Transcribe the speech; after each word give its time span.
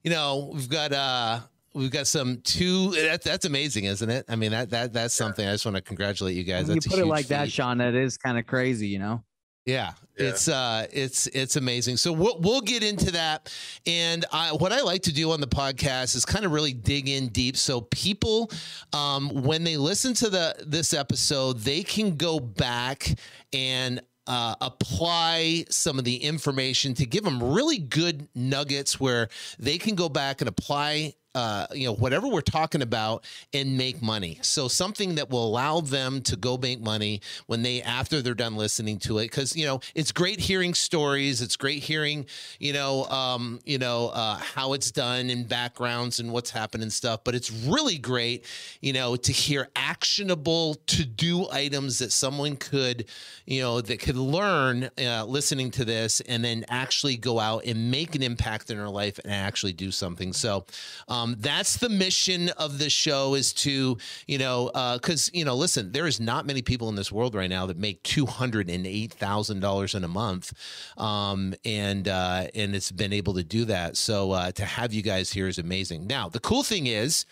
you 0.02 0.10
know, 0.10 0.50
we've 0.52 0.68
got, 0.68 0.92
uh, 0.92 1.40
We've 1.74 1.90
got 1.92 2.06
some 2.08 2.40
two. 2.42 2.90
That, 2.90 3.22
that's 3.22 3.44
amazing, 3.44 3.84
isn't 3.84 4.10
it? 4.10 4.24
I 4.28 4.36
mean, 4.36 4.50
that 4.50 4.70
that 4.70 4.92
that's 4.92 5.14
something. 5.14 5.46
I 5.46 5.52
just 5.52 5.64
want 5.64 5.76
to 5.76 5.82
congratulate 5.82 6.34
you 6.34 6.42
guys. 6.42 6.66
When 6.66 6.76
you 6.76 6.80
That's 6.80 6.86
a 6.86 6.90
put 6.90 6.98
it 6.98 7.06
like 7.06 7.28
that. 7.28 7.52
Sean, 7.52 7.78
that 7.78 7.94
is 7.94 8.16
kind 8.16 8.36
of 8.36 8.46
crazy, 8.46 8.88
you 8.88 8.98
know? 8.98 9.22
Yeah, 9.68 9.92
Yeah. 10.18 10.28
it's 10.28 10.48
uh, 10.48 10.86
it's 10.90 11.26
it's 11.28 11.56
amazing. 11.56 11.98
So 11.98 12.10
we'll 12.10 12.38
we'll 12.40 12.62
get 12.62 12.82
into 12.82 13.10
that, 13.12 13.52
and 13.86 14.24
I, 14.32 14.52
what 14.52 14.72
I 14.72 14.80
like 14.80 15.02
to 15.02 15.12
do 15.12 15.30
on 15.32 15.42
the 15.42 15.46
podcast 15.46 16.16
is 16.16 16.24
kind 16.24 16.46
of 16.46 16.52
really 16.52 16.72
dig 16.72 17.06
in 17.08 17.28
deep, 17.28 17.54
so 17.56 17.82
people, 17.82 18.50
um, 18.94 19.28
when 19.42 19.64
they 19.64 19.76
listen 19.76 20.14
to 20.14 20.30
the 20.30 20.56
this 20.66 20.94
episode, 20.94 21.58
they 21.58 21.82
can 21.82 22.16
go 22.16 22.40
back 22.40 23.14
and. 23.52 24.00
Uh, 24.30 24.54
apply 24.60 25.64
some 25.70 25.98
of 25.98 26.04
the 26.04 26.16
information 26.16 26.92
to 26.92 27.06
give 27.06 27.24
them 27.24 27.42
really 27.42 27.78
good 27.78 28.28
nuggets 28.34 29.00
where 29.00 29.30
they 29.58 29.78
can 29.78 29.94
go 29.94 30.06
back 30.06 30.42
and 30.42 30.48
apply 30.48 31.14
uh, 31.38 31.66
you 31.72 31.86
know 31.86 31.94
whatever 31.94 32.26
we're 32.26 32.40
talking 32.40 32.82
about 32.82 33.24
and 33.54 33.78
make 33.78 34.02
money. 34.02 34.40
So 34.42 34.66
something 34.66 35.14
that 35.14 35.30
will 35.30 35.46
allow 35.46 35.80
them 35.80 36.20
to 36.22 36.34
go 36.34 36.56
make 36.56 36.80
money 36.80 37.20
when 37.46 37.62
they 37.62 37.80
after 37.80 38.20
they're 38.20 38.34
done 38.34 38.56
listening 38.56 38.98
to 39.00 39.18
it. 39.18 39.26
Because 39.30 39.54
you 39.54 39.64
know 39.64 39.78
it's 39.94 40.10
great 40.10 40.40
hearing 40.40 40.74
stories. 40.74 41.40
It's 41.40 41.54
great 41.54 41.80
hearing 41.80 42.26
you 42.58 42.72
know 42.72 43.04
um, 43.04 43.60
you 43.64 43.78
know 43.78 44.08
uh, 44.08 44.34
how 44.38 44.72
it's 44.72 44.90
done 44.90 45.30
and 45.30 45.48
backgrounds 45.48 46.18
and 46.18 46.32
what's 46.32 46.50
happened 46.50 46.82
and 46.82 46.92
stuff. 46.92 47.20
But 47.22 47.36
it's 47.36 47.52
really 47.52 47.98
great 47.98 48.44
you 48.80 48.92
know 48.92 49.14
to 49.14 49.30
hear 49.32 49.68
actionable 49.76 50.74
to 50.86 51.04
do 51.04 51.48
items 51.50 52.00
that 52.00 52.10
someone 52.10 52.56
could 52.56 53.04
you 53.46 53.62
know 53.62 53.80
that 53.80 54.00
could 54.00 54.16
learn 54.16 54.90
uh, 54.98 55.24
listening 55.24 55.70
to 55.70 55.84
this 55.84 56.20
and 56.22 56.44
then 56.44 56.64
actually 56.68 57.16
go 57.16 57.38
out 57.38 57.64
and 57.64 57.92
make 57.92 58.16
an 58.16 58.24
impact 58.24 58.70
in 58.70 58.76
their 58.76 58.88
life 58.88 59.20
and 59.22 59.32
actually 59.32 59.72
do 59.72 59.92
something. 59.92 60.32
So 60.32 60.66
um, 61.06 61.27
that's 61.38 61.76
the 61.78 61.88
mission 61.88 62.48
of 62.50 62.78
the 62.78 62.90
show 62.90 63.34
is 63.34 63.52
to 63.52 63.96
you 64.26 64.38
know 64.38 64.70
because 64.94 65.30
you 65.34 65.44
know 65.44 65.54
listen 65.54 65.92
there 65.92 66.06
is 66.06 66.20
not 66.20 66.46
many 66.46 66.62
people 66.62 66.88
in 66.88 66.94
this 66.94 67.12
world 67.12 67.34
right 67.34 67.50
now 67.50 67.66
that 67.66 67.76
make 67.76 68.02
two 68.02 68.26
hundred 68.26 68.70
and 68.70 68.86
eight 68.86 69.12
thousand 69.12 69.60
dollars 69.60 69.94
in 69.94 70.04
a 70.04 70.08
month 70.08 70.52
um, 70.98 71.54
and 71.64 72.08
uh, 72.08 72.46
and 72.54 72.74
it's 72.74 72.90
been 72.90 73.12
able 73.12 73.34
to 73.34 73.44
do 73.44 73.64
that 73.64 73.96
so 73.96 74.32
uh, 74.32 74.50
to 74.52 74.64
have 74.64 74.92
you 74.92 75.02
guys 75.02 75.32
here 75.32 75.48
is 75.48 75.58
amazing 75.58 76.06
now 76.06 76.28
the 76.28 76.40
cool 76.40 76.62
thing 76.62 76.86
is 76.86 77.26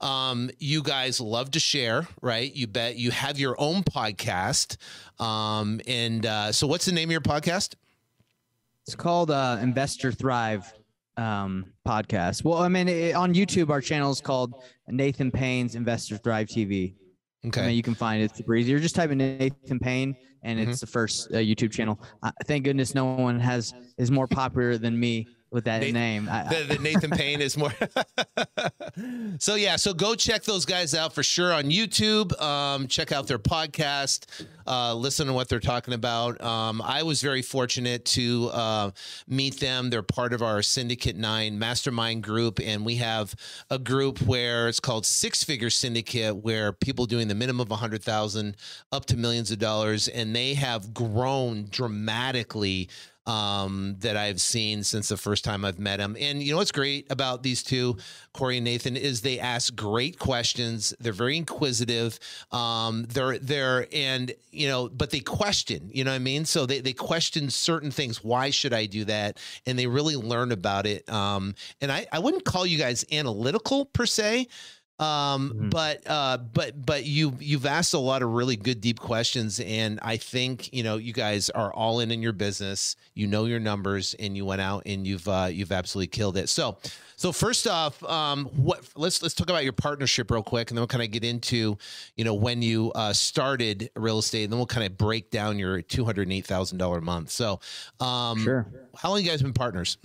um, 0.00 0.50
you 0.58 0.82
guys 0.82 1.20
love 1.20 1.50
to 1.52 1.60
share, 1.60 2.06
right? 2.22 2.54
You 2.54 2.66
bet 2.66 2.96
you 2.96 3.10
have 3.10 3.38
your 3.38 3.54
own 3.58 3.82
podcast. 3.82 4.76
Um, 5.20 5.80
and 5.86 6.24
uh, 6.24 6.52
so, 6.52 6.66
what's 6.66 6.84
the 6.84 6.92
name 6.92 7.08
of 7.08 7.12
your 7.12 7.20
podcast? 7.20 7.74
It's 8.86 8.94
called 8.94 9.30
uh, 9.30 9.58
Investor 9.60 10.10
Thrive 10.12 10.72
um, 11.20 11.66
podcast. 11.86 12.44
Well, 12.44 12.58
I 12.58 12.68
mean, 12.68 12.88
it, 12.88 13.14
on 13.14 13.34
YouTube, 13.34 13.70
our 13.70 13.80
channel 13.80 14.10
is 14.10 14.20
called 14.20 14.54
Nathan 14.88 15.30
Payne's 15.30 15.74
Investor 15.74 16.18
Drive 16.18 16.48
TV. 16.48 16.94
I 17.44 17.66
mean, 17.68 17.76
you 17.76 17.82
can 17.82 17.94
find 17.94 18.22
it 18.22 18.36
super 18.36 18.54
easy. 18.54 18.70
You're 18.70 18.80
just 18.80 18.94
typing 18.94 19.18
Nathan 19.18 19.78
Payne, 19.78 20.16
and 20.42 20.58
Mm-hmm. 20.58 20.70
it's 20.70 20.80
the 20.80 20.86
first 20.86 21.30
uh, 21.32 21.36
YouTube 21.36 21.70
channel. 21.72 22.00
Uh, 22.22 22.30
thank 22.46 22.64
goodness 22.64 22.94
no 22.94 23.04
one 23.14 23.38
has 23.40 23.72
is 23.98 24.10
more 24.10 24.26
popular 24.26 24.76
than 24.78 24.98
me 24.98 25.26
with 25.50 25.64
that 25.64 25.80
Nathan- 25.80 25.94
name. 25.94 26.28
I, 26.30 26.44
the, 26.44 26.74
the 26.74 26.78
Nathan 26.78 27.10
Payne 27.10 27.40
is 27.40 27.56
more. 27.56 27.72
so 29.38 29.54
yeah, 29.54 29.76
so 29.76 29.92
go 29.92 30.14
check 30.14 30.44
those 30.44 30.64
guys 30.64 30.94
out 30.94 31.12
for 31.12 31.22
sure 31.22 31.52
on 31.52 31.64
YouTube. 31.64 32.40
Um, 32.40 32.86
check 32.86 33.12
out 33.12 33.26
their 33.26 33.38
podcast. 33.38 34.26
Uh, 34.66 34.94
listen 34.94 35.26
to 35.26 35.32
what 35.32 35.48
they're 35.48 35.58
talking 35.58 35.94
about. 35.94 36.40
Um, 36.40 36.80
I 36.82 37.02
was 37.02 37.22
very 37.22 37.42
fortunate 37.42 38.04
to 38.06 38.50
uh, 38.52 38.90
meet 39.26 39.58
them. 39.58 39.90
They're 39.90 40.02
part 40.02 40.32
of 40.32 40.42
our 40.42 40.62
Syndicate 40.62 41.16
Nine 41.16 41.58
mastermind 41.58 42.22
group, 42.22 42.60
and 42.62 42.84
we 42.84 42.96
have 42.96 43.34
a 43.70 43.78
group 43.78 44.20
where 44.22 44.68
it's 44.68 44.80
called 44.80 45.04
Six 45.06 45.42
Figure 45.42 45.70
Syndicate, 45.70 46.36
where 46.36 46.72
people 46.72 47.06
doing 47.06 47.26
the 47.26 47.34
minimum 47.34 47.60
of 47.60 47.70
a 47.72 47.76
hundred 47.76 48.04
thousand 48.04 48.56
up 48.92 49.06
to 49.06 49.16
millions 49.16 49.50
of 49.50 49.58
dollars, 49.58 50.06
and 50.06 50.36
they 50.36 50.54
have 50.54 50.94
grown 50.94 51.66
dramatically 51.70 52.88
um, 53.26 53.96
that 54.00 54.16
I've 54.16 54.40
seen 54.40 54.82
since 54.82 55.08
the 55.08 55.16
first 55.16 55.44
time 55.44 55.64
I've 55.64 55.78
met 55.78 56.00
him. 56.00 56.16
And 56.18 56.42
you 56.42 56.52
know 56.52 56.58
what's 56.58 56.72
great 56.72 57.10
about 57.10 57.42
these 57.42 57.62
two, 57.62 57.96
Corey 58.32 58.56
and 58.56 58.64
Nathan, 58.64 58.96
is 58.96 59.20
they 59.20 59.38
ask 59.38 59.74
great 59.74 60.18
questions. 60.18 60.94
They're 61.00 61.12
very 61.12 61.36
inquisitive. 61.36 62.18
Um, 62.50 63.04
they're 63.08 63.38
they're 63.38 63.86
and 63.92 64.32
you 64.50 64.68
know, 64.68 64.88
but 64.88 65.10
they 65.10 65.20
question. 65.20 65.90
You 65.92 66.04
know 66.04 66.10
what 66.10 66.16
I 66.16 66.20
mean? 66.20 66.44
So 66.44 66.66
they 66.66 66.80
they 66.80 66.92
question 66.92 67.50
certain 67.50 67.90
things. 67.90 68.24
Why 68.24 68.50
should 68.50 68.72
I 68.72 68.86
do 68.86 69.04
that? 69.04 69.38
And 69.66 69.78
they 69.78 69.86
really 69.86 70.16
learn 70.16 70.52
about 70.52 70.86
it. 70.86 71.08
Um, 71.08 71.54
and 71.80 71.92
I 71.92 72.06
I 72.12 72.18
wouldn't 72.18 72.44
call 72.44 72.66
you 72.66 72.78
guys 72.78 73.04
analytical 73.12 73.84
per 73.84 74.06
se. 74.06 74.48
Um, 75.00 75.52
Mhm. 75.54 75.70
but 75.70 76.02
uh, 76.06 76.36
but 76.36 76.84
but 76.84 77.06
you 77.06 77.34
you've 77.40 77.64
asked 77.64 77.94
a 77.94 77.98
lot 77.98 78.22
of 78.22 78.30
really 78.30 78.56
good 78.56 78.80
deep 78.82 79.00
questions, 79.00 79.58
and 79.58 79.98
I 80.02 80.18
think 80.18 80.72
you 80.74 80.82
know 80.82 80.96
you 80.98 81.12
guys 81.14 81.48
are 81.50 81.72
all 81.72 82.00
in 82.00 82.10
in 82.10 82.20
your 82.20 82.32
business. 82.34 82.96
You 83.14 83.26
know 83.26 83.46
your 83.46 83.60
numbers, 83.60 84.14
and 84.18 84.36
you 84.36 84.44
went 84.44 84.60
out 84.60 84.82
and 84.84 85.06
you've 85.06 85.26
uh, 85.26 85.48
you've 85.50 85.72
absolutely 85.72 86.08
killed 86.08 86.36
it. 86.36 86.50
So 86.50 86.76
so 87.16 87.32
first 87.32 87.66
off, 87.66 88.02
um, 88.04 88.44
what 88.56 88.84
let's 88.94 89.22
let's 89.22 89.34
talk 89.34 89.48
about 89.48 89.64
your 89.64 89.72
partnership 89.72 90.30
real 90.30 90.42
quick, 90.42 90.70
and 90.70 90.76
then 90.76 90.82
we'll 90.82 90.86
kind 90.88 91.02
of 91.02 91.10
get 91.10 91.24
into 91.24 91.78
you 92.16 92.24
know 92.24 92.34
when 92.34 92.60
you 92.60 92.92
uh, 92.94 93.12
started 93.14 93.90
real 93.96 94.18
estate, 94.18 94.44
and 94.44 94.52
then 94.52 94.58
we'll 94.58 94.66
kind 94.66 94.86
of 94.86 94.98
break 94.98 95.30
down 95.30 95.58
your 95.58 95.80
two 95.80 96.04
hundred 96.04 96.30
eight 96.30 96.46
thousand 96.46 96.76
dollar 96.76 96.98
a 96.98 97.02
month. 97.02 97.30
So 97.30 97.60
um, 98.00 98.42
sure. 98.42 98.66
how 98.94 99.08
long 99.10 99.22
you 99.22 99.28
guys 99.30 99.40
been 99.40 99.54
partners? 99.54 99.96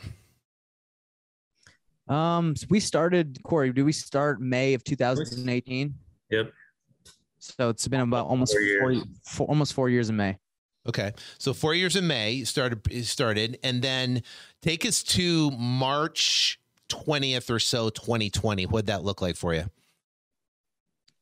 Um, 2.07 2.55
so 2.55 2.67
we 2.69 2.79
started 2.79 3.39
Corey. 3.43 3.71
Do 3.71 3.83
we 3.83 3.91
start 3.91 4.39
May 4.41 4.73
of 4.73 4.83
2018? 4.83 5.93
Yep. 6.29 6.51
So 7.39 7.69
it's 7.69 7.87
been 7.87 8.01
about 8.01 8.27
almost 8.27 8.53
Four 8.53 8.61
four, 8.79 8.91
years. 8.91 9.05
four 9.23 9.47
almost 9.47 9.73
four 9.73 9.89
years 9.89 10.09
in 10.09 10.15
May. 10.15 10.37
Okay, 10.87 11.13
so 11.39 11.53
four 11.53 11.73
years 11.73 11.95
in 11.95 12.05
May 12.05 12.43
started 12.43 13.05
started, 13.05 13.57
and 13.63 13.81
then 13.81 14.21
take 14.61 14.85
us 14.85 15.01
to 15.03 15.49
March 15.51 16.59
twentieth 16.89 17.49
or 17.49 17.59
so, 17.59 17.89
twenty 17.89 18.29
twenty. 18.29 18.65
What'd 18.65 18.87
that 18.87 19.03
look 19.03 19.21
like 19.21 19.35
for 19.35 19.53
you? 19.53 19.65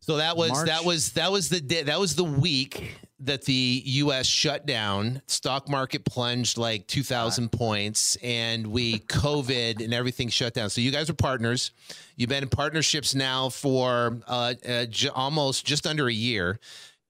So 0.01 0.17
that 0.17 0.35
was 0.35 0.65
that 0.65 0.83
was 0.83 1.13
that 1.13 1.31
was 1.31 1.47
the 1.47 1.61
day 1.61 1.83
that 1.83 1.99
was 1.99 2.15
the 2.15 2.25
week 2.25 2.97
that 3.25 3.43
the 3.45 3.81
U.S. 3.85 4.25
shut 4.25 4.65
down. 4.65 5.21
Stock 5.27 5.69
market 5.69 6.05
plunged 6.05 6.57
like 6.57 6.87
two 6.87 7.03
thousand 7.03 7.51
points, 7.51 8.15
and 8.17 8.67
we 8.67 8.99
COVID 9.09 9.83
and 9.83 9.93
everything 9.93 10.29
shut 10.29 10.53
down. 10.53 10.69
So 10.69 10.81
you 10.81 10.91
guys 10.91 11.09
are 11.09 11.13
partners. 11.15 11.71
You've 12.15 12.29
been 12.29 12.43
in 12.43 12.49
partnerships 12.49 13.15
now 13.15 13.49
for 13.49 14.19
uh, 14.27 14.53
uh, 14.67 14.85
j- 14.85 15.09
almost 15.09 15.65
just 15.65 15.87
under 15.87 16.07
a 16.07 16.13
year. 16.13 16.59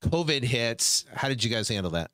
COVID 0.04 0.44
hits. 0.44 1.06
How 1.14 1.28
did 1.30 1.44
you 1.44 1.50
guys 1.50 1.68
handle 1.70 1.92
that? 1.92 2.12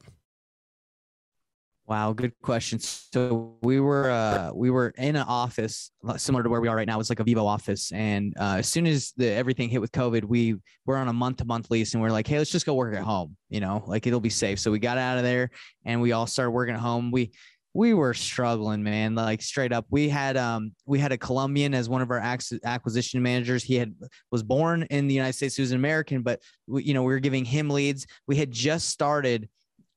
Wow, 1.89 2.13
good 2.13 2.39
question. 2.43 2.77
So 2.77 3.57
we 3.63 3.79
were 3.79 4.11
uh, 4.11 4.51
we 4.53 4.69
were 4.69 4.93
in 4.99 5.15
an 5.15 5.25
office 5.27 5.89
similar 6.17 6.43
to 6.43 6.49
where 6.49 6.61
we 6.61 6.67
are 6.67 6.75
right 6.75 6.85
now. 6.85 6.99
It's 6.99 7.09
like 7.09 7.19
a 7.19 7.23
Vivo 7.23 7.47
office, 7.47 7.91
and 7.91 8.31
uh, 8.39 8.57
as 8.59 8.69
soon 8.69 8.85
as 8.85 9.11
the 9.17 9.31
everything 9.31 9.69
hit 9.69 9.81
with 9.81 9.91
COVID, 9.91 10.23
we 10.23 10.57
were 10.85 10.97
on 10.97 11.07
a 11.07 11.13
month 11.13 11.37
to 11.37 11.45
month 11.45 11.71
lease, 11.71 11.95
and 11.95 12.03
we 12.03 12.07
are 12.07 12.11
like, 12.11 12.27
hey, 12.27 12.37
let's 12.37 12.51
just 12.51 12.67
go 12.67 12.75
work 12.75 12.95
at 12.95 13.01
home. 13.01 13.35
You 13.49 13.59
know, 13.59 13.83
like 13.87 14.05
it'll 14.05 14.19
be 14.19 14.29
safe. 14.29 14.59
So 14.59 14.69
we 14.69 14.77
got 14.77 14.99
out 14.99 15.17
of 15.17 15.23
there, 15.23 15.49
and 15.83 15.99
we 15.99 16.11
all 16.11 16.27
started 16.27 16.51
working 16.51 16.75
at 16.75 16.79
home. 16.79 17.09
We 17.09 17.31
we 17.73 17.95
were 17.95 18.13
struggling, 18.13 18.83
man. 18.83 19.15
Like 19.15 19.41
straight 19.41 19.71
up, 19.71 19.87
we 19.89 20.09
had 20.09 20.37
um 20.37 20.73
we 20.85 20.99
had 20.99 21.11
a 21.11 21.17
Colombian 21.17 21.73
as 21.73 21.89
one 21.89 22.03
of 22.03 22.11
our 22.11 22.19
acquisition 22.19 23.23
managers. 23.23 23.63
He 23.63 23.73
had 23.73 23.95
was 24.31 24.43
born 24.43 24.83
in 24.91 25.07
the 25.07 25.15
United 25.15 25.33
States. 25.33 25.55
He 25.55 25.63
was 25.63 25.71
an 25.71 25.77
American, 25.77 26.21
but 26.21 26.39
we, 26.67 26.83
you 26.83 26.93
know 26.93 27.01
we 27.01 27.13
were 27.13 27.19
giving 27.19 27.45
him 27.45 27.67
leads. 27.67 28.05
We 28.27 28.35
had 28.35 28.51
just 28.51 28.89
started 28.89 29.49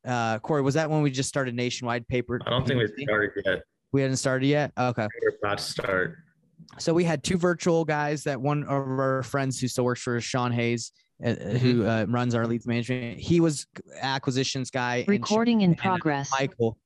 uh, 0.07 0.39
Corey, 0.41 0.63
was 0.63 0.75
that 0.75 0.91
when 0.91 1.03
we 1.03 1.11
just 1.11 1.29
started 1.29 1.55
nationwide 1.55 2.07
paper? 2.09 2.41
I 2.47 2.51
don't 2.51 2.67
think 2.67 2.81
we 2.81 3.05
started 3.05 3.31
yet. 3.45 3.63
We 3.93 4.01
hadn't 4.01 4.17
started 4.17 4.47
yet. 4.47 4.73
Okay. 4.79 5.07
We're 5.23 5.37
about 5.43 5.59
to 5.59 5.65
start. 5.65 6.17
So 6.79 6.95
we 6.95 7.05
had 7.05 7.23
two 7.23 7.37
virtual 7.37 7.85
guys 7.85 8.25
that 8.25 8.41
one 8.41 8.63
of 8.65 8.71
our 8.71 9.23
friends 9.23 9.61
who 9.61 9.69
still 9.69 9.85
works 9.85 10.01
for 10.01 10.21
Sean 10.21 10.53
Hayes, 10.53 10.93
uh, 11.23 11.29
uh 11.29 11.35
mm-hmm. 11.35 11.57
who 11.59 11.87
uh, 11.87 12.07
runs 12.09 12.35
our 12.35 12.47
leads 12.47 12.67
management. 12.67 13.19
He 13.19 13.41
was 13.41 13.67
acquisitions 14.01 14.71
guy. 14.71 15.05
Recording 15.07 15.61
in 15.61 15.75
progress. 15.75 16.31
Michael, 16.31 16.79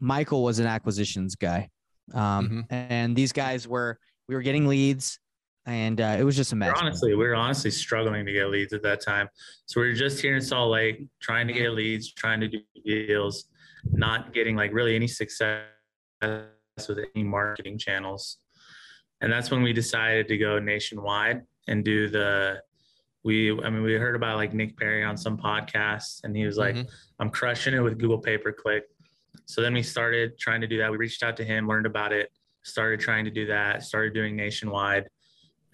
Michael 0.00 0.44
was 0.44 0.58
an 0.58 0.66
acquisitions 0.66 1.34
guy. 1.34 1.68
Um, 2.14 2.20
mm-hmm. 2.48 2.60
and 2.70 3.16
these 3.16 3.32
guys 3.32 3.66
were, 3.66 3.98
we 4.28 4.34
were 4.34 4.42
getting 4.42 4.66
leads 4.66 5.18
and 5.66 6.00
uh, 6.00 6.16
it 6.18 6.24
was 6.24 6.36
just 6.36 6.52
a 6.52 6.56
mess. 6.56 6.72
We're 6.74 6.80
honestly, 6.80 7.14
we 7.14 7.24
were 7.24 7.34
honestly 7.34 7.70
struggling 7.70 8.26
to 8.26 8.32
get 8.32 8.48
leads 8.48 8.72
at 8.72 8.82
that 8.82 9.00
time. 9.00 9.28
So 9.66 9.80
we 9.80 9.88
were 9.88 9.94
just 9.94 10.20
here 10.20 10.34
in 10.34 10.42
Salt 10.42 10.72
Lake, 10.72 11.06
trying 11.20 11.46
to 11.46 11.52
get 11.52 11.70
leads, 11.70 12.12
trying 12.12 12.40
to 12.40 12.48
do 12.48 12.60
deals, 12.84 13.44
not 13.92 14.32
getting 14.32 14.56
like 14.56 14.72
really 14.72 14.96
any 14.96 15.06
success 15.06 15.62
with 16.20 16.98
any 17.14 17.24
marketing 17.24 17.78
channels. 17.78 18.38
And 19.20 19.32
that's 19.32 19.50
when 19.50 19.62
we 19.62 19.72
decided 19.72 20.26
to 20.28 20.38
go 20.38 20.58
nationwide 20.58 21.42
and 21.68 21.84
do 21.84 22.08
the. 22.08 22.60
We, 23.24 23.52
I 23.52 23.70
mean, 23.70 23.84
we 23.84 23.92
heard 23.92 24.16
about 24.16 24.36
like 24.36 24.52
Nick 24.52 24.76
Perry 24.76 25.04
on 25.04 25.16
some 25.16 25.38
podcasts, 25.38 26.24
and 26.24 26.36
he 26.36 26.44
was 26.44 26.56
like, 26.56 26.74
mm-hmm. 26.74 26.88
"I'm 27.20 27.30
crushing 27.30 27.72
it 27.72 27.78
with 27.78 27.98
Google 27.98 28.18
Pay 28.18 28.36
Per 28.36 28.52
Click." 28.52 28.82
So 29.44 29.62
then 29.62 29.74
we 29.74 29.82
started 29.84 30.36
trying 30.40 30.60
to 30.62 30.66
do 30.66 30.78
that. 30.78 30.90
We 30.90 30.96
reached 30.96 31.22
out 31.22 31.36
to 31.36 31.44
him, 31.44 31.68
learned 31.68 31.86
about 31.86 32.12
it, 32.12 32.32
started 32.64 32.98
trying 32.98 33.24
to 33.26 33.30
do 33.30 33.46
that, 33.46 33.84
started 33.84 34.12
doing 34.12 34.34
nationwide 34.34 35.06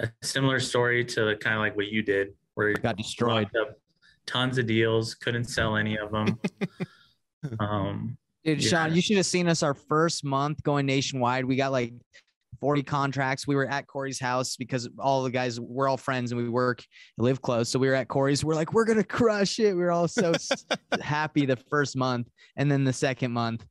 a 0.00 0.08
similar 0.22 0.60
story 0.60 1.04
to 1.04 1.36
kind 1.36 1.54
of 1.54 1.60
like 1.60 1.76
what 1.76 1.88
you 1.88 2.02
did, 2.02 2.34
where 2.54 2.70
you 2.70 2.76
got 2.76 2.96
destroyed. 2.96 3.48
Tons 4.26 4.58
of 4.58 4.66
deals, 4.66 5.14
couldn't 5.14 5.44
sell 5.44 5.76
any 5.76 5.96
of 5.96 6.12
them. 6.12 6.38
um, 7.60 8.18
Dude, 8.44 8.62
yeah. 8.62 8.68
Sean, 8.68 8.94
you 8.94 9.00
should 9.00 9.16
have 9.16 9.26
seen 9.26 9.48
us 9.48 9.62
our 9.62 9.74
first 9.74 10.24
month 10.24 10.62
going 10.62 10.86
nationwide. 10.86 11.44
We 11.44 11.56
got 11.56 11.72
like 11.72 11.94
40 12.60 12.82
contracts. 12.82 13.46
We 13.46 13.54
were 13.54 13.66
at 13.66 13.86
Corey's 13.86 14.20
house 14.20 14.56
because 14.56 14.88
all 14.98 15.22
the 15.22 15.30
guys, 15.30 15.58
we're 15.58 15.88
all 15.88 15.96
friends 15.96 16.32
and 16.32 16.40
we 16.40 16.48
work, 16.48 16.84
live 17.16 17.40
close. 17.40 17.68
So 17.68 17.78
we 17.78 17.88
were 17.88 17.94
at 17.94 18.08
Corey's. 18.08 18.44
We're 18.44 18.54
like, 18.54 18.72
we're 18.72 18.84
going 18.84 18.98
to 18.98 19.04
crush 19.04 19.58
it. 19.58 19.74
We 19.74 19.82
are 19.82 19.90
all 19.90 20.08
so 20.08 20.32
happy 21.00 21.46
the 21.46 21.56
first 21.56 21.96
month. 21.96 22.28
And 22.56 22.70
then 22.70 22.84
the 22.84 22.92
second 22.92 23.32
month, 23.32 23.64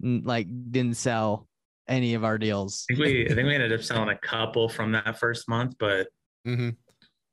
like, 0.00 0.46
didn't 0.70 0.96
sell 0.96 1.48
any 1.88 2.14
of 2.14 2.24
our 2.24 2.38
deals. 2.38 2.86
I 2.90 2.94
think 2.94 3.06
we 3.06 3.24
I 3.26 3.34
think 3.34 3.46
we 3.46 3.54
ended 3.54 3.72
up 3.72 3.82
selling 3.82 4.10
a 4.10 4.18
couple 4.18 4.68
from 4.68 4.92
that 4.92 5.18
first 5.18 5.48
month, 5.48 5.74
but 5.78 6.08
mm-hmm. 6.46 6.70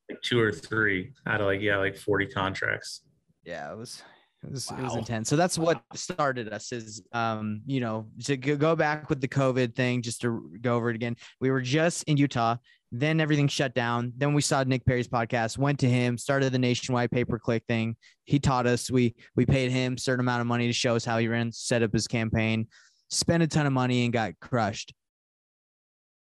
like 0.10 0.22
two 0.22 0.40
or 0.40 0.52
three 0.52 1.14
out 1.28 1.42
of 1.42 1.48
like 1.48 1.62
yeah, 1.62 1.78
like 1.78 1.98
40 1.98 2.28
contracts. 2.28 3.02
Yeah, 3.44 3.72
it 3.72 3.78
was 3.78 4.04
it 4.44 4.52
was, 4.52 4.72
wow. 4.72 4.78
it 4.80 4.84
was 4.84 4.96
intense. 4.96 5.30
So 5.30 5.36
that's 5.36 5.58
what 5.58 5.84
started 5.94 6.52
us 6.52 6.72
is 6.72 7.04
um, 7.12 7.62
you 7.66 7.80
know, 7.80 8.08
to 8.24 8.38
go 8.38 8.76
back 8.76 9.10
with 9.10 9.22
the 9.22 9.28
COVID 9.28 9.76
thing, 9.76 10.02
just 10.02 10.22
to 10.22 10.52
go 10.62 10.76
over 10.76 10.90
it 10.90 10.96
again. 10.96 11.16
We 11.40 11.52
were 11.52 11.62
just 11.62 12.04
in 12.06 12.18
Utah, 12.18 12.58
then 12.92 13.22
everything 13.22 13.48
shut 13.48 13.76
down. 13.76 14.14
Then 14.18 14.34
we 14.34 14.42
saw 14.42 14.64
Nick 14.64 14.84
Perry's 14.86 15.08
podcast, 15.08 15.60
went 15.60 15.80
to 15.80 15.90
him, 15.90 16.18
started 16.18 16.52
the 16.52 16.60
nationwide 16.60 17.12
pay 17.12 17.24
per 17.24 17.38
click 17.38 17.64
thing. 17.68 17.96
He 18.26 18.40
taught 18.40 18.66
us. 18.66 18.90
We 18.90 19.16
we 19.36 19.46
paid 19.46 19.72
him 19.72 19.98
certain 19.98 20.22
amount 20.22 20.42
of 20.42 20.48
money 20.48 20.66
to 20.68 20.74
show 20.74 20.96
us 20.96 21.06
how 21.06 21.20
he 21.20 21.28
ran, 21.28 21.52
set 21.52 21.84
up 21.84 21.94
his 21.94 22.08
campaign 22.08 22.68
spent 23.12 23.44
a 23.44 23.48
ton 23.48 23.66
of 23.66 23.74
money 23.74 24.04
and 24.06 24.14
got 24.14 24.40
crushed. 24.40 24.94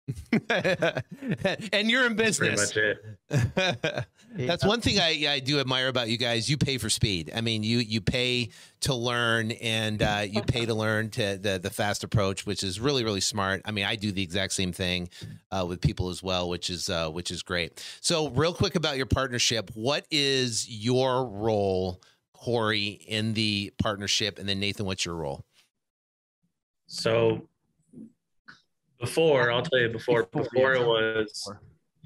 and 0.49 1.89
you're 1.89 2.05
in 2.05 2.15
business. 2.15 2.77
That's 4.35 4.65
one 4.65 4.81
thing 4.81 4.99
I, 4.99 5.27
I 5.29 5.39
do 5.39 5.61
admire 5.61 5.87
about 5.87 6.09
you 6.09 6.17
guys. 6.17 6.49
You 6.49 6.57
pay 6.57 6.77
for 6.77 6.89
speed. 6.89 7.31
I 7.33 7.39
mean, 7.39 7.63
you 7.63 7.77
you 7.77 8.01
pay 8.01 8.49
to 8.81 8.93
learn, 8.93 9.51
and 9.51 10.01
uh, 10.01 10.25
you 10.29 10.41
pay 10.41 10.65
to 10.65 10.73
learn 10.73 11.09
to 11.11 11.37
the 11.37 11.57
the 11.57 11.69
fast 11.69 12.03
approach, 12.03 12.45
which 12.45 12.63
is 12.63 12.81
really 12.81 13.05
really 13.05 13.21
smart. 13.21 13.61
I 13.63 13.71
mean, 13.71 13.85
I 13.85 13.95
do 13.95 14.11
the 14.11 14.21
exact 14.21 14.51
same 14.51 14.73
thing 14.73 15.07
uh, 15.51 15.65
with 15.67 15.79
people 15.79 16.09
as 16.09 16.21
well, 16.21 16.49
which 16.49 16.69
is 16.69 16.89
uh, 16.89 17.09
which 17.09 17.31
is 17.31 17.41
great. 17.41 17.81
So, 18.01 18.27
real 18.29 18.53
quick 18.53 18.75
about 18.75 18.97
your 18.97 19.05
partnership. 19.05 19.71
What 19.73 20.05
is 20.11 20.67
your 20.69 21.25
role, 21.25 22.01
Corey, 22.33 22.87
in 23.07 23.33
the 23.35 23.71
partnership, 23.81 24.37
and 24.37 24.49
then 24.49 24.59
Nathan, 24.59 24.85
what's 24.85 25.05
your 25.05 25.15
role? 25.15 25.45
So 26.93 27.49
before, 28.99 29.51
I'll 29.51 29.63
tell 29.63 29.79
you 29.79 29.89
before, 29.89 30.27
before 30.31 30.73
it 30.73 30.85
was, 30.85 31.51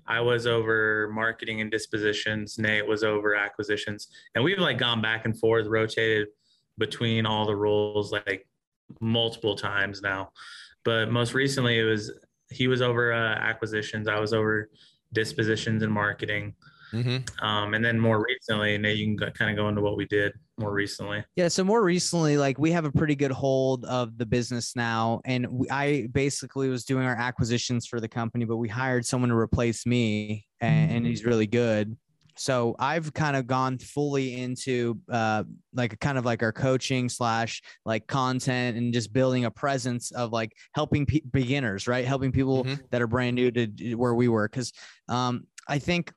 I 0.07 0.21
was 0.21 0.47
over 0.47 1.11
marketing 1.13 1.59
and 1.59 1.69
dispositions. 1.69 2.57
Nate 2.57 2.87
was 2.87 3.03
over 3.03 3.35
acquisitions. 3.35 4.07
And 4.33 4.45
we've 4.45 4.59
like 4.59 4.77
gone 4.77 5.01
back 5.01 5.25
and 5.25 5.37
forth, 5.37 5.67
rotated 5.67 6.29
between 6.77 7.25
all 7.25 7.45
the 7.45 7.55
roles 7.55 8.13
like 8.13 8.47
multiple 9.01 9.55
times 9.55 10.01
now. 10.01 10.31
But 10.85 11.11
most 11.11 11.33
recently, 11.33 11.79
it 11.79 11.83
was 11.83 12.13
he 12.49 12.69
was 12.69 12.81
over 12.81 13.11
uh, 13.11 13.35
acquisitions. 13.35 14.07
I 14.07 14.21
was 14.21 14.31
over 14.31 14.69
dispositions 15.11 15.83
and 15.83 15.91
marketing. 15.91 16.55
Mm-hmm. 16.93 17.45
Um, 17.45 17.73
and 17.73 17.83
then 17.83 17.99
more 17.99 18.23
recently, 18.23 18.77
Nate, 18.77 18.97
you 18.97 19.17
can 19.17 19.31
kind 19.33 19.51
of 19.51 19.57
go 19.57 19.67
into 19.69 19.81
what 19.81 19.97
we 19.97 20.05
did 20.05 20.33
more 20.57 20.71
recently. 20.71 21.23
Yeah. 21.35 21.47
So 21.49 21.63
more 21.63 21.83
recently, 21.83 22.37
like 22.37 22.57
we 22.57 22.71
have 22.71 22.85
a 22.85 22.91
pretty 22.91 23.15
good 23.15 23.31
hold 23.31 23.85
of 23.85 24.17
the 24.17 24.25
business 24.25 24.75
now. 24.75 25.21
And 25.25 25.47
we, 25.47 25.69
I 25.69 26.07
basically 26.11 26.69
was 26.69 26.85
doing 26.85 27.05
our 27.05 27.15
acquisitions 27.15 27.87
for 27.87 27.99
the 27.99 28.07
company, 28.07 28.45
but 28.45 28.57
we 28.57 28.69
hired 28.69 29.05
someone 29.05 29.29
to 29.29 29.35
replace 29.35 29.85
me 29.85 30.45
and, 30.61 30.91
and 30.91 31.05
he's 31.05 31.25
really 31.25 31.47
good. 31.47 31.95
So 32.39 32.75
I've 32.77 33.13
kind 33.13 33.35
of 33.35 33.47
gone 33.47 33.79
fully 33.79 34.39
into 34.39 34.99
uh, 35.11 35.43
like 35.73 35.99
kind 35.99 36.19
of 36.19 36.25
like 36.25 36.43
our 36.43 36.51
coaching 36.51 37.09
slash 37.09 37.61
like 37.83 38.05
content 38.05 38.77
and 38.77 38.93
just 38.93 39.11
building 39.11 39.45
a 39.45 39.51
presence 39.51 40.11
of 40.11 40.31
like 40.31 40.53
helping 40.73 41.07
pe- 41.07 41.21
beginners, 41.31 41.87
right? 41.87 42.05
Helping 42.05 42.31
people 42.31 42.63
mm-hmm. 42.63 42.75
that 42.91 43.01
are 43.01 43.07
brand 43.07 43.35
new 43.35 43.51
to 43.51 43.95
where 43.95 44.13
we 44.13 44.27
were, 44.27 44.47
Cause 44.47 44.71
um, 45.09 45.47
I 45.67 45.79
think 45.79 46.13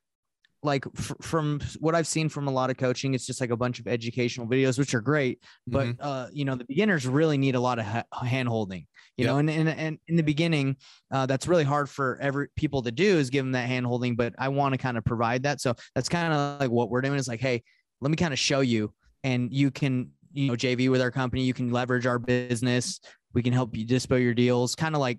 like 0.62 0.84
f- 0.98 1.12
from 1.20 1.60
what 1.78 1.94
I've 1.94 2.06
seen 2.06 2.28
from 2.28 2.48
a 2.48 2.50
lot 2.50 2.70
of 2.70 2.76
coaching, 2.76 3.14
it's 3.14 3.26
just 3.26 3.40
like 3.40 3.50
a 3.50 3.56
bunch 3.56 3.80
of 3.80 3.86
educational 3.86 4.46
videos, 4.46 4.78
which 4.78 4.94
are 4.94 5.00
great. 5.00 5.42
But 5.66 5.86
mm-hmm. 5.88 6.02
uh, 6.02 6.26
you 6.32 6.44
know, 6.44 6.54
the 6.54 6.64
beginners 6.64 7.06
really 7.06 7.38
need 7.38 7.54
a 7.54 7.60
lot 7.60 7.78
of 7.78 7.86
ha- 7.86 8.04
hand 8.12 8.48
holding. 8.48 8.86
You 9.16 9.24
yep. 9.24 9.32
know, 9.32 9.38
and, 9.38 9.50
and 9.50 9.68
and 9.68 9.98
in 10.08 10.16
the 10.16 10.22
beginning, 10.22 10.76
uh, 11.10 11.26
that's 11.26 11.46
really 11.46 11.64
hard 11.64 11.88
for 11.88 12.18
every 12.20 12.48
people 12.56 12.82
to 12.82 12.92
do 12.92 13.18
is 13.18 13.30
give 13.30 13.44
them 13.44 13.52
that 13.52 13.68
hand 13.68 13.86
holding. 13.86 14.16
But 14.16 14.34
I 14.38 14.48
want 14.48 14.72
to 14.72 14.78
kind 14.78 14.96
of 14.96 15.04
provide 15.04 15.42
that. 15.44 15.60
So 15.60 15.74
that's 15.94 16.08
kind 16.08 16.32
of 16.32 16.60
like 16.60 16.70
what 16.70 16.90
we're 16.90 17.02
doing 17.02 17.18
is 17.18 17.28
like, 17.28 17.40
hey, 17.40 17.62
let 18.00 18.10
me 18.10 18.16
kind 18.16 18.32
of 18.32 18.38
show 18.38 18.60
you, 18.60 18.92
and 19.24 19.52
you 19.52 19.70
can 19.70 20.10
you 20.32 20.48
know 20.48 20.54
JV 20.54 20.90
with 20.90 21.00
our 21.00 21.10
company. 21.10 21.42
You 21.42 21.54
can 21.54 21.70
leverage 21.70 22.06
our 22.06 22.18
business. 22.18 23.00
We 23.32 23.42
can 23.42 23.52
help 23.52 23.76
you 23.76 23.86
dispo 23.86 24.22
your 24.22 24.34
deals. 24.34 24.74
Kind 24.74 24.94
of 24.94 25.00
like 25.00 25.18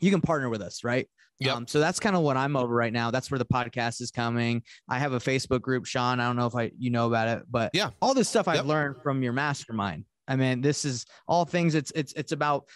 you 0.00 0.10
can 0.10 0.20
partner 0.20 0.48
with 0.48 0.62
us, 0.62 0.84
right? 0.84 1.08
Yep. 1.40 1.56
Um, 1.56 1.66
so 1.66 1.80
that's 1.80 1.98
kind 1.98 2.14
of 2.14 2.22
what 2.22 2.36
I'm 2.36 2.54
over 2.54 2.74
right 2.74 2.92
now. 2.92 3.10
That's 3.10 3.30
where 3.30 3.38
the 3.38 3.46
podcast 3.46 4.00
is 4.00 4.10
coming. 4.10 4.62
I 4.88 4.98
have 4.98 5.14
a 5.14 5.18
Facebook 5.18 5.62
group, 5.62 5.86
Sean. 5.86 6.20
I 6.20 6.26
don't 6.26 6.36
know 6.36 6.46
if 6.46 6.54
I 6.54 6.70
you 6.78 6.90
know 6.90 7.06
about 7.06 7.28
it, 7.28 7.44
but 7.50 7.70
yeah, 7.72 7.90
all 8.02 8.14
this 8.14 8.28
stuff 8.28 8.46
I've 8.46 8.56
yep. 8.56 8.64
learned 8.66 8.96
from 9.02 9.22
your 9.22 9.32
mastermind. 9.32 10.04
I 10.28 10.36
mean, 10.36 10.60
this 10.60 10.84
is 10.84 11.06
all 11.26 11.44
things. 11.44 11.74
It's 11.74 11.90
it's 11.94 12.12
it's 12.12 12.32
about 12.32 12.66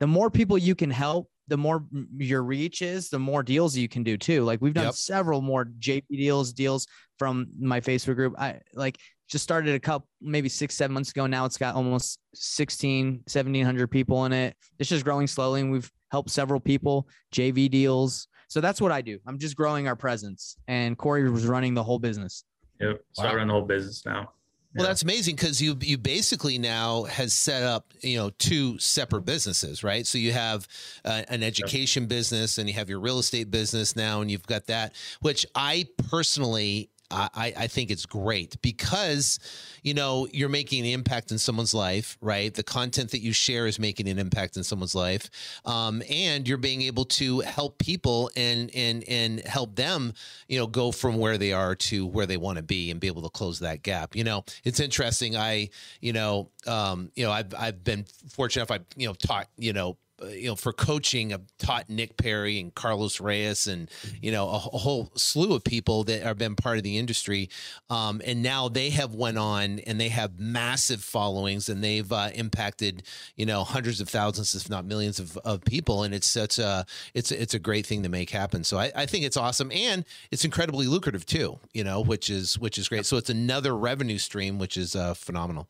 the 0.00 0.06
more 0.06 0.30
people 0.30 0.58
you 0.58 0.74
can 0.74 0.90
help, 0.90 1.30
the 1.48 1.56
more 1.56 1.84
your 2.16 2.42
reach 2.42 2.82
is, 2.82 3.08
the 3.08 3.18
more 3.18 3.42
deals 3.42 3.76
you 3.76 3.88
can 3.88 4.02
do 4.02 4.18
too. 4.18 4.44
Like 4.44 4.60
we've 4.60 4.74
done 4.74 4.86
yep. 4.86 4.94
several 4.94 5.40
more 5.40 5.64
JV 5.64 6.04
deals, 6.10 6.52
deals 6.52 6.86
from 7.18 7.46
my 7.58 7.80
Facebook 7.80 8.16
group. 8.16 8.34
I 8.36 8.60
like 8.74 8.98
just 9.32 9.42
started 9.42 9.74
a 9.74 9.80
couple, 9.80 10.06
maybe 10.20 10.48
six, 10.50 10.74
seven 10.74 10.92
months 10.92 11.10
ago. 11.10 11.26
Now 11.26 11.46
it's 11.46 11.56
got 11.56 11.74
almost 11.74 12.18
16, 12.34 13.22
1700 13.24 13.88
people 13.88 14.26
in 14.26 14.32
it. 14.32 14.54
It's 14.78 14.90
just 14.90 15.04
growing 15.04 15.26
slowly. 15.26 15.62
And 15.62 15.72
we've 15.72 15.90
helped 16.10 16.28
several 16.28 16.60
people, 16.60 17.08
JV 17.34 17.70
deals. 17.70 18.28
So 18.48 18.60
that's 18.60 18.78
what 18.78 18.92
I 18.92 19.00
do. 19.00 19.18
I'm 19.26 19.38
just 19.38 19.56
growing 19.56 19.88
our 19.88 19.96
presence. 19.96 20.58
And 20.68 20.98
Corey 20.98 21.28
was 21.30 21.46
running 21.46 21.72
the 21.72 21.82
whole 21.82 21.98
business. 21.98 22.44
Yep. 22.78 23.00
So 23.12 23.24
wow. 23.24 23.30
I 23.30 23.34
run 23.36 23.48
the 23.48 23.54
whole 23.54 23.62
business 23.62 24.04
now. 24.04 24.32
Well, 24.74 24.86
that's 24.86 25.02
amazing 25.02 25.36
because 25.36 25.60
you 25.60 25.76
you 25.82 25.98
basically 25.98 26.56
now 26.56 27.02
has 27.02 27.34
set 27.34 27.62
up 27.62 27.92
you 28.00 28.16
know 28.16 28.30
two 28.38 28.78
separate 28.78 29.22
businesses, 29.22 29.84
right? 29.84 30.06
So 30.06 30.16
you 30.16 30.32
have 30.32 30.66
uh, 31.04 31.24
an 31.28 31.42
education 31.42 32.04
yep. 32.04 32.08
business 32.08 32.56
and 32.56 32.66
you 32.68 32.74
have 32.76 32.88
your 32.88 32.98
real 32.98 33.18
estate 33.18 33.50
business 33.50 33.96
now, 33.96 34.22
and 34.22 34.30
you've 34.30 34.46
got 34.46 34.68
that, 34.68 34.94
which 35.20 35.44
I 35.54 35.88
personally 36.08 36.88
I, 37.12 37.52
I 37.56 37.66
think 37.66 37.90
it's 37.90 38.06
great 38.06 38.60
because, 38.62 39.38
you 39.82 39.94
know, 39.94 40.26
you're 40.32 40.48
making 40.48 40.80
an 40.80 40.92
impact 40.92 41.30
in 41.30 41.38
someone's 41.38 41.74
life, 41.74 42.16
right? 42.20 42.52
The 42.52 42.62
content 42.62 43.10
that 43.10 43.20
you 43.20 43.32
share 43.32 43.66
is 43.66 43.78
making 43.78 44.08
an 44.08 44.18
impact 44.18 44.56
in 44.56 44.64
someone's 44.64 44.94
life, 44.94 45.30
um, 45.64 46.02
and 46.10 46.48
you're 46.48 46.58
being 46.58 46.82
able 46.82 47.04
to 47.04 47.40
help 47.40 47.78
people 47.78 48.30
and 48.36 48.70
and 48.74 49.04
and 49.08 49.40
help 49.40 49.76
them, 49.76 50.14
you 50.48 50.58
know, 50.58 50.66
go 50.66 50.92
from 50.92 51.18
where 51.18 51.38
they 51.38 51.52
are 51.52 51.74
to 51.74 52.06
where 52.06 52.26
they 52.26 52.36
want 52.36 52.56
to 52.56 52.62
be 52.62 52.90
and 52.90 53.00
be 53.00 53.06
able 53.06 53.22
to 53.22 53.30
close 53.30 53.58
that 53.60 53.82
gap. 53.82 54.16
You 54.16 54.24
know, 54.24 54.44
it's 54.64 54.80
interesting. 54.80 55.36
I, 55.36 55.70
you 56.00 56.12
know, 56.12 56.50
um, 56.66 57.10
you 57.14 57.24
know, 57.24 57.30
I've 57.32 57.54
I've 57.58 57.84
been 57.84 58.04
fortunate. 58.30 58.64
If 58.64 58.70
I, 58.70 58.80
you 58.96 59.06
know, 59.08 59.14
taught, 59.14 59.48
you 59.56 59.72
know, 59.72 59.96
you 60.30 60.46
know, 60.46 60.56
for 60.56 60.72
coaching, 60.72 61.32
I've 61.32 61.46
taught 61.58 61.88
Nick 61.88 62.16
Perry 62.16 62.60
and 62.60 62.74
Carlos 62.74 63.20
Reyes 63.20 63.66
and, 63.66 63.90
you 64.20 64.32
know, 64.32 64.48
a, 64.48 64.56
a 64.56 64.78
whole 64.78 65.10
slew 65.14 65.54
of 65.54 65.64
people 65.64 66.04
that 66.04 66.22
have 66.22 66.38
been 66.38 66.56
part 66.56 66.76
of 66.78 66.82
the 66.82 66.98
industry. 66.98 67.48
Um, 67.90 68.22
and 68.24 68.42
now 68.42 68.68
they 68.68 68.90
have 68.90 69.14
went 69.14 69.38
on 69.38 69.80
and 69.80 70.00
they 70.00 70.08
have 70.08 70.38
massive 70.38 71.02
followings 71.02 71.68
and 71.68 71.82
they've 71.82 72.10
uh, 72.12 72.30
impacted, 72.34 73.02
you 73.36 73.46
know, 73.46 73.64
hundreds 73.64 74.00
of 74.00 74.08
thousands, 74.08 74.54
if 74.54 74.68
not 74.68 74.84
millions 74.84 75.18
of, 75.18 75.36
of 75.38 75.64
people. 75.64 76.02
And 76.02 76.14
it's 76.14 76.28
such 76.28 76.58
a, 76.58 76.86
it's, 77.14 77.30
it's 77.30 77.54
a 77.54 77.58
great 77.58 77.86
thing 77.86 78.02
to 78.02 78.08
make 78.08 78.30
happen. 78.30 78.64
So 78.64 78.78
I, 78.78 78.92
I 78.94 79.06
think 79.06 79.24
it's 79.24 79.36
awesome. 79.36 79.70
And 79.72 80.04
it's 80.30 80.44
incredibly 80.44 80.86
lucrative 80.86 81.26
too, 81.26 81.58
you 81.72 81.84
know, 81.84 82.00
which 82.00 82.30
is, 82.30 82.58
which 82.58 82.78
is 82.78 82.88
great. 82.88 83.06
So 83.06 83.16
it's 83.16 83.30
another 83.30 83.76
revenue 83.76 84.18
stream, 84.18 84.58
which 84.58 84.76
is 84.76 84.96
uh, 84.96 85.14
phenomenal. 85.14 85.68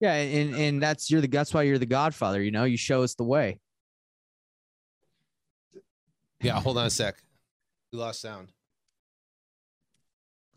Yeah, 0.00 0.14
and 0.14 0.54
and 0.54 0.82
that's 0.82 1.10
you're 1.10 1.20
the 1.20 1.28
that's 1.28 1.52
why 1.52 1.62
you're 1.62 1.78
the 1.78 1.86
Godfather. 1.86 2.42
You 2.42 2.50
know, 2.50 2.64
you 2.64 2.78
show 2.78 3.02
us 3.02 3.14
the 3.14 3.24
way. 3.24 3.60
Yeah, 6.40 6.58
hold 6.58 6.78
on 6.78 6.86
a 6.86 6.90
sec. 6.90 7.16
We 7.92 7.98
lost 7.98 8.22
sound. 8.22 8.48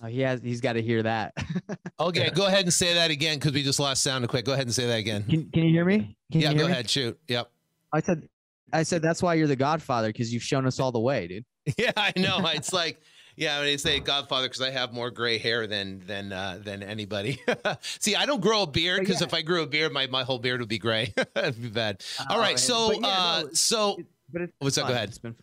Oh, 0.01 0.07
he 0.07 0.21
has. 0.21 0.41
He's 0.41 0.61
got 0.61 0.73
to 0.73 0.81
hear 0.81 1.03
that. 1.03 1.33
okay, 1.99 2.29
go 2.29 2.47
ahead 2.47 2.63
and 2.63 2.73
say 2.73 2.93
that 2.93 3.11
again 3.11 3.37
because 3.37 3.53
we 3.53 3.63
just 3.63 3.79
lost 3.79 4.01
sound. 4.01 4.27
Quick, 4.29 4.45
go 4.45 4.53
ahead 4.53 4.65
and 4.65 4.73
say 4.73 4.87
that 4.87 4.99
again. 4.99 5.23
Can 5.23 5.49
Can 5.51 5.63
you 5.63 5.69
hear 5.71 5.85
me? 5.85 6.17
Can 6.31 6.41
yeah, 6.41 6.49
hear 6.49 6.59
go 6.59 6.65
me? 6.65 6.71
ahead. 6.71 6.89
Shoot. 6.89 7.19
Yep. 7.27 7.49
I 7.91 7.99
said, 8.01 8.27
I 8.71 8.83
said 8.83 9.01
that's 9.01 9.21
why 9.21 9.35
you're 9.35 9.47
the 9.47 9.55
Godfather 9.55 10.07
because 10.07 10.33
you've 10.33 10.43
shown 10.43 10.65
us 10.65 10.79
all 10.79 10.91
the 10.91 10.99
way, 10.99 11.27
dude. 11.27 11.45
Yeah, 11.77 11.91
I 11.95 12.11
know. 12.17 12.45
It's 12.47 12.73
like 12.73 13.01
yeah, 13.35 13.57
when 13.57 13.65
they 13.65 13.77
say 13.77 13.99
Godfather 13.99 14.47
because 14.47 14.61
I 14.61 14.69
have 14.69 14.93
more 14.93 15.09
gray 15.09 15.37
hair 15.37 15.67
than 15.67 16.03
than 16.05 16.31
uh, 16.31 16.59
than 16.63 16.83
anybody. 16.83 17.41
See, 17.81 18.15
I 18.15 18.25
don't 18.25 18.41
grow 18.41 18.63
a 18.63 18.67
beard 18.67 18.99
because 19.01 19.21
yeah. 19.21 19.27
if 19.27 19.33
I 19.33 19.41
grew 19.41 19.63
a 19.63 19.67
beard, 19.67 19.91
my, 19.91 20.07
my 20.07 20.23
whole 20.23 20.39
beard 20.39 20.59
would 20.59 20.69
be 20.69 20.79
gray. 20.79 21.13
That'd 21.33 21.61
be 21.61 21.69
bad. 21.69 22.03
All 22.29 22.39
right, 22.39 22.59
so 22.59 22.91
yeah, 22.91 23.07
uh, 23.07 23.41
no, 23.43 23.49
so 23.53 23.97
but 24.31 24.43
it's 24.43 24.53
what's 24.59 24.77
fun. 24.77 24.85
up? 24.85 24.89
Go 24.89 24.95
ahead. 24.95 25.09
It's 25.09 25.19
been, 25.19 25.35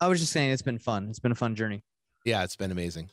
I 0.00 0.08
was 0.08 0.20
just 0.20 0.32
saying 0.32 0.50
it's 0.50 0.62
been 0.62 0.78
fun. 0.78 1.08
It's 1.08 1.18
been 1.18 1.32
a 1.32 1.36
fun 1.36 1.54
journey. 1.54 1.82
Yeah, 2.24 2.44
it's 2.44 2.56
been 2.56 2.70
amazing. 2.70 3.10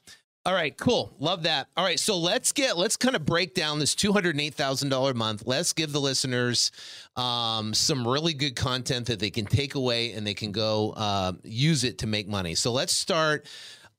All 0.48 0.54
right, 0.54 0.78
cool. 0.78 1.16
Love 1.18 1.44
that. 1.44 1.70
All 1.76 1.84
right, 1.84 2.00
so 2.00 2.20
let's 2.20 2.52
get 2.52 2.78
let's 2.78 2.96
kind 2.96 3.16
of 3.16 3.26
break 3.26 3.56
down 3.56 3.80
this 3.80 3.96
two 3.96 4.14
hundred 4.14 4.40
eight 4.40 4.54
thousand 4.54 4.90
dollar 4.90 5.16
month. 5.16 5.44
Let's 5.48 5.74
give 5.74 5.92
the 5.92 6.00
listeners 6.00 6.72
um, 7.16 7.74
some 7.74 8.08
really 8.08 8.34
good 8.34 8.56
content 8.56 9.08
that 9.08 9.20
they 9.20 9.32
can 9.32 9.46
take 9.46 9.74
away 9.74 10.14
and 10.14 10.26
they 10.26 10.36
can 10.36 10.52
go 10.52 10.94
uh, 10.96 11.34
use 11.44 11.84
it 11.84 11.98
to 12.00 12.08
make 12.08 12.28
money. 12.28 12.54
So 12.54 12.72
let's 12.72 12.94
start 12.94 13.48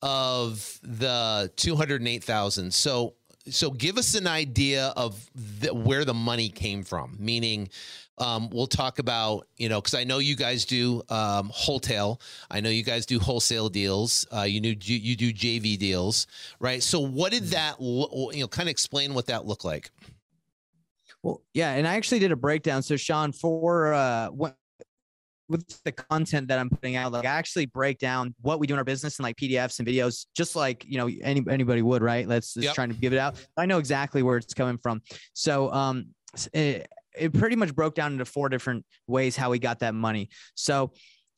of 0.02 0.78
the 0.82 1.50
208,000. 1.56 2.72
So 2.72 3.14
so 3.48 3.70
give 3.70 3.96
us 3.96 4.14
an 4.14 4.26
idea 4.26 4.92
of 4.96 5.28
the, 5.60 5.72
where 5.72 6.04
the 6.04 6.14
money 6.14 6.48
came 6.48 6.82
from. 6.82 7.16
Meaning, 7.18 7.68
um, 8.18 8.50
we'll 8.50 8.66
talk 8.66 8.98
about 8.98 9.46
you 9.56 9.68
know 9.68 9.80
because 9.80 9.94
I 9.94 10.04
know 10.04 10.18
you 10.18 10.36
guys 10.36 10.64
do 10.64 11.02
um, 11.08 11.50
wholesale. 11.52 12.20
I 12.50 12.60
know 12.60 12.70
you 12.70 12.82
guys 12.82 13.06
do 13.06 13.18
wholesale 13.18 13.68
deals. 13.68 14.26
Uh, 14.34 14.42
you, 14.42 14.60
do, 14.74 14.94
you 14.94 15.16
do 15.16 15.32
JV 15.32 15.78
deals, 15.78 16.26
right? 16.60 16.82
So 16.82 17.00
what 17.00 17.32
did 17.32 17.44
that 17.44 17.80
lo- 17.80 18.30
you 18.32 18.40
know 18.40 18.48
kind 18.48 18.68
of 18.68 18.70
explain 18.70 19.14
what 19.14 19.26
that 19.26 19.46
looked 19.46 19.64
like? 19.64 19.90
Well, 21.22 21.42
yeah, 21.54 21.72
and 21.72 21.86
I 21.86 21.96
actually 21.96 22.20
did 22.20 22.32
a 22.32 22.36
breakdown. 22.36 22.82
So 22.82 22.96
Sean, 22.96 23.32
for 23.32 23.92
uh, 23.94 24.28
what 24.28 24.56
with 25.48 25.64
the 25.84 25.92
content 25.92 26.48
that 26.48 26.58
I'm 26.58 26.68
putting 26.68 26.96
out, 26.96 27.12
like 27.12 27.24
I 27.24 27.30
actually 27.30 27.66
break 27.66 27.98
down 27.98 28.34
what 28.40 28.58
we 28.58 28.66
do 28.66 28.74
in 28.74 28.78
our 28.78 28.84
business 28.84 29.18
in 29.18 29.22
like 29.22 29.36
PDFs 29.36 29.78
and 29.78 29.86
videos, 29.86 30.26
just 30.34 30.56
like 30.56 30.84
you 30.86 30.98
know 30.98 31.08
any, 31.22 31.44
anybody 31.48 31.82
would, 31.82 32.02
right? 32.02 32.26
Let's 32.26 32.54
just 32.54 32.64
yep. 32.64 32.74
trying 32.74 32.90
to 32.90 32.96
give 32.96 33.12
it 33.12 33.18
out. 33.18 33.36
I 33.56 33.66
know 33.66 33.78
exactly 33.78 34.22
where 34.22 34.36
it's 34.36 34.54
coming 34.54 34.78
from. 34.78 35.02
So 35.32 35.72
um, 35.72 36.08
it, 36.52 36.88
it 37.16 37.32
pretty 37.32 37.56
much 37.56 37.74
broke 37.74 37.94
down 37.94 38.12
into 38.12 38.24
four 38.24 38.48
different 38.48 38.84
ways 39.06 39.36
how 39.36 39.50
we 39.50 39.58
got 39.58 39.80
that 39.80 39.94
money. 39.94 40.28
So 40.54 40.92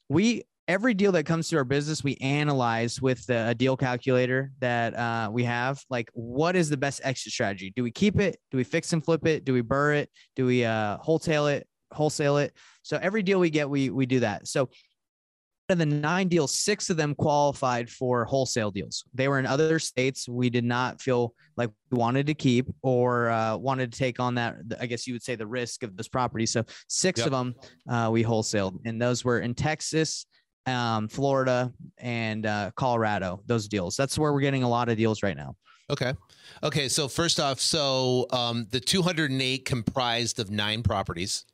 we 0.08 0.44
every 0.68 0.92
deal 0.92 1.12
that 1.12 1.24
comes 1.24 1.48
through 1.48 1.58
our 1.58 1.64
business, 1.64 2.04
we 2.04 2.16
analyze 2.16 3.00
with 3.00 3.24
the, 3.26 3.48
a 3.48 3.54
deal 3.54 3.76
calculator 3.76 4.52
that 4.60 4.94
uh, 4.94 5.30
we 5.32 5.42
have. 5.44 5.82
Like, 5.88 6.10
what 6.12 6.54
is 6.54 6.68
the 6.68 6.76
best 6.76 7.00
exit 7.02 7.32
strategy? 7.32 7.72
Do 7.74 7.82
we 7.82 7.90
keep 7.90 8.20
it? 8.20 8.38
Do 8.50 8.58
we 8.58 8.64
fix 8.64 8.92
and 8.92 9.02
flip 9.02 9.26
it? 9.26 9.44
Do 9.44 9.54
we 9.54 9.62
burr 9.62 9.94
it? 9.94 10.10
Do 10.36 10.46
we 10.46 10.64
uh, 10.64 10.98
wholesale 10.98 11.46
it? 11.46 11.66
Wholesale 11.92 12.36
it? 12.36 12.54
So 12.88 12.98
every 13.02 13.22
deal 13.22 13.38
we 13.38 13.50
get, 13.50 13.68
we 13.68 13.90
we 13.90 14.06
do 14.06 14.20
that. 14.20 14.48
So 14.48 14.62
out 14.62 15.74
of 15.74 15.78
the 15.78 15.84
nine 15.84 16.28
deals, 16.28 16.54
six 16.54 16.88
of 16.88 16.96
them 16.96 17.14
qualified 17.14 17.90
for 17.90 18.24
wholesale 18.24 18.70
deals. 18.70 19.04
They 19.12 19.28
were 19.28 19.38
in 19.38 19.44
other 19.44 19.78
states. 19.78 20.26
We 20.26 20.48
did 20.48 20.64
not 20.64 20.98
feel 20.98 21.34
like 21.58 21.68
we 21.90 21.98
wanted 21.98 22.26
to 22.28 22.34
keep 22.34 22.66
or 22.80 23.28
uh, 23.28 23.58
wanted 23.58 23.92
to 23.92 23.98
take 23.98 24.20
on 24.20 24.36
that. 24.36 24.56
I 24.80 24.86
guess 24.86 25.06
you 25.06 25.12
would 25.12 25.22
say 25.22 25.34
the 25.34 25.46
risk 25.46 25.82
of 25.82 25.98
this 25.98 26.08
property. 26.08 26.46
So 26.46 26.64
six 26.88 27.18
yep. 27.18 27.26
of 27.26 27.32
them 27.32 27.54
uh, 27.90 28.08
we 28.10 28.24
wholesaled, 28.24 28.78
and 28.86 29.00
those 29.00 29.22
were 29.22 29.40
in 29.40 29.54
Texas, 29.54 30.24
um, 30.64 31.08
Florida, 31.08 31.70
and 31.98 32.46
uh, 32.46 32.70
Colorado. 32.74 33.42
Those 33.44 33.68
deals. 33.68 33.96
That's 33.96 34.18
where 34.18 34.32
we're 34.32 34.40
getting 34.40 34.62
a 34.62 34.68
lot 34.68 34.88
of 34.88 34.96
deals 34.96 35.22
right 35.22 35.36
now. 35.36 35.56
Okay. 35.90 36.14
Okay. 36.62 36.88
So 36.88 37.06
first 37.06 37.38
off, 37.38 37.60
so 37.60 38.28
um, 38.30 38.66
the 38.70 38.80
208 38.80 39.66
comprised 39.66 40.40
of 40.40 40.50
nine 40.50 40.82
properties. 40.82 41.44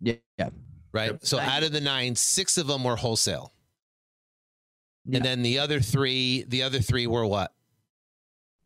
Yeah. 0.00 0.14
yeah. 0.38 0.50
Right. 0.92 1.12
Yep. 1.12 1.20
So 1.22 1.38
out 1.38 1.62
of 1.62 1.72
the 1.72 1.80
nine, 1.80 2.16
six 2.16 2.58
of 2.58 2.66
them 2.66 2.84
were 2.84 2.96
wholesale. 2.96 3.52
Yeah. 5.04 5.16
And 5.16 5.24
then 5.24 5.42
the 5.42 5.58
other 5.58 5.80
three, 5.80 6.44
the 6.48 6.62
other 6.62 6.80
three 6.80 7.06
were 7.06 7.26
what? 7.26 7.52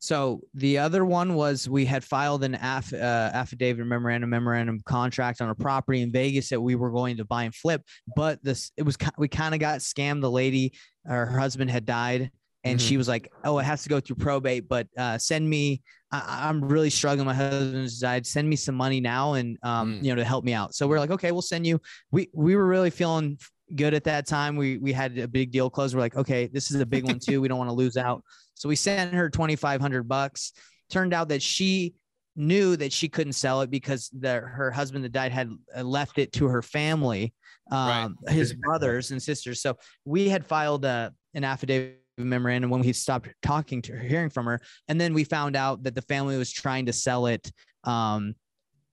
So 0.05 0.43
the 0.53 0.77
other 0.77 1.03
one 1.03 1.35
was 1.35 1.67
we 1.67 1.87
had 1.87 2.05
filed 2.05 2.45
an 2.45 2.57
aff, 2.57 2.93
uh, 2.93 2.97
affidavit 2.97 3.87
memorandum 3.87 4.29
memorandum 4.29 4.83
contract 4.85 5.41
on 5.41 5.49
a 5.49 5.55
property 5.55 6.03
in 6.03 6.13
Vegas 6.13 6.51
that 6.51 6.61
we 6.61 6.75
were 6.75 6.91
going 6.91 7.17
to 7.17 7.25
buy 7.25 7.45
and 7.45 7.55
flip, 7.55 7.81
but 8.15 8.39
this 8.45 8.71
it 8.77 8.83
was 8.83 8.99
we 9.17 9.29
kind 9.29 9.55
of 9.55 9.61
got 9.61 9.79
scammed. 9.79 10.21
The 10.21 10.31
lady, 10.31 10.75
her 11.07 11.25
husband 11.25 11.71
had 11.71 11.87
died, 11.87 12.31
and 12.65 12.79
mm-hmm. 12.79 12.87
she 12.87 12.99
was 12.99 13.09
like, 13.09 13.33
"Oh, 13.45 13.59
it 13.59 13.63
has 13.63 13.83
to 13.85 13.89
go 13.89 13.99
through 13.99 14.17
probate, 14.17 14.69
but 14.69 14.89
uh, 14.99 15.17
send 15.17 15.49
me. 15.49 15.81
I, 16.27 16.49
am 16.49 16.63
really 16.65 16.91
struggling. 16.91 17.27
My 17.27 17.35
husband's 17.35 17.99
died. 17.99 18.27
Send 18.27 18.49
me 18.49 18.57
some 18.57 18.75
money 18.75 19.01
now, 19.01 19.35
and 19.35 19.59
um, 19.63 19.95
mm. 19.95 20.05
you 20.05 20.11
know, 20.11 20.17
to 20.17 20.25
help 20.25 20.45
me 20.45 20.53
out." 20.53 20.75
So 20.75 20.87
we're 20.87 20.99
like, 20.99 21.11
"Okay, 21.11 21.33
we'll 21.33 21.43
send 21.43 21.67
you." 21.67 21.81
We 22.11 22.29
we 22.33 22.57
were 22.57 22.67
really 22.67 22.91
feeling 22.91 23.39
good 23.75 23.95
at 23.95 24.05
that 24.05 24.27
time. 24.27 24.57
We 24.57 24.79
we 24.79 24.93
had 24.93 25.19
a 25.19 25.29
big 25.29 25.51
deal 25.51 25.71
closed. 25.71 25.95
We're 25.95 26.01
like, 26.01 26.17
"Okay, 26.17 26.47
this 26.47 26.71
is 26.71 26.81
a 26.81 26.87
big 26.87 27.05
one 27.05 27.19
too. 27.19 27.41
We 27.41 27.49
don't 27.49 27.59
want 27.59 27.71
to 27.71 27.75
lose 27.75 27.97
out." 27.97 28.23
So 28.55 28.69
we 28.69 28.77
sent 28.77 29.15
her 29.15 29.31
twenty 29.31 29.57
five 29.57 29.81
hundred 29.81 30.09
bucks. 30.09 30.53
Turned 30.91 31.15
out 31.15 31.29
that 31.29 31.43
she 31.43 31.95
knew 32.37 32.77
that 32.77 32.93
she 32.93 33.09
couldn't 33.09 33.33
sell 33.33 33.61
it 33.61 33.71
because 33.71 34.11
the, 34.13 34.41
her 34.41 34.71
husband 34.71 35.05
that 35.05 35.13
died 35.13 35.33
had 35.33 35.51
uh, 35.77 35.83
left 35.83 36.19
it 36.19 36.33
to 36.33 36.47
her 36.47 36.63
family, 36.63 37.33
um, 37.71 38.17
right. 38.27 38.35
his 38.35 38.53
brothers 38.55 39.11
and 39.11 39.23
sisters. 39.23 39.63
So 39.63 39.77
we 40.05 40.29
had 40.29 40.45
filed 40.45 40.85
a, 40.85 40.89
uh, 40.89 41.11
an 41.35 41.45
affidavit 41.45 42.04
memorandum 42.19 42.71
when 42.71 42.81
we 42.81 42.93
stopped 42.93 43.29
talking 43.43 43.83
to 43.83 43.93
her, 43.93 43.99
hearing 43.99 44.31
from 44.31 44.47
her. 44.47 44.61
And 44.89 45.01
then 45.01 45.15
we 45.15 45.25
found 45.25 45.57
out 45.57 45.83
that 45.85 45.95
the 45.95 46.03
family 46.03 46.37
was 46.37 46.53
trying 46.53 46.87
to 46.87 46.93
sell 46.93 47.27
it 47.27 47.51
um, 47.85 48.35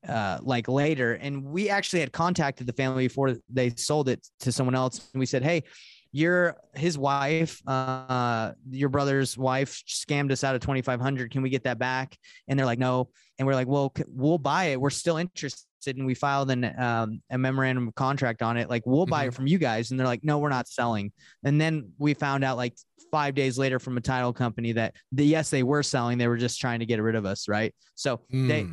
uh, 0.08 0.40
like 0.42 0.68
later. 0.68 1.14
And 1.14 1.44
we 1.44 1.70
actually 1.70 2.00
had 2.00 2.12
contacted 2.12 2.68
the 2.68 2.74
family 2.74 3.08
before 3.08 3.36
they 3.50 3.70
sold 3.72 4.10
it 4.10 4.26
to 4.42 4.52
someone 4.52 4.76
else. 4.76 5.10
And 5.14 5.20
we 5.20 5.26
said, 5.26 5.44
Hey, 5.44 5.64
your 6.12 6.58
his 6.76 6.98
wife, 6.98 7.62
uh, 7.68 8.52
your 8.70 8.90
brother's 8.90 9.38
wife 9.38 9.82
scammed 9.88 10.32
us 10.32 10.44
out 10.44 10.56
of 10.56 10.62
2,500. 10.62 11.32
Can 11.32 11.42
we 11.42 11.50
get 11.50 11.64
that 11.64 11.80
back? 11.80 12.18
And 12.48 12.60
they're 12.60 12.66
like, 12.66 12.80
no. 12.80 13.10
And 13.40 13.48
we're 13.48 13.56
like, 13.56 13.68
well, 13.68 13.94
we'll 14.08 14.38
buy 14.38 14.66
it. 14.66 14.82
We're 14.82 14.90
still 14.90 15.18
interested. 15.18 15.66
And 15.88 16.06
we 16.06 16.14
filed 16.14 16.52
an, 16.52 16.74
um, 16.80 17.22
a 17.30 17.38
memorandum 17.38 17.88
of 17.88 17.96
contract 17.96 18.42
on 18.42 18.58
it. 18.58 18.70
Like, 18.70 18.84
we'll 18.86 19.06
buy 19.06 19.22
mm-hmm. 19.22 19.30
it 19.30 19.34
from 19.34 19.48
you 19.48 19.58
guys. 19.58 19.92
And 19.92 20.00
they're 20.00 20.08
like, 20.08 20.24
no, 20.24 20.40
we're 20.40 20.50
not 20.50 20.68
selling. 20.68 21.12
And 21.44 21.60
then 21.60 21.92
we 21.98 22.14
found 22.14 22.44
out 22.44 22.58
like 22.58 22.76
five 23.12 23.36
days 23.36 23.58
later 23.58 23.80
from 23.80 23.98
a 23.98 24.02
title 24.02 24.34
company 24.34 24.72
that 24.74 24.96
the, 25.12 25.26
yes, 25.26 25.50
they 25.50 25.64
were 25.64 25.84
selling. 25.84 26.18
They 26.18 26.28
were 26.28 26.38
just 26.38 26.60
trying 26.62 26.80
to 26.80 26.86
get 26.86 27.02
rid 27.02 27.16
of 27.16 27.26
us. 27.26 27.48
Right. 27.48 27.74
So 27.96 28.22
mm. 28.34 28.48
they, 28.48 28.68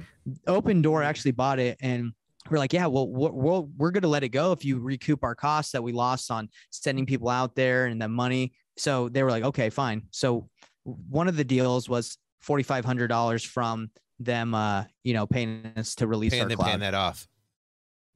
Opendoor 0.47 1.05
actually 1.05 1.33
bought 1.33 1.59
it 1.59 1.77
and 1.81 2.12
we're 2.50 2.59
like, 2.59 2.73
yeah, 2.73 2.87
well, 2.87 3.09
we're, 3.09 3.31
we're, 3.31 3.61
we're 3.77 3.91
going 3.91 4.03
to 4.03 4.09
let 4.09 4.23
it 4.23 4.31
go 4.31 4.53
if 4.53 4.65
you 4.65 4.79
recoup 4.79 5.23
our 5.25 5.35
costs 5.35 5.73
that 5.73 5.83
we 5.83 5.93
lost 5.93 6.31
on 6.31 6.49
sending 6.71 7.05
people 7.05 7.29
out 7.29 7.55
there 7.55 7.87
and 7.87 8.00
the 8.00 8.09
money. 8.09 8.53
So 8.77 9.09
they 9.09 9.23
were 9.23 9.31
like, 9.31 9.45
okay, 9.45 9.71
fine. 9.71 10.05
So 10.12 10.49
one 10.85 11.29
of 11.29 11.37
the 11.37 11.45
deals 11.45 11.88
was 11.88 12.17
$4,500 12.47 13.47
from 13.47 13.90
them, 14.18 14.54
uh, 14.54 14.85
you 15.04 15.14
know, 15.14 15.26
paying 15.26 15.73
us 15.76 15.95
to 15.97 16.07
release 16.07 16.33
paying, 16.33 16.45
our 16.45 16.50
cloud. 16.50 16.66
Paying 16.66 16.80
that 16.80 16.95
off. 16.95 17.28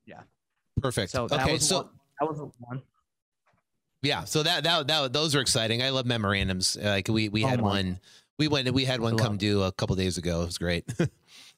Yeah. 0.07 0.21
Perfect. 0.81 1.12
So 1.12 1.29
that 1.29 1.43
okay, 1.43 1.52
was 1.55 1.69
so 1.69 1.76
one, 1.76 1.88
that 2.21 2.29
was 2.29 2.52
one. 2.59 2.83
Yeah, 4.02 4.25
so 4.25 4.43
that 4.43 4.64
that 4.64 4.88
that 4.88 5.12
those 5.12 5.37
are 5.37 5.41
exciting. 5.41 5.81
I 5.81 5.91
love 5.91 6.07
memorandums. 6.07 6.76
Like 6.81 7.07
we 7.09 7.29
we 7.29 7.45
oh 7.45 7.49
had 7.49 7.61
one 7.61 8.00
We 8.38 8.49
went 8.49 8.69
we 8.73 8.85
had 8.85 9.00
one 9.00 9.17
come 9.17 9.37
due 9.37 9.62
a 9.62 9.71
couple 9.71 9.95
days 9.95 10.19
ago. 10.19 10.43
It 10.43 10.47
was 10.47 10.59
great. 10.59 10.85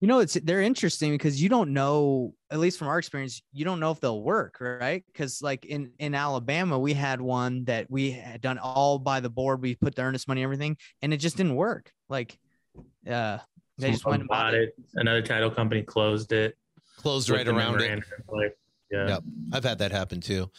You 0.00 0.08
know, 0.08 0.18
it's 0.18 0.34
they're 0.34 0.60
interesting 0.60 1.12
because 1.12 1.40
you 1.42 1.48
don't 1.48 1.72
know, 1.72 2.34
at 2.50 2.58
least 2.58 2.78
from 2.78 2.88
our 2.88 2.98
experience, 2.98 3.40
you 3.52 3.64
don't 3.64 3.80
know 3.80 3.90
if 3.90 3.98
they'll 4.00 4.22
work, 4.22 4.58
right? 4.60 5.02
Because 5.10 5.40
like 5.40 5.64
in 5.64 5.92
in 5.98 6.14
Alabama, 6.14 6.78
we 6.78 6.92
had 6.92 7.20
one 7.20 7.64
that 7.64 7.90
we 7.90 8.10
had 8.10 8.42
done 8.42 8.58
all 8.58 8.98
by 8.98 9.20
the 9.20 9.30
board. 9.30 9.62
We 9.62 9.74
put 9.74 9.94
the 9.94 10.02
earnest 10.02 10.28
money, 10.28 10.42
and 10.42 10.46
everything, 10.46 10.76
and 11.00 11.14
it 11.14 11.16
just 11.16 11.38
didn't 11.38 11.56
work. 11.56 11.90
Like, 12.10 12.38
uh, 13.10 13.38
they 13.78 13.90
just 13.90 14.04
went 14.04 14.20
and 14.20 14.28
bought 14.28 14.52
bought 14.52 14.54
it. 14.54 14.74
Another 14.94 15.22
title 15.22 15.50
company 15.50 15.82
closed 15.82 16.30
it. 16.32 16.58
Closed 16.98 17.30
right 17.30 17.48
around 17.48 17.76
it. 17.76 17.88
memorandum. 17.88 18.04
Yeah. 18.90 19.08
Yep. 19.08 19.22
I've 19.54 19.64
had 19.64 19.78
that 19.78 19.92
happen 19.92 20.20
too. 20.20 20.50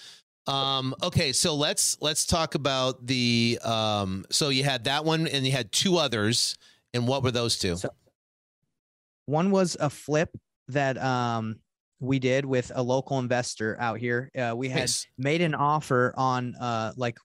Um, 0.48 0.96
okay, 1.04 1.32
so 1.32 1.56
let's 1.56 1.96
let's 2.02 2.26
talk 2.26 2.56
about 2.56 3.06
the 3.06 3.60
um 3.64 4.26
so 4.32 4.50
you 4.50 4.64
had 4.64 4.86
that 4.86 5.06
one 5.06 5.28
and 5.28 5.46
you 5.46 5.52
had 5.52 5.72
two 5.72 5.98
others. 5.98 6.58
And 6.94 7.08
what 7.08 7.22
were 7.22 7.32
those 7.32 7.60
two? 7.60 7.76
So- 7.76 7.90
One 9.28 9.52
was 9.52 9.78
a 9.80 9.90
flip 9.90 10.36
that 10.70 10.98
um 10.98 11.58
we 12.00 12.20
did 12.20 12.46
with 12.46 12.72
a 12.76 12.82
local 12.84 13.20
investor 13.20 13.78
out 13.80 14.00
here. 14.00 14.30
Uh, 14.38 14.54
we 14.56 14.70
had 14.70 14.82
Nice. 14.82 15.06
made 15.18 15.42
an 15.42 15.54
offer 15.56 16.14
on 16.18 16.56
uh 16.56 16.94
like 16.98 17.18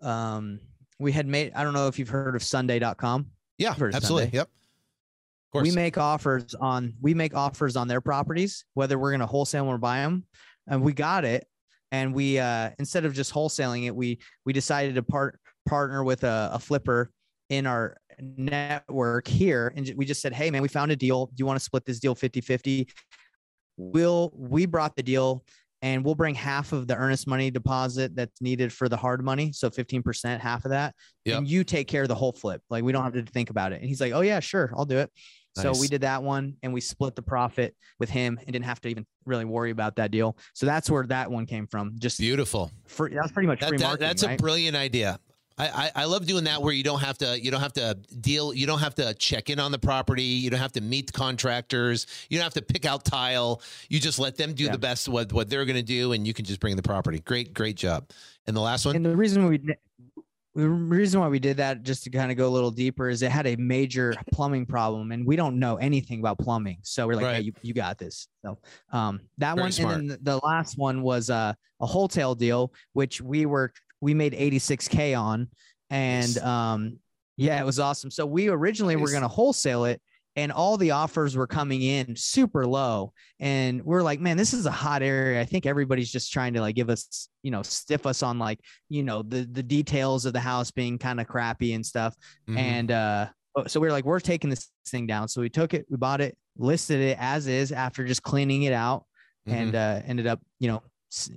um 0.00 0.58
we 0.98 1.12
had 1.12 1.26
made 1.26 1.52
I 1.54 1.62
don't 1.64 1.74
know 1.74 1.88
if 1.88 1.98
you've 1.98 2.08
heard 2.08 2.34
of 2.36 2.42
Sundae.com. 2.42 3.26
Yeah, 3.58 3.70
absolutely. 3.70 4.00
Sundae. 4.24 4.36
Yep. 4.38 4.48
Of 4.48 5.52
course. 5.52 5.68
we 5.68 5.74
make 5.74 5.98
offers 5.98 6.54
on 6.54 6.94
we 7.00 7.12
make 7.14 7.34
offers 7.34 7.76
on 7.76 7.86
their 7.88 8.00
properties 8.00 8.64
whether 8.74 8.98
we're 8.98 9.10
going 9.10 9.20
to 9.20 9.26
wholesale 9.26 9.66
or 9.66 9.78
buy 9.78 9.98
them 10.00 10.24
and 10.66 10.80
we 10.82 10.92
got 10.94 11.24
it 11.24 11.46
and 11.90 12.14
we 12.14 12.38
uh 12.38 12.70
instead 12.78 13.04
of 13.04 13.12
just 13.14 13.34
wholesaling 13.34 13.86
it 13.86 13.94
we 13.94 14.18
we 14.46 14.52
decided 14.54 14.94
to 14.94 15.02
part 15.02 15.38
partner 15.68 16.02
with 16.04 16.24
a, 16.24 16.50
a 16.54 16.58
flipper 16.58 17.10
in 17.50 17.66
our 17.66 17.96
network 18.22 19.26
here 19.26 19.72
and 19.76 19.92
we 19.96 20.04
just 20.04 20.20
said 20.22 20.32
hey 20.32 20.50
man 20.50 20.62
we 20.62 20.68
found 20.68 20.90
a 20.92 20.96
deal 20.96 21.26
do 21.26 21.34
you 21.38 21.46
want 21.46 21.58
to 21.58 21.64
split 21.64 21.84
this 21.84 21.98
deal 21.98 22.14
50 22.14 22.40
50 22.40 22.88
we'll 23.76 24.32
we 24.34 24.66
brought 24.66 24.94
the 24.96 25.02
deal 25.02 25.44
and 25.82 26.04
we'll 26.04 26.14
bring 26.14 26.34
half 26.36 26.72
of 26.72 26.86
the 26.86 26.94
earnest 26.94 27.26
money 27.26 27.50
deposit 27.50 28.14
that's 28.14 28.40
needed 28.40 28.72
for 28.72 28.88
the 28.88 28.96
hard 28.96 29.24
money 29.24 29.50
so 29.52 29.68
15% 29.68 30.38
half 30.38 30.64
of 30.64 30.70
that 30.70 30.94
Yep. 31.24 31.38
and 31.38 31.48
you 31.48 31.64
take 31.64 31.88
care 31.88 32.02
of 32.02 32.08
the 32.08 32.14
whole 32.14 32.32
flip 32.32 32.62
like 32.70 32.84
we 32.84 32.92
don't 32.92 33.02
have 33.02 33.14
to 33.14 33.22
think 33.32 33.50
about 33.50 33.72
it 33.72 33.80
and 33.80 33.88
he's 33.88 34.00
like 34.00 34.12
oh 34.12 34.20
yeah 34.20 34.40
sure 34.40 34.72
i'll 34.76 34.84
do 34.84 34.98
it 34.98 35.10
so 35.54 35.70
we 35.78 35.86
did 35.86 36.00
that 36.00 36.22
one 36.22 36.54
and 36.62 36.72
we 36.72 36.80
split 36.80 37.14
the 37.14 37.20
profit 37.20 37.76
with 38.00 38.08
him 38.08 38.38
and 38.38 38.52
didn't 38.54 38.64
have 38.64 38.80
to 38.80 38.88
even 38.88 39.04
really 39.26 39.44
worry 39.44 39.70
about 39.70 39.96
that 39.96 40.10
deal. 40.10 40.38
So 40.54 40.64
that's 40.64 40.88
where 40.88 41.04
that 41.08 41.30
one 41.30 41.44
came 41.44 41.66
from. 41.66 41.92
Just 41.98 42.18
Beautiful. 42.18 42.70
for 42.86 43.10
that's 43.10 43.32
pretty 43.32 43.48
much 43.48 43.60
That- 43.60 43.68
free 43.68 43.76
that- 43.76 44.00
that's 44.00 44.22
a 44.22 44.34
brilliant 44.36 44.78
idea. 44.78 45.18
I, 45.58 45.68
I, 45.68 45.90
I 46.02 46.04
love 46.06 46.26
doing 46.26 46.44
that 46.44 46.62
where 46.62 46.72
you 46.72 46.82
don't 46.82 47.00
have 47.00 47.18
to 47.18 47.40
you 47.42 47.50
don't 47.50 47.60
have 47.60 47.72
to 47.74 47.94
deal 48.20 48.54
you 48.54 48.66
don't 48.66 48.78
have 48.78 48.94
to 48.96 49.14
check 49.14 49.50
in 49.50 49.58
on 49.60 49.72
the 49.72 49.78
property. 49.78 50.22
You 50.22 50.50
don't 50.50 50.60
have 50.60 50.72
to 50.72 50.80
meet 50.80 51.06
the 51.08 51.12
contractors. 51.12 52.06
You 52.30 52.38
don't 52.38 52.44
have 52.44 52.54
to 52.54 52.62
pick 52.62 52.84
out 52.86 53.04
tile. 53.04 53.62
You 53.88 54.00
just 54.00 54.18
let 54.18 54.36
them 54.36 54.54
do 54.54 54.64
Yeah. 54.64 54.72
the 54.72 54.78
best 54.78 55.08
what 55.08 55.32
what 55.32 55.50
they're 55.50 55.64
going 55.64 55.76
to 55.76 55.82
do 55.82 56.12
and 56.12 56.26
you 56.26 56.34
can 56.34 56.44
just 56.44 56.60
bring 56.60 56.76
the 56.76 56.82
property. 56.82 57.20
Great 57.20 57.54
great 57.54 57.76
job. 57.76 58.10
And 58.46 58.56
the 58.56 58.60
last 58.60 58.84
one? 58.86 58.96
And 58.96 59.04
the 59.04 59.16
reason 59.16 59.46
we 59.46 59.60
the 60.54 60.68
reason 60.68 61.18
why 61.20 61.28
we 61.28 61.38
did 61.38 61.56
that 61.56 61.82
just 61.82 62.04
to 62.04 62.10
kind 62.10 62.30
of 62.30 62.36
go 62.36 62.46
a 62.46 62.50
little 62.50 62.70
deeper 62.70 63.08
is 63.08 63.22
it 63.22 63.30
had 63.30 63.46
a 63.46 63.56
major 63.56 64.14
plumbing 64.32 64.66
problem 64.66 65.10
and 65.10 65.26
we 65.26 65.34
don't 65.34 65.58
know 65.58 65.76
anything 65.76 66.20
about 66.20 66.38
plumbing. 66.38 66.76
So 66.82 67.06
we're 67.06 67.14
like 67.14 67.24
Right. 67.24 67.36
hey, 67.36 67.42
you, 67.42 67.52
you 67.62 67.72
got 67.74 67.96
this. 67.98 68.28
So 68.44 68.58
um 68.92 69.20
that 69.38 69.54
Very 69.54 69.62
one 69.64 69.72
smart. 69.72 69.98
and 69.98 70.10
then 70.10 70.18
the, 70.22 70.32
the 70.32 70.46
last 70.46 70.76
one 70.76 71.02
was 71.02 71.30
uh, 71.30 71.54
a 71.80 71.86
wholesale 71.86 72.34
deal 72.34 72.72
which 72.92 73.20
we 73.20 73.46
were 73.46 73.72
we 74.02 74.12
made 74.12 74.34
86k 74.34 75.18
on 75.18 75.48
and 75.88 76.36
um 76.38 76.98
yeah 77.38 77.58
it 77.60 77.64
was 77.64 77.78
awesome. 77.80 78.10
So 78.10 78.26
we 78.26 78.48
originally 78.48 78.96
were 78.96 79.08
going 79.10 79.22
to 79.22 79.28
wholesale 79.28 79.86
it 79.86 80.02
and 80.36 80.50
all 80.50 80.76
the 80.78 80.92
offers 80.92 81.36
were 81.36 81.46
coming 81.46 81.82
in 81.82 82.16
super 82.16 82.66
low. 82.66 83.12
And 83.40 83.82
we're 83.84 84.02
like 84.02 84.20
man 84.20 84.36
this 84.36 84.52
is 84.52 84.66
a 84.66 84.70
hot 84.70 85.02
area. 85.02 85.40
I 85.40 85.44
think 85.44 85.64
everybody's 85.64 86.10
just 86.12 86.32
trying 86.32 86.52
to 86.54 86.60
like 86.60 86.74
give 86.74 86.90
us 86.90 87.28
you 87.42 87.50
know 87.50 87.62
stiff 87.62 88.04
us 88.06 88.22
on 88.22 88.38
like 88.38 88.58
you 88.90 89.02
know 89.02 89.22
the 89.22 89.48
the 89.50 89.62
details 89.62 90.26
of 90.26 90.32
the 90.34 90.40
house 90.40 90.70
being 90.70 90.98
kind 90.98 91.20
of 91.20 91.26
crappy 91.26 91.72
and 91.74 91.84
stuff. 91.86 92.14
Mhm. 92.48 92.58
and 92.58 92.90
uh 92.90 93.26
oh, 93.56 93.66
so 93.66 93.80
we 93.80 93.88
are 93.88 93.92
like 93.92 94.04
we're 94.04 94.20
taking 94.20 94.50
this 94.50 94.68
thing 94.88 95.06
down. 95.06 95.28
So 95.28 95.40
we 95.40 95.48
took 95.48 95.74
it 95.74 95.86
we 95.88 95.96
bought 95.96 96.20
it 96.20 96.36
listed 96.58 97.00
it 97.00 97.16
as 97.20 97.46
is 97.46 97.72
after 97.72 98.04
just 98.04 98.22
cleaning 98.22 98.64
it 98.64 98.72
out 98.74 99.04
Mhm. 99.48 99.52
and 99.52 99.74
uh 99.74 100.00
ended 100.06 100.26
up 100.26 100.40
you 100.60 100.68
know 100.68 100.82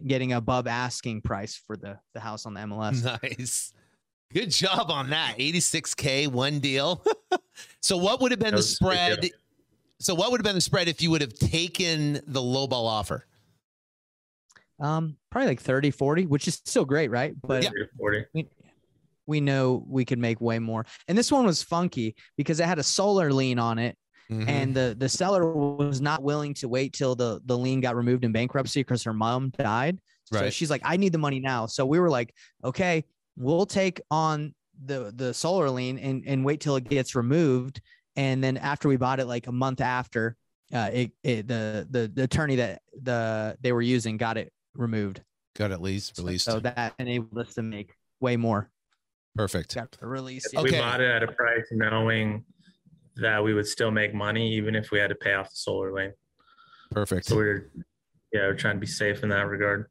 getting 0.08 0.34
above 0.34 0.68
asking 0.68 1.22
price 1.22 1.56
for 1.56 1.76
the 1.78 2.00
the 2.14 2.20
house 2.20 2.46
on 2.46 2.54
the 2.54 2.60
mls 2.62 3.04
Nice. 3.22 3.74
Good 4.34 4.50
job 4.52 4.90
on 4.90 5.12
that. 5.12 5.38
86K, 5.38 6.28
one 6.28 6.60
deal. 6.60 7.06
so 7.82 7.96
what 7.96 8.20
would 8.22 8.32
have 8.32 8.40
been 8.40 8.48
That 8.48 8.58
the 8.58 8.58
was 8.58 8.78
good 8.80 8.86
spread? 9.22 9.30
So 10.00 10.14
what 10.16 10.32
would 10.32 10.40
have 10.40 10.44
been 10.46 10.56
the 10.56 10.62
spread 10.62 10.88
if 10.88 11.02
you 11.02 11.12
would 11.12 11.22
have 11.22 11.34
taken 11.34 12.14
the 12.28 12.42
lowball 12.42 12.86
offer? 12.88 13.26
um 14.82 15.16
probably 15.32 15.48
like 15.48 15.62
30 15.62 15.90
40 15.92 16.26
which 16.26 16.50
is 16.50 16.56
still 16.66 16.84
great 16.84 17.10
right 17.10 17.34
but 17.44 17.64
Yeah. 17.64 17.70
40. 17.98 18.26
we, 18.34 18.50
we 19.26 19.40
know 19.40 19.86
we 19.88 20.04
could 20.04 20.20
make 20.20 20.42
way 20.42 20.60
more 20.60 20.86
and 21.08 21.18
this 21.18 21.32
one 21.32 21.46
was 21.46 21.64
funky 21.64 22.14
because 22.36 22.60
it 22.60 22.66
had 22.66 22.78
a 22.78 22.84
solar 22.84 23.32
lien 23.32 23.58
on 23.58 23.80
it 23.80 23.98
Mhm. 24.32 24.48
and 24.48 24.74
the 24.76 24.96
the 24.98 25.08
seller 25.10 25.52
was 25.52 26.02
not 26.02 26.24
willing 26.24 26.54
to 26.56 26.68
wait 26.68 26.94
till 26.94 27.16
the 27.16 27.42
the 27.46 27.58
lien 27.58 27.82
got 27.82 27.96
removed 27.96 28.24
in 28.26 28.32
bankruptcy 28.32 28.82
because 28.82 29.04
her 29.04 29.14
mom 29.14 29.50
died. 29.52 30.00
Right. 30.32 30.40
So 30.40 30.50
she's 30.50 30.70
like, 30.72 30.82
I 30.84 30.98
need 30.98 31.12
the 31.12 31.20
money 31.20 31.40
now. 31.40 31.68
So 31.68 31.86
we 31.86 32.00
were 32.00 32.10
like, 32.10 32.34
okay, 32.64 33.06
we'll 33.38 33.66
take 33.68 34.02
on 34.10 34.56
the 34.84 35.14
the 35.16 35.34
solar 35.34 35.70
lien 35.70 36.00
and 36.00 36.24
and 36.26 36.44
wait 36.44 36.60
till 36.60 36.76
it 36.76 36.90
gets 36.90 37.16
removed. 37.16 37.82
And 38.16 38.44
then 38.44 38.58
after 38.58 38.88
we 38.88 38.98
bought 38.98 39.20
it, 39.20 39.26
like 39.26 39.46
a 39.48 39.52
month 39.52 39.82
after, 39.82 40.36
uh, 40.74 40.90
it, 40.92 41.12
it 41.24 41.48
the 41.48 41.86
the 41.90 42.12
the 42.14 42.24
attorney 42.24 42.56
that 42.56 42.82
the 43.02 43.58
they 43.62 43.72
were 43.74 43.82
using 43.82 44.18
got 44.18 44.38
it 44.38 44.52
removed. 44.74 45.22
got 45.56 45.72
at 45.72 45.82
least 45.82 46.18
released. 46.18 46.46
So 46.46 46.60
that 46.62 46.94
enabled 46.98 47.38
us 47.38 47.54
to 47.56 47.62
make 47.62 47.94
way 48.20 48.38
more. 48.38 48.72
Perfect. 49.36 49.76
Got 49.76 49.92
the 49.92 50.08
release. 50.08 50.48
We 50.54 50.72
bought 50.72 51.02
it 51.02 51.10
at 51.12 51.22
a 51.24 51.28
price 51.28 51.66
knowing 51.72 52.44
that 53.18 53.44
we 53.44 53.54
would 53.54 53.68
still 53.68 53.92
make 53.92 54.14
money 54.14 54.54
even 54.54 54.76
if 54.76 54.92
we 54.92 55.00
had 55.00 55.10
to 55.10 55.16
pay 55.16 55.34
off 55.34 55.50
the 55.50 55.56
solar 55.56 55.94
lane. 55.94 56.14
Perfect. 56.92 57.26
So 57.28 57.36
we 57.36 57.44
we're 57.44 57.72
yeah, 58.32 58.48
we're 58.48 58.56
trying 58.56 58.76
to 58.76 58.80
be 58.80 58.88
safe 58.88 59.24
in 59.24 59.30
that 59.30 59.48
regard. 59.48 59.88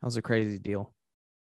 That 0.00 0.06
was 0.06 0.16
a 0.16 0.22
crazy 0.22 0.58
deal. 0.58 0.92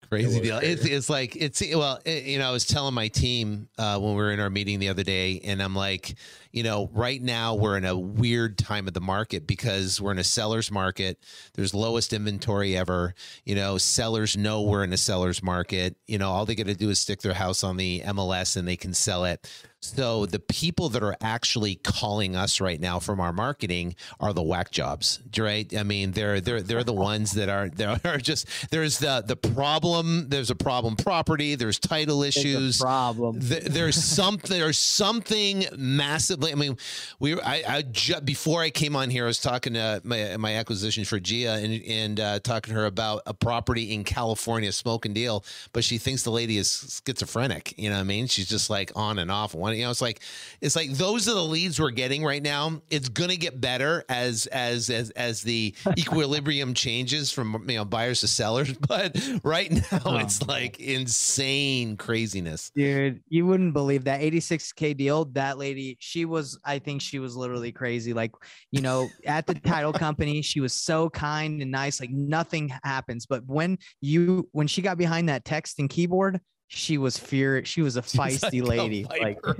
Crazy 0.08 0.26
was 0.26 0.40
deal. 0.40 0.58
It's, 0.58 0.84
it's 0.84 1.10
like 1.10 1.36
it's 1.36 1.62
well, 1.74 1.98
it, 2.04 2.24
you 2.24 2.38
know, 2.38 2.48
I 2.48 2.52
was 2.52 2.66
telling 2.66 2.94
my 2.94 3.08
team 3.08 3.68
uh, 3.78 3.98
when 3.98 4.10
we 4.10 4.16
were 4.16 4.30
in 4.30 4.40
our 4.40 4.50
meeting 4.50 4.78
the 4.78 4.88
other 4.88 5.02
day, 5.02 5.40
and 5.44 5.62
I'm 5.62 5.74
like, 5.74 6.14
you 6.52 6.62
know, 6.62 6.90
right 6.92 7.20
now 7.20 7.54
we're 7.54 7.76
in 7.76 7.84
a 7.84 7.96
weird 7.96 8.58
time 8.58 8.86
of 8.86 8.94
the 8.94 9.00
market 9.00 9.46
because 9.46 10.00
we're 10.00 10.12
in 10.12 10.18
a 10.18 10.24
seller's 10.24 10.70
market. 10.70 11.18
There's 11.54 11.74
lowest 11.74 12.12
inventory 12.12 12.76
ever. 12.76 13.14
You 13.44 13.54
know, 13.54 13.78
sellers 13.78 14.36
know 14.36 14.62
we're 14.62 14.84
in 14.84 14.92
a 14.92 14.98
seller's 14.98 15.42
market. 15.42 15.96
You 16.06 16.18
know, 16.18 16.30
all 16.30 16.44
they 16.44 16.54
got 16.54 16.66
to 16.66 16.74
do 16.74 16.90
is 16.90 16.98
stick 16.98 17.22
their 17.22 17.34
house 17.34 17.64
on 17.64 17.76
the 17.76 18.02
MLS 18.06 18.56
and 18.56 18.68
they 18.68 18.76
can 18.76 18.94
sell 18.94 19.24
it. 19.24 19.50
So 19.84 20.24
the 20.24 20.38
people 20.38 20.88
that 20.90 21.02
are 21.02 21.14
actually 21.20 21.74
calling 21.74 22.34
us 22.34 22.58
right 22.60 22.80
now 22.80 22.98
from 23.00 23.20
our 23.20 23.32
marketing 23.34 23.96
are 24.18 24.32
the 24.32 24.42
whack 24.42 24.70
jobs, 24.70 25.20
right? 25.36 25.72
I 25.76 25.82
mean, 25.82 26.12
they're 26.12 26.40
they're 26.40 26.62
they're 26.62 26.84
the 26.84 26.94
ones 26.94 27.32
that 27.32 27.50
are 27.50 27.68
there 27.68 28.00
are 28.04 28.16
just 28.16 28.48
there's 28.70 28.98
the 28.98 29.22
the 29.26 29.36
problem. 29.36 30.30
There's 30.30 30.50
a 30.50 30.54
problem 30.54 30.96
property. 30.96 31.54
There's 31.54 31.78
title 31.78 32.22
issues. 32.22 32.78
problem. 32.78 33.40
Th- 33.40 33.64
There's 33.64 33.96
something. 34.02 34.58
There's 34.58 34.78
something 34.78 35.66
massively. 35.76 36.50
I 36.52 36.54
mean, 36.54 36.78
we. 37.18 37.38
I, 37.40 37.62
I 37.68 37.82
ju- 37.82 38.20
before 38.22 38.62
I 38.62 38.70
came 38.70 38.96
on 38.96 39.10
here, 39.10 39.24
I 39.24 39.26
was 39.26 39.40
talking 39.40 39.74
to 39.74 40.00
my 40.02 40.36
my 40.38 40.54
acquisition 40.54 41.04
for 41.04 41.20
Gia 41.20 41.52
and 41.62 41.82
and 41.86 42.20
uh, 42.20 42.40
talking 42.40 42.72
to 42.72 42.80
her 42.80 42.86
about 42.86 43.20
a 43.26 43.34
property 43.34 43.92
in 43.92 44.02
California, 44.04 44.72
smoke 44.72 45.04
and 45.04 45.14
deal. 45.14 45.44
But 45.74 45.84
she 45.84 45.98
thinks 45.98 46.22
the 46.22 46.30
lady 46.30 46.56
is 46.56 47.02
schizophrenic. 47.06 47.74
You 47.76 47.90
know 47.90 47.96
what 47.96 48.00
I 48.00 48.04
mean? 48.04 48.26
She's 48.28 48.48
just 48.48 48.70
like 48.70 48.90
on 48.96 49.18
and 49.18 49.30
off. 49.30 49.54
One. 49.54 49.73
You 49.78 49.84
know, 49.84 49.90
it's 49.90 50.00
like 50.02 50.20
it's 50.60 50.76
like 50.76 50.90
those 50.90 51.28
are 51.28 51.34
the 51.34 51.44
leads 51.44 51.80
we're 51.80 51.90
getting 51.90 52.24
right 52.24 52.42
now. 52.42 52.80
It's 52.90 53.08
gonna 53.08 53.36
get 53.36 53.60
better 53.60 54.04
as 54.08 54.46
as 54.46 54.90
as 54.90 55.10
as 55.10 55.42
the 55.42 55.74
equilibrium 55.98 56.74
changes 56.74 57.30
from 57.32 57.64
you 57.68 57.76
know 57.76 57.84
buyers 57.84 58.20
to 58.20 58.28
sellers. 58.28 58.74
But 58.86 59.18
right 59.42 59.72
now, 59.72 60.00
Oh, 60.04 60.16
it's 60.18 60.42
like 60.42 60.78
insane 60.78 61.96
craziness. 61.96 62.70
Dude, 62.74 63.22
you 63.28 63.46
wouldn't 63.46 63.72
believe 63.72 64.04
that 64.04 64.20
86k 64.20 64.96
deal. 64.96 65.24
That 65.26 65.58
lady, 65.58 65.96
she 66.00 66.24
was, 66.24 66.58
I 66.64 66.78
think 66.78 67.00
she 67.00 67.18
was 67.18 67.34
literally 67.36 67.72
crazy. 67.72 68.12
Like, 68.12 68.32
you 68.70 68.82
know, 68.82 69.08
at 69.26 69.46
the 69.46 69.54
title 69.54 69.92
company, 70.06 70.42
she 70.42 70.60
was 70.60 70.72
so 70.74 71.08
kind 71.10 71.62
and 71.62 71.70
nice. 71.70 72.00
Like 72.00 72.10
nothing 72.10 72.72
happens. 72.84 73.26
But 73.26 73.44
when 73.46 73.78
you, 74.00 74.48
when 74.52 74.66
she 74.66 74.82
got 74.82 74.98
behind 74.98 75.28
that 75.28 75.44
text 75.44 75.78
and 75.78 75.88
keyboard, 75.88 76.40
she 76.68 76.98
was 76.98 77.18
fear. 77.18 77.64
She 77.64 77.82
was 77.82 77.96
a 77.96 78.02
She's 78.04 78.18
like 78.18 78.32
feisty 78.34 78.62
a 78.62 78.64
lady. 78.64 79.04
Like, 79.04 79.38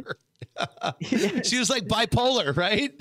she 1.45 1.59
was 1.59 1.71
like 1.71 1.85
bipolar, 1.85 2.57
right? 2.57 2.93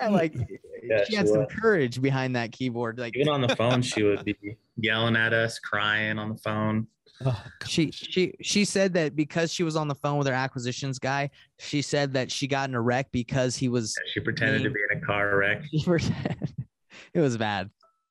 yeah, 0.00 0.08
like 0.08 0.34
Yeah, 0.82 1.04
she 1.04 1.12
she 1.12 1.16
had 1.16 1.28
some 1.28 1.46
courage 1.46 2.00
behind 2.00 2.36
that 2.36 2.52
keyboard. 2.52 2.98
Like, 2.98 3.16
Even 3.16 3.28
on 3.28 3.40
the 3.40 3.54
phone, 3.56 3.82
she 3.82 4.02
would 4.02 4.24
be 4.24 4.36
yelling 4.76 5.16
at 5.16 5.32
us, 5.32 5.58
crying 5.58 6.18
on 6.18 6.30
the 6.30 6.38
phone. 6.38 6.86
Oh, 7.24 7.44
She 7.66 7.90
she 7.90 8.34
she 8.40 8.64
said 8.64 8.94
that 8.94 9.14
because 9.14 9.52
she 9.52 9.62
was 9.62 9.76
on 9.76 9.88
the 9.88 9.94
phone 9.94 10.16
with 10.16 10.26
her 10.26 10.32
acquisitions 10.32 10.98
guy, 10.98 11.30
she 11.58 11.82
said 11.82 12.14
that 12.14 12.30
she 12.30 12.46
got 12.46 12.68
in 12.68 12.74
a 12.74 12.80
wreck 12.80 13.10
because 13.12 13.56
he 13.56 13.68
was. 13.68 13.94
She 14.12 14.20
pretended 14.20 14.62
to 14.62 14.70
be 14.70 14.80
in 14.90 14.98
a 14.98 15.00
car 15.04 15.36
wreck. 15.36 15.62
it 15.72 17.20
was 17.20 17.36
bad. 17.36 17.70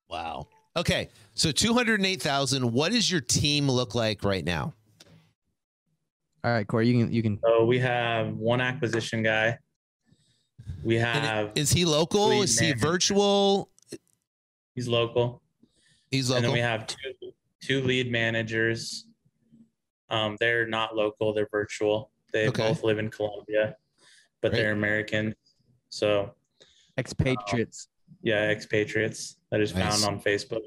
wow. 0.10 0.48
Okay, 0.78 1.10
so 1.34 1.52
two 1.52 1.74
hundred 1.74 2.06
eight 2.06 2.22
thousand. 2.22 2.72
What 2.72 2.92
does 2.92 3.12
your 3.12 3.22
team 3.22 3.70
look 3.70 3.96
like 3.96 4.24
right 4.24 4.46
now? 4.46 4.74
All 6.44 6.52
right, 6.52 6.66
Corey, 6.68 6.88
you 6.88 7.04
can 7.06 7.14
you 7.14 7.22
can. 7.22 7.40
So 7.44 7.66
we 7.66 7.80
have 7.80 8.34
one 8.36 8.62
acquisition 8.62 9.24
guy. 9.24 9.58
We 10.84 10.98
And 10.98 11.06
have 11.26 11.52
Is 11.56 11.72
he 11.72 11.84
local? 11.86 12.42
Is 12.42 12.58
he 12.58 12.74
virtual? 12.74 13.70
he's 14.76 14.88
local. 14.88 15.42
He's 16.12 16.30
local. 16.30 16.38
And 16.38 16.46
then 16.46 16.54
we 16.54 16.60
have 16.60 16.88
two 16.88 16.98
two 17.62 17.82
lead 17.84 18.12
managers. 18.12 19.06
Um, 20.10 20.38
they're 20.40 20.66
not 20.66 20.96
local, 20.96 21.34
they're 21.34 21.50
virtual. 21.52 22.12
They 22.32 22.48
Okay. 22.48 22.70
both 22.70 22.84
live 22.84 22.98
in 23.00 23.10
Colombia, 23.12 23.76
but 24.42 24.52
Great. 24.52 24.62
they're 24.62 24.72
American. 24.72 25.36
So 25.90 26.34
Expatriates. 26.98 27.90
yeah, 28.22 28.50
expatriates 28.50 29.38
that 29.52 29.60
is 29.62 29.76
Nice. 29.76 30.02
found 30.02 30.16
on 30.16 30.22
Facebook. 30.24 30.62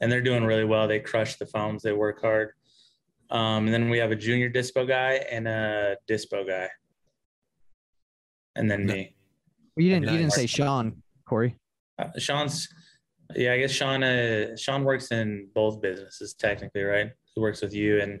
And 0.00 0.10
they're 0.12 0.20
doing 0.20 0.44
really 0.44 0.64
well. 0.64 0.86
They 0.88 1.00
crush 1.00 1.36
the 1.36 1.46
phones, 1.46 1.82
they 1.82 1.92
work 1.92 2.20
hard. 2.20 2.52
Um, 3.30 3.66
and 3.66 3.74
then 3.74 3.90
we 3.90 3.98
have 3.98 4.12
a 4.12 4.16
junior 4.16 4.50
dispo 4.50 4.86
guy 4.86 5.14
and 5.30 5.48
a 5.48 5.96
dispo 6.08 6.46
guy. 6.46 6.68
And 8.54 8.70
then 8.70 8.86
me. 8.86 9.14
Well, 9.76 9.84
you 9.84 9.90
didn't 9.90 10.08
you 10.10 10.18
didn't 10.18 10.32
say 10.32 10.46
Sean, 10.46 11.02
Corey. 11.26 11.56
Uh, 11.98 12.08
Sean's, 12.18 12.68
yeah, 13.34 13.52
I 13.52 13.58
guess 13.58 13.70
Sean. 13.72 14.02
Uh, 14.02 14.56
Sean 14.56 14.84
works 14.84 15.10
in 15.12 15.48
both 15.54 15.82
businesses 15.82 16.34
technically, 16.34 16.82
right? 16.82 17.10
He 17.34 17.40
works 17.40 17.60
with 17.60 17.74
you, 17.74 18.00
and 18.00 18.18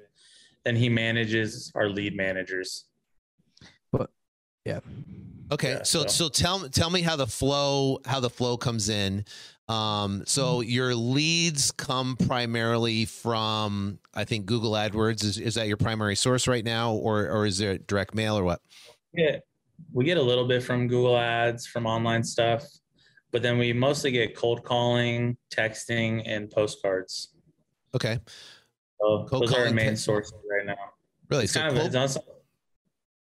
then 0.64 0.76
he 0.76 0.88
manages 0.88 1.72
our 1.74 1.88
lead 1.88 2.14
managers. 2.16 2.84
But 3.92 4.10
yeah. 4.64 4.80
Okay, 5.52 5.74
Yeah, 5.74 5.82
so 5.84 6.02
so- 6.02 6.08
so 6.08 6.28
tell 6.28 6.68
tell 6.68 6.90
me 6.90 7.00
how 7.02 7.16
the 7.16 7.26
flow 7.26 8.00
how 8.04 8.20
the 8.20 8.30
flow 8.30 8.56
comes 8.56 8.88
in. 8.88 9.24
Um, 9.68 10.22
so 10.26 10.60
Mm-hmm. 10.60 10.70
your 10.70 10.94
leads 10.94 11.72
come 11.72 12.16
primarily 12.16 13.04
from 13.04 13.98
I 14.14 14.24
think 14.24 14.46
Google 14.46 14.72
AdWords. 14.72 15.24
Is 15.24 15.38
is 15.38 15.54
that 15.56 15.66
your 15.66 15.76
primary 15.76 16.14
source 16.14 16.46
right 16.46 16.64
now, 16.64 16.92
or 16.92 17.28
or 17.28 17.46
is 17.46 17.58
there 17.58 17.76
direct 17.78 18.14
mail 18.14 18.38
or 18.38 18.44
what? 18.44 18.60
Yeah, 19.12 19.38
we 19.92 20.04
get 20.04 20.18
a 20.18 20.22
little 20.22 20.46
bit 20.46 20.62
from 20.62 20.86
Google 20.86 21.16
Ads, 21.16 21.66
from 21.66 21.84
online 21.86 22.22
stuff, 22.22 22.64
but 23.32 23.42
then 23.42 23.58
we 23.58 23.72
mostly 23.72 24.10
get 24.12 24.36
cold 24.36 24.62
calling, 24.62 25.36
texting, 25.50 26.22
and 26.26 26.48
postcards. 26.50 27.34
Okay, 27.94 28.18
So 29.00 29.26
Cold 29.28 29.42
those 29.42 29.52
are 29.54 29.66
our 29.66 29.72
main 29.72 29.86
text- 29.90 30.04
sources 30.04 30.34
right 30.50 30.66
now. 30.66 30.74
really? 31.30 31.44
It's 31.44 31.54
So 31.54 31.60
kind 31.60 31.72
of 31.72 31.78
cold- 31.78 31.86
it's 31.88 31.96
honestly, 31.96 32.22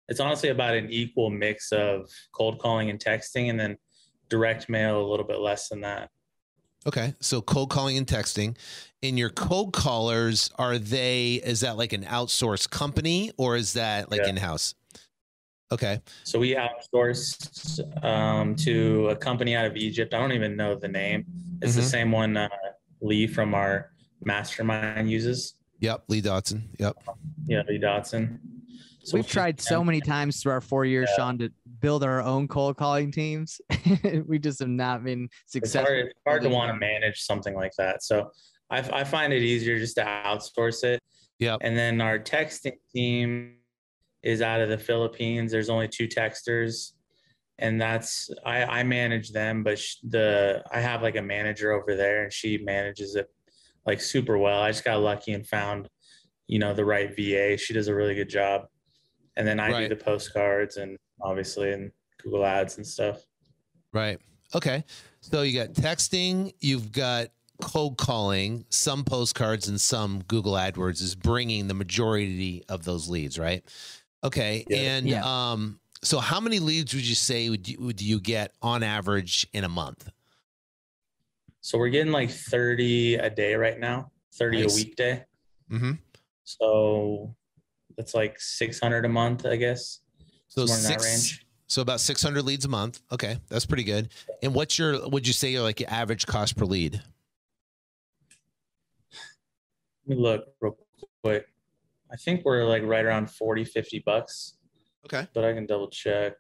it's 0.09 0.21
honestly 0.21 0.49
about 0.49 0.75
an 0.75 0.91
equal 0.91 1.31
mix 1.31 1.71
of 1.73 2.09
cold 2.33 2.59
calling 2.59 2.89
and 2.91 2.99
texting, 2.99 3.49
and 3.51 3.61
then 3.61 3.77
direct 4.31 4.69
mail 4.71 5.01
a 5.01 5.07
little 5.09 5.27
bit 5.27 5.39
less 5.41 5.69
than 5.69 5.83
that. 5.83 6.11
Okay, 6.87 7.15
so 7.21 7.41
cold 7.41 7.71
calling 7.71 7.97
and 7.97 8.07
texting. 8.07 8.57
In 9.03 9.17
your 9.17 9.31
cold 9.31 9.73
callers, 9.73 10.51
are 10.59 10.79
they? 10.79 11.35
Is 11.35 11.61
that 11.61 11.77
like 11.77 11.93
an 11.93 12.05
outsourced 12.05 12.71
company 12.71 13.31
or 13.37 13.57
is 13.57 13.75
that 13.75 14.11
like 14.11 14.21
Yeah. 14.23 14.31
in 14.31 14.37
house? 14.37 14.75
Okay, 15.71 16.01
So 16.25 16.39
we 16.39 16.55
outsourced 16.55 18.05
um, 18.05 18.55
to 18.57 19.09
a 19.09 19.17
company 19.17 19.57
out 19.57 19.65
of 19.65 19.75
Egypt. 19.77 20.13
I 20.13 20.19
don't 20.19 20.33
even 20.33 20.55
know 20.55 20.75
the 20.75 20.89
name. 20.89 21.25
It's 21.63 21.75
the 21.77 21.81
Mhm. 21.81 21.91
same 21.91 22.13
one 22.13 22.37
uh, 22.37 22.49
Lee 23.01 23.27
from 23.27 23.55
our 23.55 23.91
mastermind 24.23 25.11
uses. 25.11 25.55
yep, 25.81 26.05
Lee 26.09 26.21
Dotson. 26.21 26.63
Yep. 26.79 26.97
Yeah, 27.47 27.63
Lee 27.69 27.79
Dotson. 27.79 28.39
So 29.03 29.17
We've 29.17 29.27
tried 29.27 29.61
so 29.61 29.83
many 29.83 30.01
times 30.01 30.41
through 30.43 30.53
our 30.53 30.61
four 30.61 30.85
years, 30.85 31.09
Yeah. 31.13 31.17
Sean, 31.25 31.39
to 31.39 31.51
build 31.83 32.03
our 32.05 32.23
own 32.23 32.49
cold 32.49 32.77
calling 32.79 33.11
teams. 33.11 33.61
we 34.27 34.39
just 34.39 34.61
have 34.61 34.69
not 34.69 35.05
been 35.05 35.25
It's 35.45 35.53
successful. 35.53 35.93
hard, 35.93 36.07
it's 36.07 36.21
hard 36.27 36.43
to 36.43 36.49
want 36.49 36.73
to 36.73 36.79
manage 36.79 37.21
something 37.21 37.55
like 37.55 37.73
that. 37.77 38.03
So 38.03 38.31
I, 38.71 38.79
I 38.79 39.05
find 39.05 39.33
it 39.33 39.43
easier 39.43 39.79
just 39.79 39.97
to 39.97 40.05
outsource 40.05 40.85
it. 40.85 41.01
Yep. 41.41 41.59
And 41.61 41.77
then 41.77 42.01
our 42.01 42.19
texting 42.19 42.75
team 42.95 43.57
is 44.23 44.41
out 44.41 44.61
of 44.61 44.69
the 44.71 44.79
Philippines. 44.79 45.51
There's 45.51 45.69
only 45.69 45.89
two 45.89 46.07
texters, 46.07 46.93
and 47.59 47.81
that's 47.81 48.31
I, 48.47 48.63
I 48.65 48.83
manage 48.85 49.33
them, 49.33 49.65
but 49.65 49.79
sh- 49.79 49.97
the 50.09 50.63
I 50.71 50.81
have 50.81 51.03
like 51.03 51.17
a 51.17 51.23
manager 51.23 51.73
over 51.73 51.97
there, 51.97 52.23
and 52.23 52.33
she 52.33 52.59
manages 52.59 53.17
it 53.17 53.27
like 53.85 54.01
super 54.01 54.39
well. 54.39 54.61
I 54.63 54.71
just 54.71 54.85
got 54.85 55.01
lucky 55.01 55.33
and 55.33 55.45
found, 55.45 55.89
you 56.47 56.61
know, 56.61 56.73
the 56.73 56.85
right 56.85 57.11
VA. 57.17 57.59
She 57.59 57.75
does 57.75 57.89
a 57.89 57.95
really 57.95 58.15
good 58.15 58.29
job, 58.29 58.67
and 59.37 59.45
then 59.45 59.59
I 59.59 59.73
Right. 59.73 59.89
do 59.89 59.95
the 59.97 60.05
postcards 60.05 60.77
and 60.77 60.97
obviously 61.23 61.73
and 61.73 61.91
Google 62.23 62.45
Ads 62.45 62.77
and 62.77 62.87
stuff. 62.87 63.25
Right. 63.93 64.19
Okay. 64.55 64.85
So 65.21 65.43
you 65.43 65.59
got 65.59 65.75
texting, 65.75 66.53
you've 66.61 66.93
got 66.93 67.29
cold 67.61 67.97
calling, 67.97 68.65
some 68.71 69.05
postcards, 69.05 69.69
and 69.69 69.81
some 69.81 70.23
Google 70.27 70.55
AdWords 70.55 71.01
is 71.01 71.15
bringing 71.15 71.69
the 71.69 71.75
majority 71.75 72.65
of 72.69 72.85
those 72.85 73.09
leads, 73.09 73.39
right? 73.39 73.63
Okay. 74.25 74.65
Yeah. 74.69 74.77
And 74.79 75.07
Yeah. 75.09 75.23
um, 75.53 75.79
so 76.03 76.19
how 76.19 76.41
many 76.41 76.59
leads 76.59 76.93
would 76.95 77.07
you 77.07 77.15
say 77.15 77.49
would 77.49 77.69
you, 77.69 77.79
would 77.81 78.03
you 78.03 78.21
get 78.21 78.53
on 78.61 78.83
average 78.83 79.47
in 79.53 79.65
a 79.65 79.69
month? 79.69 80.11
So 81.61 81.79
we're 81.79 81.91
getting 81.91 82.13
like 82.13 82.31
30 82.31 83.17
a 83.17 83.31
day 83.31 83.55
right 83.55 83.79
now, 83.79 84.11
30 84.35 84.63
Nice. 84.63 84.73
a 84.73 84.75
weekday. 84.77 85.25
Mm-hmm. 85.71 85.93
So 86.43 87.35
that's 87.97 88.15
like 88.15 88.41
600 88.41 89.05
a 89.05 89.09
month, 89.09 89.47
I 89.47 89.55
guess. 89.57 90.01
So 90.55 90.67
Somewhere 90.67 90.77
in 90.77 90.83
that 90.83 91.01
six, 91.01 91.05
range. 91.33 91.47
so 91.67 91.81
about 91.81 92.01
600 92.01 92.43
leads 92.43 92.67
a 92.67 92.69
month. 92.69 93.01
Okay. 93.11 93.39
That's 93.49 93.65
pretty 93.65 93.85
good. 93.85 94.11
And 94.43 94.55
what's 94.55 94.79
your, 94.79 95.09
would 95.09 95.27
you 95.27 95.33
say 95.33 95.51
your 95.51 95.63
like 95.63 95.81
your 95.81 95.89
average 95.89 96.27
cost 96.27 96.59
per 96.59 96.67
lead? 96.67 97.01
Let 100.07 100.17
me 100.19 100.23
look 100.23 100.45
real 100.61 100.77
quick. 101.23 101.47
I 102.13 102.17
think 102.17 102.45
we're 102.45 102.65
like 102.65 102.83
right 102.83 103.05
around 103.05 103.31
40, 103.31 103.65
50 103.65 104.01
bucks, 104.05 104.59
Okay. 105.07 105.27
but 105.35 105.45
I 105.45 105.55
can 105.55 105.65
double 105.65 105.89
check. 105.89 106.35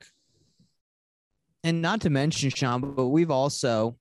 And 1.65 1.81
not 1.81 2.03
to 2.03 2.11
mention, 2.11 2.51
Sean, 2.51 2.81
but 2.95 3.07
we've 3.09 3.31
also 3.31 3.97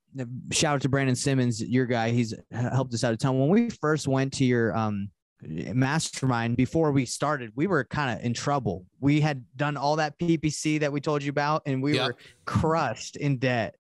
shout 0.52 0.76
out 0.76 0.82
to 0.82 0.90
Brandon 0.90 1.16
Simmons, 1.16 1.62
your 1.64 1.86
guy. 1.86 2.10
He's 2.10 2.34
helped 2.52 2.94
us 2.94 3.06
out 3.06 3.14
a 3.14 3.18
ton. 3.18 3.40
When 3.40 3.50
we 3.50 3.70
first 3.70 4.08
went 4.10 4.34
to 4.34 4.44
your 4.46 4.76
um 4.76 5.10
mastermind 5.42 6.58
before 6.58 6.92
we 6.92 7.06
started, 7.06 7.52
we 7.56 7.68
were 7.68 7.84
kind 7.84 8.18
of 8.18 8.24
in 8.26 8.34
trouble. 8.34 8.86
We 9.00 9.22
had 9.22 9.44
done 9.56 9.78
all 9.78 9.96
that 9.98 10.18
PPC 10.20 10.80
that 10.82 10.92
we 10.92 11.02
told 11.02 11.24
you 11.24 11.30
about, 11.30 11.64
and 11.66 11.82
we 11.82 11.96
Yep. 11.96 12.08
were 12.08 12.16
crushed 12.46 13.16
in 13.16 13.38
debt. 13.38 13.76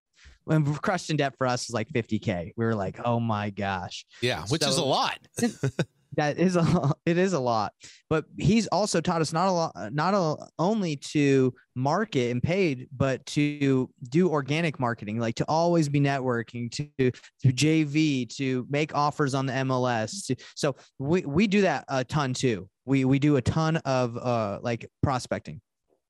When 0.46 0.66
crushed 0.76 1.10
in 1.12 1.18
debt 1.18 1.36
for 1.38 1.46
us 1.46 1.68
was 1.68 1.74
like 1.74 1.88
50k. 1.90 2.54
We 2.58 2.66
were 2.66 2.76
like, 2.76 3.00
oh 3.06 3.20
my 3.20 3.52
gosh. 3.52 4.06
Yeah. 4.22 4.44
Which 4.48 4.64
is 4.66 4.78
a 4.78 4.84
lot. 4.84 5.20
That 6.18 6.38
is 6.38 6.56
a 6.56 6.94
it 7.06 7.18
is 7.18 7.34
a 7.34 7.40
lot, 7.40 7.74
but 8.10 8.26
he's 8.38 8.68
also 8.68 9.02
taught 9.02 9.22
us 9.22 9.34
not 9.34 9.48
a 9.48 9.52
lot, 9.52 9.94
not 9.94 10.14
a, 10.14 10.48
only 10.60 10.98
to 10.98 11.54
market 11.76 12.32
and 12.32 12.44
paid, 12.44 12.88
but 12.96 13.26
to 13.28 13.90
do 14.10 14.30
organic 14.30 14.80
marketing, 14.80 15.20
like 15.20 15.36
to 15.36 15.46
always 15.48 15.90
be 15.90 16.00
networking, 16.00 16.70
to 16.72 17.12
to 17.12 17.54
JV, 17.54 18.28
to 18.38 18.66
make 18.70 18.94
offers 18.96 19.34
on 19.34 19.46
the 19.46 19.54
MLS. 19.54 20.26
To, 20.28 20.36
so 20.56 20.76
we 21.00 21.22
we 21.22 21.48
do 21.48 21.62
that 21.62 21.86
a 21.88 22.04
ton 22.04 22.34
too. 22.34 22.68
We 22.86 23.06
we 23.06 23.20
do 23.20 23.38
a 23.38 23.42
ton 23.42 23.78
of 23.78 24.18
uh 24.18 24.60
like 24.62 24.90
prospecting. 25.02 25.62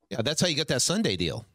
Yeah. 0.10 0.22
That's 0.22 0.42
how 0.42 0.48
you 0.48 0.56
got 0.56 0.68
that 0.68 0.82
Sundae 0.82 1.16
deal. 1.16 1.46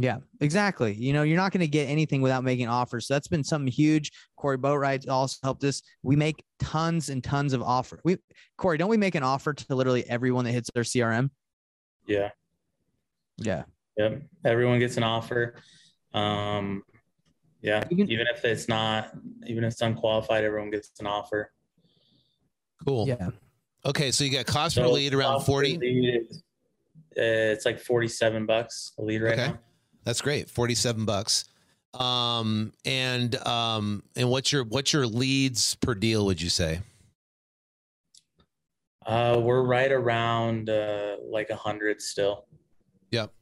Yeah, 0.00 0.18
exactly. 0.40 0.94
You 0.94 1.12
know, 1.12 1.24
you're 1.24 1.36
not 1.36 1.50
going 1.50 1.60
to 1.60 1.66
get 1.68 1.88
anything 1.88 2.22
without 2.22 2.44
making 2.44 2.68
offers. 2.68 3.08
So 3.08 3.14
that's 3.14 3.26
been 3.26 3.42
something 3.42 3.70
huge. 3.70 4.12
Cory 4.36 4.56
Boatright 4.56 5.08
also 5.08 5.36
helped 5.42 5.64
us. 5.64 5.82
We 6.04 6.14
make 6.14 6.44
tons 6.60 7.08
and 7.08 7.22
tons 7.22 7.52
of 7.52 7.62
offers. 7.62 7.98
We 8.04 8.18
Corey, 8.56 8.78
don't 8.78 8.90
we 8.90 8.96
make 8.96 9.16
an 9.16 9.24
offer 9.24 9.52
to 9.52 9.74
literally 9.74 10.08
everyone 10.08 10.44
that 10.44 10.52
hits 10.52 10.70
their 10.72 10.84
CRM? 10.84 11.30
Yeah. 12.06 12.30
Yeah. 13.38 13.64
Yep. 13.96 14.22
Everyone 14.44 14.78
gets 14.78 14.96
an 14.98 15.02
offer. 15.02 15.56
Um, 16.14 16.84
yeah. 17.60 17.82
Even- 17.90 18.08
Even 18.08 18.26
if 18.32 18.44
it's 18.44 18.68
not, 18.68 19.10
even 19.48 19.64
if 19.64 19.72
it's 19.72 19.82
unqualified, 19.82 20.44
everyone 20.44 20.70
gets 20.70 20.92
an 21.00 21.08
offer. 21.08 21.50
Cool. 22.86 23.08
Yeah. 23.08 23.30
Okay. 23.84 24.12
So 24.12 24.22
you 24.22 24.30
got 24.30 24.46
cost 24.46 24.76
per 24.76 24.86
lead 24.86 25.12
around 25.12 25.40
40. 25.40 25.76
lead 25.78 26.22
is, 26.30 26.42
uh, 27.16 27.50
it's 27.52 27.64
like 27.64 27.80
47 27.80 28.46
bucks 28.46 28.92
a 28.98 29.02
lead 29.02 29.22
right 29.22 29.32
Okay. 29.32 29.48
now. 29.48 29.58
That's 30.04 30.20
great. 30.20 30.48
47 30.50 31.04
bucks. 31.04 31.44
Um 31.94 32.72
and 32.84 33.34
um 33.46 34.02
and 34.14 34.28
what's 34.28 34.52
your 34.52 34.64
what's 34.64 34.92
your 34.92 35.06
leads 35.06 35.74
per 35.76 35.94
deal 35.94 36.26
would 36.26 36.40
you 36.40 36.50
say? 36.50 36.80
Uh, 39.08 39.40
we're 39.42 39.62
right 39.62 39.90
around 39.90 40.68
uh, 40.68 41.16
like 41.24 41.48
a 41.48 41.56
hundred 41.56 42.02
still. 42.02 42.44
Yep. 43.10 43.32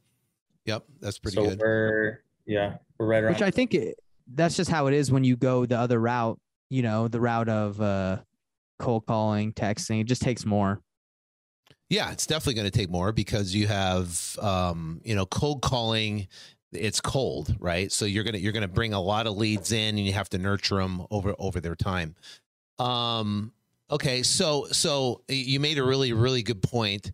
Yep, 0.64 0.84
that's 1.00 1.18
pretty 1.18 1.34
so 1.34 1.48
good. 1.48 1.58
we're 1.58 2.22
yeah, 2.46 2.76
we're 2.98 3.06
right 3.06 3.24
around. 3.24 3.34
Which 3.34 3.42
I 3.42 3.50
think 3.50 3.74
it, 3.74 3.98
that's 4.32 4.56
just 4.56 4.70
how 4.70 4.86
it 4.86 4.94
is 4.94 5.10
when 5.10 5.24
you 5.24 5.36
go 5.36 5.66
the 5.66 5.76
other 5.76 6.00
route, 6.00 6.38
you 6.70 6.82
know, 6.82 7.08
the 7.08 7.20
route 7.20 7.48
of 7.48 7.80
uh 7.80 8.18
cold 8.78 9.06
calling, 9.06 9.52
texting. 9.52 10.00
It 10.00 10.04
just 10.04 10.22
takes 10.22 10.46
more. 10.46 10.80
Yeah, 11.88 12.10
it's 12.10 12.26
definitely 12.26 12.54
going 12.54 12.70
to 12.70 12.76
take 12.76 12.90
more 12.90 13.12
because 13.12 13.54
you 13.54 13.68
have, 13.68 14.36
um, 14.40 15.00
you 15.04 15.14
know, 15.14 15.26
cold 15.26 15.62
calling. 15.62 16.26
It's 16.72 17.00
cold, 17.00 17.54
right? 17.60 17.92
So 17.92 18.04
you're 18.04 18.24
gonna 18.24 18.38
you're 18.38 18.52
gonna 18.52 18.66
bring 18.66 18.92
a 18.92 19.00
lot 19.00 19.26
of 19.26 19.36
leads 19.36 19.70
in, 19.70 19.96
and 19.96 20.04
you 20.04 20.12
have 20.12 20.28
to 20.30 20.38
nurture 20.38 20.76
them 20.76 21.06
over 21.10 21.34
over 21.38 21.60
their 21.60 21.76
time. 21.76 22.16
Um, 22.78 23.52
okay, 23.90 24.22
so 24.24 24.66
so 24.72 25.22
you 25.28 25.60
made 25.60 25.78
a 25.78 25.84
really 25.84 26.12
really 26.12 26.42
good 26.42 26.62
point. 26.62 27.12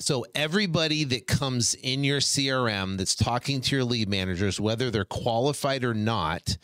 So 0.00 0.24
everybody 0.34 1.04
that 1.04 1.26
comes 1.26 1.74
in 1.74 2.04
your 2.04 2.20
CRM 2.20 2.96
that's 2.96 3.14
talking 3.14 3.60
to 3.60 3.76
your 3.76 3.84
lead 3.84 4.08
managers, 4.08 4.58
whether 4.58 4.90
they're 4.90 5.04
qualified 5.04 5.84
or 5.84 5.92
not, 5.92 6.56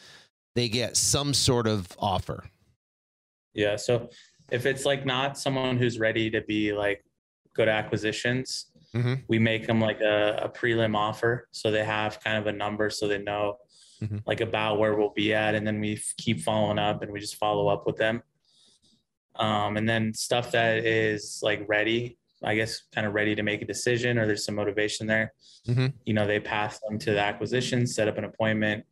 they 0.54 0.70
get 0.70 0.96
some 0.96 1.34
sort 1.34 1.66
of 1.66 1.86
offer. 1.98 2.44
Yeah. 3.52 3.76
So 3.76 4.08
if 4.50 4.64
it's 4.64 4.86
like 4.86 5.04
not 5.04 5.36
someone 5.36 5.76
who's 5.76 5.98
ready 5.98 6.30
to 6.30 6.40
be 6.40 6.72
like 6.72 7.04
good 7.56 7.68
acquisitions, 7.68 8.66
mm-hmm. 8.94 9.14
we 9.28 9.38
make 9.38 9.66
them 9.66 9.80
like 9.80 10.00
a, 10.00 10.40
a, 10.44 10.48
prelim 10.48 10.96
offer. 10.96 11.48
So 11.50 11.70
they 11.70 11.84
have 11.84 12.20
kind 12.20 12.36
of 12.38 12.46
a 12.46 12.52
number 12.52 12.90
so 12.90 13.08
they 13.08 13.18
know 13.18 13.58
mm-hmm. 14.02 14.18
like 14.26 14.40
about 14.40 14.78
where 14.78 14.94
we'll 14.94 15.12
be 15.14 15.34
at. 15.34 15.54
And 15.54 15.66
then 15.66 15.80
we 15.80 15.94
f- 15.94 16.14
keep 16.18 16.40
following 16.40 16.78
up 16.78 17.02
and 17.02 17.12
we 17.12 17.20
just 17.20 17.36
follow 17.36 17.68
up 17.68 17.86
with 17.86 17.96
them. 17.96 18.22
Um, 19.36 19.76
and 19.76 19.88
then 19.88 20.14
stuff 20.14 20.52
that 20.52 20.86
is 20.86 21.40
like 21.42 21.64
ready, 21.68 22.18
I 22.42 22.54
guess, 22.54 22.82
kind 22.94 23.06
of 23.06 23.14
ready 23.14 23.34
to 23.34 23.42
make 23.42 23.62
a 23.62 23.66
decision 23.66 24.18
or 24.18 24.26
there's 24.26 24.44
some 24.44 24.54
motivation 24.54 25.06
there. 25.06 25.32
Mm-hmm. 25.66 25.86
You 26.04 26.14
know, 26.14 26.26
they 26.26 26.40
pass 26.40 26.78
them 26.80 26.98
to 27.00 27.12
the 27.12 27.20
acquisition, 27.20 27.86
set 27.86 28.08
up 28.08 28.18
an 28.18 28.24
appointment. 28.24 28.84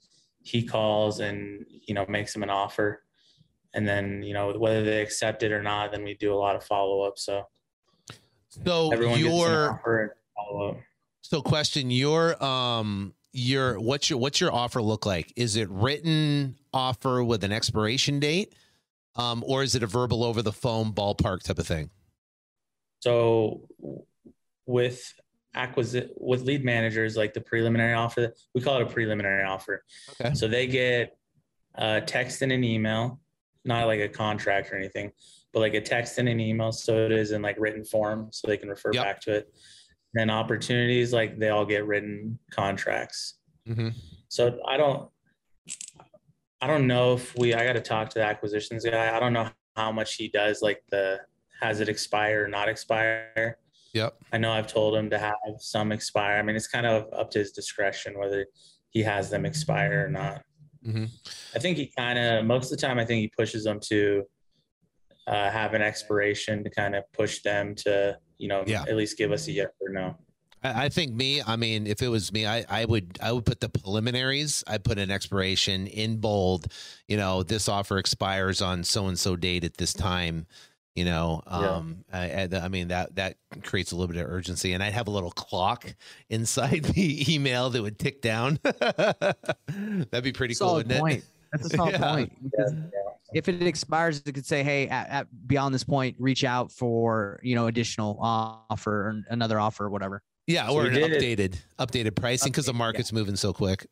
He 0.43 0.63
calls 0.63 1.21
and, 1.21 1.65
you 1.69 1.95
know, 1.95 2.05
makes 2.09 2.33
them 2.33 2.43
an 2.43 2.51
offer. 2.51 3.03
And 3.73 3.89
then, 3.89 4.23
you 4.23 4.35
know, 4.35 4.53
whether 4.53 4.85
they 4.85 5.03
accept 5.03 5.43
it 5.43 5.51
or 5.51 5.63
not, 5.63 5.91
then 5.91 6.05
we 6.05 6.15
do 6.15 6.33
a 6.33 6.37
lot 6.37 6.55
of 6.55 6.63
follow 6.63 7.03
up. 7.03 7.19
So, 7.19 7.45
so 8.65 8.93
everyone 8.93 9.19
your 9.21 10.15
follow 10.35 10.71
up. 10.71 10.77
So, 11.23 11.41
question 11.43 11.91
your 11.91 12.43
um 12.43 13.15
your 13.33 13.81
what's 13.81 14.11
your 14.11 14.19
what's 14.19 14.41
your 14.41 14.53
offer 14.53 14.81
look 14.83 15.07
like? 15.07 15.33
Is 15.37 15.57
it 15.57 15.69
written 15.71 16.57
offer 16.73 17.25
with 17.25 17.45
an 17.45 17.53
expiration 17.53 18.21
date, 18.21 18.55
um, 19.17 19.43
or 19.47 19.63
is 19.63 19.75
it 19.75 19.83
a 19.83 19.87
verbal 19.87 20.23
over 20.25 20.43
the 20.43 20.53
phone 20.53 20.93
ballpark 20.93 21.43
type 21.43 21.59
of 21.59 21.67
thing? 21.67 21.91
So, 23.01 23.63
with 24.67 25.15
acquisite 25.55 26.13
with 26.17 26.43
lead 26.43 26.65
managers, 26.65 27.17
like 27.17 27.33
the 27.33 27.41
preliminary 27.41 27.95
offer, 27.95 28.33
we 28.55 28.61
call 28.61 28.77
it 28.77 28.83
a 28.83 28.87
preliminary 28.87 29.45
offer. 29.45 29.85
Okay. 30.21 30.35
So 30.35 30.49
they 30.49 30.67
get 30.67 31.17
a 31.77 32.01
text 32.01 32.43
and 32.43 32.53
an 32.53 32.65
email, 32.65 33.21
not 33.65 33.87
like 33.87 34.01
a 34.01 34.09
contract 34.09 34.73
or 34.73 34.77
anything, 34.77 35.13
but 35.55 35.61
like 35.61 35.75
a 35.75 35.81
text 35.81 36.19
and 36.19 36.29
an 36.29 36.41
email. 36.41 36.73
So 36.73 37.07
it 37.07 37.13
is 37.13 37.31
in 37.31 37.41
like 37.41 37.57
written 37.59 37.85
form, 37.85 38.29
so 38.33 38.49
they 38.49 38.57
can 38.57 38.69
refer 38.69 38.91
yep. 38.93 39.05
back 39.05 39.21
to 39.23 39.37
it. 39.37 39.55
And 40.13 40.21
then 40.21 40.31
opportunities, 40.31 41.13
like 41.13 41.39
they 41.39 41.51
all 41.51 41.65
get 41.65 41.87
written 41.87 42.39
contracts. 42.51 43.39
Mm-hmm. 43.69 43.91
So 44.29 44.59
I 44.69 44.77
don't, 44.77 45.09
I 46.61 46.67
don't 46.67 46.87
know 46.87 47.15
if 47.15 47.37
we. 47.39 47.55
I 47.55 47.65
got 47.65 47.75
to 47.75 47.81
talk 47.81 48.11
to 48.11 48.19
the 48.19 48.25
acquisitions 48.25 48.85
guy. 48.85 49.17
I 49.17 49.21
don't 49.21 49.33
know 49.33 49.49
how 49.77 49.93
much 49.93 50.17
he 50.17 50.29
does 50.29 50.61
like 50.61 50.83
the 50.91 51.21
has 51.61 51.81
it 51.81 51.89
expire 51.89 52.45
or 52.45 52.49
not 52.49 52.69
expire. 52.69 53.59
Yep. 53.93 54.17
I 54.33 54.39
know 54.39 54.51
I've 54.51 54.67
told 54.67 54.97
him 54.97 55.09
to 55.11 55.19
have 55.19 55.35
some 55.59 55.93
expire. 55.93 56.39
I 56.39 56.43
mean, 56.43 56.57
it's 56.57 56.67
kind 56.67 56.85
of 56.85 57.07
up 57.13 57.31
to 57.31 57.39
his 57.39 57.53
discretion 57.53 58.19
whether 58.19 58.47
he 58.91 59.03
has 59.05 59.31
them 59.31 59.47
expire 59.47 60.07
or 60.07 60.11
not. 60.11 60.43
Mm-hmm. 60.85 61.05
I 61.55 61.59
think 61.61 61.77
he 61.77 61.93
kind 61.97 62.19
of 62.19 62.45
most 62.45 62.73
of 62.73 62.79
the 62.79 62.87
time. 62.87 62.99
I 62.99 63.05
think 63.05 63.21
he 63.21 63.31
pushes 63.37 63.65
them 63.65 63.79
to 63.85 64.25
uh, 65.27 65.51
have 65.51 65.75
an 65.75 65.83
expiration 65.83 66.63
to 66.65 66.71
kind 66.71 66.95
of 66.95 67.05
push 67.13 67.41
them 67.43 67.75
to 67.75 68.19
you 68.39 68.49
know 68.49 68.65
yeah. 68.67 68.83
at 68.83 68.97
least 68.97 69.17
give 69.17 69.33
us 69.33 69.47
a 69.49 69.53
yes 69.53 69.71
or 69.81 69.91
no. 69.91 70.17
I 70.67 70.89
think 70.89 71.13
me, 71.13 71.43
I 71.47 71.57
mean, 71.57 71.87
if 71.87 72.01
it 72.01 72.09
was 72.09 72.33
me, 72.33 72.47
I, 72.47 72.65
I 72.71 72.87
would 72.87 73.19
I 73.23 73.33
would 73.33 73.45
put 73.45 73.61
the 73.61 73.69
preliminaries. 73.69 74.65
I 74.67 74.79
put 74.79 74.99
an 74.99 75.11
expiration 75.11 75.87
in 75.87 76.17
bold. 76.17 76.69
You 77.07 77.19
know, 77.19 77.43
this 77.43 77.69
offer 77.69 77.99
expires 77.99 78.63
on 78.63 78.83
so 78.83 79.07
and 79.07 79.19
so 79.19 79.37
date 79.37 79.65
at 79.65 79.77
this 79.77 79.93
time 79.93 80.47
you 80.95 81.05
know 81.05 81.43
um 81.47 82.05
yeah. 82.13 82.49
I, 82.53 82.57
I, 82.57 82.69
mean 82.69 82.89
that 82.89 83.17
that 83.17 83.37
creates 83.63 83.93
a 83.93 83.97
little 83.97 84.13
bit 84.15 84.25
of 84.25 84.31
urgency 84.31 84.73
and 84.73 84.83
i'd 84.83 84.93
have 84.93 85.09
a 85.09 85.11
little 85.11 85.31
clock 85.31 85.95
inside 86.29 86.85
the 86.95 87.35
email 87.35 87.71
that 87.71 87.83
would 87.83 87.99
tick 87.99 88.23
down 88.23 88.59
that'd 88.63 90.23
be 90.23 90.33
pretty 90.33 90.55
solid 90.55 90.89
cool 90.89 91.01
point. 91.01 91.25
That's 91.55 91.73
a 91.73 91.77
solid 91.77 91.93
yeah. 91.93 92.15
point 92.15 92.33
yeah. 92.59 92.69
if 93.33 93.49
it 93.49 93.63
expires 93.63 94.23
it 94.27 94.33
could 94.33 94.47
say 94.47 94.63
hey 94.63 94.89
at, 94.89 95.09
at, 95.09 95.47
beyond 95.47 95.75
this 95.75 95.85
point 95.85 96.17
reach 96.19 96.45
out 96.45 96.71
for 96.71 97.41
you 97.43 97.55
know 97.55 97.67
additional 97.67 98.19
offer 98.21 98.93
or 98.93 99.23
another 99.31 99.59
offer 99.59 99.87
or 99.87 99.91
whatever 99.91 100.23
yeah 100.47 100.69
or 100.69 100.87
an 100.87 100.95
updated 100.95 101.39
it. 101.39 101.65
updated 101.79 102.15
pricing 102.15 102.51
because 102.53 102.67
the 102.67 102.75
market's 102.75 103.13
moving 103.13 103.37
so 103.37 103.53
quick 103.53 103.87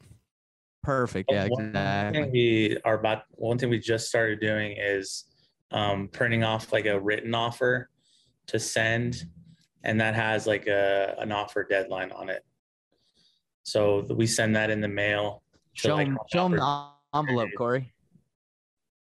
perfect 0.83 1.31
yeah 1.31 1.45
exactly. 1.45 1.65
one 1.65 2.13
thing 2.13 2.33
we 2.33 2.77
are 2.85 2.99
about 2.99 3.23
one 3.31 3.57
thing 3.57 3.71
we 3.71 3.79
just 3.79 4.09
started 4.09 4.41
doing 4.41 4.77
is 4.79 5.25
um, 5.73 6.09
printing 6.09 6.45
off 6.45 6.73
like 6.73 6.87
a 6.87 6.99
written 6.99 7.35
offer 7.35 7.89
to 8.47 8.59
send, 8.59 9.25
and 9.85 10.01
that 10.01 10.15
has 10.15 10.47
like 10.47 10.67
a 10.67 11.17
an 11.19 11.33
offer 11.33 11.65
deadline 11.65 12.13
on 12.13 12.29
it. 12.29 12.45
So 13.65 14.07
we 14.11 14.27
send 14.27 14.55
that 14.57 14.71
in 14.71 14.81
the 14.81 14.89
mail. 14.89 15.43
Show 15.75 15.95
like, 15.95 16.09
show 16.33 16.49
them 16.49 16.57
the 16.57 16.92
envelope, 17.15 17.51
Corey. 17.57 17.93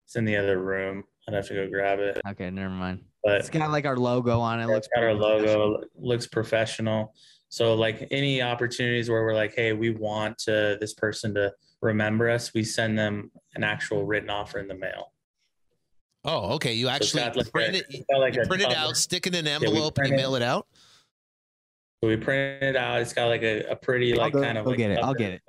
It's 0.07 0.17
in 0.17 0.25
the 0.25 0.37
other 0.37 0.61
room. 0.61 1.05
I'd 1.27 1.35
have 1.35 1.49
to 1.49 1.55
go 1.55 1.69
grab 1.69 1.99
it. 1.99 2.21
Okay, 2.29 2.51
never 2.51 2.75
mind. 2.75 3.05
But 3.23 3.41
it's 3.41 3.51
got 3.51 3.71
like 3.71 3.87
our 3.87 3.97
logo 3.97 4.39
on 4.41 4.61
it. 4.61 4.65
it 4.65 4.69
looks 4.69 4.89
got 4.95 5.03
our 5.03 5.15
logo. 5.15 5.83
Looks 5.97 6.27
professional. 6.27 7.15
So 7.49 7.75
like 7.75 8.09
any 8.11 8.43
opportunities 8.43 9.09
where 9.09 9.23
we're 9.23 9.35
like, 9.35 9.55
hey, 9.55 9.73
we 9.73 9.91
want 9.91 10.43
uh, 10.49 10.77
this 10.81 10.93
person 10.93 11.35
to 11.35 11.53
remember 11.81 12.29
us, 12.29 12.53
we 12.53 12.65
send 12.65 12.99
them 12.99 13.31
an 13.55 13.65
actual 13.65 14.05
written 14.05 14.29
offer 14.29 14.59
in 14.59 14.69
the 14.69 14.75
mail. 14.75 15.13
Oh, 16.25 16.55
okay. 16.55 16.73
You 16.73 16.89
actually 16.89 17.23
so 17.23 17.33
like 17.37 17.53
print, 17.53 17.77
a, 17.77 17.97
it, 17.97 18.05
like 18.19 18.35
print 18.49 18.63
it 18.63 18.75
out, 18.75 18.97
stick 18.97 19.27
it 19.27 19.35
in 19.35 19.47
an 19.47 19.63
envelope, 19.63 19.99
yeah, 19.99 20.09
and 20.09 20.17
mail 20.17 20.35
it 20.35 20.43
out. 20.43 20.67
So 22.03 22.09
we 22.09 22.17
print 22.17 22.63
it 22.63 22.77
out. 22.77 23.01
It's 23.01 23.13
got 23.13 23.27
like 23.27 23.43
a, 23.43 23.63
a 23.71 23.77
pretty 23.77 24.15
like 24.15 24.33
go, 24.33 24.43
kind 24.43 24.59
of. 24.59 24.67
I'll 24.67 24.71
like 24.71 24.79
get 24.79 24.91
it. 24.91 24.99
I'll 24.99 25.15
get 25.15 25.35
it. 25.35 25.43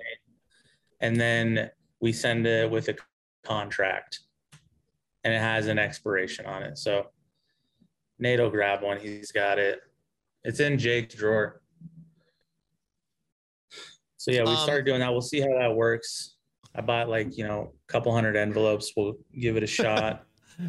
And 1.00 1.20
then 1.20 1.70
we 2.00 2.12
send 2.12 2.46
it 2.46 2.70
with 2.70 2.88
a 2.88 2.96
contract, 3.44 4.20
and 5.24 5.32
it 5.32 5.40
has 5.40 5.66
an 5.66 5.78
expiration 5.78 6.46
on 6.46 6.62
it. 6.62 6.78
So 6.78 7.06
Nate 8.18 8.40
will 8.40 8.50
grab 8.50 8.82
one. 8.82 8.98
He's 8.98 9.32
got 9.32 9.58
it. 9.58 9.80
It's 10.44 10.60
in 10.60 10.78
Jake's 10.78 11.14
drawer. 11.14 11.60
So 14.16 14.30
yeah, 14.30 14.42
we 14.42 14.50
um, 14.50 14.56
started 14.56 14.84
doing 14.84 15.00
that. 15.00 15.10
We'll 15.12 15.22
see 15.22 15.40
how 15.40 15.56
that 15.58 15.74
works. 15.74 16.36
I 16.74 16.80
bought 16.80 17.08
like 17.08 17.36
you 17.36 17.46
know 17.46 17.72
a 17.88 17.92
couple 17.92 18.12
hundred 18.12 18.36
envelopes. 18.36 18.92
We'll 18.96 19.14
give 19.38 19.56
it 19.56 19.62
a 19.62 19.68
shot. 19.68 20.24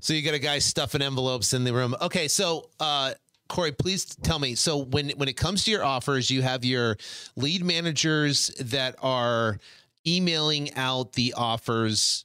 So 0.00 0.12
you 0.12 0.20
got 0.20 0.34
a 0.34 0.38
guy 0.38 0.58
stuffing 0.58 1.00
envelopes 1.00 1.54
in 1.54 1.64
the 1.64 1.72
room. 1.72 1.96
Okay, 2.02 2.28
so 2.28 2.68
uh, 2.80 3.14
Corey, 3.48 3.72
please 3.72 4.04
tell 4.04 4.38
me. 4.38 4.54
So 4.54 4.78
when 4.78 5.10
when 5.10 5.28
it 5.28 5.36
comes 5.36 5.64
to 5.64 5.70
your 5.70 5.84
offers, 5.84 6.30
you 6.30 6.42
have 6.42 6.64
your 6.64 6.98
lead 7.36 7.64
managers 7.64 8.48
that 8.60 8.96
are 9.00 9.58
emailing 10.06 10.74
out 10.74 11.12
the 11.12 11.34
offers, 11.36 12.24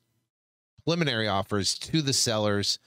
preliminary 0.83 1.27
offers 1.27 1.77
to 1.79 2.01
the 2.01 2.13
sellers. 2.13 2.79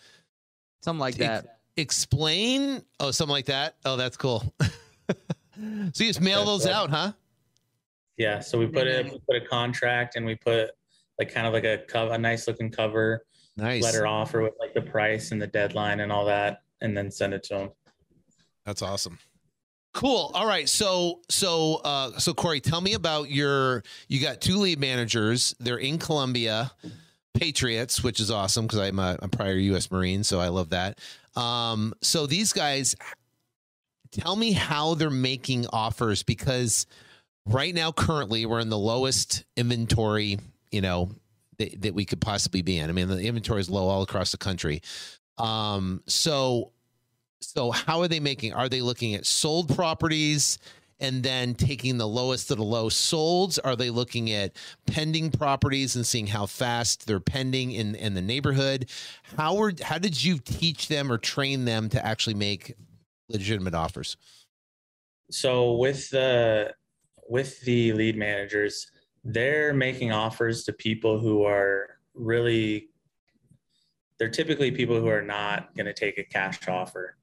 Something 0.82 1.00
like 1.00 1.16
that. 1.16 1.58
Explain. 1.76 2.82
Oh, 2.98 3.10
something 3.10 3.32
like 3.32 3.46
that. 3.46 3.76
Oh, 3.84 3.96
that's 3.96 4.16
cool. 4.16 4.54
so 4.60 5.14
you 5.58 5.92
just 5.92 6.20
mail 6.20 6.44
those 6.44 6.66
out, 6.66 6.90
huh? 6.90 7.12
Yeah. 8.16 8.40
So 8.40 8.58
we 8.58 8.66
put 8.66 8.86
it, 8.86 9.04
we 9.04 9.20
put 9.28 9.42
a 9.42 9.46
contract, 9.46 10.16
and 10.16 10.26
we 10.26 10.34
put 10.34 10.70
like 11.18 11.32
kind 11.32 11.46
of 11.46 11.52
like 11.52 11.64
a 11.64 11.78
cover, 11.88 12.14
a 12.14 12.18
nice 12.18 12.46
looking 12.48 12.70
cover 12.70 13.24
nice. 13.58 13.82
letter 13.82 14.06
offer 14.06 14.42
with 14.42 14.54
like 14.58 14.72
the 14.72 14.80
price 14.80 15.32
and 15.32 15.42
the 15.42 15.46
deadline 15.46 16.00
and 16.00 16.10
all 16.10 16.24
that, 16.26 16.62
and 16.80 16.96
then 16.96 17.10
send 17.10 17.34
it 17.34 17.42
to 17.44 17.54
them. 17.54 17.70
That's 18.64 18.82
awesome. 18.82 19.18
Cool. 19.94 20.30
All 20.34 20.46
right. 20.46 20.68
So 20.68 21.20
so 21.28 21.80
uh 21.84 22.18
so 22.18 22.34
Corey, 22.34 22.60
tell 22.60 22.80
me 22.80 22.94
about 22.94 23.30
your 23.30 23.82
you 24.08 24.20
got 24.20 24.40
two 24.40 24.56
lead 24.56 24.78
managers. 24.78 25.54
They're 25.58 25.78
in 25.78 25.98
Colombia, 25.98 26.70
Patriots, 27.34 28.02
which 28.04 28.20
is 28.20 28.30
awesome 28.30 28.66
because 28.66 28.80
I'm 28.80 28.98
a, 28.98 29.18
a 29.20 29.28
prior 29.28 29.56
US 29.56 29.90
Marine, 29.90 30.24
so 30.24 30.40
I 30.40 30.48
love 30.48 30.70
that. 30.70 30.98
Um, 31.36 31.94
so 32.02 32.26
these 32.26 32.52
guys 32.52 32.96
tell 34.10 34.36
me 34.36 34.52
how 34.52 34.94
they're 34.94 35.10
making 35.10 35.66
offers 35.72 36.22
because 36.22 36.86
right 37.46 37.74
now 37.74 37.92
currently 37.92 38.46
we're 38.46 38.60
in 38.60 38.70
the 38.70 38.78
lowest 38.78 39.44
inventory, 39.56 40.38
you 40.70 40.80
know, 40.80 41.10
that, 41.58 41.82
that 41.82 41.94
we 41.94 42.04
could 42.04 42.20
possibly 42.20 42.62
be 42.62 42.78
in. 42.78 42.88
I 42.88 42.92
mean, 42.92 43.08
the 43.08 43.20
inventory 43.22 43.60
is 43.60 43.70
low 43.70 43.88
all 43.88 44.02
across 44.02 44.32
the 44.32 44.38
country. 44.38 44.82
Um, 45.38 46.02
so, 46.06 46.72
so 47.40 47.70
how 47.70 48.00
are 48.00 48.08
they 48.08 48.20
making? 48.20 48.52
Are 48.52 48.68
they 48.68 48.80
looking 48.80 49.14
at 49.14 49.26
sold 49.26 49.74
properties 49.74 50.58
and 51.00 51.22
then 51.22 51.54
taking 51.54 51.98
the 51.98 52.08
lowest 52.08 52.50
of 52.50 52.58
the 52.58 52.64
low 52.64 52.88
solds? 52.88 53.58
Are 53.62 53.76
they 53.76 53.90
looking 53.90 54.30
at 54.32 54.52
pending 54.86 55.30
properties 55.30 55.96
and 55.96 56.06
seeing 56.06 56.26
how 56.26 56.46
fast 56.46 57.06
they're 57.06 57.20
pending 57.20 57.72
in, 57.72 57.94
in 57.94 58.14
the 58.14 58.22
neighborhood? 58.22 58.90
How 59.36 59.54
were, 59.54 59.72
how 59.82 59.98
did 59.98 60.22
you 60.22 60.38
teach 60.38 60.88
them 60.88 61.10
or 61.12 61.18
train 61.18 61.64
them 61.64 61.88
to 61.90 62.04
actually 62.04 62.34
make 62.34 62.74
legitimate 63.28 63.74
offers? 63.74 64.16
So 65.30 65.74
with 65.74 66.10
the 66.10 66.74
with 67.28 67.60
the 67.60 67.92
lead 67.92 68.16
managers, 68.16 68.90
they're 69.22 69.74
making 69.74 70.12
offers 70.12 70.64
to 70.64 70.72
people 70.72 71.18
who 71.18 71.44
are 71.44 71.98
really 72.14 72.88
they're 74.18 74.30
typically 74.30 74.70
people 74.70 74.98
who 74.98 75.08
are 75.08 75.22
not 75.22 75.74
going 75.76 75.86
to 75.86 75.92
take 75.92 76.18
a 76.18 76.24
cash 76.24 76.66
offer. 76.66 77.16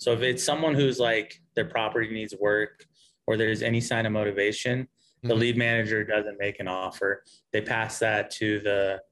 So 0.00 0.12
if 0.12 0.22
it's 0.22 0.42
someone 0.42 0.74
who's 0.74 0.98
like 0.98 1.40
their 1.54 1.66
property 1.66 2.08
needs 2.10 2.34
work 2.40 2.86
or 3.26 3.36
there's 3.36 3.62
any 3.62 3.82
sign 3.82 4.06
of 4.06 4.12
motivation, 4.12 4.84
mm-hmm. 4.84 5.28
the 5.28 5.34
lead 5.34 5.58
manager 5.58 6.02
doesn't 6.04 6.38
make 6.38 6.58
an 6.58 6.68
offer. 6.68 7.22
They 7.52 7.60
pass 7.60 7.98
that 7.98 8.30
to 8.32 8.60
the 8.60 9.02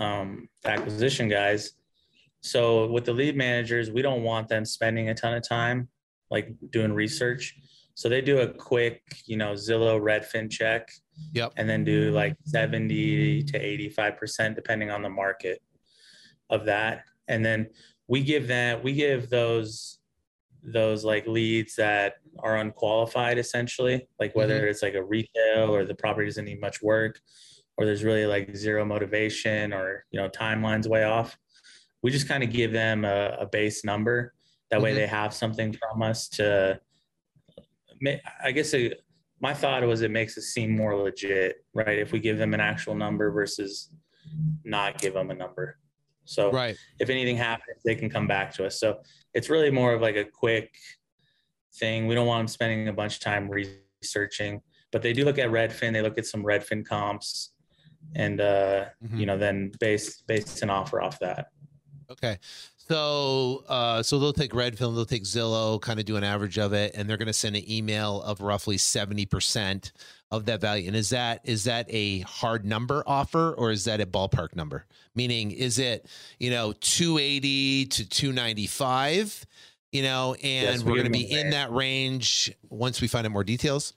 um, 0.00 0.48
acquisition 0.64 1.28
guys. 1.28 1.72
So 2.42 2.86
with 2.86 3.04
the 3.04 3.12
lead 3.12 3.36
managers, 3.36 3.90
we 3.90 4.02
don't 4.02 4.22
want 4.22 4.48
them 4.48 4.64
spending 4.64 5.08
a 5.08 5.14
ton 5.14 5.34
of 5.34 5.46
time 5.46 5.88
like 6.30 6.54
doing 6.70 6.92
research. 6.92 7.56
So 7.94 8.08
they 8.08 8.20
do 8.20 8.38
a 8.38 8.46
quick, 8.46 9.02
you 9.26 9.36
know, 9.36 9.54
Zillow 9.54 10.00
Redfin 10.00 10.48
check. 10.48 10.88
Yep. 11.32 11.54
And 11.56 11.68
then 11.68 11.82
do 11.82 12.12
like 12.12 12.36
70 12.44 13.42
to 13.42 13.58
85% 13.58 14.54
depending 14.54 14.90
on 14.90 15.02
the 15.02 15.10
market 15.10 15.60
of 16.48 16.66
that. 16.66 17.02
And 17.26 17.44
then 17.44 17.66
we 18.06 18.22
give 18.22 18.46
that 18.48 18.82
we 18.82 18.92
give 18.92 19.28
those 19.28 19.99
those 20.62 21.04
like 21.04 21.26
leads 21.26 21.76
that 21.76 22.14
are 22.40 22.58
unqualified 22.58 23.38
essentially, 23.38 24.08
like 24.18 24.34
whether 24.34 24.60
mm-hmm. 24.60 24.68
it's 24.68 24.82
like 24.82 24.94
a 24.94 25.04
retail 25.04 25.74
or 25.74 25.84
the 25.84 25.94
property 25.94 26.26
doesn't 26.26 26.44
need 26.44 26.60
much 26.60 26.82
work 26.82 27.20
or 27.76 27.86
there's 27.86 28.04
really 28.04 28.26
like 28.26 28.54
zero 28.54 28.84
motivation 28.84 29.72
or 29.72 30.04
you 30.10 30.20
know 30.20 30.28
timelines 30.28 30.86
way 30.86 31.04
off. 31.04 31.38
We 32.02 32.10
just 32.10 32.28
kind 32.28 32.42
of 32.42 32.50
give 32.50 32.72
them 32.72 33.04
a, 33.04 33.36
a 33.40 33.46
base 33.46 33.84
number. 33.84 34.34
That 34.70 34.76
mm-hmm. 34.76 34.84
way 34.84 34.94
they 34.94 35.06
have 35.06 35.32
something 35.34 35.74
from 35.74 36.02
us 36.02 36.28
to 36.30 36.80
I 38.42 38.52
guess 38.52 38.72
it, 38.72 39.02
my 39.40 39.54
thought 39.54 39.82
was 39.84 40.02
it 40.02 40.10
makes 40.10 40.36
it 40.36 40.42
seem 40.42 40.76
more 40.76 40.96
legit, 40.96 41.64
right? 41.74 41.98
If 41.98 42.12
we 42.12 42.20
give 42.20 42.38
them 42.38 42.54
an 42.54 42.60
actual 42.60 42.94
number 42.94 43.30
versus 43.30 43.90
not 44.64 44.98
give 44.98 45.14
them 45.14 45.30
a 45.30 45.34
number. 45.34 45.78
So 46.30 46.52
right. 46.52 46.76
if 47.00 47.10
anything 47.10 47.36
happens, 47.36 47.78
they 47.84 47.96
can 47.96 48.08
come 48.08 48.28
back 48.28 48.54
to 48.54 48.64
us. 48.64 48.78
So 48.78 49.00
it's 49.34 49.50
really 49.50 49.70
more 49.70 49.92
of 49.92 50.00
like 50.00 50.14
a 50.14 50.24
quick 50.24 50.72
thing. 51.74 52.06
We 52.06 52.14
don't 52.14 52.28
want 52.28 52.42
them 52.42 52.48
spending 52.48 52.86
a 52.86 52.92
bunch 52.92 53.14
of 53.16 53.20
time 53.20 53.50
researching, 53.50 54.62
but 54.92 55.02
they 55.02 55.12
do 55.12 55.24
look 55.24 55.38
at 55.38 55.50
Redfin. 55.50 55.92
They 55.92 56.02
look 56.02 56.18
at 56.18 56.26
some 56.26 56.44
Redfin 56.44 56.86
comps, 56.86 57.50
and 58.14 58.40
uh, 58.40 58.84
mm-hmm. 59.02 59.18
you 59.18 59.26
know 59.26 59.36
then 59.36 59.72
base 59.80 60.22
base 60.22 60.62
an 60.62 60.70
offer 60.70 61.02
off 61.02 61.18
that. 61.18 61.48
Okay. 62.12 62.38
So, 62.76 63.64
uh, 63.68 64.02
so 64.02 64.18
they'll 64.18 64.32
take 64.32 64.52
Redfin, 64.52 64.94
they'll 64.94 65.04
take 65.04 65.22
Zillow, 65.22 65.80
kind 65.80 66.00
of 66.00 66.06
do 66.06 66.16
an 66.16 66.24
average 66.24 66.58
of 66.58 66.72
it, 66.72 66.92
and 66.94 67.08
they're 67.08 67.16
going 67.16 67.26
to 67.26 67.32
send 67.32 67.54
an 67.56 67.68
email 67.68 68.22
of 68.22 68.40
roughly 68.40 68.78
seventy 68.78 69.26
percent 69.26 69.92
of 70.30 70.46
that 70.46 70.60
value. 70.60 70.86
And 70.86 70.96
is 70.96 71.10
that 71.10 71.40
is 71.44 71.64
that 71.64 71.86
a 71.88 72.20
hard 72.20 72.64
number 72.64 73.02
offer 73.06 73.52
or 73.52 73.70
is 73.70 73.84
that 73.84 74.00
a 74.00 74.06
ballpark 74.06 74.54
number? 74.54 74.86
Meaning, 75.14 75.50
is 75.50 75.78
it 75.78 76.06
you 76.38 76.50
know 76.50 76.72
two 76.80 77.18
eighty 77.18 77.86
to 77.86 78.08
two 78.08 78.32
ninety 78.32 78.66
five? 78.66 79.44
You 79.92 80.02
know, 80.02 80.34
and 80.34 80.76
yes, 80.76 80.82
we're 80.84 80.92
going 80.92 81.04
to 81.04 81.10
be 81.10 81.30
in 81.30 81.50
that 81.50 81.72
range 81.72 82.52
once 82.68 83.00
we 83.00 83.08
find 83.08 83.26
out 83.26 83.32
more 83.32 83.42
details. 83.42 83.94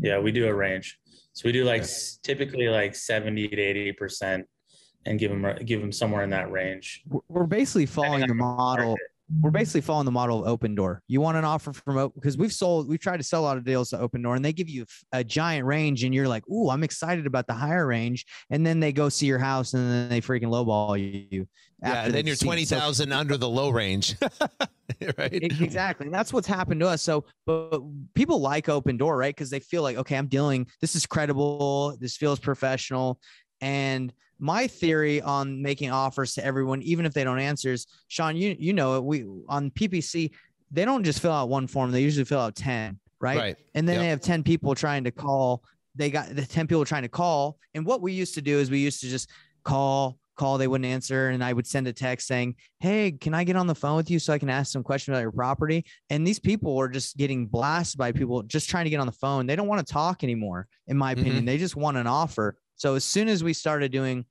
Yeah, 0.00 0.20
we 0.20 0.30
do 0.30 0.46
a 0.46 0.54
range. 0.54 1.00
So 1.32 1.42
we 1.46 1.52
do 1.52 1.64
like 1.64 1.82
okay. 1.82 1.92
typically 2.22 2.68
like 2.68 2.94
seventy 2.94 3.48
to 3.48 3.60
eighty 3.60 3.92
percent 3.92 4.46
and 5.04 5.18
give 5.18 5.30
them 5.30 5.56
give 5.64 5.80
them 5.80 5.90
somewhere 5.90 6.22
in 6.22 6.30
that 6.30 6.50
range. 6.50 7.02
We're 7.28 7.46
basically 7.46 7.86
following 7.86 8.26
the 8.26 8.34
model. 8.34 8.96
We're 9.40 9.50
basically 9.50 9.82
following 9.82 10.06
the 10.06 10.10
model 10.10 10.44
of 10.44 10.58
Opendoor. 10.58 11.00
You 11.06 11.20
want 11.20 11.36
an 11.36 11.44
offer 11.44 11.72
from 11.72 11.98
Open 11.98 12.18
because 12.20 12.38
we've 12.38 12.52
sold, 12.52 12.88
we've 12.88 13.00
tried 13.00 13.18
to 13.18 13.22
sell 13.22 13.42
a 13.42 13.44
lot 13.44 13.56
of 13.58 13.64
deals 13.64 13.90
to 13.90 13.98
Opendoor 13.98 14.36
and 14.36 14.44
they 14.44 14.54
give 14.54 14.68
you 14.70 14.86
a 15.12 15.22
giant 15.22 15.66
range, 15.66 16.04
and 16.04 16.14
you're 16.14 16.28
like, 16.28 16.48
"Ooh, 16.48 16.70
I'm 16.70 16.82
excited 16.82 17.26
about 17.26 17.46
the 17.46 17.52
higher 17.52 17.86
range," 17.86 18.24
and 18.50 18.66
then 18.66 18.80
they 18.80 18.92
go 18.92 19.08
see 19.08 19.26
your 19.26 19.38
house, 19.38 19.74
and 19.74 19.90
then 19.90 20.08
they 20.08 20.20
freaking 20.20 20.48
lowball 20.48 20.98
you. 20.98 21.46
Yeah, 21.82 22.04
and 22.06 22.14
then 22.14 22.26
you're 22.26 22.36
twenty 22.36 22.64
thousand 22.64 23.10
so, 23.10 23.16
under 23.16 23.36
the 23.36 23.48
low 23.48 23.70
range. 23.70 24.16
right. 25.18 25.32
Exactly. 25.32 26.06
And 26.06 26.14
that's 26.14 26.32
what's 26.32 26.46
happened 26.46 26.80
to 26.80 26.88
us. 26.88 27.02
So, 27.02 27.24
but 27.46 27.82
people 28.14 28.40
like 28.40 28.66
Opendoor, 28.66 29.16
right? 29.16 29.34
Because 29.34 29.50
they 29.50 29.60
feel 29.60 29.82
like, 29.82 29.96
okay, 29.96 30.16
I'm 30.16 30.26
dealing. 30.26 30.66
This 30.80 30.96
is 30.96 31.06
credible. 31.06 31.96
This 32.00 32.16
feels 32.16 32.38
professional, 32.40 33.20
and 33.60 34.12
my 34.38 34.66
theory 34.66 35.20
on 35.20 35.62
making 35.62 35.90
offers 35.90 36.34
to 36.34 36.44
everyone, 36.44 36.82
even 36.82 37.04
if 37.06 37.12
they 37.12 37.24
don't 37.24 37.38
answer, 37.38 37.72
is 37.72 37.86
Sean, 38.08 38.36
you 38.36 38.56
you 38.58 38.72
know 38.72 38.96
it. 38.96 39.04
We 39.04 39.26
on 39.48 39.70
PPC, 39.70 40.30
they 40.70 40.84
don't 40.84 41.04
just 41.04 41.20
fill 41.20 41.32
out 41.32 41.48
one 41.48 41.66
form; 41.66 41.90
they 41.90 42.02
usually 42.02 42.24
fill 42.24 42.40
out 42.40 42.54
ten, 42.54 42.98
right? 43.20 43.38
right. 43.38 43.56
And 43.74 43.88
then 43.88 43.96
yep. 43.96 44.02
they 44.02 44.08
have 44.08 44.20
ten 44.20 44.42
people 44.42 44.74
trying 44.74 45.04
to 45.04 45.10
call. 45.10 45.64
They 45.96 46.10
got 46.10 46.34
the 46.34 46.46
ten 46.46 46.66
people 46.66 46.84
trying 46.84 47.02
to 47.02 47.08
call, 47.08 47.58
and 47.74 47.84
what 47.84 48.00
we 48.00 48.12
used 48.12 48.34
to 48.34 48.42
do 48.42 48.58
is 48.58 48.70
we 48.70 48.78
used 48.78 49.00
to 49.00 49.08
just 49.08 49.30
call, 49.64 50.18
call. 50.36 50.56
They 50.56 50.68
wouldn't 50.68 50.86
answer, 50.86 51.30
and 51.30 51.42
I 51.42 51.52
would 51.52 51.66
send 51.66 51.88
a 51.88 51.92
text 51.92 52.28
saying, 52.28 52.54
"Hey, 52.78 53.10
can 53.10 53.34
I 53.34 53.42
get 53.42 53.56
on 53.56 53.66
the 53.66 53.74
phone 53.74 53.96
with 53.96 54.08
you 54.08 54.20
so 54.20 54.32
I 54.32 54.38
can 54.38 54.50
ask 54.50 54.70
some 54.70 54.84
questions 54.84 55.14
about 55.14 55.22
your 55.22 55.32
property?" 55.32 55.84
And 56.10 56.24
these 56.24 56.38
people 56.38 56.76
were 56.76 56.88
just 56.88 57.16
getting 57.16 57.48
blasted 57.48 57.98
by 57.98 58.12
people 58.12 58.44
just 58.44 58.70
trying 58.70 58.84
to 58.84 58.90
get 58.90 59.00
on 59.00 59.06
the 59.06 59.12
phone. 59.12 59.46
They 59.46 59.56
don't 59.56 59.68
want 59.68 59.84
to 59.84 59.92
talk 59.92 60.22
anymore, 60.22 60.68
in 60.86 60.96
my 60.96 61.12
opinion. 61.12 61.38
Mm-hmm. 61.38 61.46
They 61.46 61.58
just 61.58 61.74
want 61.74 61.96
an 61.96 62.06
offer. 62.06 62.56
So 62.78 62.94
as 62.94 63.04
soon 63.04 63.28
as 63.28 63.44
we 63.44 63.52
started 63.52 63.92
doing 63.92 64.24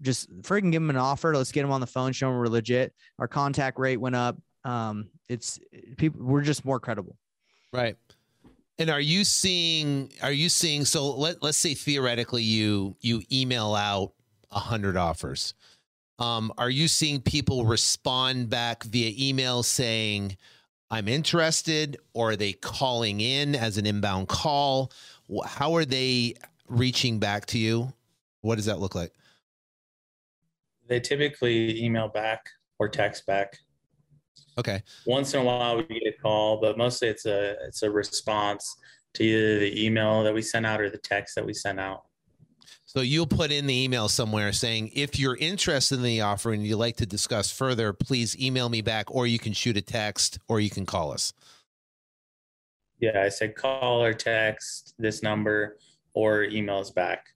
just 0.00 0.30
freaking 0.42 0.70
give 0.70 0.80
them 0.80 0.90
an 0.90 0.96
offer, 0.96 1.34
let's 1.34 1.50
get 1.50 1.62
them 1.62 1.72
on 1.72 1.80
the 1.80 1.86
phone, 1.86 2.12
show 2.12 2.28
them 2.28 2.38
we're 2.38 2.46
legit. 2.46 2.94
Our 3.18 3.26
contact 3.26 3.78
rate 3.78 3.96
went 3.96 4.14
up. 4.14 4.36
Um, 4.64 5.08
it's 5.28 5.58
people, 5.96 6.24
we're 6.24 6.42
just 6.42 6.64
more 6.64 6.78
credible. 6.78 7.16
Right. 7.72 7.96
And 8.78 8.88
are 8.88 9.00
you 9.00 9.24
seeing, 9.24 10.12
are 10.22 10.32
you 10.32 10.48
seeing, 10.48 10.84
so 10.84 11.16
let, 11.16 11.42
let's 11.42 11.58
say 11.58 11.74
theoretically 11.74 12.42
you, 12.42 12.96
you 13.00 13.22
email 13.32 13.74
out 13.74 14.12
a 14.50 14.60
hundred 14.60 14.96
offers. 14.96 15.54
Um, 16.18 16.52
are 16.58 16.70
you 16.70 16.86
seeing 16.86 17.20
people 17.20 17.64
respond 17.64 18.48
back 18.48 18.84
via 18.84 19.12
email 19.18 19.64
saying, 19.64 20.36
I'm 20.90 21.08
interested, 21.08 21.96
or 22.12 22.30
are 22.30 22.36
they 22.36 22.52
calling 22.52 23.20
in 23.20 23.56
as 23.56 23.78
an 23.78 23.86
inbound 23.86 24.28
call? 24.28 24.92
How 25.44 25.74
are 25.74 25.84
they 25.84 26.34
reaching 26.68 27.18
back 27.18 27.46
to 27.46 27.58
you? 27.58 27.92
What 28.40 28.56
does 28.56 28.66
that 28.66 28.78
look 28.78 28.94
like? 28.94 29.12
They 30.86 31.00
typically 31.00 31.82
email 31.82 32.08
back 32.08 32.48
or 32.78 32.88
text 32.88 33.26
back. 33.26 33.56
Okay. 34.58 34.82
Once 35.06 35.34
in 35.34 35.40
a 35.40 35.44
while 35.44 35.76
we 35.76 35.84
get 35.84 36.06
a 36.06 36.22
call, 36.22 36.60
but 36.60 36.78
mostly 36.78 37.08
it's 37.08 37.26
a 37.26 37.56
it's 37.66 37.82
a 37.82 37.90
response 37.90 38.76
to 39.14 39.24
either 39.24 39.58
the 39.60 39.84
email 39.84 40.22
that 40.22 40.34
we 40.34 40.42
sent 40.42 40.66
out 40.66 40.80
or 40.80 40.90
the 40.90 40.98
text 40.98 41.34
that 41.34 41.44
we 41.44 41.54
sent 41.54 41.80
out. 41.80 42.04
So 42.84 43.00
you'll 43.00 43.26
put 43.26 43.50
in 43.50 43.66
the 43.66 43.74
email 43.74 44.08
somewhere 44.08 44.52
saying 44.52 44.90
if 44.94 45.18
you're 45.18 45.36
interested 45.36 45.96
in 45.96 46.02
the 46.02 46.20
offer 46.20 46.52
and 46.52 46.64
you'd 46.64 46.76
like 46.76 46.96
to 46.96 47.06
discuss 47.06 47.50
further, 47.50 47.92
please 47.92 48.38
email 48.40 48.68
me 48.68 48.82
back 48.82 49.12
or 49.12 49.26
you 49.26 49.38
can 49.38 49.52
shoot 49.52 49.76
a 49.76 49.82
text 49.82 50.38
or 50.46 50.60
you 50.60 50.70
can 50.70 50.86
call 50.86 51.12
us. 51.12 51.32
Yeah, 53.00 53.22
I 53.22 53.30
said 53.30 53.56
call 53.56 54.02
or 54.02 54.12
text 54.12 54.94
this 54.98 55.22
number 55.22 55.76
or 56.14 56.44
emails 56.44 56.94
back. 56.94 57.26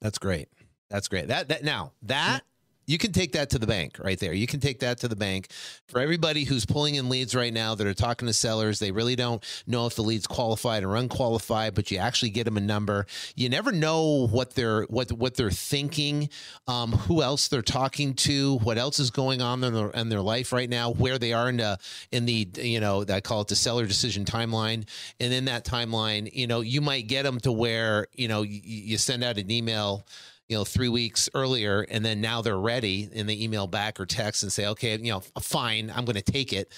That's 0.00 0.18
great. 0.18 0.48
That's 0.90 1.08
great. 1.08 1.28
That 1.28 1.48
that 1.48 1.64
now 1.64 1.92
that 2.02 2.42
you 2.86 2.98
can 2.98 3.12
take 3.12 3.32
that 3.32 3.50
to 3.50 3.58
the 3.58 3.66
bank 3.66 3.98
right 3.98 4.18
there. 4.18 4.32
You 4.32 4.46
can 4.46 4.60
take 4.60 4.80
that 4.80 4.98
to 4.98 5.08
the 5.08 5.16
bank 5.16 5.48
for 5.88 6.00
everybody 6.00 6.44
who's 6.44 6.66
pulling 6.66 6.96
in 6.96 7.08
leads 7.08 7.34
right 7.34 7.52
now 7.52 7.74
that 7.74 7.86
are 7.86 7.94
talking 7.94 8.26
to 8.26 8.32
sellers. 8.32 8.78
They 8.78 8.90
really 8.90 9.16
don't 9.16 9.42
know 9.66 9.86
if 9.86 9.94
the 9.94 10.02
lead's 10.02 10.26
qualified 10.26 10.84
or 10.84 10.96
unqualified, 10.96 11.74
but 11.74 11.90
you 11.90 11.98
actually 11.98 12.30
get 12.30 12.44
them 12.44 12.56
a 12.56 12.60
number. 12.60 13.06
You 13.34 13.48
never 13.48 13.72
know 13.72 14.26
what 14.28 14.54
they're 14.54 14.82
what 14.84 15.12
what 15.12 15.34
they're 15.34 15.50
thinking, 15.50 16.28
um, 16.66 16.92
who 16.92 17.22
else 17.22 17.48
they're 17.48 17.62
talking 17.62 18.14
to, 18.14 18.58
what 18.58 18.78
else 18.78 18.98
is 18.98 19.10
going 19.10 19.40
on 19.40 19.62
in 19.64 19.72
their, 19.72 19.90
in 19.90 20.08
their 20.08 20.22
life 20.22 20.52
right 20.52 20.68
now, 20.68 20.90
where 20.90 21.18
they 21.18 21.32
are 21.32 21.48
in 21.48 21.58
the 21.58 21.78
in 22.12 22.26
the 22.26 22.48
you 22.56 22.80
know 22.80 23.04
I 23.08 23.20
call 23.20 23.40
it 23.40 23.48
the 23.48 23.56
seller 23.56 23.86
decision 23.86 24.24
timeline, 24.24 24.86
and 25.20 25.32
in 25.32 25.46
that 25.46 25.64
timeline, 25.64 26.30
you 26.32 26.46
know 26.46 26.60
you 26.60 26.80
might 26.80 27.06
get 27.06 27.22
them 27.22 27.40
to 27.40 27.52
where 27.52 28.06
you 28.12 28.28
know 28.28 28.42
you, 28.42 28.60
you 28.62 28.98
send 28.98 29.24
out 29.24 29.38
an 29.38 29.50
email 29.50 30.04
you 30.48 30.56
know, 30.56 30.64
three 30.64 30.90
weeks 30.90 31.28
earlier, 31.32 31.86
and 31.90 32.04
then 32.04 32.20
now 32.20 32.42
they're 32.42 32.58
ready, 32.58 33.08
and 33.14 33.28
they 33.28 33.34
email 33.34 33.66
back 33.66 33.98
or 33.98 34.04
text 34.04 34.42
and 34.42 34.52
say, 34.52 34.66
okay, 34.66 34.96
you 34.98 35.10
know, 35.10 35.20
fine, 35.40 35.90
I'm 35.94 36.04
going 36.04 36.16
to 36.16 36.22
take 36.22 36.52
it, 36.52 36.70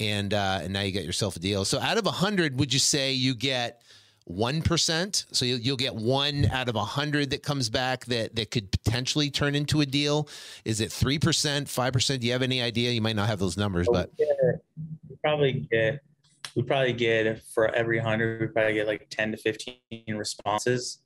and 0.00 0.34
uh, 0.34 0.60
and 0.62 0.72
now 0.72 0.80
you 0.80 0.90
get 0.90 1.04
yourself 1.04 1.36
a 1.36 1.38
deal. 1.38 1.64
So 1.64 1.78
out 1.78 1.98
of 1.98 2.06
a 2.06 2.10
hundred, 2.10 2.58
would 2.58 2.72
you 2.72 2.80
say 2.80 3.12
you 3.12 3.34
get 3.34 3.82
one 4.24 4.62
percent? 4.62 5.26
So 5.32 5.44
you'll, 5.44 5.58
you'll 5.58 5.76
get 5.76 5.94
one 5.94 6.46
out 6.46 6.68
of 6.68 6.76
a 6.76 6.84
hundred 6.84 7.30
that 7.30 7.42
comes 7.42 7.70
back 7.70 8.04
that 8.06 8.34
that 8.34 8.50
could 8.50 8.70
potentially 8.72 9.30
turn 9.30 9.54
into 9.54 9.82
a 9.82 9.86
deal. 9.86 10.28
Is 10.64 10.80
it 10.80 10.90
three 10.90 11.18
percent, 11.18 11.68
five 11.68 11.92
percent? 11.92 12.22
Do 12.22 12.26
you 12.26 12.32
have 12.32 12.42
any 12.42 12.60
idea? 12.60 12.90
You 12.90 13.02
might 13.02 13.16
not 13.16 13.28
have 13.28 13.38
those 13.38 13.56
numbers, 13.56 13.88
but 13.90 14.10
you 14.18 15.18
probably 15.22 15.66
get 15.70 16.00
we 16.56 16.62
probably 16.62 16.92
get 16.92 17.40
for 17.54 17.72
every 17.74 17.98
hundred, 17.98 18.40
we 18.40 18.46
probably 18.48 18.74
get 18.74 18.86
like 18.86 19.06
ten 19.10 19.30
to 19.30 19.36
fifteen 19.36 19.80
responses, 20.08 20.98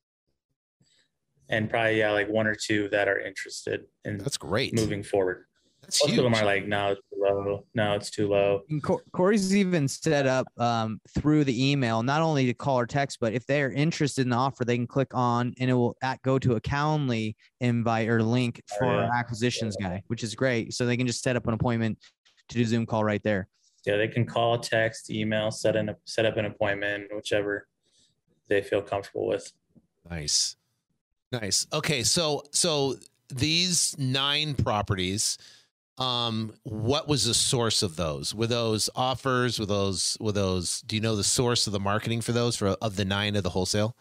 and 1.49 1.69
probably 1.71 1.99
yeah, 1.99 2.11
like 2.13 2.29
one 2.29 2.47
or 2.47 2.55
two 2.55 2.89
that 2.91 3.09
are 3.09 3.19
interested 3.21 3.85
in 4.05 4.19
That's 4.19 4.37
great. 4.37 4.75
moving 4.75 5.03
forward. 5.03 5.45
That's 5.83 6.03
Most 6.03 6.11
huge. 6.11 6.19
of 6.19 6.25
them 6.25 6.35
are 6.35 6.45
like, 6.45 6.67
no, 6.67 6.93
it's 6.93 7.01
too 7.13 7.21
low. 7.23 7.65
No, 7.75 7.93
it's 7.95 8.11
too 8.11 8.29
low. 8.29 8.63
And 8.69 8.83
Corey's 9.13 9.55
even 9.55 9.87
set 9.87 10.27
up 10.27 10.49
um, 10.59 11.01
through 11.17 11.45
the 11.45 11.71
email, 11.71 12.03
not 12.03 12.23
only 12.23 12.47
to 12.47 12.55
call 12.55 12.81
or 12.81 12.87
text, 12.87 13.19
but 13.21 13.33
if 13.35 13.47
they're 13.47 13.71
interested 13.71 14.23
in 14.23 14.31
the 14.31 14.37
offer, 14.37 14.65
they 14.65 14.77
can 14.77 14.89
click 14.89 15.15
on 15.15 15.55
and 15.61 15.71
it 15.71 15.75
will 15.75 15.97
at, 16.03 16.21
go 16.23 16.41
to 16.41 16.57
a 16.57 16.61
Calendly 16.61 17.37
invite 17.61 18.09
or 18.09 18.21
link 18.21 18.61
Oh, 18.73 18.77
for 18.79 18.85
our 18.87 19.05
yeah. 19.05 19.11
acquisitions 19.15 19.77
guy, 19.81 20.03
which 20.09 20.25
is 20.25 20.35
great. 20.35 20.75
So 20.75 20.87
they 20.87 20.97
can 20.97 21.07
just 21.07 21.23
set 21.23 21.37
up 21.37 21.47
an 21.47 21.55
appointment 21.55 21.99
to 22.49 22.57
do 22.59 22.65
Zoom 22.65 22.85
call 22.85 23.05
right 23.05 23.23
there. 23.23 23.47
Yeah, 23.85 23.97
they 23.97 24.09
can 24.09 24.27
call, 24.27 24.59
text, 24.59 25.09
email, 25.11 25.53
set 25.53 25.77
in 25.77 25.91
a, 25.91 25.97
set 26.05 26.27
up 26.27 26.37
an 26.37 26.47
appointment, 26.47 27.05
whichever 27.15 27.69
they 28.49 28.61
feel 28.61 28.83
comfortable 28.83 29.29
with. 29.29 29.53
Nice. 30.11 30.57
Nice. 31.33 31.67
Okay, 31.73 32.03
so 32.03 32.45
so 32.53 32.97
these 33.29 33.97
nine 33.99 34.55
properties 34.55 35.37
um 35.99 36.53
what 36.63 37.09
was 37.09 37.25
the 37.25 37.35
source 37.35 37.83
of 37.83 37.97
those? 37.97 38.35
Were 38.35 38.47
those 38.47 38.89
offers? 38.95 39.59
Were 39.59 39.67
those 39.67 40.17
were 40.21 40.33
those 40.33 40.83
do 40.83 40.95
you 40.97 41.03
know 41.03 41.17
the 41.17 41.25
source 41.25 41.67
of 41.67 41.73
the 41.73 41.81
marketing 41.81 42.21
for 42.21 42.33
those 42.33 42.57
for 42.57 42.69
of 42.69 42.97
the 42.97 43.05
nine 43.05 43.35
of 43.35 43.43
the 43.43 43.51
wholesale? 43.51 43.97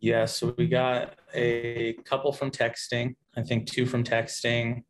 Yeah, 0.00 0.26
so 0.26 0.54
we 0.56 0.68
got 0.68 1.16
a 1.34 1.94
couple 2.04 2.32
from 2.32 2.50
texting. 2.50 3.16
I 3.36 3.42
think 3.42 3.66
two 3.66 3.86
from 3.86 4.04
texting, 4.04 4.84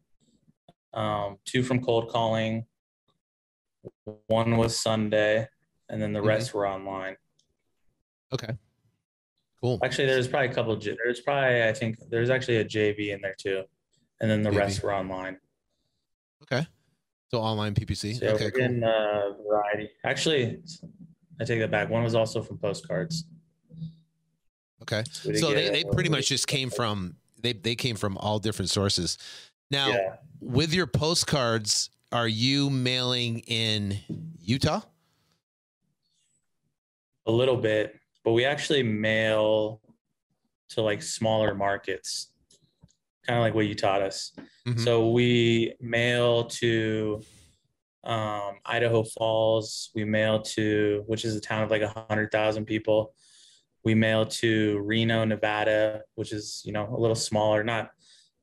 um, 0.93 1.39
two 1.45 1.63
from 1.63 1.81
cold 1.83 2.11
calling. 2.11 2.67
One 4.27 4.57
was 4.57 4.79
Sundae, 4.79 5.47
and 5.89 6.03
then 6.03 6.13
the 6.13 6.21
Mhm. 6.21 6.27
rest 6.27 6.55
were 6.55 6.67
online. 6.69 7.17
Okay. 8.33 8.59
Cool. 9.67 9.81
Actually, 9.83 10.07
there's 10.07 10.29
probably 10.29 10.49
a 10.49 10.55
couple. 10.55 10.77
J- 10.77 10.97
There's 11.05 11.21
probably 11.23 11.65
I 11.65 11.73
think 11.73 11.99
there's 12.09 12.31
actually 12.31 12.59
a 12.59 12.65
JV 12.65 13.13
in 13.13 13.21
there 13.21 13.35
too, 13.37 13.65
and 14.21 14.31
then 14.31 14.45
the 14.45 14.51
JV. 14.51 14.59
rest 14.59 14.81
were 14.81 14.95
online. 14.95 15.39
Okay. 16.45 16.65
So 17.33 17.41
online 17.41 17.75
PPC. 17.75 18.21
So 18.21 18.29
okay, 18.29 18.53
cool. 18.53 18.61
getting 18.61 18.85
a 18.85 18.87
uh, 18.87 19.33
variety. 19.43 19.91
Actually, 20.05 20.61
I 21.41 21.45
take 21.45 21.59
that 21.59 21.73
back. 21.73 21.91
One 21.91 22.05
was 22.05 22.15
also 22.15 22.43
from 22.43 22.59
postcards. 22.59 23.25
Okay. 24.83 25.03
did 25.25 25.39
So 25.39 25.53
they, 25.53 25.71
they 25.71 25.83
pretty 25.83 26.11
much 26.11 26.29
just 26.29 26.47
came 26.47 26.71
from 26.71 27.17
they 27.41 27.53
they 27.53 27.75
came 27.75 27.97
from 27.97 28.17
all 28.19 28.39
different 28.39 28.71
sources. 28.71 29.19
Now, 29.73 29.89
Yeah, 29.89 30.15
with 30.41 30.73
your 30.73 30.87
postcards, 30.87 31.91
are 32.13 32.29
you 32.29 32.71
mailing 32.71 33.41
in 33.49 33.99
Utah? 34.39 34.83
a 37.27 37.33
little 37.33 37.57
bit, 37.57 37.97
but 38.27 38.33
we 38.33 38.45
actually 38.45 38.83
mail 38.83 39.81
to 40.69 40.83
like 40.83 41.01
smaller 41.01 41.55
markets, 41.55 42.33
kind 43.25 43.39
of 43.39 43.43
like 43.43 43.55
what 43.55 43.69
you 43.69 43.75
taught 43.77 44.03
us. 44.03 44.33
Mhm. 44.67 44.81
So 44.81 45.11
we 45.11 45.77
mail 45.81 46.47
to 46.61 47.23
um, 48.03 48.57
Idaho 48.65 49.05
Falls. 49.05 49.91
We 49.95 50.05
mail 50.05 50.43
to, 50.43 51.05
which 51.07 51.25
is 51.25 51.37
a 51.37 51.41
town 51.41 51.63
of 51.63 51.71
like 51.71 51.83
a 51.83 52.05
hundred 52.09 52.33
thousand 52.33 52.65
people. 52.65 53.15
We 53.85 53.95
mail 53.95 54.27
to 54.27 54.81
Reno, 54.81 55.25
Nevada, 55.25 56.03
which 56.17 56.33
is 56.33 56.63
you 56.65 56.73
know 56.73 56.93
a 56.93 56.99
little 56.99 57.15
smaller, 57.15 57.63
not 57.63 57.91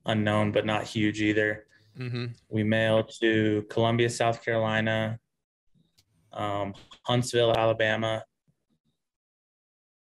unknown, 0.05 0.53
but 0.53 0.65
not 0.65 0.85
huge 0.85 1.21
either. 1.21 1.65
Mm-hmm. 1.99 2.27
We 2.47 2.63
mail 2.63 3.03
to 3.21 3.65
Columbia, 3.69 4.09
South 4.09 4.45
Carolina, 4.45 5.19
um, 6.31 6.73
Huntsville, 7.05 7.51
Alabama, 7.51 8.23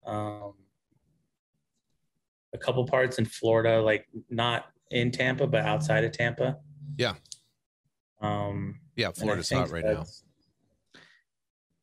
um, 0.05 0.53
a 2.53 2.57
couple 2.57 2.85
parts 2.85 3.17
in 3.17 3.25
Florida, 3.25 3.81
like 3.81 4.07
not 4.29 4.65
in 4.91 5.11
Tampa, 5.11 5.47
but 5.47 5.61
outside 5.63 6.03
of 6.03 6.11
Tampa. 6.11 6.57
Yeah. 6.97 7.15
Um, 8.21 8.79
Yeah, 8.95 9.11
Florida's 9.11 9.51
hot 9.51 9.69
right 9.71 9.83
now, 9.83 10.05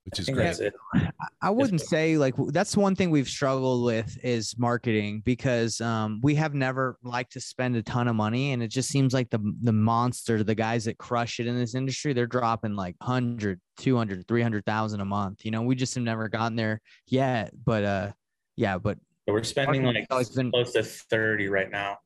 which 0.05 0.19
is 0.19 0.27
think 0.27 0.37
great. 0.39 0.57
that's. 0.57 1.11
I 1.43 1.51
wouldn't 1.51 1.81
say 1.81 2.17
like 2.17 2.35
that's 2.49 2.77
one 2.77 2.95
thing 2.95 3.11
we've 3.11 3.29
struggled 3.29 3.85
with 3.85 4.19
is 4.25 4.57
marketing 4.59 5.23
because 5.25 5.81
um, 5.81 6.21
we 6.23 6.35
have 6.37 6.55
never 6.55 6.99
liked 7.03 7.33
to 7.33 7.41
spend 7.41 7.77
a 7.77 7.83
ton 7.83 8.09
of 8.09 8.17
money 8.17 8.53
and 8.53 8.63
it 8.63 8.69
just 8.69 8.89
seems 8.89 9.13
like 9.13 9.31
the 9.31 9.41
the 9.63 9.73
monster 9.73 10.43
the 10.43 10.55
guys 10.55 10.85
that 10.85 10.99
crush 10.99 11.39
it 11.41 11.47
in 11.47 11.57
this 11.57 11.75
industry 11.75 12.13
they're 12.13 12.27
dropping 12.27 12.75
like 12.75 12.95
100 12.99 13.61
200 13.79 14.27
300,000 14.27 15.01
a 15.01 15.05
month 15.05 15.45
you 15.45 15.51
know 15.51 15.63
we 15.63 15.75
just 15.75 15.95
have 15.95 16.05
never 16.05 16.29
gotten 16.29 16.57
there 16.57 16.81
yet 17.07 17.53
but 17.65 17.85
uh 17.85 18.11
yeah 18.57 18.77
but 18.79 18.99
But 19.27 19.33
we're 19.35 19.43
spending 19.45 19.85
like 19.85 20.09
been- 20.35 20.51
close 20.51 20.73
to 20.73 20.83
30 20.83 21.49
right 21.49 21.71
now. 21.71 21.99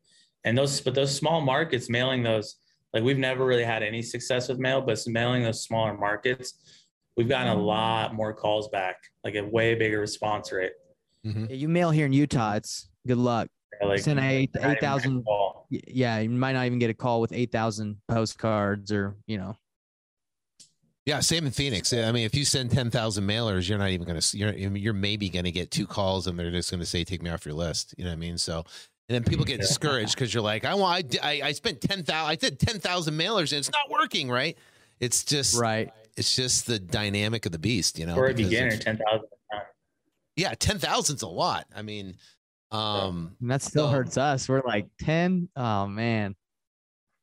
And 0.45 0.59
those, 0.59 0.80
but 0.80 0.95
those 0.95 1.14
small 1.14 1.40
markets 1.40 1.88
mailing 1.88 2.22
those, 2.22 2.57
like 2.92 3.03
we've 3.03 3.18
never 3.18 3.47
really 3.47 3.64
had 3.64 3.82
any 3.82 4.03
success 4.03 4.49
with 4.49 4.59
mail, 4.59 4.82
but 4.82 4.99
mailing 5.07 5.42
those 5.42 5.62
smaller 5.62 5.97
markets, 5.97 6.84
we've 7.17 7.29
gotten 7.29 7.49
a 7.49 7.55
lot 7.61 8.15
more 8.15 8.33
calls 8.35 8.69
back, 8.69 8.97
like 9.25 9.35
a 9.35 9.43
way 9.45 9.75
bigger 9.75 10.01
response 10.01 10.51
rate. 10.53 10.73
Mhm. 11.27 11.57
you 11.57 11.69
mail 11.69 11.91
here 11.91 12.05
in 12.07 12.12
Utah 12.12 12.53
it's 12.55 12.89
good 13.07 13.17
luck 13.17 13.49
Like 13.83 14.01
Send 14.01 14.21
eight- 14.21 14.51
not 14.55 14.73
8,000 14.77 15.19
a 15.19 15.23
call. 15.23 15.67
Y- 15.71 15.81
yeah 15.89 16.19
you 16.19 16.29
might 16.29 16.53
not 16.53 16.67
even 16.67 16.79
get 16.79 16.91
a 16.91 16.95
call 16.95 17.21
with 17.23 17.33
8,000 17.33 17.97
postcards 18.09 18.93
or 18.93 19.17
you 19.27 19.39
know 19.39 19.57
Yeah, 21.07 21.21
same 21.21 21.45
in 21.47 21.53
Phoenix. 21.53 21.93
I 21.93 22.12
mean, 22.12 22.25
if 22.25 22.35
you 22.35 22.45
send 22.47 22.71
ten 22.71 22.91
thousand 22.91 23.25
mailers, 23.27 23.69
you're 23.69 23.77
not 23.79 23.91
even 23.91 24.07
gonna. 24.07 24.23
You're 24.33 24.53
you're 24.55 24.95
maybe 24.95 25.29
gonna 25.29 25.51
get 25.51 25.71
two 25.71 25.87
calls, 25.87 26.27
and 26.27 26.39
they're 26.39 26.51
just 26.51 26.71
gonna 26.71 26.87
say, 26.87 27.05
"Take 27.05 27.23
me 27.23 27.29
off 27.29 27.45
your 27.45 27.53
list." 27.55 27.95
You 27.99 28.05
know 28.05 28.11
what 28.11 28.17
I 28.17 28.21
mean? 28.21 28.39
So, 28.39 28.61
and 29.09 29.15
then 29.15 29.23
people 29.23 29.45
get 29.45 29.61
discouraged 29.61 30.15
because 30.15 30.33
you're 30.33 30.43
like, 30.43 30.65
"I 30.65 30.75
want. 30.75 31.17
I 31.23 31.43
I 31.45 31.53
spent 31.53 31.83
ten 31.83 32.05
thousand. 32.05 32.31
I 32.31 32.37
did 32.37 32.59
ten 32.59 32.81
thousand 32.81 33.19
mailers, 33.19 33.53
and 33.53 33.59
it's 33.59 33.71
not 33.71 33.91
working." 33.91 34.31
Right? 34.31 34.57
It's 34.99 35.25
just. 35.25 35.61
right 35.61 35.91
It's 36.17 36.35
just 36.37 36.67
the 36.67 36.79
dynamic 36.79 37.45
of 37.47 37.53
the 37.53 37.59
beast. 37.59 37.99
You 37.99 38.07
know. 38.07 38.15
For 38.15 38.27
a 38.29 38.35
beginner, 38.35 38.75
of- 38.75 38.81
10,000. 38.81 39.27
yeah, 40.37 40.55
ten 40.59 40.79
thousand's 40.79 41.23
a 41.23 41.29
lot. 41.29 41.67
I 41.75 41.83
mean, 41.83 42.17
um, 42.71 43.37
and 43.41 43.51
that 43.51 43.62
still 43.62 43.87
So- 43.87 43.91
hurts 43.93 44.17
us 44.17 44.49
we're 44.49 44.62
like 44.67 44.87
10 45.01 45.49
oh 45.55 45.87
man 45.87 46.35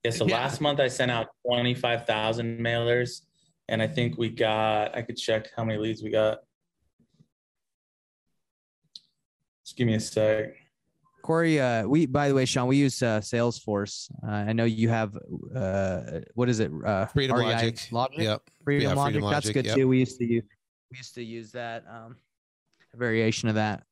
Yeah. 0.06 0.12
So 0.12 0.26
Yeah. 0.26 0.36
last 0.38 0.62
month 0.62 0.80
I 0.80 0.88
sent 0.88 1.12
out 1.12 1.28
25,000 1.46 2.60
mailers 2.60 3.22
and 3.68 3.82
I 3.82 3.88
think 3.88 4.18
we 4.18 4.30
got, 4.30 4.96
I 4.96 5.02
could 5.02 5.18
check 5.18 5.50
how 5.56 5.64
many 5.66 5.78
leads 5.78 6.02
we 6.02 6.10
got. 6.10 6.40
Just 9.66 9.78
give 9.78 9.88
me 9.88 9.96
a 9.96 10.00
sec. 10.00 10.56
Corey, 11.22 11.60
uh, 11.60 11.86
we 11.86 12.06
by 12.08 12.28
the 12.30 12.34
way, 12.34 12.46
Sean, 12.46 12.68
we 12.68 12.78
use 12.78 13.04
uh, 13.04 13.20
Salesforce. 13.20 14.10
Uh, 14.26 14.32
I 14.32 14.54
know 14.54 14.64
you 14.66 14.90
have 14.90 15.16
uh, 15.56 16.22
what 16.34 16.50
is 16.50 16.60
it? 16.60 16.72
Uh, 16.84 17.06
Freedom 17.08 17.38
REI 17.38 17.54
Logic. 17.54 17.88
Logic. 17.92 18.20
Yep. 18.20 18.42
Freedom, 18.64 18.90
Yeah, 18.90 18.96
Logic. 18.96 19.14
Freedom 19.16 19.30
That's 19.32 19.50
good 19.50 19.66
yep. 19.66 19.76
too. 19.76 19.88
We 19.88 20.00
used 20.00 20.18
to 20.20 20.26
use 20.26 20.44
we 20.92 20.98
used 20.98 21.16
to 21.16 21.24
use 21.24 21.52
that 21.54 21.84
um, 21.90 22.16
a 22.94 22.98
variation 22.98 23.50
of 23.50 23.56
that. 23.56 23.84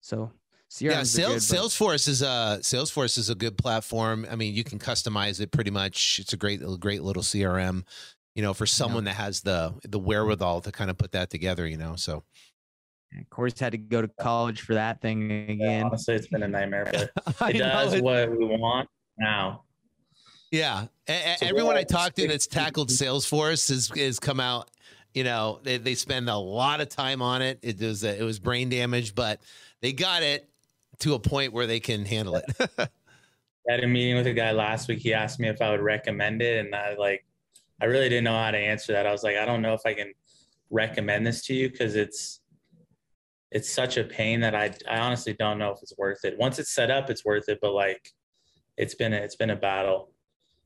So 0.00 0.30
CRMs 0.70 0.80
yeah, 0.80 1.02
sales, 1.04 1.50
good, 1.50 1.58
Salesforce 1.58 2.08
is 2.08 2.22
a 2.22 2.58
Salesforce 2.60 3.18
is 3.18 3.30
a 3.30 3.34
good 3.34 3.56
platform. 3.58 4.26
I 4.30 4.36
mean, 4.36 4.54
you 4.54 4.64
can 4.64 4.78
customize 4.78 5.40
it 5.40 5.50
pretty 5.52 5.70
much. 5.70 6.18
It's 6.18 6.32
a 6.32 6.36
great, 6.36 6.60
great 6.80 7.02
little 7.02 7.22
CRM. 7.22 7.84
You 8.34 8.42
know, 8.42 8.52
for 8.52 8.66
someone 8.66 9.04
that 9.04 9.14
has 9.14 9.42
the 9.42 9.74
the 9.84 9.98
wherewithal 9.98 10.62
to 10.62 10.72
kind 10.72 10.90
of 10.90 10.98
put 10.98 11.12
that 11.12 11.30
together. 11.30 11.66
You 11.66 11.76
know, 11.76 11.94
so 11.96 12.24
Yeah, 13.12 13.20
Corey's 13.30 13.58
had 13.60 13.72
to 13.72 13.78
go 13.78 14.02
to 14.02 14.08
college 14.20 14.62
for 14.62 14.74
that 14.74 15.00
thing 15.00 15.30
Yeah, 15.30 15.36
again. 15.52 15.84
honestly, 15.84 16.14
it's 16.16 16.26
been 16.26 16.42
a 16.42 16.48
nightmare, 16.48 16.90
but 17.38 17.54
it 17.54 17.58
does 17.58 17.92
it- 17.94 18.02
what 18.02 18.30
we 18.30 18.44
want 18.44 18.88
now. 19.18 19.62
Yeah, 20.54 20.86
A- 21.08 21.32
a- 21.32 21.38
So 21.38 21.46
everyone 21.46 21.76
I 21.76 21.82
talked 21.82 22.14
to 22.16 22.28
that's 22.28 22.46
tackled 22.46 22.88
Salesforce 22.88 23.68
has 23.70 23.90
has 23.96 24.20
come 24.20 24.38
out. 24.38 24.70
You 25.12 25.24
know, 25.24 25.58
they 25.64 25.78
they 25.78 25.96
spend 25.96 26.30
a 26.30 26.36
lot 26.36 26.80
of 26.80 26.88
time 26.88 27.22
on 27.22 27.42
it. 27.42 27.58
It 27.62 27.80
was 27.80 28.04
it 28.04 28.22
was 28.22 28.38
brain 28.38 28.68
damage, 28.68 29.16
but 29.16 29.40
they 29.80 29.92
got 29.92 30.22
it 30.22 30.48
to 31.00 31.14
a 31.14 31.18
point 31.18 31.52
where 31.52 31.66
they 31.66 31.80
can 31.80 32.04
handle 32.04 32.36
it. 32.36 32.44
I 32.78 32.88
had 33.68 33.82
a 33.82 33.88
meeting 33.88 34.14
with 34.14 34.28
a 34.28 34.32
guy 34.32 34.52
last 34.52 34.86
week. 34.86 35.00
He 35.00 35.12
asked 35.12 35.40
me 35.40 35.48
if 35.48 35.60
I 35.60 35.70
would 35.70 35.80
recommend 35.80 36.40
it, 36.40 36.64
and 36.64 36.72
I 36.72 36.94
like, 36.94 37.24
I 37.82 37.86
really 37.86 38.08
didn't 38.08 38.24
know 38.24 38.38
how 38.38 38.52
to 38.52 38.58
answer 38.58 38.92
that. 38.92 39.08
I 39.08 39.10
was 39.10 39.24
like, 39.24 39.36
I 39.36 39.44
don't 39.44 39.60
know 39.60 39.74
if 39.74 39.80
I 39.84 39.92
can 39.94 40.12
recommend 40.70 41.26
this 41.26 41.44
to 41.46 41.54
you 41.54 41.68
because 41.68 41.96
it's 41.96 42.40
it's 43.50 43.68
such 43.68 43.96
a 43.96 44.04
pain 44.04 44.38
that 44.42 44.54
I 44.54 44.72
I 44.88 44.98
honestly 45.00 45.32
don't 45.32 45.58
know 45.58 45.72
if 45.72 45.78
it's 45.82 45.94
worth 45.98 46.24
it. 46.24 46.38
Once 46.38 46.60
it's 46.60 46.70
set 46.72 46.92
up, 46.92 47.10
it's 47.10 47.24
worth 47.24 47.48
it, 47.48 47.58
but 47.60 47.72
like, 47.72 48.12
it's 48.76 48.94
been 48.94 49.12
a, 49.12 49.16
it's 49.16 49.34
been 49.36 49.50
a 49.50 49.56
battle. 49.56 50.13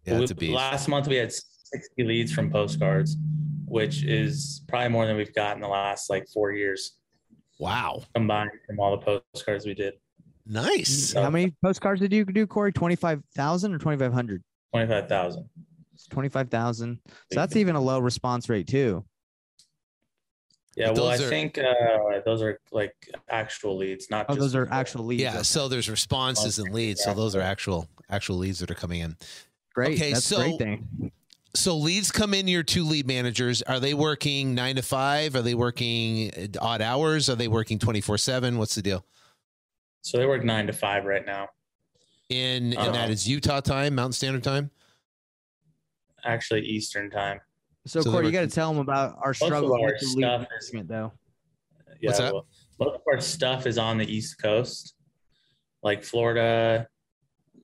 Yeah, 0.04 0.20
it's 0.20 0.30
a 0.30 0.34
beast. 0.34 0.54
Last 0.54 0.88
month 0.88 1.08
we 1.08 1.16
had 1.16 1.32
60 1.32 2.04
leads 2.04 2.32
from 2.32 2.50
postcards, 2.50 3.16
which 3.66 4.04
is 4.04 4.62
probably 4.68 4.88
more 4.88 5.06
than 5.06 5.16
we've 5.16 5.34
got 5.34 5.56
in 5.56 5.62
the 5.62 5.68
last 5.68 6.08
like 6.10 6.26
four 6.28 6.52
years 6.52 6.98
Wow, 7.58 8.02
combined 8.14 8.50
from 8.66 8.78
all 8.80 8.96
the 8.96 9.20
postcards 9.34 9.66
we 9.66 9.74
did. 9.74 9.94
nice. 10.46 11.10
So- 11.10 11.22
How 11.22 11.30
many 11.30 11.54
postcards 11.62 12.00
did 12.00 12.12
you 12.12 12.24
do, 12.24 12.46
Corey? 12.46 12.72
Twenty 12.72 12.96
five 12.96 13.22
thousand 13.34 13.74
or 13.74 13.78
twenty 13.78 13.98
five 13.98 14.12
hundred? 14.12 14.42
25,000. 14.72 15.48
Twenty 16.10 16.28
five 16.28 16.48
thousand. 16.50 17.00
So 17.32 17.40
that's 17.40 17.56
even 17.56 17.74
a 17.74 17.80
low 17.80 17.98
response 17.98 18.48
rate 18.48 18.66
too. 18.68 19.04
Yeah, 20.76 20.92
well, 20.92 21.08
I 21.08 21.14
are- 21.14 21.18
think 21.18 21.58
uh, 21.58 22.20
those 22.24 22.40
are 22.40 22.60
like 22.70 22.94
actual 23.28 23.76
leads, 23.76 24.08
not 24.10 24.26
Oh, 24.28 24.34
just 24.34 24.40
those 24.40 24.54
are 24.54 24.68
actual 24.70 25.04
leads. 25.06 25.22
Yeah. 25.22 25.42
So 25.42 25.66
there's 25.66 25.90
responses 25.90 26.58
and 26.60 26.72
leads. 26.72 27.02
So 27.02 27.12
those 27.14 27.34
are 27.34 27.40
actual 27.40 27.88
actual 28.08 28.36
leads 28.36 28.60
that 28.60 28.70
are 28.70 28.74
coming 28.76 29.00
in. 29.00 29.16
Great. 29.78 29.98
okay, 29.98 30.12
That's 30.12 30.24
so- 30.26 30.36
great 30.38 30.58
thing. 30.58 31.12
So 31.54 31.76
leads 31.76 32.12
come 32.12 32.34
in. 32.34 32.46
Your 32.46 32.62
two 32.62 32.84
lead 32.84 33.06
managers 33.06 33.62
are 33.62 33.80
they 33.80 33.94
working 33.94 34.54
nine 34.54 34.76
to 34.76 34.82
five? 34.82 35.34
Are 35.34 35.42
they 35.42 35.54
working 35.54 36.30
uh, 36.36 36.46
odd 36.60 36.82
hours? 36.82 37.28
Are 37.30 37.34
they 37.36 37.48
working 37.48 37.78
twenty 37.78 38.00
four 38.00 38.18
seven? 38.18 38.58
What's 38.58 38.74
the 38.74 38.82
deal? 38.82 39.04
So 40.02 40.18
they 40.18 40.26
work 40.26 40.44
nine 40.44 40.66
to 40.66 40.72
five 40.72 41.04
right 41.06 41.24
now. 41.24 41.48
In 42.28 42.74
and 42.74 42.94
that 42.94 43.04
Uh-huh. 43.04 43.08
is 43.12 43.26
Utah 43.26 43.60
time, 43.60 43.94
Mountain 43.94 44.12
Standard 44.12 44.44
Time. 44.44 44.70
Actually, 46.24 46.62
Eastern 46.62 47.10
time. 47.10 47.40
So, 47.86 48.02
So 48.02 48.10
Corey, 48.10 48.24
they 48.24 48.26
you 48.28 48.32
got 48.32 48.40
to 48.42 48.54
tell 48.54 48.70
them 48.70 48.80
about 48.80 49.16
our 49.22 49.32
struggle 49.32 49.72
our 49.72 49.86
with 49.86 50.00
the 50.00 50.06
lead 50.06 50.18
stuff 50.18 50.42
is- 50.42 50.48
management, 50.72 50.88
though. 50.88 51.12
Yeah, 52.00 52.08
What's 52.10 52.18
that? 52.18 52.32
well, 52.34 52.46
most 52.78 52.94
of 52.96 53.00
our 53.10 53.20
stuff 53.20 53.66
is 53.66 53.78
on 53.78 53.96
the 53.98 54.04
East 54.14 54.40
Coast, 54.40 54.94
like 55.82 56.04
Florida, 56.04 56.86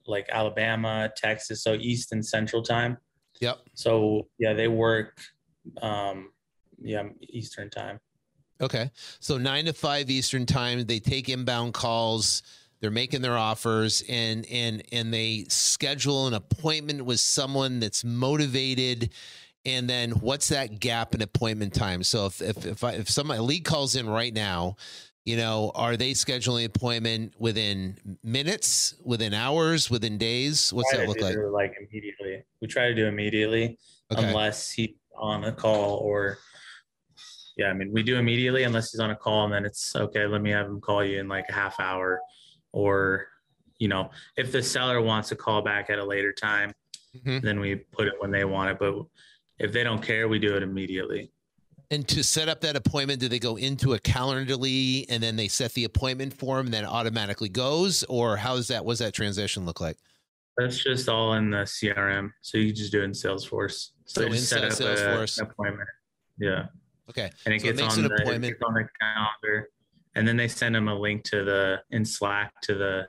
like 0.06 0.28
Alabama, 0.30 1.10
Texas, 1.16 1.62
so 1.62 1.74
East 1.74 2.12
and 2.12 2.24
Central 2.24 2.62
time. 2.62 2.98
Yep. 3.40 3.58
So 3.74 4.28
yeah, 4.38 4.52
they 4.52 4.68
work, 4.68 5.20
um, 5.82 6.30
yeah, 6.82 7.04
Eastern 7.20 7.70
time. 7.70 7.98
Okay. 8.60 8.90
So 9.20 9.38
nine 9.38 9.64
to 9.66 9.72
five 9.72 10.10
Eastern 10.10 10.46
time, 10.46 10.84
they 10.84 11.00
take 11.00 11.28
inbound 11.28 11.74
calls. 11.74 12.42
They're 12.80 12.90
making 12.90 13.22
their 13.22 13.38
offers 13.38 14.02
and 14.08 14.46
and 14.50 14.82
and 14.92 15.12
they 15.12 15.46
schedule 15.48 16.26
an 16.26 16.34
appointment 16.34 17.04
with 17.04 17.20
someone 17.20 17.80
that's 17.80 18.04
motivated. 18.04 19.10
And 19.66 19.88
then 19.88 20.10
what's 20.12 20.48
that 20.48 20.78
gap 20.80 21.14
in 21.14 21.22
appointment 21.22 21.72
time? 21.72 22.02
So 22.02 22.26
if 22.26 22.42
if 22.42 22.66
if, 22.66 22.84
I, 22.84 22.92
if 22.92 23.08
somebody 23.08 23.38
a 23.38 23.42
lead 23.42 23.64
calls 23.64 23.96
in 23.96 24.08
right 24.08 24.34
now, 24.34 24.76
you 25.24 25.36
know, 25.36 25.72
are 25.74 25.96
they 25.96 26.12
scheduling 26.12 26.66
appointment 26.66 27.34
within 27.38 27.96
minutes, 28.22 28.94
within 29.02 29.32
hours, 29.32 29.90
within 29.90 30.18
days? 30.18 30.72
What's 30.72 30.92
that 30.92 31.08
look 31.08 31.20
like? 31.20 31.36
Like 31.36 31.74
immediately. 31.80 32.42
We 32.60 32.68
try 32.68 32.88
to 32.88 32.94
do 32.94 33.06
immediately 33.06 33.78
Okay. 34.12 34.22
unless 34.22 34.70
he's 34.70 34.90
on 35.16 35.44
a 35.44 35.52
call 35.52 35.96
or 35.98 36.38
yeah, 37.56 37.68
I 37.68 37.72
mean 37.72 37.92
we 37.92 38.02
do 38.02 38.16
immediately 38.16 38.64
unless 38.64 38.90
he's 38.92 39.00
on 39.00 39.10
a 39.10 39.16
call 39.16 39.44
and 39.44 39.52
then 39.52 39.64
it's 39.64 39.96
okay, 39.96 40.26
let 40.26 40.42
me 40.42 40.50
have 40.50 40.66
him 40.66 40.80
call 40.80 41.02
you 41.04 41.20
in 41.20 41.28
like 41.28 41.46
a 41.48 41.52
half 41.52 41.80
hour 41.80 42.20
or 42.72 43.28
you 43.78 43.88
know, 43.88 44.10
if 44.36 44.52
the 44.52 44.62
seller 44.62 45.00
wants 45.00 45.28
to 45.30 45.36
call 45.36 45.62
back 45.62 45.88
at 45.90 45.98
a 45.98 46.04
later 46.04 46.32
time, 46.32 46.72
Mhm. 47.16 47.42
then 47.42 47.60
we 47.60 47.76
put 47.76 48.06
it 48.08 48.14
when 48.18 48.30
they 48.30 48.44
want 48.44 48.70
it. 48.70 48.78
But 48.78 49.04
if 49.58 49.72
they 49.72 49.84
don't 49.84 50.02
care, 50.02 50.28
we 50.28 50.38
do 50.38 50.56
it 50.56 50.62
immediately. 50.62 51.30
And 51.90 52.06
to 52.08 52.24
set 52.24 52.48
up 52.48 52.60
that 52.62 52.76
appointment, 52.76 53.20
do 53.20 53.28
they 53.28 53.38
go 53.38 53.56
into 53.56 53.94
a 53.94 53.98
Calendly 53.98 55.04
and 55.08 55.22
then 55.22 55.36
they 55.36 55.48
set 55.48 55.72
the 55.74 55.84
appointment 55.84 56.32
form, 56.32 56.68
then 56.70 56.84
automatically 56.84 57.48
goes? 57.48 58.02
Or 58.04 58.36
how 58.36 58.56
does 58.56 58.68
that, 58.68 58.84
what 58.84 58.92
does 58.92 58.98
that 59.00 59.12
transition 59.14 59.66
look 59.66 59.80
like? 59.80 59.96
That's 60.56 60.82
just 60.82 61.08
all 61.08 61.34
in 61.34 61.50
the 61.50 61.58
CRM. 61.64 62.30
So 62.40 62.58
you 62.58 62.72
just 62.72 62.92
do 62.92 63.00
it 63.02 63.04
in 63.04 63.10
Salesforce. 63.12 63.90
So, 64.06 64.22
So 64.22 64.26
you 64.28 64.36
set 64.36 64.64
inside 64.64 64.98
up 64.98 65.28
a- 65.38 65.42
appointment. 65.42 65.88
Yeah. 66.38 66.66
Okay. 67.10 67.30
And 67.44 67.54
it 67.54 67.60
So 67.62 67.68
it 67.68 67.76
makes 67.76 67.98
on 67.98 68.04
an 68.04 68.08
the, 68.08 68.14
appointment. 68.22 68.52
gets 68.54 68.62
on 68.66 68.74
the 68.74 68.88
calendar. 69.00 69.68
And 70.14 70.26
then 70.26 70.36
they 70.36 70.48
send 70.48 70.74
them 70.74 70.88
a 70.88 70.94
link 70.94 71.24
to 71.24 71.44
the 71.44 71.82
in 71.90 72.04
Slack 72.04 72.52
to 72.62 72.74
the 72.74 73.08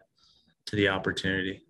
to 0.66 0.76
the 0.76 0.88
opportunity. 0.90 1.65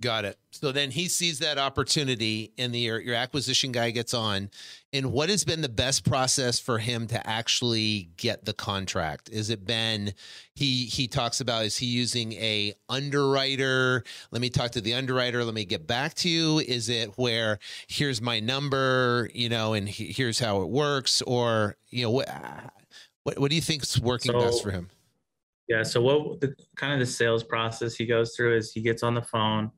Got 0.00 0.26
it. 0.26 0.38
So 0.50 0.72
then 0.72 0.90
he 0.90 1.08
sees 1.08 1.38
that 1.38 1.56
opportunity 1.56 2.52
and 2.58 2.74
the, 2.74 2.80
your, 2.80 3.00
your 3.00 3.14
acquisition 3.14 3.72
guy 3.72 3.90
gets 3.90 4.12
on. 4.12 4.50
And 4.92 5.12
what 5.12 5.30
has 5.30 5.42
been 5.42 5.62
the 5.62 5.70
best 5.70 6.04
process 6.04 6.58
for 6.58 6.78
him 6.78 7.06
to 7.08 7.26
actually 7.26 8.10
get 8.16 8.44
the 8.44 8.52
contract? 8.52 9.30
Is 9.30 9.48
it 9.48 9.66
been 9.66 10.12
he 10.54 10.84
he 10.84 11.08
talks 11.08 11.40
about 11.40 11.64
is 11.64 11.76
he 11.78 11.86
using 11.86 12.32
a 12.34 12.74
underwriter? 12.88 14.04
Let 14.30 14.42
me 14.42 14.50
talk 14.50 14.72
to 14.72 14.80
the 14.80 14.94
underwriter. 14.94 15.44
Let 15.44 15.54
me 15.54 15.64
get 15.64 15.86
back 15.86 16.14
to 16.14 16.28
you. 16.28 16.58
Is 16.60 16.88
it 16.88 17.16
where 17.16 17.58
here's 17.88 18.20
my 18.20 18.40
number, 18.40 19.30
you 19.34 19.48
know, 19.48 19.72
and 19.74 19.88
he, 19.88 20.06
here's 20.06 20.38
how 20.38 20.62
it 20.62 20.68
works, 20.68 21.22
or 21.22 21.76
you 21.90 22.02
know 22.02 22.10
what 22.10 22.28
what 23.22 23.38
what 23.38 23.50
do 23.50 23.54
you 23.54 23.62
think's 23.62 23.98
working 23.98 24.32
best 24.32 24.62
for 24.62 24.70
him? 24.70 24.88
Yeah. 25.68 25.82
So 25.82 26.00
what 26.00 26.40
the 26.40 26.54
kind 26.76 26.92
of 26.92 27.00
the 27.00 27.06
sales 27.06 27.42
process 27.42 27.94
he 27.96 28.06
goes 28.06 28.36
through 28.36 28.56
is 28.56 28.72
he 28.72 28.80
gets 28.80 29.02
on 29.02 29.14
the 29.14 29.22
phone, 29.22 29.70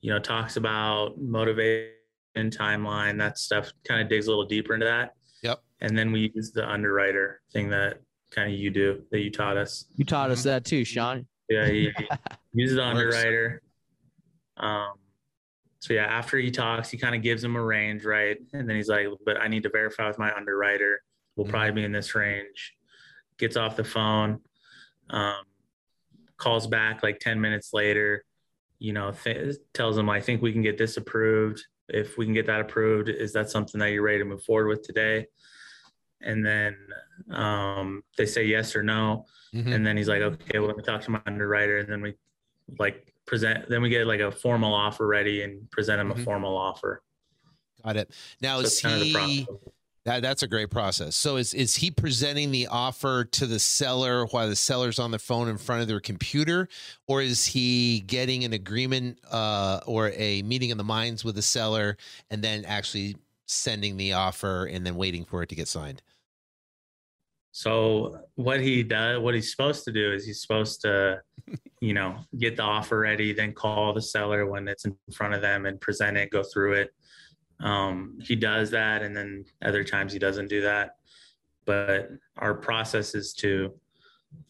you 0.00 0.12
know, 0.12 0.18
talks 0.18 0.56
about 0.56 1.20
motivation, 1.20 1.92
timeline, 2.36 3.18
that 3.18 3.38
stuff, 3.38 3.72
kind 3.86 4.00
of 4.00 4.08
digs 4.08 4.26
a 4.26 4.30
little 4.30 4.46
deeper 4.46 4.74
into 4.74 4.86
that. 4.86 5.14
Yep. 5.42 5.62
And 5.80 5.96
then 5.96 6.12
we 6.12 6.30
use 6.34 6.52
the 6.52 6.68
underwriter 6.68 7.40
thing 7.52 7.70
that 7.70 8.00
kind 8.30 8.52
of 8.52 8.58
you 8.58 8.70
do 8.70 9.02
that 9.10 9.20
you 9.20 9.30
taught 9.30 9.56
us. 9.56 9.86
You 9.96 10.04
taught 10.04 10.26
Mm-hmm. 10.26 10.32
us 10.32 10.42
that 10.44 10.64
too, 10.64 10.84
Sean. 10.84 11.26
Yeah, 11.48 11.66
he 11.68 11.90
uses 12.54 12.76
the 12.76 12.82
Works. 12.82 12.98
underwriter. 13.16 13.62
Um, 14.56 14.92
so 15.80 15.94
yeah, 15.94 16.04
after 16.04 16.36
he 16.38 16.50
talks, 16.50 16.90
he 16.90 16.98
kind 16.98 17.14
of 17.14 17.22
gives 17.22 17.42
him 17.42 17.56
a 17.56 17.62
range, 17.62 18.04
right? 18.04 18.36
And 18.52 18.68
then 18.68 18.76
he's 18.76 18.88
like, 18.88 19.06
"But 19.24 19.40
I 19.40 19.48
need 19.48 19.62
to 19.62 19.70
verify 19.70 20.06
with 20.06 20.18
my 20.18 20.34
underwriter. 20.36 21.00
We'll 21.36 21.46
Mhm. 21.46 21.50
probably 21.50 21.72
be 21.72 21.84
in 21.84 21.92
this 21.92 22.14
range." 22.14 22.74
Gets 23.38 23.56
off 23.56 23.76
the 23.76 23.84
phone, 23.84 24.40
um, 25.08 25.42
calls 26.36 26.66
back 26.66 27.02
like 27.02 27.18
ten 27.18 27.40
minutes 27.40 27.72
later. 27.72 28.24
You 28.80 28.92
know, 28.94 29.12
th- 29.12 29.56
tells 29.74 29.94
them, 29.94 30.10
"I 30.10 30.20
think 30.20 30.42
we 30.42 30.52
can 30.52 30.62
get 30.62 30.76
this 30.78 30.96
approved. 30.96 31.62
If 31.88 32.18
we 32.18 32.24
can 32.24 32.34
get 32.34 32.46
that 32.46 32.60
approved, 32.60 33.08
is 33.08 33.32
that 33.34 33.48
something 33.50 33.78
that 33.78 33.90
you're 33.92 34.02
ready 34.02 34.18
to 34.18 34.24
move 34.24 34.42
forward 34.42 34.68
with 34.68 34.82
today?" 34.82 35.26
And 36.22 36.44
then 36.44 36.76
um, 37.30 38.02
they 38.18 38.26
say 38.26 38.44
yes 38.44 38.74
or 38.74 38.82
no 38.82 39.24
Mhm. 39.54 39.74
and 39.74 39.86
then 39.86 39.96
he's 39.96 40.08
like 40.08 40.22
okay 40.22 40.58
well 40.58 40.68
let 40.68 40.76
me 40.76 40.82
talk 40.82 41.00
to 41.02 41.10
my 41.10 41.20
underwriter 41.26 41.78
and 41.78 41.88
then 41.90 42.00
we 42.00 42.14
like 42.78 43.12
present 43.26 43.68
then 43.68 43.82
we 43.82 43.88
get 43.88 44.06
like 44.06 44.20
a 44.20 44.30
formal 44.30 44.72
offer 44.72 45.06
ready 45.06 45.42
and 45.42 45.68
present 45.70 46.00
him 46.00 46.10
Mhm. 46.10 46.20
a 46.20 46.24
formal 46.24 46.56
offer 46.56 47.02
Got 47.84 47.96
it. 47.96 48.10
Now 48.40 48.56
so 48.56 48.66
is 48.66 48.72
it's 48.74 48.80
kind 48.82 48.94
of 48.94 49.00
the 49.00 49.06
he? 49.06 49.46
That, 50.10 50.22
that's 50.22 50.42
a 50.42 50.48
great 50.48 50.70
process. 50.70 51.14
So 51.14 51.36
is 51.36 51.54
is 51.54 51.76
he 51.76 51.92
presenting 51.92 52.50
the 52.50 52.66
offer 52.66 53.22
to 53.26 53.46
the 53.46 53.60
seller 53.60 54.26
while 54.26 54.48
the 54.48 54.56
seller's 54.56 54.98
on 54.98 55.12
the 55.12 55.20
phone 55.20 55.46
in 55.48 55.56
front 55.56 55.82
of 55.82 55.88
their 55.88 56.00
computer, 56.00 56.68
or 57.06 57.22
is 57.22 57.46
he 57.46 58.00
getting 58.00 58.42
an 58.42 58.52
agreement 58.52 59.20
uh, 59.30 59.78
or 59.86 60.10
a 60.16 60.42
meeting 60.42 60.72
of 60.72 60.78
the 60.78 60.84
minds 60.84 61.24
with 61.24 61.36
the 61.36 61.42
seller 61.42 61.96
and 62.28 62.42
then 62.42 62.64
actually 62.64 63.18
sending 63.46 63.96
the 63.96 64.14
offer 64.14 64.64
and 64.64 64.84
then 64.84 64.96
waiting 64.96 65.24
for 65.24 65.44
it 65.44 65.48
to 65.50 65.54
get 65.54 65.68
signed? 65.68 66.02
so 67.52 68.20
what 68.36 68.60
he 68.60 68.80
does 68.80 69.18
what 69.18 69.34
he's 69.34 69.50
supposed 69.50 69.84
to 69.84 69.90
do 69.90 70.12
is 70.12 70.24
he's 70.24 70.40
supposed 70.40 70.80
to 70.80 71.20
you 71.80 71.92
know 71.92 72.16
get 72.38 72.56
the 72.56 72.62
offer 72.62 73.00
ready 73.00 73.32
then 73.32 73.52
call 73.52 73.92
the 73.92 74.00
seller 74.00 74.46
when 74.46 74.68
it's 74.68 74.84
in 74.84 74.96
front 75.12 75.34
of 75.34 75.42
them 75.42 75.66
and 75.66 75.80
present 75.80 76.16
it 76.16 76.30
go 76.30 76.44
through 76.44 76.74
it 76.74 76.94
um, 77.62 78.18
he 78.22 78.36
does 78.36 78.70
that 78.70 79.02
and 79.02 79.16
then 79.16 79.44
other 79.62 79.84
times 79.84 80.12
he 80.12 80.18
doesn't 80.18 80.48
do 80.48 80.60
that 80.62 80.96
but 81.66 82.10
our 82.36 82.54
process 82.54 83.14
is 83.14 83.32
to 83.32 83.72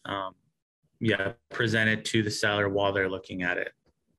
um, 0.05 0.33
yeah 0.99 1.33
present 1.49 1.89
it 1.89 2.05
to 2.05 2.23
the 2.23 2.31
seller 2.31 2.69
while 2.69 2.91
they're 2.93 3.09
looking 3.09 3.43
at 3.43 3.57
it 3.57 3.73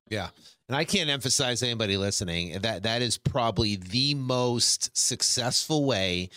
Yeah. 0.09 0.29
And 0.69 0.75
I 0.75 0.85
can't 0.85 1.09
emphasize 1.09 1.63
anybody 1.63 1.97
listening 1.97 2.59
that 2.61 2.83
that 2.83 3.01
is 3.01 3.17
probably 3.17 3.75
the 3.77 4.15
most 4.15 4.95
successful 4.95 5.85
way 5.85 6.29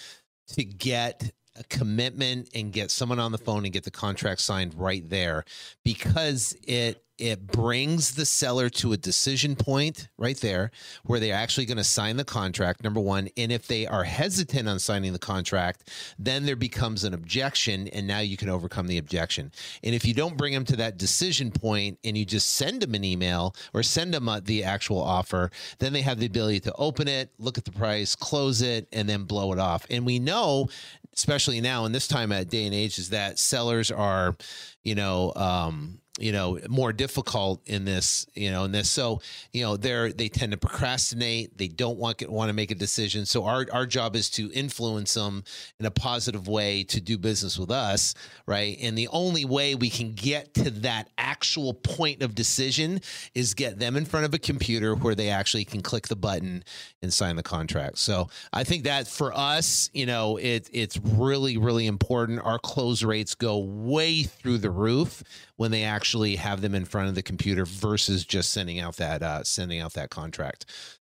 to 0.48 0.64
get 0.64 1.30
a 1.58 1.64
commitment 1.64 2.48
and 2.54 2.72
get 2.72 2.90
someone 2.90 3.18
on 3.18 3.32
the 3.32 3.38
phone 3.38 3.64
and 3.64 3.72
get 3.72 3.84
the 3.84 3.90
contract 3.90 4.40
signed 4.40 4.74
right 4.74 5.08
there 5.08 5.44
because 5.84 6.56
it 6.66 7.02
it 7.18 7.46
brings 7.46 8.14
the 8.14 8.26
seller 8.26 8.68
to 8.68 8.92
a 8.92 8.96
decision 8.96 9.56
point 9.56 10.08
right 10.18 10.38
there 10.38 10.70
where 11.04 11.20
they're 11.20 11.34
actually 11.34 11.66
going 11.66 11.76
to 11.76 11.84
sign 11.84 12.16
the 12.16 12.24
contract 12.24 12.82
number 12.84 13.00
1 13.00 13.28
and 13.36 13.52
if 13.52 13.66
they 13.66 13.86
are 13.86 14.04
hesitant 14.04 14.68
on 14.68 14.78
signing 14.78 15.12
the 15.12 15.18
contract 15.18 15.90
then 16.18 16.46
there 16.46 16.56
becomes 16.56 17.04
an 17.04 17.14
objection 17.14 17.88
and 17.88 18.06
now 18.06 18.20
you 18.20 18.36
can 18.36 18.48
overcome 18.48 18.86
the 18.86 18.98
objection 18.98 19.50
and 19.82 19.94
if 19.94 20.04
you 20.04 20.14
don't 20.14 20.36
bring 20.36 20.52
them 20.52 20.64
to 20.64 20.76
that 20.76 20.98
decision 20.98 21.50
point 21.50 21.98
and 22.04 22.16
you 22.16 22.24
just 22.24 22.54
send 22.54 22.82
them 22.82 22.94
an 22.94 23.04
email 23.04 23.54
or 23.74 23.82
send 23.82 24.12
them 24.14 24.28
uh, 24.28 24.40
the 24.40 24.64
actual 24.64 25.00
offer, 25.00 25.50
then 25.78 25.92
they 25.92 26.02
have 26.02 26.18
the 26.18 26.26
ability 26.26 26.60
to 26.60 26.72
open 26.74 27.08
it, 27.08 27.30
look 27.38 27.58
at 27.58 27.64
the 27.64 27.72
price, 27.72 28.14
close 28.14 28.62
it, 28.62 28.88
and 28.92 29.08
then 29.08 29.24
blow 29.24 29.52
it 29.52 29.58
off. 29.58 29.86
And 29.90 30.04
we 30.06 30.18
know, 30.18 30.68
especially 31.14 31.60
now 31.60 31.84
in 31.84 31.92
this 31.92 32.08
time 32.08 32.32
at 32.32 32.48
day 32.48 32.64
and 32.64 32.74
age, 32.74 32.98
is 32.98 33.10
that 33.10 33.38
sellers 33.38 33.90
are, 33.90 34.36
you 34.82 34.94
know, 34.94 35.32
um, 35.36 36.00
you 36.18 36.32
know 36.32 36.58
more 36.68 36.92
difficult 36.92 37.60
in 37.66 37.84
this 37.84 38.26
you 38.34 38.50
know 38.50 38.64
in 38.64 38.72
this. 38.72 38.90
So 38.90 39.20
you 39.52 39.62
know 39.62 39.76
they're 39.76 40.12
they 40.12 40.28
tend 40.28 40.52
to 40.52 40.58
procrastinate. 40.58 41.56
They 41.58 41.68
don't 41.68 41.98
want 41.98 42.28
want 42.28 42.48
to 42.48 42.54
make 42.54 42.70
a 42.70 42.74
decision. 42.74 43.26
So 43.26 43.44
our 43.44 43.66
our 43.72 43.86
job 43.86 44.16
is 44.16 44.30
to 44.30 44.50
influence 44.52 45.14
them 45.14 45.44
in 45.78 45.86
a 45.86 45.90
positive 45.90 46.48
way 46.48 46.84
to 46.84 47.00
do 47.00 47.18
business 47.18 47.58
with 47.58 47.70
us 47.70 48.14
right? 48.46 48.76
And 48.80 48.96
the 48.96 49.08
only 49.08 49.44
way 49.44 49.74
we 49.74 49.90
can 49.90 50.12
get 50.12 50.54
to 50.54 50.70
that 50.70 51.08
actual 51.18 51.74
point 51.74 52.22
of 52.22 52.34
decision 52.34 53.00
is 53.34 53.54
get 53.54 53.78
them 53.78 53.96
in 53.96 54.04
front 54.04 54.24
of 54.26 54.34
a 54.34 54.38
computer 54.38 54.94
where 54.94 55.14
they 55.14 55.30
actually 55.30 55.64
can 55.64 55.82
click 55.82 56.08
the 56.08 56.16
button 56.16 56.62
and 57.02 57.12
sign 57.12 57.36
the 57.36 57.42
contract. 57.42 57.98
So 57.98 58.28
i 58.52 58.64
think 58.64 58.84
that 58.84 59.06
for 59.06 59.32
us 59.36 59.90
you 59.92 60.06
know 60.06 60.36
it 60.36 60.68
it's 60.72 60.98
really, 60.98 61.56
really 61.56 61.86
important. 61.86 62.40
Our 62.44 62.58
close 62.58 63.02
rates 63.02 63.34
go 63.34 63.58
way 63.58 64.22
through 64.22 64.58
the 64.58 64.70
roof 64.70 65.22
when 65.56 65.70
they 65.70 65.84
actually 65.84 66.36
have 66.36 66.60
them 66.60 66.74
in 66.74 66.84
front 66.84 67.08
of 67.08 67.14
the 67.14 67.22
computer 67.22 67.64
versus 67.64 68.24
just 68.24 68.52
sending 68.52 68.80
out 68.80 68.96
that 68.96 69.22
uh, 69.22 69.42
sending 69.42 69.80
out 69.80 69.94
that 69.94 70.10
contract. 70.10 70.66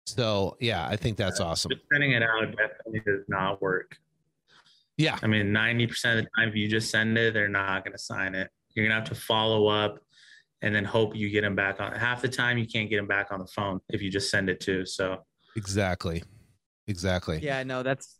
So 0.07 0.57
yeah, 0.61 0.87
I 0.87 0.97
think 0.97 1.17
that's 1.17 1.41
awesome. 1.41 1.71
Just 1.71 1.83
sending 1.93 2.13
it 2.13 2.23
out 2.23 2.51
definitely 2.57 3.01
does 3.07 3.25
not 3.29 3.61
work. 3.63 3.97
Yeah, 4.97 5.19
I 5.23 5.27
mean, 5.27 5.53
ninety 5.53 5.87
percent 5.87 6.19
of 6.19 6.25
the 6.25 6.31
time, 6.37 6.49
if 6.49 6.57
you 6.57 6.69
just 6.69 6.91
send 6.91 7.17
it, 7.17 7.33
they're 7.33 7.49
not 7.49 7.85
going 7.85 7.93
to 7.93 8.03
sign 8.03 8.35
it. 8.35 8.51
You're 8.75 8.87
going 8.87 8.91
to 8.91 9.01
have 9.01 9.09
to 9.17 9.21
follow 9.21 9.67
up 9.67 9.99
and 10.63 10.75
then 10.75 10.85
hope 10.85 11.17
you 11.17 11.31
get 11.31 11.41
them 11.43 11.57
back 11.57 11.81
on. 11.81 11.93
Half 11.93 12.23
the 12.23 12.29
time, 12.29 12.59
you 12.59 12.67
can't 12.67 12.91
get 12.91 12.97
them 12.97 13.07
back 13.07 13.33
on 13.33 13.39
the 13.39 13.47
phone 13.47 13.81
if 13.89 14.03
you 14.03 14.11
just 14.11 14.31
send 14.31 14.51
it 14.51 14.61
to. 14.61 14.85
So 14.85 15.25
exactly, 15.57 16.23
exactly. 16.87 17.41
Yeah, 17.43 17.63
no, 17.63 17.83
that's 17.83 18.20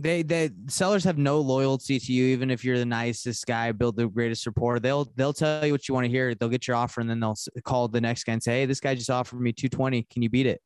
they 0.00 0.22
they 0.22 0.50
sellers 0.66 1.04
have 1.04 1.18
no 1.18 1.40
loyalty 1.40 1.98
to 1.98 2.12
you 2.12 2.26
even 2.26 2.50
if 2.50 2.64
you're 2.64 2.78
the 2.78 2.84
nicest 2.84 3.46
guy 3.46 3.70
build 3.72 3.96
the 3.96 4.08
greatest 4.08 4.46
rapport. 4.46 4.80
They'll 4.80 5.10
they'll 5.16 5.32
tell 5.32 5.64
you 5.64 5.72
what 5.72 5.88
you 5.88 5.94
want 5.94 6.06
to 6.06 6.10
hear 6.10 6.34
they'll 6.34 6.48
get 6.48 6.66
your 6.66 6.76
offer 6.76 7.00
and 7.00 7.08
then 7.08 7.20
they'll 7.20 7.36
call 7.64 7.88
the 7.88 8.00
next 8.00 8.24
guy 8.24 8.32
and 8.32 8.42
say 8.42 8.60
hey 8.60 8.66
this 8.66 8.80
guy 8.80 8.94
just 8.94 9.10
offered 9.10 9.40
me 9.40 9.52
220 9.52 10.02
can 10.10 10.22
you 10.22 10.30
beat 10.30 10.46
it? 10.46 10.60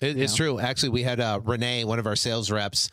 It, 0.00 0.16
it's 0.16 0.36
true. 0.36 0.60
Actually, 0.60 0.90
we 0.90 1.02
had 1.02 1.18
uh, 1.18 1.40
Renee, 1.42 1.84
one 1.84 1.98
of 1.98 2.06
our 2.06 2.14
sales 2.14 2.50
reps, 2.52 2.88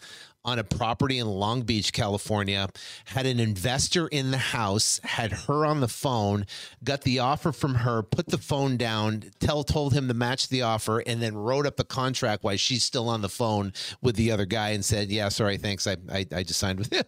on 0.45 0.59
a 0.59 0.63
property 0.63 1.17
in 1.17 1.27
Long 1.27 1.63
Beach, 1.63 1.91
California, 1.91 2.69
had 3.05 3.25
an 3.25 3.39
investor 3.39 4.07
in 4.07 4.31
the 4.31 4.37
house, 4.37 5.01
had 5.03 5.31
her 5.31 5.65
on 5.65 5.81
the 5.81 5.87
phone, 5.87 6.45
got 6.83 7.01
the 7.01 7.19
offer 7.19 7.51
from 7.51 7.75
her, 7.75 8.03
put 8.03 8.27
the 8.27 8.37
phone 8.37 8.77
down, 8.77 9.23
tell 9.39 9.63
told 9.63 9.93
him 9.93 10.07
to 10.07 10.13
match 10.13 10.47
the 10.47 10.61
offer, 10.61 10.99
and 10.99 11.21
then 11.21 11.35
wrote 11.35 11.65
up 11.65 11.75
the 11.75 11.83
contract 11.83 12.43
while 12.43 12.55
she's 12.55 12.83
still 12.83 13.09
on 13.09 13.21
the 13.21 13.29
phone 13.29 13.73
with 14.01 14.15
the 14.15 14.31
other 14.31 14.45
guy 14.45 14.69
and 14.69 14.85
said, 14.85 15.09
"Yeah, 15.09 15.29
sorry, 15.29 15.57
thanks, 15.57 15.87
I 15.87 15.97
I, 16.11 16.25
I 16.33 16.43
just 16.43 16.59
signed 16.59 16.79
with 16.79 16.93
him." 16.93 17.05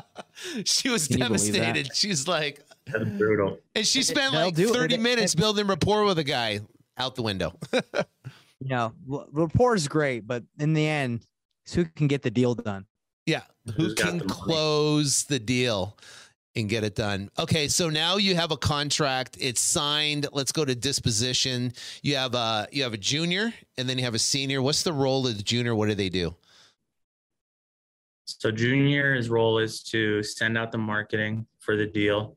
she 0.64 0.88
was 0.88 1.06
Can 1.06 1.20
devastated. 1.20 1.94
She's 1.94 2.26
like, 2.26 2.60
That's 2.86 3.04
brutal. 3.04 3.58
And 3.74 3.86
she 3.86 4.02
spent 4.02 4.34
like 4.34 4.56
thirty 4.56 4.98
minutes 4.98 5.34
building 5.34 5.66
rapport 5.66 6.04
with 6.04 6.18
a 6.18 6.24
guy 6.24 6.60
out 6.98 7.14
the 7.14 7.22
window. 7.22 7.56
you 7.72 8.68
know, 8.68 8.92
rapport 9.06 9.74
is 9.74 9.88
great, 9.88 10.26
but 10.26 10.44
in 10.58 10.74
the 10.74 10.86
end, 10.86 11.24
who 11.74 11.84
can 11.84 12.06
get 12.06 12.22
the 12.22 12.30
deal 12.30 12.54
done. 12.54 12.86
Yeah, 13.26 13.42
who 13.76 13.94
can 13.94 14.18
the 14.18 14.24
close 14.24 15.24
the 15.24 15.38
deal 15.38 15.96
and 16.54 16.68
get 16.68 16.84
it 16.84 16.94
done. 16.94 17.30
Okay, 17.38 17.68
so 17.68 17.88
now 17.88 18.16
you 18.16 18.34
have 18.34 18.50
a 18.50 18.56
contract. 18.56 19.38
It's 19.40 19.60
signed. 19.60 20.26
Let's 20.32 20.52
go 20.52 20.64
to 20.64 20.74
disposition. 20.74 21.72
You 22.02 22.16
have 22.16 22.34
a 22.34 22.66
you 22.72 22.82
have 22.82 22.94
a 22.94 22.98
junior, 22.98 23.52
and 23.78 23.88
then 23.88 23.98
you 23.98 24.04
have 24.04 24.14
a 24.14 24.18
senior. 24.18 24.60
What's 24.60 24.82
the 24.82 24.92
role 24.92 25.26
of 25.26 25.36
the 25.36 25.42
junior? 25.42 25.74
What 25.74 25.88
do 25.88 25.94
they 25.94 26.08
do? 26.08 26.34
So 28.24 28.50
junior's 28.50 29.28
role 29.28 29.58
is 29.58 29.82
to 29.84 30.22
send 30.22 30.56
out 30.56 30.72
the 30.72 30.78
marketing 30.78 31.46
for 31.58 31.76
the 31.76 31.86
deal 31.86 32.36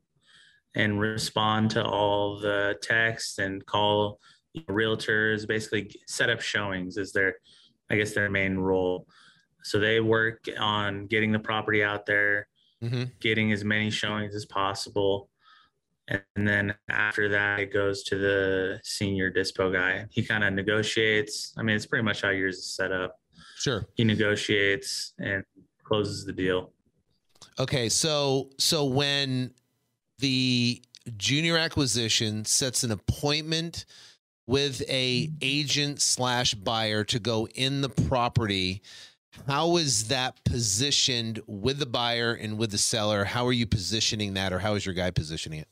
and 0.74 1.00
respond 1.00 1.70
to 1.70 1.84
all 1.84 2.38
the 2.38 2.76
texts 2.82 3.38
and 3.38 3.64
call 3.66 4.20
realtors, 4.68 5.46
basically 5.46 5.90
set 6.06 6.30
up 6.30 6.40
showings 6.40 6.96
is 6.96 7.12
their, 7.12 7.36
I 7.90 7.96
guess, 7.96 8.14
their 8.14 8.30
main 8.30 8.56
role. 8.56 9.06
So 9.62 9.78
they 9.78 10.00
work 10.00 10.44
on 10.58 11.06
getting 11.06 11.32
the 11.32 11.38
property 11.38 11.82
out 11.82 12.06
there, 12.06 12.48
mm-hmm. 12.82 13.04
getting 13.20 13.52
as 13.52 13.64
many 13.64 13.90
showings 13.90 14.34
as 14.34 14.44
possible. 14.44 15.28
And 16.08 16.22
then 16.36 16.74
after 16.88 17.28
that, 17.30 17.58
it 17.58 17.72
goes 17.72 18.04
to 18.04 18.16
the 18.16 18.80
senior 18.84 19.32
dispo 19.32 19.72
guy. 19.72 20.06
He 20.10 20.22
kind 20.22 20.44
of 20.44 20.52
negotiates. 20.52 21.52
I 21.56 21.62
mean, 21.62 21.74
it's 21.74 21.86
pretty 21.86 22.04
much 22.04 22.22
how 22.22 22.30
yours 22.30 22.58
is 22.58 22.76
set 22.76 22.92
up. 22.92 23.18
Sure. 23.56 23.86
He 23.94 24.04
negotiates 24.04 25.14
and 25.18 25.42
closes 25.82 26.24
the 26.24 26.32
deal. 26.32 26.72
Okay, 27.58 27.88
so 27.88 28.50
so 28.58 28.84
when 28.84 29.52
the 30.18 30.82
junior 31.16 31.56
acquisition 31.56 32.44
sets 32.44 32.84
an 32.84 32.90
appointment 32.90 33.86
with 34.46 34.82
a 34.88 35.30
agent 35.42 36.00
slash 36.00 36.54
buyer 36.54 37.04
to 37.04 37.18
go 37.18 37.46
in 37.48 37.80
the 37.80 37.88
property. 37.88 38.82
How 39.46 39.76
is 39.76 40.08
that 40.08 40.42
positioned 40.44 41.40
with 41.46 41.78
the 41.78 41.86
buyer 41.86 42.32
and 42.34 42.56
with 42.56 42.70
the 42.70 42.78
seller? 42.78 43.24
How 43.24 43.46
are 43.46 43.52
you 43.52 43.66
positioning 43.66 44.34
that 44.34 44.52
or 44.52 44.58
how 44.58 44.74
is 44.74 44.86
your 44.86 44.94
guy 44.94 45.10
positioning 45.10 45.60
it? 45.60 45.68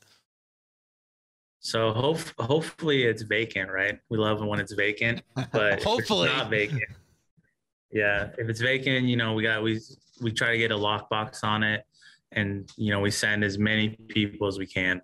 So 1.59 1.91
hope, 1.93 2.19
hopefully 2.37 3.03
it's 3.03 3.23
vacant 3.23 3.71
right? 3.71 3.99
We 4.09 4.17
love 4.17 4.45
when 4.45 4.59
it's 4.59 4.73
vacant 4.73 5.23
but 5.51 5.81
hopefully 5.81 6.27
it's 6.29 6.37
not 6.37 6.49
vacant 6.49 6.83
yeah 7.91 8.29
if 8.39 8.49
it's 8.49 8.59
vacant 8.59 9.05
you 9.05 9.15
know 9.15 9.33
we 9.33 9.43
got 9.43 9.61
we 9.61 9.79
we 10.21 10.31
try 10.31 10.51
to 10.51 10.57
get 10.57 10.71
a 10.71 10.75
lockbox 10.75 11.43
on 11.43 11.61
it 11.63 11.85
and 12.31 12.69
you 12.77 12.91
know 12.91 12.99
we 12.99 13.11
send 13.11 13.43
as 13.43 13.57
many 13.57 13.89
people 14.07 14.47
as 14.47 14.57
we 14.57 14.65
can. 14.67 15.01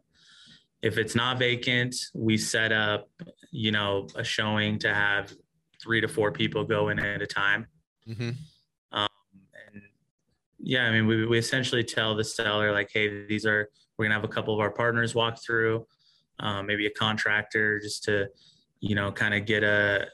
If 0.81 0.97
it's 0.97 1.15
not 1.15 1.37
vacant, 1.37 1.95
we 2.13 2.37
set 2.37 2.71
up, 2.71 3.09
you 3.51 3.71
know, 3.71 4.07
a 4.15 4.23
showing 4.23 4.79
to 4.79 4.93
have 4.93 5.33
three 5.81 6.01
to 6.01 6.07
four 6.07 6.31
people 6.31 6.63
go 6.63 6.89
in 6.89 6.99
at 6.99 7.21
a 7.21 7.27
time. 7.27 7.67
Mm-hmm. 8.07 8.31
Um, 8.91 9.07
and 9.73 9.81
yeah, 10.59 10.83
I 10.83 10.91
mean, 10.91 11.07
we, 11.07 11.25
we 11.25 11.37
essentially 11.37 11.83
tell 11.83 12.15
the 12.15 12.23
seller 12.23 12.71
like, 12.71 12.89
hey, 12.93 13.25
these 13.27 13.45
are 13.45 13.69
we're 13.97 14.05
gonna 14.05 14.15
have 14.15 14.23
a 14.23 14.29
couple 14.29 14.53
of 14.53 14.59
our 14.59 14.71
partners 14.71 15.13
walk 15.13 15.43
through, 15.43 15.85
um, 16.39 16.65
maybe 16.65 16.85
a 16.87 16.91
contractor, 16.91 17.79
just 17.79 18.03
to, 18.05 18.27
you 18.79 18.95
know, 18.95 19.11
kind 19.11 19.33
of 19.33 19.45
get 19.45 19.63
a 19.63 20.07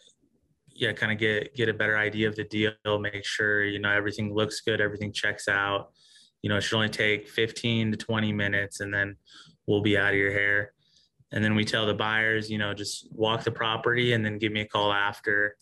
yeah, 0.77 0.93
kind 0.93 1.11
of 1.11 1.17
get 1.17 1.55
get 1.55 1.69
a 1.69 1.73
better 1.73 1.97
idea 1.97 2.27
of 2.27 2.35
the 2.35 2.43
deal, 2.43 2.73
make 2.99 3.25
sure 3.25 3.63
you 3.63 3.79
know 3.79 3.89
everything 3.89 4.33
looks 4.33 4.61
good, 4.61 4.79
everything 4.79 5.11
checks 5.11 5.47
out. 5.47 5.91
You 6.41 6.49
know, 6.49 6.57
it 6.57 6.61
should 6.61 6.75
only 6.75 6.89
take 6.89 7.27
15 7.27 7.91
to 7.91 7.97
20 7.97 8.31
minutes, 8.31 8.79
and 8.79 8.93
then 8.93 9.17
we'll 9.65 9.81
be 9.81 9.97
out 9.97 10.13
of 10.13 10.19
your 10.19 10.31
hair. 10.31 10.73
And 11.31 11.43
then 11.43 11.55
we 11.55 11.65
tell 11.65 11.85
the 11.85 11.93
buyers, 11.93 12.49
you 12.49 12.57
know, 12.57 12.73
just 12.73 13.07
walk 13.11 13.43
the 13.43 13.51
property 13.51 14.13
and 14.13 14.25
then 14.25 14.37
give 14.37 14.51
me 14.51 14.61
a 14.61 14.65
call 14.67 14.93
after 14.93 15.55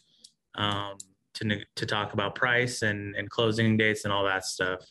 um, 0.56 0.96
to, 1.36 1.60
to 1.76 1.86
talk 1.86 2.14
about 2.14 2.36
price 2.36 2.82
and, 2.84 3.16
and 3.16 3.30
closing 3.30 3.76
dates 3.76 4.06
and 4.06 4.14
all 4.14 4.24
that 4.26 4.46
stuff. 4.46 4.82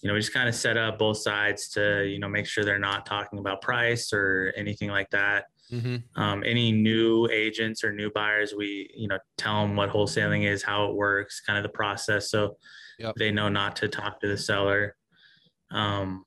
You 0.00 0.08
know, 0.08 0.14
we 0.14 0.20
just 0.20 0.32
kind 0.32 0.48
of 0.48 0.54
set 0.54 0.76
up 0.76 0.98
both 0.98 1.18
sides 1.18 1.68
to, 1.70 2.04
you 2.06 2.18
know, 2.18 2.28
make 2.28 2.46
sure 2.46 2.64
they're 2.64 2.78
not 2.78 3.06
talking 3.06 3.38
about 3.38 3.60
price 3.60 4.12
or 4.12 4.52
anything 4.56 4.88
like 4.88 5.10
that. 5.10 5.44
Mm-hmm. 5.70 6.20
Um, 6.20 6.42
any 6.44 6.72
new 6.72 7.28
agents 7.30 7.84
or 7.84 7.92
new 7.92 8.10
buyers, 8.10 8.54
we, 8.54 8.90
you 8.96 9.08
know, 9.08 9.18
tell 9.38 9.62
them 9.62 9.76
what 9.76 9.90
wholesaling 9.90 10.44
is, 10.44 10.62
how 10.62 10.86
it 10.86 10.94
works, 10.94 11.40
kind 11.40 11.56
of 11.56 11.62
the 11.62 11.68
process. 11.68 12.30
So 12.30 12.56
yep. 12.98 13.14
they 13.16 13.30
know 13.30 13.48
not 13.48 13.76
to 13.76 13.88
talk 13.88 14.20
to 14.20 14.28
the 14.28 14.36
seller. 14.36 14.96
Um, 15.70 16.24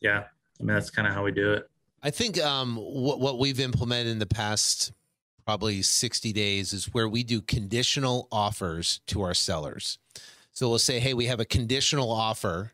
yeah, 0.00 0.24
I 0.60 0.62
mean, 0.62 0.74
that's 0.74 0.90
kind 0.90 1.08
of 1.08 1.14
how 1.14 1.24
we 1.24 1.32
do 1.32 1.54
it. 1.54 1.64
I 2.02 2.10
think 2.10 2.40
um, 2.40 2.76
what 2.76 3.20
what 3.20 3.38
we've 3.38 3.60
implemented 3.60 4.08
in 4.08 4.18
the 4.18 4.26
past 4.26 4.92
probably 5.44 5.82
60 5.82 6.32
days 6.32 6.72
is 6.72 6.92
where 6.94 7.08
we 7.08 7.22
do 7.22 7.40
conditional 7.40 8.28
offers 8.30 9.00
to 9.06 9.22
our 9.22 9.34
sellers. 9.34 9.98
So 10.52 10.68
we'll 10.68 10.78
say, 10.78 11.00
hey, 11.00 11.14
we 11.14 11.26
have 11.26 11.40
a 11.40 11.44
conditional 11.44 12.10
offer 12.10 12.72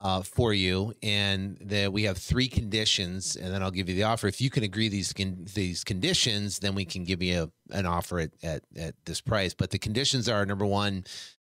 uh, 0.00 0.22
for 0.22 0.52
you, 0.52 0.92
and 1.02 1.56
that 1.60 1.92
we 1.92 2.02
have 2.02 2.18
three 2.18 2.48
conditions, 2.48 3.34
and 3.34 3.52
then 3.52 3.62
I'll 3.62 3.70
give 3.70 3.88
you 3.88 3.94
the 3.94 4.02
offer. 4.02 4.26
If 4.28 4.40
you 4.40 4.50
can 4.50 4.62
agree 4.62 4.88
these 4.88 5.12
con- 5.12 5.46
these 5.54 5.84
conditions, 5.84 6.58
then 6.58 6.74
we 6.74 6.84
can 6.84 7.04
give 7.04 7.22
you 7.22 7.50
a, 7.70 7.76
an 7.76 7.86
offer 7.86 8.20
at, 8.20 8.30
at 8.42 8.62
at 8.76 8.94
this 9.06 9.20
price. 9.20 9.54
But 9.54 9.70
the 9.70 9.78
conditions 9.78 10.28
are 10.28 10.44
number 10.44 10.66
one, 10.66 11.04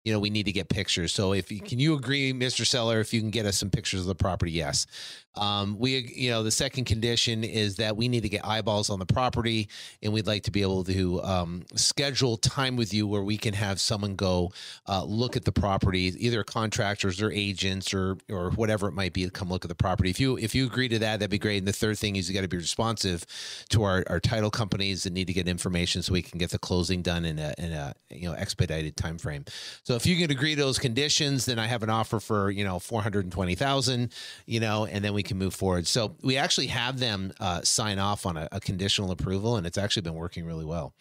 you 0.03 0.11
know, 0.11 0.19
we 0.19 0.29
need 0.29 0.45
to 0.45 0.51
get 0.51 0.69
pictures. 0.69 1.13
So 1.13 1.33
if 1.33 1.51
you 1.51 1.59
can 1.59 1.79
you 1.79 1.93
agree, 1.95 2.33
Mr. 2.33 2.65
Seller, 2.65 2.99
if 2.99 3.13
you 3.13 3.21
can 3.21 3.29
get 3.29 3.45
us 3.45 3.57
some 3.57 3.69
pictures 3.69 4.01
of 4.01 4.07
the 4.07 4.15
property, 4.15 4.51
yes. 4.51 4.87
Um, 5.35 5.77
we, 5.79 6.11
you 6.13 6.29
know, 6.29 6.43
the 6.43 6.51
second 6.51 6.85
condition 6.85 7.43
is 7.43 7.77
that 7.77 7.95
we 7.95 8.09
need 8.09 8.23
to 8.23 8.29
get 8.29 8.45
eyeballs 8.45 8.89
on 8.89 8.99
the 8.99 9.05
property, 9.05 9.69
and 10.03 10.11
we'd 10.11 10.27
like 10.27 10.43
to 10.43 10.51
be 10.51 10.61
able 10.61 10.83
to 10.83 11.23
um, 11.23 11.63
schedule 11.75 12.35
time 12.35 12.75
with 12.75 12.93
you 12.93 13.07
where 13.07 13.23
we 13.23 13.37
can 13.37 13.53
have 13.53 13.79
someone 13.79 14.15
go 14.15 14.51
uh, 14.89 15.03
look 15.03 15.37
at 15.37 15.45
the 15.45 15.51
property, 15.51 16.13
either 16.17 16.43
contractors 16.43 17.21
or 17.21 17.31
agents 17.31 17.93
or 17.93 18.17
or 18.29 18.51
whatever 18.51 18.87
it 18.89 18.93
might 18.93 19.13
be, 19.13 19.23
to 19.23 19.31
come 19.31 19.49
look 19.49 19.63
at 19.63 19.69
the 19.69 19.75
property. 19.75 20.09
If 20.09 20.19
you 20.19 20.37
if 20.37 20.53
you 20.53 20.65
agree 20.65 20.89
to 20.89 20.99
that, 20.99 21.19
that'd 21.19 21.29
be 21.29 21.39
great. 21.39 21.59
And 21.59 21.67
the 21.67 21.73
third 21.73 21.97
thing 21.97 22.17
is 22.17 22.27
you 22.27 22.35
got 22.35 22.41
to 22.41 22.49
be 22.49 22.57
responsive 22.57 23.25
to 23.69 23.83
our, 23.83 24.03
our 24.07 24.19
title 24.19 24.51
companies 24.51 25.03
that 25.03 25.13
need 25.13 25.27
to 25.27 25.33
get 25.33 25.47
information 25.47 26.01
so 26.01 26.11
we 26.11 26.21
can 26.21 26.39
get 26.39 26.49
the 26.49 26.59
closing 26.59 27.01
done 27.01 27.23
in 27.23 27.39
a 27.39 27.53
in 27.57 27.71
a 27.71 27.93
you 28.09 28.27
know 28.27 28.35
expedited 28.35 28.97
time 28.97 29.17
frame. 29.17 29.45
So 29.83 29.90
if 29.95 30.05
you 30.05 30.17
can 30.17 30.29
agree 30.29 30.55
to 30.55 30.61
those 30.61 30.77
conditions, 30.77 31.45
then 31.45 31.57
I 31.57 31.67
have 31.67 31.83
an 31.83 31.89
offer 31.89 32.19
for 32.19 32.51
you 32.51 32.65
know 32.65 32.79
four 32.79 33.01
hundred 33.01 33.23
and 33.23 33.31
twenty 33.31 33.55
thousand, 33.55 34.11
you 34.45 34.59
know, 34.59 34.85
and 34.85 35.03
then 35.03 35.13
we 35.13 35.21
we 35.21 35.23
can 35.23 35.37
move 35.37 35.53
forward. 35.53 35.85
So 35.85 36.15
we 36.23 36.35
actually 36.35 36.65
have 36.67 36.97
them 36.97 37.31
uh, 37.39 37.61
sign 37.61 37.99
off 37.99 38.25
on 38.25 38.37
a, 38.37 38.47
a, 38.51 38.59
conditional 38.59 39.11
approval, 39.11 39.57
and 39.57 39.67
it's 39.67 39.77
actually 39.77 40.01
been 40.01 40.15
working 40.15 40.45
really 40.45 40.65
well. 40.65 40.95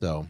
So 0.00 0.26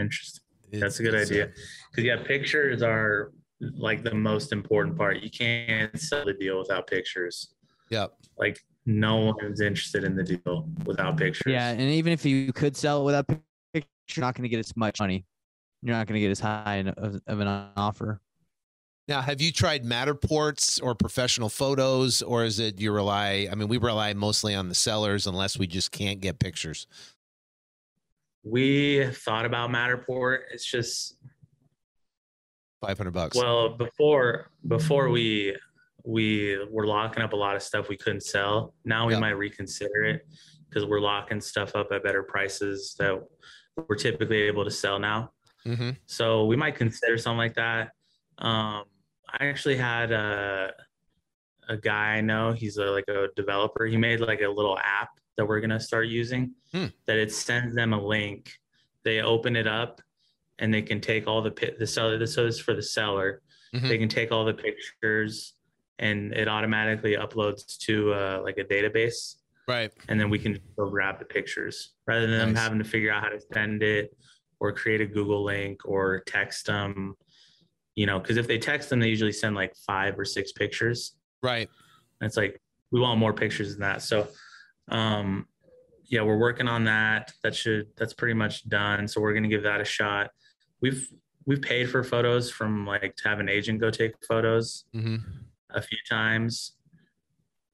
interesting. 0.00 0.42
That's 0.72 0.98
a 1.00 1.02
good 1.02 1.14
idea. 1.14 1.50
Because 1.90 2.04
yeah, 2.04 2.16
pictures 2.26 2.82
are 2.82 3.32
like 3.60 4.02
the 4.02 4.14
most 4.14 4.52
important 4.52 4.96
part. 4.96 5.20
You 5.20 5.30
can't 5.30 6.00
sell 6.00 6.24
the 6.24 6.32
deal 6.32 6.58
without 6.58 6.86
pictures. 6.86 7.48
Yep. 7.90 8.14
Like 8.38 8.58
no 8.86 9.34
one's 9.38 9.60
interested 9.60 10.04
in 10.04 10.16
the 10.16 10.24
deal 10.24 10.66
without 10.86 11.18
pictures. 11.18 11.52
Yeah, 11.52 11.68
and 11.68 11.82
even 11.82 12.14
if 12.14 12.24
you 12.24 12.54
could 12.54 12.74
sell 12.74 13.02
it 13.02 13.04
without 13.04 13.28
pictures, 13.28 13.90
you're 14.14 14.24
not 14.24 14.34
going 14.34 14.44
to 14.44 14.48
get 14.48 14.60
as 14.60 14.74
much 14.78 14.98
money. 14.98 15.26
You're 15.82 15.94
not 15.94 16.06
going 16.06 16.14
to 16.14 16.20
get 16.20 16.30
as 16.30 16.40
high 16.40 16.84
of, 16.96 17.20
of 17.26 17.40
an 17.40 17.46
offer. 17.76 18.20
Now, 19.08 19.20
have 19.20 19.40
you 19.40 19.52
tried 19.52 19.84
Matterports 19.84 20.82
or 20.82 20.96
professional 20.96 21.48
photos, 21.48 22.22
or 22.22 22.44
is 22.44 22.58
it 22.58 22.80
you 22.80 22.90
rely? 22.90 23.46
I 23.50 23.54
mean, 23.54 23.68
we 23.68 23.78
rely 23.78 24.12
mostly 24.14 24.54
on 24.54 24.68
the 24.68 24.74
sellers 24.74 25.28
unless 25.28 25.56
we 25.56 25.68
just 25.68 25.92
can't 25.92 26.20
get 26.20 26.40
pictures. 26.40 26.88
We 28.42 29.06
thought 29.12 29.44
about 29.44 29.70
Matterport. 29.70 30.40
It's 30.52 30.64
just 30.64 31.16
five 32.80 32.98
hundred 32.98 33.12
bucks. 33.12 33.36
Well, 33.36 33.76
before 33.76 34.50
before 34.66 35.08
we 35.08 35.56
we 36.04 36.58
were 36.70 36.86
locking 36.86 37.22
up 37.22 37.32
a 37.32 37.36
lot 37.36 37.56
of 37.56 37.62
stuff 37.62 37.88
we 37.88 37.96
couldn't 37.96 38.22
sell. 38.22 38.74
Now 38.84 39.06
we 39.06 39.14
yep. 39.14 39.20
might 39.20 39.30
reconsider 39.30 40.04
it 40.04 40.26
because 40.68 40.84
we're 40.84 41.00
locking 41.00 41.40
stuff 41.40 41.74
up 41.74 41.90
at 41.92 42.02
better 42.02 42.22
prices 42.22 42.94
that 42.98 43.20
we're 43.88 43.96
typically 43.96 44.42
able 44.42 44.64
to 44.64 44.70
sell 44.70 44.98
now. 44.98 45.32
Mm-hmm. 45.66 45.90
So 46.06 46.46
we 46.46 46.56
might 46.56 46.76
consider 46.76 47.18
something 47.18 47.38
like 47.38 47.54
that. 47.54 47.90
Um, 48.38 48.84
I 49.28 49.46
actually 49.46 49.76
had 49.76 50.12
a 50.12 50.72
a 51.68 51.76
guy 51.76 52.14
I 52.14 52.20
know. 52.20 52.52
He's 52.52 52.76
a, 52.76 52.84
like 52.84 53.08
a 53.08 53.26
developer. 53.34 53.86
He 53.86 53.96
made 53.96 54.20
like 54.20 54.40
a 54.40 54.48
little 54.48 54.78
app 54.78 55.08
that 55.36 55.46
we're 55.46 55.60
gonna 55.60 55.80
start 55.80 56.06
using. 56.06 56.52
Hmm. 56.72 56.86
That 57.06 57.18
it 57.18 57.32
sends 57.32 57.74
them 57.74 57.92
a 57.92 58.00
link. 58.00 58.50
They 59.04 59.20
open 59.20 59.56
it 59.56 59.66
up, 59.66 60.00
and 60.58 60.72
they 60.72 60.82
can 60.82 61.00
take 61.00 61.26
all 61.26 61.42
the 61.42 61.74
the 61.78 61.86
seller. 61.86 62.18
This 62.18 62.38
is 62.38 62.60
for 62.60 62.74
the 62.74 62.82
seller. 62.82 63.42
Mm-hmm. 63.74 63.88
They 63.88 63.98
can 63.98 64.08
take 64.08 64.30
all 64.30 64.44
the 64.44 64.54
pictures, 64.54 65.54
and 65.98 66.32
it 66.32 66.48
automatically 66.48 67.16
uploads 67.16 67.76
to 67.78 68.12
uh, 68.12 68.40
like 68.44 68.58
a 68.58 68.64
database. 68.64 69.36
Right. 69.66 69.90
And 70.08 70.20
then 70.20 70.30
we 70.30 70.38
can 70.38 70.58
go 70.76 70.88
grab 70.88 71.18
the 71.18 71.24
pictures 71.24 71.94
rather 72.06 72.28
than 72.28 72.38
nice. 72.38 72.46
them 72.46 72.54
having 72.54 72.78
to 72.78 72.84
figure 72.84 73.12
out 73.12 73.24
how 73.24 73.30
to 73.30 73.40
send 73.52 73.82
it 73.82 74.16
or 74.60 74.72
create 74.72 75.00
a 75.00 75.06
Google 75.06 75.44
link 75.44 75.80
or 75.84 76.22
text 76.26 76.66
them 76.66 77.16
you 77.96 78.04
know, 78.04 78.20
because 78.20 78.36
if 78.36 78.46
they 78.46 78.58
text 78.58 78.90
them, 78.90 79.00
they 79.00 79.08
usually 79.08 79.32
send 79.32 79.56
like 79.56 79.74
five 79.74 80.18
or 80.18 80.24
six 80.24 80.52
pictures. 80.52 81.16
Right. 81.42 81.68
And 82.20 82.28
it's 82.28 82.36
like 82.36 82.60
we 82.92 83.00
want 83.00 83.18
more 83.18 83.32
pictures 83.32 83.72
than 83.72 83.80
that. 83.80 84.02
So, 84.02 84.28
um, 84.90 85.46
yeah, 86.04 86.20
we're 86.22 86.38
working 86.38 86.68
on 86.68 86.84
that. 86.84 87.32
That 87.42 87.54
should 87.54 87.88
that's 87.96 88.12
pretty 88.12 88.34
much 88.34 88.68
done. 88.68 89.08
So 89.08 89.20
we're 89.20 89.32
gonna 89.32 89.48
give 89.48 89.64
that 89.64 89.80
a 89.80 89.84
shot. 89.84 90.30
We've 90.80 91.08
we've 91.46 91.62
paid 91.62 91.90
for 91.90 92.04
photos 92.04 92.50
from 92.50 92.86
like 92.86 93.16
to 93.16 93.28
have 93.28 93.40
an 93.40 93.48
agent 93.48 93.80
go 93.80 93.90
take 93.90 94.12
photos 94.28 94.84
mm-hmm. 94.94 95.16
a 95.70 95.80
few 95.80 95.98
times. 96.08 96.72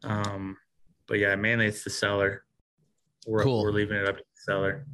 Um, 0.04 0.56
but 1.08 1.18
yeah, 1.18 1.34
mainly 1.34 1.66
it's 1.66 1.84
the 1.84 1.90
seller. 1.90 2.44
We're 3.26 3.42
cool. 3.42 3.64
we're 3.64 3.72
leaving 3.72 3.96
it 3.96 4.08
up 4.08 4.16
to 4.18 4.22
the 4.22 4.40
seller. 4.40 4.86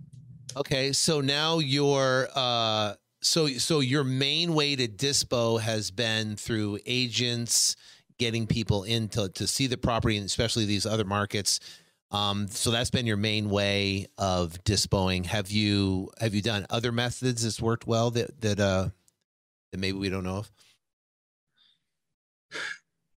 Okay, 0.59 0.93
so 0.93 1.21
now 1.21 1.61
you're 1.61 2.27
uh 2.35 2.95
so 3.21 3.47
so 3.47 3.79
your 3.79 4.03
main 4.03 4.55
way 4.55 4.75
to 4.75 4.89
dispo 4.89 5.61
has 5.61 5.93
been 5.93 6.35
through 6.35 6.81
agents 6.85 7.77
getting 8.19 8.45
people 8.45 8.83
in 8.83 9.09
to, 9.11 9.29
to 9.29 9.47
see 9.47 9.69
the 9.69 9.77
property 9.77 10.17
and 10.17 10.27
especially 10.27 10.65
these 10.65 10.85
other 10.85 11.05
markets. 11.05 11.61
Um, 12.11 12.49
so 12.49 12.73
that's 12.73 12.91
been 12.91 13.07
your 13.07 13.17
main 13.17 13.51
way 13.51 14.09
of 14.19 14.63
dispoing. 14.65 15.23
Have 15.25 15.49
you 15.53 16.11
have 16.19 16.35
you 16.35 16.43
done 16.43 16.67
other 16.71 16.91
methods 16.91 17.45
that's 17.45 17.63
worked 17.63 17.87
well 17.87 18.11
that 18.11 18.41
that 18.41 18.59
uh 18.59 18.89
that 19.71 19.79
maybe 19.79 19.97
we 19.97 20.09
don't 20.09 20.25
know 20.25 20.39
of? 20.39 20.51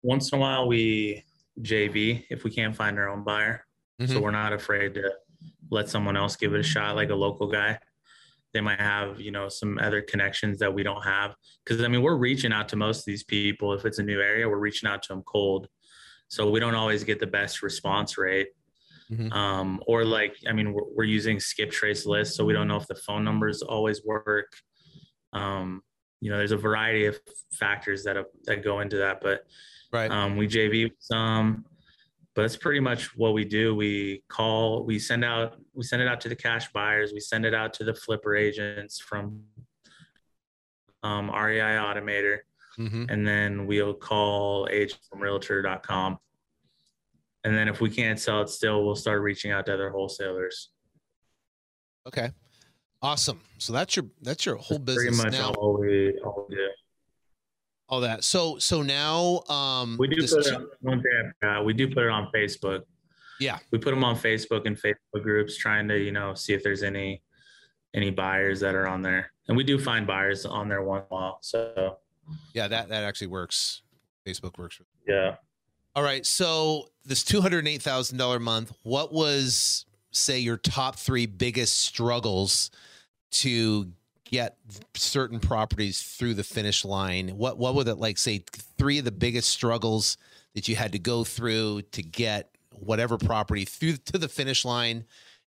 Once 0.04 0.32
in 0.32 0.38
a 0.38 0.42
while 0.42 0.68
we 0.68 1.24
jv 1.60 2.24
if 2.30 2.44
we 2.44 2.52
can't 2.52 2.76
find 2.76 3.00
our 3.00 3.10
own 3.10 3.24
buyer. 3.24 3.66
Mm-hmm. 4.00 4.14
so 4.14 4.20
we're 4.20 4.30
not 4.30 4.54
afraid 4.54 4.94
to 4.94 5.12
let 5.72 5.90
someone 5.90 6.16
else 6.16 6.36
give 6.36 6.54
it 6.54 6.60
a 6.60 6.64
shot 6.64 6.96
like 6.96 7.10
a 7.10 7.16
local 7.16 7.48
guy. 7.48 7.80
They 8.54 8.62
might 8.62 8.80
have 8.80 9.20
you 9.20 9.32
know 9.32 9.50
some 9.50 9.80
other 9.80 10.02
connections 10.02 10.60
that 10.60 10.74
we 10.74 10.84
don't 10.84 11.02
have. 11.02 11.34
Because 11.64 11.84
i 11.84 11.88
mean 11.88 12.04
we're 12.04 12.18
reaching 12.18 12.54
out 12.54 12.70
to 12.70 12.76
most 12.76 13.00
of 13.00 13.06
these 13.06 13.24
people. 13.24 13.74
If 13.74 13.86
it's 13.86 14.00
a 14.00 14.04
new 14.04 14.22
area 14.22 14.48
we're 14.48 14.58
reaching 14.58 14.90
out 14.90 15.02
to 15.04 15.10
them 15.10 15.24
cold. 15.24 15.68
So 16.28 16.50
we 16.50 16.60
don't 16.60 16.76
always 16.76 17.04
get 17.04 17.20
the 17.20 17.28
best 17.28 17.64
response 17.64 18.18
rate. 18.18 18.50
Mm-hmm. 19.12 19.34
um, 19.34 19.84
or 19.88 20.06
like 20.06 20.38
i 20.48 20.54
mean 20.54 20.72
we're, 20.72 20.86
we're, 20.96 21.04
using 21.04 21.38
skip 21.38 21.70
trace 21.70 22.06
lists 22.06 22.38
so 22.38 22.46
we 22.46 22.54
don't 22.54 22.70
know 22.70 22.78
if 22.78 22.88
the 22.88 22.96
phone 22.96 23.24
numbers 23.26 23.62
always 23.62 24.06
work. 24.06 24.54
Um, 25.34 25.82
you 26.22 26.30
know 26.30 26.38
there's 26.38 26.54
a 26.54 26.58
variety 26.58 27.06
of 27.06 27.20
factors 27.52 28.04
that 28.04 28.16
have, 28.16 28.28
that 28.46 28.64
go 28.64 28.80
into 28.80 28.98
that 28.98 29.20
but 29.22 29.44
right. 29.92 30.10
um, 30.10 30.38
we 30.38 30.48
jv 30.48 30.92
some 31.00 31.66
but 32.36 32.44
that's 32.44 32.56
pretty 32.56 32.80
much 32.80 33.16
what 33.18 33.34
we 33.34 33.44
do. 33.44 33.76
We 33.76 34.24
call, 34.30 34.84
we 34.84 35.00
send 35.00 35.26
out, 35.26 35.56
we 35.74 35.84
send 35.84 36.02
it 36.02 36.08
out 36.08 36.22
to 36.22 36.30
the 36.30 36.36
cash 36.36 36.72
buyers, 36.72 37.12
we 37.14 37.20
send 37.20 37.46
it 37.46 37.54
out 37.54 37.74
to 37.76 37.84
the 37.84 37.94
flipper 37.94 38.36
agents 38.36 39.00
from 39.00 39.44
um, 41.04 41.30
REI 41.30 41.60
Automator, 41.60 42.40
mm-hmm. 42.80 43.06
and 43.10 43.28
then 43.28 43.66
we'll 43.66 43.94
call 43.94 44.68
agents 44.72 45.08
from 45.10 45.20
Realtor.com. 45.20 46.18
And 47.44 47.56
then 47.56 47.68
if 47.68 47.82
we 47.82 47.90
can't 47.90 48.20
sell 48.20 48.42
it 48.42 48.50
still, 48.50 48.86
we'll 48.86 48.96
start 48.96 49.22
reaching 49.22 49.52
out 49.52 49.66
to 49.66 49.74
other 49.74 49.90
wholesalers. 49.90 50.70
Okay, 52.08 52.32
awesome. 53.02 53.42
So 53.58 53.74
that's 53.74 53.96
your 53.96 54.06
that's 54.22 54.46
your 54.46 54.56
whole 54.56 54.78
that's 54.80 54.98
business 54.98 55.22
pretty 55.22 55.38
much 55.38 55.42
now. 55.42 55.54
All 55.56 55.80
we, 55.80 56.18
all 56.24 56.46
we 56.48 56.56
do 56.56 56.70
all 57.92 58.00
that. 58.00 58.24
So 58.24 58.58
so 58.58 58.82
now 58.82 59.44
um 59.50 59.98
we 60.00 60.08
do 60.08 60.26
put 60.26 60.48
it 60.48 60.54
on, 60.88 61.04
uh, 61.44 61.62
we 61.62 61.74
do 61.74 61.88
put 61.88 62.06
it 62.06 62.10
on 62.10 62.30
Facebook. 62.34 62.84
Yeah. 63.40 63.60
We 63.72 63.80
put 63.80 63.92
them 63.92 64.04
on 64.04 64.16
Facebook 64.16 64.66
and 64.66 64.78
Facebook 64.78 65.22
groups 65.22 65.58
trying 65.58 65.88
to, 65.90 66.00
you 66.00 66.12
know, 66.12 66.34
see 66.34 66.54
if 66.54 66.64
there's 66.64 66.84
any 66.84 67.22
any 67.94 68.10
buyers 68.10 68.62
that 68.62 68.74
are 68.74 68.88
on 68.88 69.02
there. 69.02 69.32
And 69.48 69.58
we 69.58 69.64
do 69.64 69.78
find 69.78 70.08
buyers 70.08 70.46
on 70.46 70.70
there 70.70 70.82
one 70.82 71.04
while. 71.10 71.40
So 71.42 71.98
yeah, 72.54 72.68
that 72.70 72.90
that 72.90 73.04
actually 73.04 73.28
works. 73.28 73.82
Facebook 74.26 74.58
works. 74.58 74.80
Yeah. 75.08 75.36
All 75.96 76.04
right. 76.04 76.26
So 76.26 76.90
this 77.04 77.24
two 77.24 77.42
hundred 77.42 77.68
eight 77.68 77.82
thousand 77.82 78.18
dollar 78.18 78.40
month. 78.40 78.72
What 78.84 79.12
was 79.12 79.86
say 80.12 80.40
your 80.40 80.58
top 80.58 80.96
three 80.96 81.26
biggest 81.26 81.78
struggles 81.80 82.70
to 83.32 83.92
get 84.32 84.58
certain 84.96 85.40
properties 85.40 86.02
through 86.02 86.34
the 86.34 86.44
finish 86.44 86.86
line? 86.86 87.30
What 87.30 87.58
what 87.58 87.76
would 87.76 87.88
it 87.88 87.96
like 87.96 88.18
say 88.18 88.44
three 88.78 88.98
of 88.98 89.06
the 89.06 89.12
biggest 89.12 89.50
struggles 89.50 90.18
that 90.56 90.68
you 90.68 90.76
had 90.76 90.94
to 90.94 91.00
go 91.00 91.24
through 91.24 91.84
to 91.92 92.02
get 92.02 92.56
whatever 92.72 93.18
property 93.18 93.66
through 93.66 93.98
to 93.98 94.18
the 94.18 94.30
finish 94.30 94.66
line? 94.66 94.98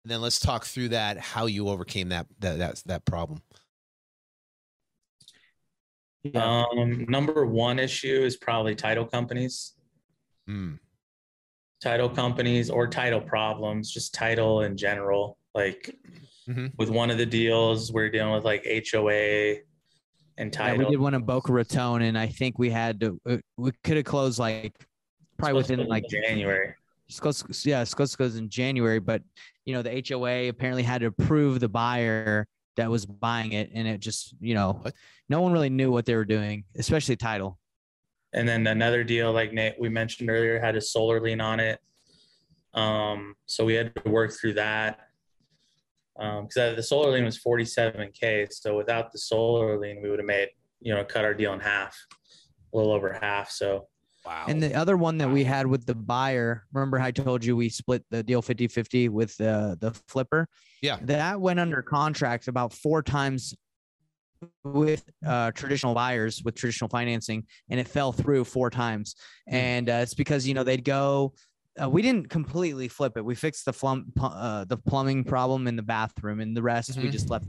And 0.04 0.12
then 0.12 0.20
let's 0.20 0.38
talk 0.38 0.64
through 0.64 0.90
that 0.90 1.18
how 1.18 1.46
you 1.46 1.68
overcame 1.68 2.10
that 2.10 2.26
that 2.38 2.58
that, 2.58 2.82
that 2.86 3.04
problem. 3.04 3.42
Um, 6.34 7.06
number 7.08 7.46
one 7.46 7.78
issue 7.78 8.22
is 8.22 8.36
probably 8.36 8.74
title 8.74 9.04
companies. 9.04 9.74
Hmm. 10.46 10.74
Title 11.80 12.08
companies 12.08 12.70
or 12.70 12.88
title 12.88 13.20
problems, 13.20 13.90
just 13.90 14.12
title 14.14 14.62
in 14.62 14.76
general. 14.76 15.38
Like 15.54 15.94
Mm-hmm. 16.48 16.66
With 16.78 16.88
one 16.88 17.10
of 17.10 17.18
the 17.18 17.26
deals, 17.26 17.92
we're 17.92 18.08
dealing 18.08 18.32
with 18.32 18.44
like 18.44 18.66
HOA 18.90 19.56
and 20.38 20.52
title. 20.52 20.78
Yeah, 20.78 20.84
we 20.84 20.90
did 20.92 21.00
one 21.00 21.14
in 21.14 21.22
Boca 21.22 21.52
Raton, 21.52 22.02
and 22.02 22.16
I 22.16 22.26
think 22.26 22.58
we 22.58 22.70
had 22.70 23.00
to. 23.00 23.20
Uh, 23.28 23.36
we 23.58 23.72
could 23.84 23.96
have 23.96 24.06
closed 24.06 24.38
like 24.38 24.74
probably 25.36 25.58
within 25.58 25.86
like 25.86 26.04
January. 26.08 26.74
Supposed, 27.10 27.66
yeah, 27.66 27.84
supposed 27.84 28.12
to 28.12 28.18
goes 28.18 28.36
in 28.36 28.48
January, 28.48 28.98
but 28.98 29.22
you 29.66 29.74
know 29.74 29.82
the 29.82 30.02
HOA 30.08 30.48
apparently 30.48 30.82
had 30.82 31.02
to 31.02 31.08
approve 31.08 31.60
the 31.60 31.68
buyer 31.68 32.46
that 32.76 32.90
was 32.90 33.04
buying 33.04 33.52
it, 33.52 33.70
and 33.74 33.86
it 33.86 34.00
just 34.00 34.34
you 34.40 34.54
know 34.54 34.78
what? 34.82 34.94
no 35.28 35.42
one 35.42 35.52
really 35.52 35.70
knew 35.70 35.90
what 35.90 36.06
they 36.06 36.14
were 36.14 36.24
doing, 36.24 36.64
especially 36.76 37.16
title. 37.16 37.58
And 38.32 38.48
then 38.48 38.66
another 38.66 39.04
deal, 39.04 39.32
like 39.32 39.52
Nate 39.52 39.78
we 39.78 39.88
mentioned 39.90 40.30
earlier, 40.30 40.58
had 40.58 40.76
a 40.76 40.80
solar 40.80 41.20
lien 41.20 41.40
on 41.40 41.60
it. 41.60 41.80
Um, 42.74 43.34
so 43.46 43.64
we 43.64 43.74
had 43.74 43.94
to 43.96 44.10
work 44.10 44.32
through 44.32 44.54
that 44.54 45.07
because 46.18 46.70
um, 46.70 46.76
the 46.76 46.82
solar 46.82 47.12
lien 47.12 47.24
was 47.24 47.38
47k. 47.38 48.48
So 48.52 48.76
without 48.76 49.12
the 49.12 49.18
solar 49.18 49.78
lien, 49.78 50.02
we 50.02 50.10
would 50.10 50.18
have 50.18 50.26
made 50.26 50.48
you 50.80 50.94
know 50.94 51.04
cut 51.04 51.24
our 51.24 51.34
deal 51.34 51.52
in 51.52 51.60
half, 51.60 51.96
a 52.72 52.76
little 52.76 52.92
over 52.92 53.12
half. 53.20 53.50
So. 53.50 53.88
Wow. 54.26 54.44
And 54.48 54.62
the 54.62 54.74
other 54.74 54.96
one 54.96 55.16
that 55.18 55.30
we 55.30 55.44
had 55.44 55.66
with 55.66 55.86
the 55.86 55.94
buyer, 55.94 56.64
remember 56.72 57.00
I 57.00 57.12
told 57.12 57.42
you 57.42 57.56
we 57.56 57.70
split 57.70 58.04
the 58.10 58.22
deal 58.22 58.42
50 58.42 58.68
50 58.68 59.08
with 59.08 59.34
the, 59.38 59.78
the 59.80 59.92
flipper? 60.08 60.48
Yeah. 60.82 60.98
That 61.02 61.40
went 61.40 61.60
under 61.60 61.80
contract 61.80 62.46
about 62.48 62.74
four 62.74 63.02
times 63.02 63.54
with 64.64 65.04
uh, 65.26 65.50
traditional 65.52 65.94
buyers 65.94 66.42
with 66.44 66.54
traditional 66.54 66.88
financing 66.88 67.44
and 67.70 67.80
it 67.80 67.88
fell 67.88 68.12
through 68.12 68.44
four 68.44 68.70
times 68.70 69.14
hmm. 69.48 69.56
and 69.56 69.88
uh, 69.88 69.94
it's 69.94 70.14
because 70.14 70.46
you 70.46 70.54
know 70.54 70.62
they'd 70.62 70.84
go 70.84 71.32
uh, 71.82 71.88
we 71.88 72.02
didn't 72.02 72.28
completely 72.28 72.88
flip 72.88 73.16
it. 73.16 73.24
We 73.24 73.34
fixed 73.34 73.64
the 73.64 73.72
flum, 73.72 74.06
uh, 74.20 74.64
the 74.64 74.76
plumbing 74.76 75.24
problem 75.24 75.66
in 75.66 75.76
the 75.76 75.82
bathroom, 75.82 76.40
and 76.40 76.56
the 76.56 76.62
rest 76.62 76.92
mm-hmm. 76.92 77.02
we 77.02 77.10
just 77.10 77.30
left 77.30 77.46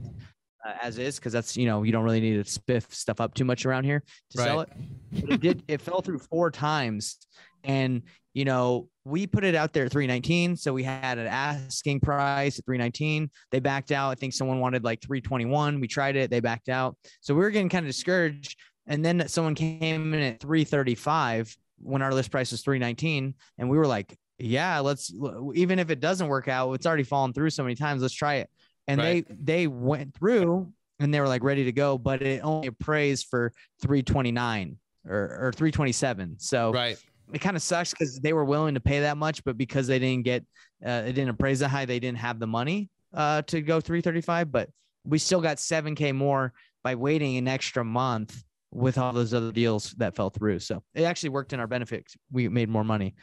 uh, 0.65 0.73
as 0.81 0.97
is 0.97 1.17
because 1.17 1.33
that's 1.33 1.55
you 1.55 1.65
know 1.65 1.83
you 1.83 1.91
don't 1.91 2.03
really 2.03 2.21
need 2.21 2.43
to 2.43 2.59
spiff 2.59 2.91
stuff 2.93 3.21
up 3.21 3.33
too 3.33 3.45
much 3.45 3.65
around 3.65 3.83
here 3.83 4.03
to 4.31 4.37
right. 4.37 4.45
sell 4.45 4.61
it. 4.61 4.69
But 5.11 5.31
it 5.31 5.41
did. 5.41 5.63
It 5.67 5.81
fell 5.81 6.01
through 6.01 6.19
four 6.19 6.51
times, 6.51 7.17
and 7.63 8.01
you 8.33 8.45
know 8.45 8.87
we 9.05 9.25
put 9.25 9.43
it 9.43 9.55
out 9.55 9.73
there 9.73 9.85
at 9.85 9.91
319 9.91 10.55
so 10.55 10.71
we 10.71 10.83
had 10.83 11.17
an 11.17 11.25
asking 11.25 11.99
price 11.99 12.59
at 12.59 12.65
319 12.65 13.27
they 13.51 13.59
backed 13.59 13.91
out 13.91 14.11
i 14.11 14.15
think 14.15 14.33
someone 14.33 14.59
wanted 14.59 14.83
like 14.83 15.01
321 15.01 15.79
we 15.79 15.87
tried 15.87 16.15
it 16.15 16.29
they 16.29 16.39
backed 16.39 16.69
out 16.69 16.95
so 17.21 17.33
we 17.33 17.39
were 17.41 17.49
getting 17.49 17.69
kind 17.69 17.83
of 17.83 17.89
discouraged 17.89 18.55
And 18.89 19.05
then 19.05 19.27
someone 19.27 19.55
came 19.55 20.13
in 20.13 20.19
at 20.19 20.39
335 20.39 21.55
when 21.81 22.01
our 22.01 22.13
list 22.13 22.31
price 22.31 22.51
was 22.51 22.61
319 22.61 23.33
and 23.57 23.69
we 23.69 23.77
were 23.77 23.87
like, 23.87 24.17
yeah, 24.37 24.79
let's 24.79 25.13
even 25.53 25.79
if 25.79 25.89
it 25.89 25.99
doesn't 25.99 26.27
work 26.27 26.47
out, 26.47 26.73
it's 26.73 26.85
already 26.85 27.03
fallen 27.03 27.33
through 27.33 27.49
so 27.49 27.63
many 27.63 27.75
times, 27.75 28.01
let's 28.01 28.13
try 28.13 28.35
it. 28.35 28.49
And 28.87 28.99
right. 28.99 29.27
they 29.27 29.35
they 29.63 29.67
went 29.67 30.15
through 30.15 30.71
and 30.99 31.13
they 31.13 31.19
were 31.19 31.27
like 31.27 31.43
ready 31.43 31.65
to 31.65 31.71
go, 31.71 31.97
but 31.97 32.21
it 32.21 32.41
only 32.43 32.67
appraised 32.67 33.27
for 33.29 33.51
329 33.81 34.77
or, 35.07 35.47
or 35.47 35.51
327. 35.53 36.35
So 36.39 36.71
right. 36.71 36.97
it 37.33 37.39
kind 37.39 37.55
of 37.55 37.61
sucks 37.61 37.91
because 37.91 38.19
they 38.19 38.33
were 38.33 38.45
willing 38.45 38.73
to 38.73 38.79
pay 38.79 39.01
that 39.01 39.17
much, 39.17 39.43
but 39.43 39.57
because 39.57 39.87
they 39.87 39.99
didn't 39.99 40.23
get 40.23 40.45
uh, 40.85 41.03
it 41.05 41.13
didn't 41.13 41.29
appraise 41.29 41.59
that 41.59 41.69
high, 41.69 41.85
they 41.85 41.99
didn't 41.99 42.19
have 42.19 42.39
the 42.39 42.47
money 42.47 42.89
uh, 43.13 43.41
to 43.43 43.61
go 43.61 43.81
335. 43.81 44.51
But 44.51 44.69
we 45.03 45.17
still 45.17 45.41
got 45.41 45.57
7k 45.57 46.15
more 46.15 46.53
by 46.83 46.95
waiting 46.95 47.37
an 47.37 47.47
extra 47.47 47.83
month 47.83 48.41
with 48.71 48.97
all 48.97 49.13
those 49.13 49.33
other 49.33 49.51
deals 49.51 49.93
that 49.97 50.15
fell 50.15 50.29
through. 50.29 50.59
So 50.59 50.83
it 50.93 51.03
actually 51.03 51.29
worked 51.29 51.53
in 51.53 51.59
our 51.59 51.67
benefit. 51.67 52.13
We 52.31 52.47
made 52.49 52.69
more 52.69 52.83
money. 52.83 53.15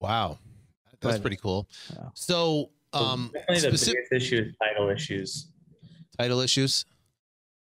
Wow. 0.00 0.38
That's 1.00 1.16
but, 1.16 1.22
pretty 1.22 1.36
cool. 1.36 1.68
Yeah. 1.92 2.08
So, 2.14 2.70
um, 2.92 3.30
definitely 3.32 3.54
the 3.70 3.76
specific- 3.76 4.10
biggest 4.10 4.26
issue 4.26 4.44
is 4.48 4.56
title 4.56 4.88
issues. 4.88 5.48
Title 6.18 6.40
issues. 6.40 6.84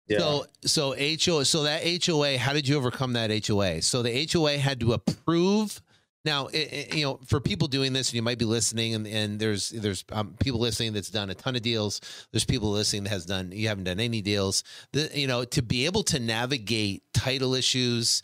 Yeah. 0.08 0.18
So, 0.18 0.46
so 0.64 0.94
HOA, 0.94 1.44
so 1.44 1.62
that 1.62 1.82
HOA, 2.04 2.36
how 2.36 2.52
did 2.52 2.68
you 2.68 2.76
overcome 2.76 3.14
that 3.14 3.30
HOA? 3.46 3.82
So 3.82 4.02
the 4.02 4.28
HOA 4.30 4.58
had 4.58 4.80
to 4.80 4.92
approve 4.92 5.80
now, 6.24 6.46
it, 6.46 6.72
it, 6.72 6.94
you 6.94 7.04
know, 7.04 7.18
for 7.26 7.40
people 7.40 7.66
doing 7.66 7.92
this, 7.92 8.10
and 8.10 8.14
you 8.14 8.22
might 8.22 8.38
be 8.38 8.44
listening, 8.44 8.94
and, 8.94 9.06
and 9.06 9.40
there's 9.40 9.70
there's 9.70 10.04
um, 10.12 10.34
people 10.38 10.60
listening 10.60 10.92
that's 10.92 11.10
done 11.10 11.30
a 11.30 11.34
ton 11.34 11.56
of 11.56 11.62
deals. 11.62 12.00
There's 12.30 12.44
people 12.44 12.70
listening 12.70 13.04
that 13.04 13.10
has 13.10 13.26
done 13.26 13.50
you 13.52 13.68
haven't 13.68 13.84
done 13.84 13.98
any 13.98 14.20
deals. 14.22 14.62
The, 14.92 15.10
you 15.14 15.26
know, 15.26 15.44
to 15.44 15.62
be 15.62 15.86
able 15.86 16.04
to 16.04 16.20
navigate 16.20 17.02
title 17.12 17.54
issues, 17.54 18.22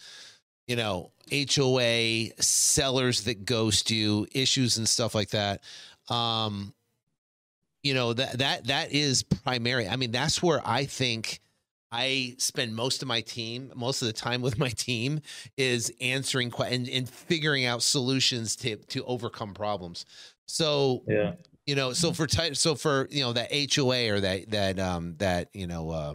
you 0.69 0.77
know, 0.77 1.11
HOA 1.33 2.31
sellers 2.41 3.25
that 3.25 3.45
ghost 3.45 3.91
you, 3.91 4.27
issues 4.33 4.79
and 4.79 4.89
stuff 4.89 5.15
like 5.15 5.31
that. 5.31 5.63
Um, 6.09 6.75
you 7.83 7.95
know 7.95 8.13
that 8.13 8.39
that 8.39 8.67
that 8.67 8.93
is 8.93 9.23
primary. 9.23 9.89
I 9.89 9.97
mean, 9.97 10.13
that's 10.13 10.43
where 10.43 10.61
I 10.65 10.85
think 10.85 11.41
I 11.91 12.35
spend 12.39 12.75
most 12.75 13.03
of 13.03 13.09
my 13.09 13.21
team, 13.21 13.73
most 13.75 14.03
of 14.03 14.07
the 14.07 14.13
time 14.13 14.43
with 14.43 14.59
my 14.59 14.69
team, 14.69 15.21
is 15.57 15.93
answering 16.01 16.53
and, 16.59 16.89
and 16.89 17.09
figuring 17.09 17.65
out 17.65 17.83
solutions 17.83 18.57
to 18.57 18.77
to 18.77 19.05
overcome 19.05 19.55
problems. 19.55 20.05
So 20.47 21.03
yeah, 21.07 21.35
you 21.67 21.75
know, 21.75 21.93
so 21.93 22.13
for 22.13 22.27
type 22.27 22.57
so 22.57 22.75
for 22.75 23.09
you 23.11 23.23
know 23.23 23.33
that 23.33 23.51
HOA 23.75 24.11
or 24.11 24.21
that 24.21 24.51
that 24.51 24.79
um 24.79 25.17
that 25.19 25.49
you 25.53 25.67
know 25.67 25.91
uh 25.91 26.15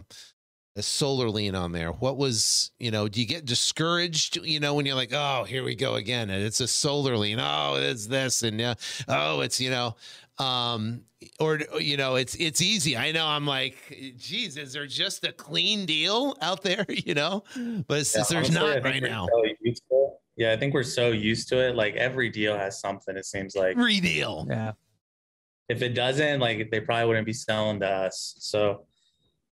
a 0.76 0.82
solar 0.82 1.30
lien 1.30 1.54
on 1.54 1.72
there. 1.72 1.92
What 1.92 2.16
was, 2.16 2.72
you 2.80 2.90
know, 2.90 3.06
do 3.08 3.20
you 3.20 3.26
get 3.26 3.44
discouraged, 3.44 4.38
you 4.44 4.58
know, 4.58 4.74
when 4.74 4.86
you're 4.86 4.96
like, 4.96 5.12
oh, 5.12 5.44
here 5.44 5.62
we 5.62 5.76
go 5.76 5.94
again, 5.94 6.30
and 6.30 6.42
it's 6.42 6.60
a 6.60 6.66
solar 6.66 7.16
lien. 7.16 7.38
Oh, 7.40 7.76
it's 7.76 8.06
this, 8.06 8.42
and 8.42 8.58
yeah, 8.58 8.74
oh, 9.06 9.40
it's 9.40 9.60
you 9.60 9.70
know, 9.70 9.94
um 10.38 11.02
or 11.38 11.60
you 11.78 11.96
know 11.96 12.16
it's 12.16 12.34
it's 12.34 12.60
easy. 12.60 12.96
I 12.96 13.12
know 13.12 13.26
i'm 13.26 13.46
like 13.46 13.76
geez 14.16 14.56
is 14.56 14.72
there 14.72 14.86
just 14.86 15.24
a 15.24 15.32
clean 15.32 15.86
deal 15.86 16.36
out 16.40 16.62
there 16.62 16.84
you 16.88 17.14
know? 17.14 17.44
But 17.54 18.10
yeah, 18.14 18.24
there's 18.28 18.32
honestly, 18.32 18.54
not 18.54 18.82
right 18.82 19.02
now. 19.02 19.26
so 19.90 20.18
yeah 20.36 20.52
i 20.52 20.56
think 20.56 20.74
we're 20.74 20.82
so 20.82 21.10
used 21.10 21.48
to 21.50 21.58
it. 21.68 21.76
Like 21.76 21.94
every 21.94 22.30
deal 22.30 22.56
has 22.56 22.80
something 22.80 23.16
it 23.16 23.26
seems 23.26 23.54
like. 23.54 23.76
Every 23.76 24.00
deal 24.00 24.46
yeah. 24.48 24.72
If 25.68 25.80
it 25.82 25.94
doesn't 25.94 26.40
like 26.40 26.70
they 26.70 26.80
probably 26.80 27.06
wouldn't 27.06 27.26
be 27.26 27.32
selling 27.32 27.80
to 27.80 27.88
us. 27.88 28.34
So 28.38 28.86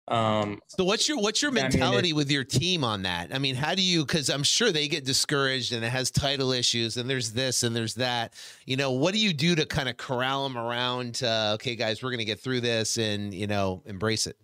um, 0.10 0.60
so 0.68 0.84
what's 0.84 1.08
your 1.08 1.20
what's 1.20 1.42
your 1.42 1.52
mentality 1.52 1.98
I 1.98 2.02
mean, 2.10 2.16
with 2.16 2.32
your 2.32 2.44
team 2.44 2.84
on 2.84 3.04
that? 3.04 3.34
I 3.34 3.38
mean, 3.38 3.56
how 3.56 3.76
do 3.76 3.82
you? 3.82 4.06
Because 4.06 4.30
I'm 4.30 4.44
sure 4.44 4.72
they 4.72 4.88
get 4.88 5.06
discouraged 5.06 5.72
and 5.72 5.86
it 5.86 5.90
has 5.90 6.10
title 6.10 6.52
issues 6.52 6.98
and 6.98 7.08
there's 7.08 7.32
this 7.32 7.62
and 7.62 7.76
there's 7.76 7.94
that. 7.96 8.34
You 8.66 8.76
know, 8.76 8.92
what 8.92 9.14
do 9.14 9.20
you 9.20 9.34
do 9.34 9.56
to 9.56 9.66
kind 9.68 9.88
of 9.88 9.98
corral 9.98 10.48
them 10.48 10.58
around? 10.58 11.22
Uh, 11.24 11.52
okay, 11.56 11.76
guys, 11.76 12.02
we're 12.02 12.10
going 12.10 12.20
to 12.20 12.26
get 12.26 12.40
through 12.40 12.62
this 12.62 12.98
and 12.98 13.34
you 13.34 13.46
know 13.46 13.84
embrace 13.86 14.26
it. 14.26 14.38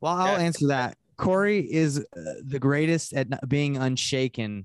Well, 0.00 0.14
I'll 0.14 0.36
answer 0.36 0.68
that. 0.68 0.96
Corey 1.18 1.70
is 1.70 1.98
uh, 1.98 2.20
the 2.42 2.58
greatest 2.58 3.12
at 3.12 3.48
being 3.48 3.76
unshaken. 3.76 4.64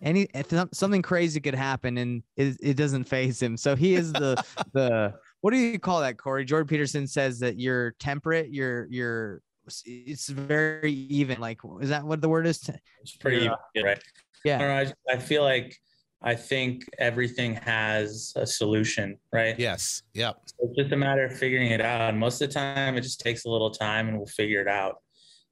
Any 0.00 0.28
something 0.72 1.02
crazy 1.02 1.40
could 1.40 1.54
happen 1.54 1.98
and 1.98 2.22
it, 2.36 2.56
it 2.62 2.76
doesn't 2.76 3.04
faze 3.08 3.42
him. 3.42 3.58
So 3.58 3.76
he 3.76 3.94
is 3.94 4.12
the 4.12 4.42
the 4.72 5.14
what 5.40 5.52
do 5.52 5.58
you 5.58 5.78
call 5.78 6.00
that, 6.00 6.18
Corey? 6.18 6.44
Jordan 6.44 6.66
Peterson 6.66 7.06
says 7.06 7.38
that 7.40 7.58
you're 7.58 7.92
temperate, 7.92 8.50
you're 8.50 8.86
you're 8.90 9.42
it's 9.84 10.28
very 10.28 10.92
even. 10.92 11.40
Like, 11.40 11.60
is 11.80 11.88
that 11.90 12.04
what 12.04 12.20
the 12.20 12.28
word 12.28 12.46
is? 12.46 12.68
It's 13.02 13.16
pretty 13.16 13.48
uh, 13.48 13.56
even, 13.74 13.86
right? 13.86 14.02
Yeah. 14.44 14.56
I, 14.56 14.60
know, 14.60 14.92
I, 15.08 15.14
I 15.14 15.18
feel 15.18 15.42
like 15.42 15.76
I 16.22 16.34
think 16.34 16.84
everything 16.98 17.54
has 17.54 18.32
a 18.36 18.46
solution, 18.46 19.18
right? 19.32 19.58
Yes. 19.58 20.02
Yep. 20.14 20.36
So 20.46 20.54
it's 20.68 20.76
just 20.76 20.92
a 20.92 20.96
matter 20.96 21.24
of 21.24 21.36
figuring 21.36 21.70
it 21.70 21.80
out. 21.80 22.10
And 22.10 22.18
most 22.18 22.42
of 22.42 22.48
the 22.48 22.54
time, 22.54 22.96
it 22.96 23.02
just 23.02 23.20
takes 23.20 23.44
a 23.44 23.50
little 23.50 23.70
time, 23.70 24.08
and 24.08 24.16
we'll 24.16 24.26
figure 24.26 24.60
it 24.60 24.68
out. 24.68 24.96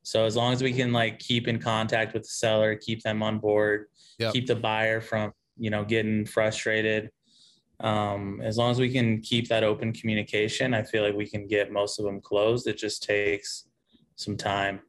So 0.02 0.24
as 0.24 0.36
long 0.36 0.52
as 0.52 0.62
we 0.62 0.72
can 0.72 0.92
like 0.92 1.18
keep 1.18 1.48
in 1.48 1.58
contact 1.58 2.14
with 2.14 2.22
the 2.22 2.28
seller, 2.28 2.76
keep 2.76 3.02
them 3.02 3.22
on 3.22 3.38
board, 3.38 3.86
yep. 4.18 4.32
keep 4.32 4.46
the 4.46 4.56
buyer 4.56 5.00
from 5.00 5.32
you 5.56 5.70
know 5.70 5.84
getting 5.84 6.24
frustrated, 6.24 7.10
um, 7.80 8.40
as 8.42 8.56
long 8.56 8.70
as 8.70 8.80
we 8.80 8.90
can 8.90 9.20
keep 9.20 9.48
that 9.48 9.62
open 9.62 9.92
communication, 9.92 10.74
I 10.74 10.82
feel 10.82 11.02
like 11.02 11.14
we 11.14 11.28
can 11.28 11.46
get 11.46 11.70
most 11.72 11.98
of 11.98 12.04
them 12.04 12.20
closed. 12.20 12.66
It 12.66 12.76
just 12.76 13.02
takes 13.02 13.68
some 14.16 14.36
time. 14.36 14.80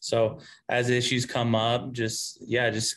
So 0.00 0.38
as 0.68 0.90
issues 0.90 1.26
come 1.26 1.54
up, 1.54 1.92
just 1.92 2.38
yeah, 2.40 2.70
just 2.70 2.96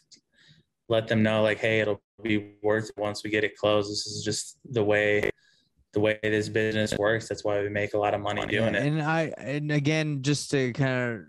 let 0.89 1.07
them 1.07 1.23
know 1.23 1.41
like, 1.41 1.59
hey, 1.59 1.79
it'll 1.79 2.01
be 2.23 2.53
worth 2.61 2.89
it 2.89 2.97
once 2.97 3.23
we 3.23 3.29
get 3.29 3.43
it 3.43 3.55
closed. 3.57 3.91
This 3.91 4.07
is 4.07 4.23
just 4.23 4.57
the 4.71 4.83
way 4.83 5.29
the 5.93 5.99
way 5.99 6.19
this 6.21 6.49
business 6.49 6.97
works. 6.97 7.27
That's 7.27 7.43
why 7.43 7.61
we 7.61 7.69
make 7.69 7.93
a 7.93 7.97
lot 7.97 8.13
of 8.13 8.21
money 8.21 8.45
doing 8.45 8.75
it. 8.75 8.85
And 8.85 9.01
I 9.01 9.33
and 9.37 9.71
again, 9.71 10.21
just 10.21 10.51
to 10.51 10.71
kind 10.73 11.13
of 11.13 11.21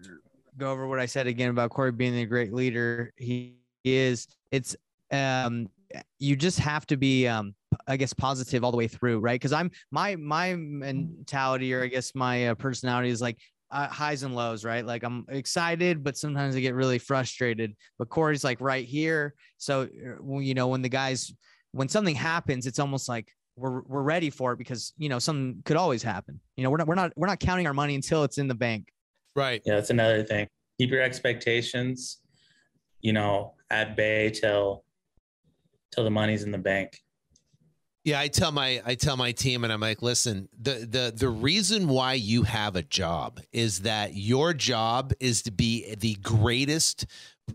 go 0.57 0.71
over 0.71 0.87
what 0.87 0.99
I 0.99 1.07
said 1.07 1.27
again 1.27 1.51
about 1.51 1.71
Corey 1.71 1.93
being 1.93 2.19
a 2.19 2.27
great 2.27 2.53
leader, 2.53 3.13
he 3.17 3.57
is. 3.85 4.29
It's 4.51 4.77
um 5.11 5.69
you 6.19 6.37
just 6.37 6.59
have 6.59 6.87
to 6.89 6.97
be 6.97 7.27
um 7.27 7.55
I 7.87 7.97
guess 7.97 8.13
positive 8.13 8.65
all 8.65 8.71
the 8.71 8.77
way 8.77 8.89
through, 8.89 9.21
right? 9.21 9.35
Because 9.35 9.53
I'm 9.53 9.71
my 9.91 10.17
my 10.17 10.55
mentality 10.55 11.75
or 11.75 11.83
I 11.85 11.89
guess 11.89 12.15
my 12.15 12.49
uh, 12.49 12.55
personality 12.55 13.11
is 13.11 13.21
like 13.21 13.39
uh, 13.71 13.89
highs 13.89 14.23
and 14.23 14.35
lows, 14.35 14.65
right? 14.65 14.85
Like 14.85 15.03
I'm 15.03 15.27
excited, 15.29 16.03
but 16.03 16.17
sometimes 16.17 16.57
I 16.57 16.61
get 16.61 16.75
really 16.75 16.99
frustrated. 16.99 17.77
But 17.99 18.09
Corey's 18.09 18.45
like 18.45 18.61
right 18.61 18.87
here, 18.87 19.35
so 19.59 19.83
uh, 19.83 20.39
you 20.39 20.55
know 20.55 20.69
when 20.69 20.83
the 20.83 20.89
guys 20.89 21.33
when 21.73 21.89
something 21.89 22.15
happens, 22.15 22.67
it's 22.67 22.79
almost 22.79 23.09
like 23.09 23.29
we're 23.57 23.83
we're 23.83 24.03
ready 24.03 24.31
for 24.31 24.53
it 24.53 24.59
because 24.59 24.93
you 24.97 25.09
know 25.09 25.19
something 25.19 25.63
could 25.65 25.77
always 25.77 26.03
happen. 26.03 26.41
You 26.57 26.65
know 26.65 26.71
we're 26.71 26.79
not 26.79 26.87
we're 26.87 26.95
not 26.95 27.13
we're 27.17 27.27
not 27.27 27.41
counting 27.41 27.67
our 27.67 27.75
money 27.75 27.95
until 27.95 28.25
it's 28.25 28.39
in 28.39 28.49
the 28.49 28.55
bank. 28.55 28.89
Right. 29.37 29.63
Yeah, 29.65 29.75
that's 29.75 29.91
another 29.91 30.25
thing. 30.25 30.49
Keep 30.79 30.91
your 30.91 31.03
expectations, 31.03 32.19
you 33.01 33.13
know, 33.13 33.55
at 33.71 33.97
bay 33.97 34.31
till 34.31 34.85
till 35.93 36.05
the 36.05 36.11
money's 36.11 36.43
in 36.43 36.51
the 36.51 36.59
bank. 36.59 36.99
Yeah, 38.09 38.21
I 38.21 38.29
tell 38.29 38.53
my 38.53 38.81
I 38.87 38.95
tell 38.95 39.19
my 39.19 39.33
team 39.33 39.65
and 39.65 39.73
I'm 39.73 39.81
like, 39.81 40.01
listen, 40.01 40.49
the 40.59 40.89
the 40.91 41.13
the 41.15 41.29
reason 41.29 41.89
why 41.89 42.15
you 42.15 42.43
have 42.45 42.75
a 42.75 42.83
job 42.83 43.39
is 43.53 43.81
that 43.81 44.15
your 44.15 44.55
job 44.55 45.13
is 45.21 45.43
to 45.43 45.51
be 45.51 45.95
the 45.95 46.15
greatest 46.15 47.05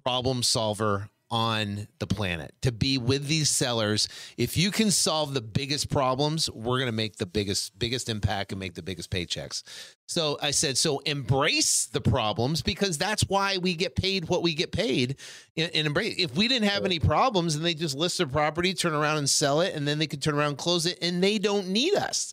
problem 0.04 0.43
solver 0.43 1.10
on 1.34 1.88
the 1.98 2.06
planet. 2.06 2.54
To 2.62 2.72
be 2.72 3.00
with 3.00 3.26
these 3.26 3.50
sellers 3.50 4.08
if 4.38 4.56
you 4.56 4.70
can 4.70 4.92
solve 4.92 5.34
the 5.34 5.42
biggest 5.42 5.90
problems 5.90 6.48
we're 6.52 6.78
going 6.78 6.86
to 6.86 6.92
make 6.92 7.16
the 7.16 7.26
biggest 7.26 7.78
biggest 7.80 8.08
impact 8.08 8.52
and 8.52 8.60
make 8.60 8.76
the 8.76 8.84
biggest 8.84 9.10
paychecks. 9.10 9.64
So 10.06 10.38
i 10.44 10.52
said 10.52 10.78
so 10.78 11.00
embrace 11.00 11.88
the 11.88 12.02
problems 12.02 12.62
because 12.62 13.00
that's 13.00 13.24
why 13.24 13.58
we 13.58 13.74
get 13.74 13.96
paid 13.96 14.30
what 14.30 14.44
we 14.44 14.54
get 14.54 14.72
paid 14.72 15.16
and, 15.58 15.72
embrace. 15.74 16.14
If 16.20 16.36
we 16.36 16.48
didn't 16.48 16.70
have 16.70 16.86
any 16.86 17.00
problems 17.00 17.56
and 17.56 17.66
they 17.66 17.74
just 17.74 17.98
list 17.98 18.20
their 18.20 18.28
property 18.28 18.76
turn 18.76 18.94
around 18.94 19.18
and 19.18 19.28
sell 19.28 19.62
it 19.62 19.74
and 19.74 19.88
then 19.88 19.98
they 19.98 20.08
could 20.08 20.22
turn 20.22 20.36
around 20.36 20.50
and 20.50 20.58
close 20.60 20.86
it 20.86 21.00
and 21.02 21.24
they 21.24 21.40
don't 21.40 21.68
need 21.68 21.96
us 21.96 22.32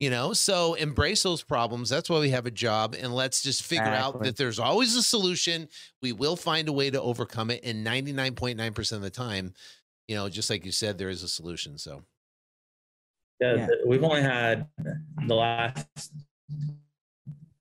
you 0.00 0.10
know 0.10 0.32
so 0.32 0.74
embrace 0.74 1.22
those 1.22 1.42
problems 1.42 1.88
that's 1.88 2.10
why 2.10 2.18
we 2.18 2.30
have 2.30 2.46
a 2.46 2.50
job 2.50 2.94
and 2.98 3.14
let's 3.14 3.42
just 3.42 3.62
figure 3.62 3.84
exactly. 3.84 4.18
out 4.18 4.22
that 4.22 4.36
there's 4.36 4.58
always 4.58 4.94
a 4.94 5.02
solution 5.02 5.68
we 6.02 6.12
will 6.12 6.36
find 6.36 6.68
a 6.68 6.72
way 6.72 6.90
to 6.90 7.00
overcome 7.00 7.50
it 7.50 7.60
and 7.64 7.86
99.9% 7.86 8.92
of 8.92 9.02
the 9.02 9.10
time 9.10 9.52
you 10.08 10.16
know 10.16 10.28
just 10.28 10.50
like 10.50 10.64
you 10.64 10.72
said 10.72 10.98
there 10.98 11.08
is 11.08 11.22
a 11.22 11.28
solution 11.28 11.78
so 11.78 12.02
yeah, 13.40 13.54
yeah. 13.54 13.66
we've 13.86 14.04
only 14.04 14.22
had 14.22 14.66
the 15.26 15.34
last 15.34 16.12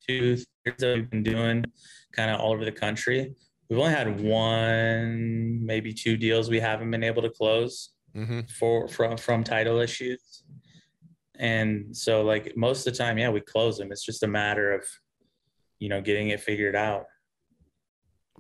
two 0.07 0.13
years 0.13 0.45
that 0.65 0.95
we've 0.95 1.09
been 1.09 1.23
doing 1.23 1.65
kind 2.13 2.31
of 2.31 2.39
all 2.39 2.53
over 2.53 2.65
the 2.65 2.71
country 2.71 3.33
we've 3.69 3.79
only 3.79 3.93
had 3.93 4.19
one 4.21 5.65
maybe 5.65 5.93
two 5.93 6.17
deals 6.17 6.49
we 6.49 6.59
haven't 6.59 6.91
been 6.91 7.03
able 7.03 7.21
to 7.21 7.29
close 7.29 7.91
mm-hmm. 8.15 8.41
for 8.59 8.87
from 8.87 9.17
from 9.17 9.43
title 9.43 9.79
issues 9.79 10.43
and 11.39 11.95
so 11.95 12.23
like 12.23 12.55
most 12.55 12.85
of 12.87 12.93
the 12.93 12.97
time, 12.97 13.17
yeah, 13.17 13.29
we 13.29 13.41
close 13.41 13.77
them. 13.77 13.91
It's 13.91 14.05
just 14.05 14.23
a 14.23 14.27
matter 14.27 14.73
of, 14.73 14.85
you 15.79 15.89
know, 15.89 16.01
getting 16.01 16.29
it 16.29 16.39
figured 16.39 16.75
out. 16.75 17.05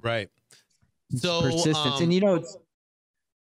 Right. 0.01 0.29
So, 1.15 1.41
persistence, 1.41 1.97
um, 1.97 2.03
and 2.03 2.13
you 2.13 2.19
know, 2.19 2.35
it's, 2.35 2.57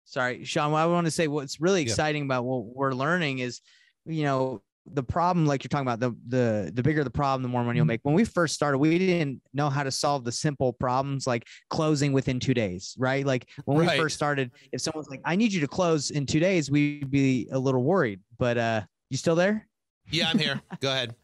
sorry, 0.04 0.44
Sean. 0.44 0.72
What 0.72 0.80
I 0.80 0.86
want 0.86 1.06
to 1.06 1.10
say, 1.10 1.28
what's 1.28 1.60
really 1.60 1.82
Yeah. 1.82 1.90
exciting 1.90 2.24
about 2.24 2.44
what 2.44 2.64
we're 2.64 2.92
learning 2.92 3.38
is, 3.38 3.60
you 4.06 4.24
know, 4.24 4.62
the 4.84 5.02
problem, 5.04 5.46
like 5.46 5.62
you're 5.62 5.68
talking 5.68 5.86
about, 5.86 6.00
the 6.00 6.10
the 6.26 6.72
the 6.74 6.82
bigger 6.82 7.04
the 7.04 7.10
problem, 7.10 7.42
the 7.44 7.48
more 7.48 7.62
money 7.62 7.76
you'll 7.76 7.86
make. 7.86 8.00
When 8.02 8.16
we 8.16 8.24
first 8.24 8.52
started, 8.52 8.78
we 8.78 8.98
didn't 8.98 9.40
know 9.54 9.70
how 9.70 9.84
to 9.84 9.92
solve 9.92 10.24
the 10.24 10.32
simple 10.32 10.72
problems 10.72 11.24
like 11.24 11.46
closing 11.70 12.12
within 12.12 12.40
two 12.40 12.52
days, 12.52 12.96
right? 12.98 13.24
Like 13.24 13.48
when 13.64 13.78
we 13.78 13.86
Right. 13.86 13.96
first 13.96 14.16
started, 14.16 14.50
if 14.72 14.80
someone's 14.80 15.08
like, 15.08 15.20
"I 15.24 15.36
need 15.36 15.52
you 15.52 15.60
to 15.60 15.68
close 15.68 16.10
in 16.10 16.26
two 16.26 16.40
days," 16.40 16.68
we'd 16.68 17.08
be 17.12 17.48
a 17.52 17.58
little 17.60 17.84
worried. 17.84 18.20
But 18.38 18.58
uh, 18.58 18.82
you 19.12 19.18
still 19.18 19.34
there? 19.34 19.68
Yeah, 20.10 20.30
I'm 20.30 20.38
here. 20.38 20.58
Go 20.80 20.90
ahead. 20.90 21.14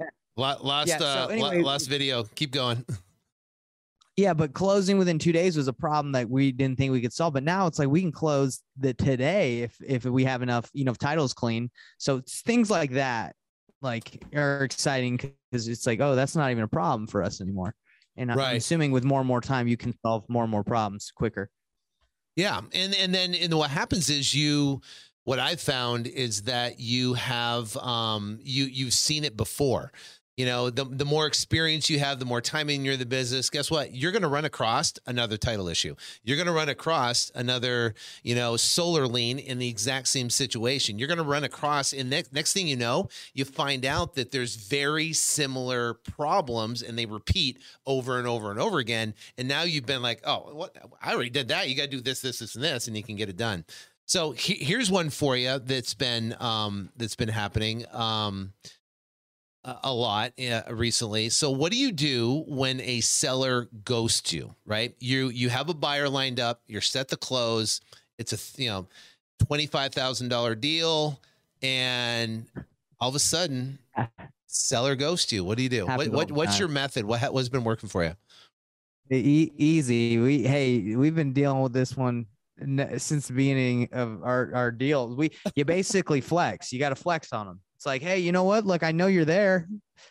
Last 0.36 0.86
Yeah, 0.88 0.98
so 0.98 1.04
uh, 1.04 1.26
anyway- 1.28 1.60
last 1.62 1.86
video. 1.88 2.22
Keep 2.34 2.52
going. 2.52 2.84
Yeah, 4.18 4.32
but 4.32 4.54
closing 4.54 4.96
within 4.96 5.18
two 5.18 5.32
days 5.32 5.58
was 5.58 5.68
a 5.68 5.74
problem 5.74 6.12
that 6.12 6.30
we 6.30 6.50
didn't 6.50 6.78
think 6.78 6.90
we 6.90 7.02
could 7.02 7.12
solve. 7.12 7.34
But 7.34 7.42
now 7.42 7.66
it's 7.66 7.78
like 7.78 7.88
we 7.88 8.00
can 8.00 8.10
close 8.12 8.62
the 8.78 8.94
today 8.94 9.60
if 9.60 9.76
if 9.86 10.06
we 10.06 10.24
have 10.24 10.40
enough, 10.40 10.70
you 10.72 10.86
know, 10.86 10.92
if 10.92 10.96
titles 10.96 11.34
clean. 11.34 11.70
So 11.98 12.16
it's 12.16 12.40
things 12.40 12.70
like 12.70 12.92
that, 12.92 13.36
like 13.82 14.24
are 14.34 14.64
exciting 14.64 15.18
because 15.50 15.68
it's 15.68 15.86
like, 15.86 16.00
oh, 16.00 16.14
that's 16.14 16.34
not 16.34 16.50
even 16.50 16.62
a 16.64 16.68
problem 16.68 17.06
for 17.06 17.22
us 17.22 17.42
anymore. 17.42 17.74
And 18.16 18.32
I'm 18.32 18.38
Right. 18.38 18.56
assuming 18.56 18.90
with 18.90 19.04
more 19.04 19.20
and 19.20 19.28
more 19.28 19.42
time, 19.42 19.68
you 19.68 19.76
can 19.76 19.92
solve 20.00 20.24
more 20.30 20.44
and 20.44 20.50
more 20.50 20.64
problems 20.64 21.12
quicker. 21.14 21.50
Yeah, 22.36 22.62
and 22.72 22.94
and 22.94 23.14
then 23.14 23.34
and 23.34 23.52
what 23.52 23.68
happens 23.68 24.08
is 24.08 24.34
you. 24.34 24.80
What 25.26 25.40
I've 25.40 25.60
found 25.60 26.06
is 26.06 26.42
that 26.42 26.78
you 26.78 27.14
have 27.14 27.76
um 27.78 28.38
you 28.44 28.64
you've 28.64 28.92
seen 28.94 29.24
it 29.24 29.36
before. 29.36 29.90
You 30.36 30.46
know, 30.46 30.70
the 30.70 30.84
the 30.84 31.04
more 31.04 31.26
experience 31.26 31.90
you 31.90 31.98
have, 31.98 32.20
the 32.20 32.24
more 32.24 32.40
time 32.40 32.70
in 32.70 32.84
you're 32.84 32.94
in 32.94 33.00
the 33.00 33.06
business. 33.06 33.50
Guess 33.50 33.68
what? 33.68 33.92
You're 33.92 34.12
going 34.12 34.22
to 34.22 34.28
run 34.28 34.44
across 34.44 34.94
another 35.04 35.36
title 35.36 35.66
issue. 35.66 35.96
You're 36.22 36.36
going 36.36 36.46
to 36.46 36.52
run 36.52 36.68
across 36.68 37.32
another, 37.34 37.96
you 38.22 38.36
know, 38.36 38.56
solar 38.56 39.08
lien 39.08 39.40
in 39.40 39.58
the 39.58 39.68
exact 39.68 40.06
same 40.06 40.30
situation. 40.30 40.96
You're 40.96 41.08
going 41.08 41.18
to 41.18 41.24
run 41.24 41.42
across, 41.42 41.92
and 41.92 42.08
next 42.08 42.32
next 42.32 42.52
thing 42.52 42.68
you 42.68 42.76
know, 42.76 43.08
you 43.34 43.44
find 43.44 43.84
out 43.84 44.14
that 44.14 44.30
there's 44.30 44.54
very 44.54 45.12
similar 45.12 45.94
problems, 45.94 46.82
and 46.82 46.96
they 46.96 47.06
repeat 47.06 47.58
over 47.84 48.20
and 48.20 48.28
over 48.28 48.52
and 48.52 48.60
over 48.60 48.78
again. 48.78 49.12
And 49.36 49.48
now 49.48 49.62
you've 49.64 49.86
been 49.86 50.02
like, 50.02 50.20
oh, 50.24 50.54
what? 50.54 50.76
I 51.02 51.14
already 51.14 51.30
did 51.30 51.48
that. 51.48 51.68
You 51.68 51.74
got 51.74 51.84
to 51.84 51.88
do 51.88 52.00
this, 52.00 52.20
this, 52.20 52.38
this, 52.38 52.54
and 52.54 52.62
this, 52.62 52.86
and 52.86 52.96
you 52.96 53.02
can 53.02 53.16
get 53.16 53.28
it 53.28 53.36
done. 53.36 53.64
So 54.06 54.30
he- 54.32 54.62
here's 54.64 54.90
one 54.90 55.10
for 55.10 55.36
you 55.36 55.58
that's 55.58 55.94
been 55.94 56.34
um, 56.40 56.90
that's 56.96 57.16
been 57.16 57.28
happening 57.28 57.84
um, 57.92 58.52
a 59.64 59.76
a 59.84 59.92
lot 59.92 60.32
uh, 60.40 60.62
recently. 60.70 61.28
So 61.28 61.50
what 61.50 61.72
do 61.72 61.78
you 61.78 61.90
do 61.92 62.44
when 62.46 62.80
a 62.80 63.00
seller 63.00 63.68
ghosts 63.84 64.32
you? 64.32 64.54
Right, 64.64 64.94
you 65.00 65.28
you 65.28 65.48
have 65.48 65.68
a 65.68 65.74
buyer 65.74 66.08
lined 66.08 66.38
up. 66.40 66.62
You're 66.68 66.80
set 66.80 67.08
to 67.08 67.16
close. 67.16 67.80
It's 68.18 68.32
a 68.32 68.62
you 68.62 68.68
know 68.70 68.86
twenty 69.44 69.66
five 69.66 69.92
thousand 69.92 70.28
dollar 70.28 70.54
deal, 70.54 71.20
and 71.60 72.46
all 73.00 73.08
of 73.08 73.14
a 73.16 73.18
sudden, 73.18 73.80
seller 74.46 74.94
ghosts 74.94 75.32
you. 75.32 75.42
What 75.44 75.56
do 75.56 75.64
you 75.64 75.68
do? 75.68 75.86
What, 75.98 76.06
what 76.12 76.30
what's 76.36 76.52
your 76.60 76.68
method? 76.68 77.04
What 77.04 77.32
what's 77.34 77.48
been 77.48 77.64
working 77.64 77.88
for 77.88 78.04
you? 78.04 78.14
E- 79.10 79.50
easy. 79.56 80.18
We 80.18 80.42
hey, 80.44 80.94
we've 80.94 81.14
been 81.14 81.32
dealing 81.32 81.60
with 81.62 81.72
this 81.72 81.96
one 81.96 82.26
since 82.58 83.28
the 83.28 83.34
beginning 83.34 83.88
of 83.92 84.22
our 84.22 84.50
our 84.54 84.70
deals. 84.70 85.16
We 85.16 85.32
you 85.54 85.64
basically 85.64 86.20
flex. 86.32 86.72
You 86.72 86.78
got 86.78 86.90
to 86.90 86.96
flex 86.96 87.32
on 87.32 87.46
them. 87.46 87.60
It's 87.76 87.86
like, 87.86 88.02
hey, 88.02 88.18
you 88.18 88.32
know 88.32 88.44
what? 88.44 88.64
Look, 88.64 88.82
I 88.82 88.92
know 88.92 89.06
you're 89.06 89.26
there. 89.26 89.68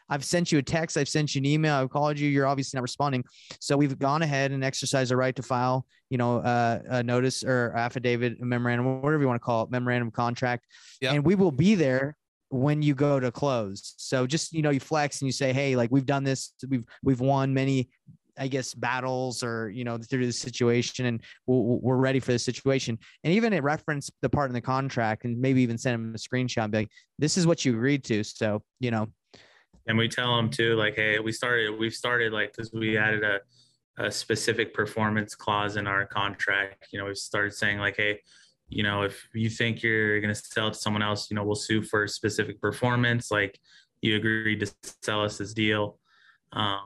I've 0.07 0.23
sent 0.23 0.51
you 0.51 0.59
a 0.59 0.63
text. 0.63 0.97
I've 0.97 1.09
sent 1.09 1.33
you 1.33 1.39
an 1.39 1.45
email. 1.45 1.75
I've 1.75 1.89
called 1.89 2.19
you. 2.19 2.29
You're 2.29 2.45
obviously 2.45 2.77
not 2.77 2.83
responding. 2.83 3.23
So 3.59 3.75
we've 3.75 3.97
gone 3.97 4.21
ahead 4.21 4.51
and 4.51 4.63
exercised 4.63 5.11
our 5.11 5.17
right 5.17 5.35
to 5.35 5.41
file, 5.41 5.85
you 6.09 6.17
know, 6.17 6.39
uh, 6.39 6.79
a 6.89 7.03
notice 7.03 7.43
or 7.43 7.73
affidavit, 7.75 8.39
a 8.39 8.45
memorandum, 8.45 9.01
whatever 9.01 9.21
you 9.21 9.27
want 9.27 9.41
to 9.41 9.45
call 9.45 9.63
it, 9.63 9.71
memorandum 9.71 10.11
contract. 10.11 10.65
Yep. 11.01 11.13
And 11.13 11.25
we 11.25 11.33
will 11.33 11.51
be 11.51 11.73
there 11.73 12.17
when 12.49 12.81
you 12.81 12.93
go 12.93 13.19
to 13.19 13.31
close. 13.31 13.95
So 13.97 14.27
just 14.27 14.53
you 14.53 14.61
know, 14.61 14.69
you 14.69 14.79
flex 14.79 15.21
and 15.21 15.27
you 15.27 15.31
say, 15.31 15.51
hey, 15.51 15.75
like 15.75 15.91
we've 15.91 16.05
done 16.05 16.23
this. 16.23 16.53
We've 16.67 16.85
we've 17.03 17.19
won 17.19 17.53
many 17.53 17.89
I 18.37 18.47
guess 18.47 18.73
battles 18.73 19.43
or 19.43 19.69
you 19.69 19.83
know 19.83 19.97
through 19.97 20.25
the 20.25 20.33
situation, 20.33 21.05
and 21.05 21.21
we're 21.47 21.95
ready 21.95 22.19
for 22.19 22.31
the 22.31 22.39
situation. 22.39 22.97
And 23.23 23.33
even 23.33 23.53
it 23.53 23.63
referenced 23.63 24.11
the 24.21 24.29
part 24.29 24.49
in 24.49 24.53
the 24.53 24.61
contract, 24.61 25.25
and 25.25 25.39
maybe 25.39 25.61
even 25.61 25.77
send 25.77 25.93
them 25.93 26.15
a 26.15 26.17
screenshot, 26.17 26.63
and 26.63 26.71
be 26.71 26.77
like, 26.79 26.91
"This 27.19 27.37
is 27.37 27.47
what 27.47 27.65
you 27.65 27.73
agreed 27.73 28.03
to." 28.05 28.23
So 28.23 28.61
you 28.79 28.91
know, 28.91 29.07
and 29.87 29.97
we 29.97 30.07
tell 30.07 30.35
them 30.35 30.49
too 30.49 30.75
like 30.75 30.95
hey 30.95 31.19
we 31.19 31.31
started 31.31 31.77
we've 31.77 31.93
started 31.93 32.33
like 32.33 32.51
because 32.51 32.71
we 32.73 32.97
added 32.97 33.23
a, 33.23 33.39
a 34.03 34.11
specific 34.11 34.73
performance 34.73 35.35
clause 35.35 35.77
in 35.77 35.87
our 35.87 36.05
contract 36.05 36.87
you 36.91 36.99
know 36.99 37.05
we've 37.05 37.17
started 37.17 37.53
saying 37.53 37.77
like 37.77 37.95
hey 37.97 38.19
you 38.67 38.83
know 38.83 39.03
if 39.03 39.27
you 39.33 39.49
think 39.49 39.83
you're 39.83 40.19
going 40.19 40.33
to 40.33 40.39
sell 40.39 40.71
to 40.71 40.77
someone 40.77 41.03
else 41.03 41.29
you 41.29 41.35
know 41.35 41.43
we'll 41.43 41.55
sue 41.55 41.81
for 41.81 42.07
specific 42.07 42.59
performance 42.59 43.31
like 43.31 43.59
you 44.01 44.15
agreed 44.15 44.59
to 44.59 44.93
sell 45.01 45.23
us 45.23 45.37
this 45.37 45.53
deal 45.53 45.99
um 46.53 46.85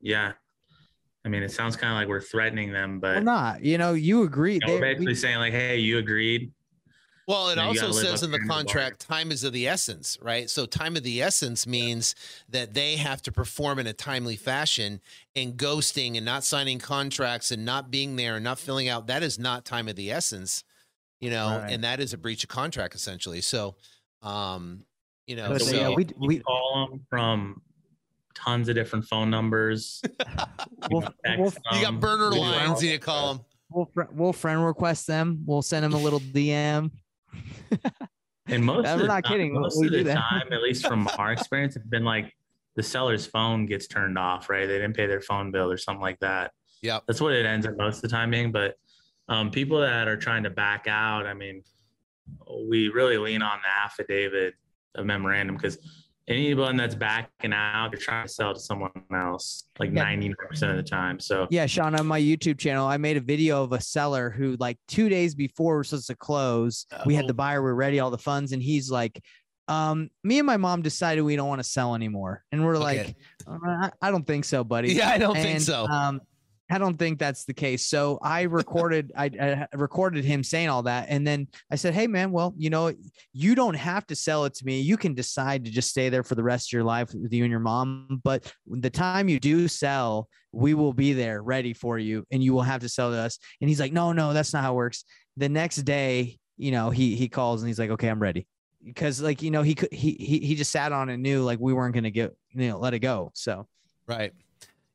yeah 0.00 0.32
i 1.24 1.28
mean 1.28 1.42
it 1.42 1.50
sounds 1.50 1.76
kind 1.76 1.92
of 1.92 1.96
like 1.96 2.08
we're 2.08 2.20
threatening 2.20 2.72
them 2.72 3.00
but 3.00 3.16
or 3.16 3.20
not. 3.20 3.62
You 3.64 3.78
know, 3.78 3.94
you 3.94 4.22
agree. 4.22 4.54
you 4.54 4.60
know, 4.66 4.74
we're 4.74 4.80
basically 4.80 5.06
we- 5.06 5.14
saying 5.14 5.38
like 5.38 5.52
hey 5.52 5.78
you 5.78 5.98
agreed 5.98 6.52
Well, 7.26 7.48
it 7.48 7.56
also 7.58 7.90
says 7.92 8.22
in 8.22 8.30
the 8.30 8.36
to 8.36 8.42
your 8.42 8.48
bargain. 8.48 8.66
contract, 8.66 9.00
time 9.08 9.30
is 9.32 9.44
of 9.44 9.54
the 9.54 9.66
essence, 9.66 10.18
right? 10.20 10.50
So, 10.50 10.66
time 10.66 10.94
of 10.94 11.02
the 11.04 11.22
essence 11.22 11.66
means 11.66 12.14
that 12.50 12.74
they 12.74 12.96
have 12.96 13.22
to 13.22 13.32
perform 13.32 13.78
in 13.78 13.86
a 13.86 13.94
timely 13.94 14.36
fashion, 14.36 15.00
and 15.34 15.56
ghosting 15.56 16.16
and 16.16 16.24
not 16.26 16.44
signing 16.44 16.78
contracts 16.78 17.50
and 17.50 17.64
not 17.64 17.90
being 17.90 18.16
there 18.16 18.34
and 18.36 18.44
not 18.44 18.58
filling 18.58 18.90
out 18.90 19.06
that 19.06 19.22
is 19.22 19.38
not 19.38 19.64
time 19.64 19.88
of 19.88 19.96
the 19.96 20.10
essence, 20.12 20.64
you 21.18 21.30
know, 21.30 21.60
Right. 21.60 21.72
and 21.72 21.82
that 21.82 21.98
is 21.98 22.12
a 22.12 22.18
breach 22.18 22.42
of 22.44 22.50
contract 22.50 22.94
essentially. 22.94 23.40
So, 23.40 23.76
um, 24.20 24.84
you 25.26 25.36
know, 25.36 25.48
But 25.48 25.62
so, 25.62 25.74
yeah, 25.74 25.88
we 25.94 26.04
you 26.04 26.14
we 26.28 26.38
call 26.40 26.88
them 26.90 27.06
from 27.08 27.62
tons 28.34 28.68
of 28.68 28.74
different 28.74 29.04
phone 29.06 29.30
numbers 29.30 30.02
we'll, 30.90 31.00
know, 31.02 31.10
we'll, 31.38 31.52
you 31.72 31.80
got 31.82 32.00
burner 32.00 32.30
We 32.30 32.36
do 32.36 32.40
lines, 32.40 32.68
all 32.68 32.74
and 32.74 32.82
you 32.82 32.90
that 32.92 33.00
call 33.00 33.34
them. 33.34 33.44
we'll 33.70 33.90
we'll 34.12 34.32
friend 34.32 34.64
request 34.64 35.06
them. 35.06 35.42
We'll 35.46 35.62
send 35.62 35.84
them 35.84 35.94
a 35.94 35.98
little 35.98 36.20
DM. 36.32 36.90
And 38.46 38.64
most 38.64 38.86
I'm 38.86 38.94
of 38.96 39.00
the 39.00 39.06
not 39.06 39.24
time, 39.24 39.32
kidding, 39.32 39.54
Most 39.54 39.80
we 39.80 39.86
of 39.86 39.92
the 39.92 40.02
that. 40.04 40.14
time, 40.16 40.52
at 40.52 40.62
least 40.62 40.86
from 40.86 41.08
our 41.18 41.32
experience, 41.36 41.76
it's 41.76 41.86
been 41.86 42.04
like 42.04 42.34
the 42.76 42.82
seller's 42.82 43.24
phone 43.26 43.64
gets 43.66 43.86
turned 43.86 44.18
off, 44.18 44.50
right? 44.50 44.66
They 44.66 44.74
didn't 44.78 44.94
pay 44.94 45.06
their 45.06 45.22
phone 45.22 45.50
bill 45.50 45.70
or 45.70 45.78
something 45.78 46.02
like 46.02 46.18
that. 46.20 46.52
Yep. 46.82 47.04
That's 47.06 47.20
what 47.22 47.32
it 47.32 47.46
ends 47.46 47.66
up 47.66 47.74
most 47.78 47.96
of 47.96 48.02
the 48.02 48.08
time 48.08 48.30
being. 48.30 48.52
But 48.52 48.74
um, 49.28 49.50
people 49.50 49.80
that 49.80 50.08
are 50.08 50.16
trying 50.18 50.42
to 50.42 50.50
back 50.50 50.86
out, 50.86 51.26
I 51.26 51.32
mean, 51.32 51.62
we 52.68 52.88
really 52.88 53.16
lean 53.16 53.40
on 53.40 53.58
the 53.62 53.68
affidavit 53.84 54.54
of 54.94 55.06
memorandum 55.06 55.56
because 55.56 55.78
anyone 56.28 56.76
that's 56.76 56.94
backing 56.94 57.52
out, 57.52 57.90
they're 57.90 58.00
trying 58.00 58.26
to 58.26 58.32
sell 58.32 58.54
to 58.54 58.60
someone 58.60 58.90
else, 59.14 59.64
like 59.78 59.90
Yeah. 59.92 60.04
99% 60.04 60.70
of 60.70 60.76
the 60.76 60.82
time. 60.82 61.20
So 61.20 61.46
Yeah, 61.50 61.66
Sean, 61.66 61.94
on 61.98 62.06
my 62.06 62.20
YouTube 62.20 62.58
channel, 62.58 62.86
I 62.86 62.96
made 62.96 63.16
a 63.16 63.20
video 63.20 63.62
of 63.62 63.72
a 63.72 63.80
seller 63.80 64.30
who, 64.30 64.56
like, 64.58 64.78
two 64.88 65.08
days 65.08 65.34
before 65.34 65.76
we're 65.76 65.84
supposed 65.84 66.06
to 66.08 66.16
close, 66.16 66.86
we 67.04 67.14
had 67.14 67.24
Oh. 67.24 67.28
the 67.28 67.34
buyer, 67.34 67.62
we're 67.62 67.74
ready, 67.74 68.00
all 68.00 68.10
the 68.10 68.18
funds, 68.18 68.52
and 68.52 68.62
he's 68.62 68.90
like, 68.90 69.20
um, 69.68 70.10
me 70.22 70.38
and 70.38 70.46
my 70.46 70.56
mom 70.58 70.82
decided 70.82 71.22
we 71.22 71.36
don't 71.36 71.48
want 71.48 71.60
to 71.62 71.68
sell 71.68 71.94
anymore, 71.94 72.44
and 72.52 72.64
we're 72.64 72.76
Okay. 72.76 72.84
like, 73.06 73.16
"Uh, 73.46 73.58
I, 73.64 73.90
I 74.02 74.10
don't 74.10 74.26
think 74.26 74.44
so, 74.44 74.62
buddy. 74.62 74.92
Yeah, 74.92 75.08
I 75.08 75.16
don't 75.18 75.34
think 75.36 75.60
so. 75.60 75.86
Um, 75.86 76.20
I 76.70 76.78
don't 76.78 76.96
think 76.96 77.18
that's 77.18 77.44
the 77.44 77.52
case. 77.52 77.86
So 77.86 78.18
I 78.22 78.42
recorded, 78.42 79.12
I, 79.16 79.26
I 79.26 79.76
recorded 79.76 80.24
him 80.24 80.42
saying 80.42 80.68
all 80.70 80.82
that, 80.84 81.06
and 81.10 81.26
then 81.26 81.48
I 81.70 81.76
said, 81.76 81.94
"Hey, 81.94 82.06
man, 82.06 82.32
well, 82.32 82.54
you 82.56 82.70
know, 82.70 82.92
you 83.32 83.54
don't 83.54 83.74
have 83.74 84.06
to 84.06 84.16
sell 84.16 84.46
it 84.46 84.54
to 84.54 84.64
me. 84.64 84.80
You 84.80 84.96
can 84.96 85.14
decide 85.14 85.64
to 85.64 85.70
just 85.70 85.90
stay 85.90 86.08
there 86.08 86.22
for 86.22 86.34
the 86.34 86.42
rest 86.42 86.68
of 86.68 86.72
your 86.72 86.84
life 86.84 87.12
with 87.14 87.32
you 87.32 87.44
and 87.44 87.50
your 87.50 87.60
mom. 87.60 88.20
But 88.24 88.50
the 88.66 88.90
time 88.90 89.28
you 89.28 89.38
do 89.38 89.68
sell, 89.68 90.28
we 90.52 90.72
will 90.72 90.94
be 90.94 91.12
there 91.12 91.42
ready 91.42 91.74
for 91.74 91.98
you, 91.98 92.26
and 92.30 92.42
you 92.42 92.54
will 92.54 92.62
have 92.62 92.80
to 92.80 92.88
sell 92.88 93.10
to 93.10 93.18
us." 93.18 93.38
And 93.60 93.68
he's 93.68 93.80
like, 93.80 93.92
"No, 93.92 94.12
no, 94.12 94.32
that's 94.32 94.54
not 94.54 94.62
how 94.62 94.72
it 94.72 94.76
works." 94.76 95.04
The 95.36 95.50
next 95.50 95.78
day, 95.78 96.38
you 96.56 96.70
know, 96.70 96.88
he 96.88 97.14
he 97.14 97.28
calls 97.28 97.60
and 97.60 97.68
he's 97.68 97.78
like, 97.78 97.90
"Okay, 97.90 98.08
I'm 98.08 98.20
ready." 98.20 98.46
Because 98.82 99.20
like 99.20 99.42
you 99.42 99.50
know 99.50 99.62
he 99.62 99.74
could 99.74 99.92
he 99.92 100.12
he 100.12 100.38
he 100.40 100.54
just 100.54 100.70
sat 100.70 100.92
on 100.92 101.10
it 101.10 101.14
and 101.14 101.22
knew 101.22 101.42
like 101.42 101.58
we 101.60 101.74
weren't 101.74 101.94
gonna 101.94 102.10
get 102.10 102.34
you 102.52 102.68
know 102.68 102.78
let 102.78 102.94
it 102.94 103.00
go 103.00 103.30
so 103.34 103.66
Right. 104.06 104.32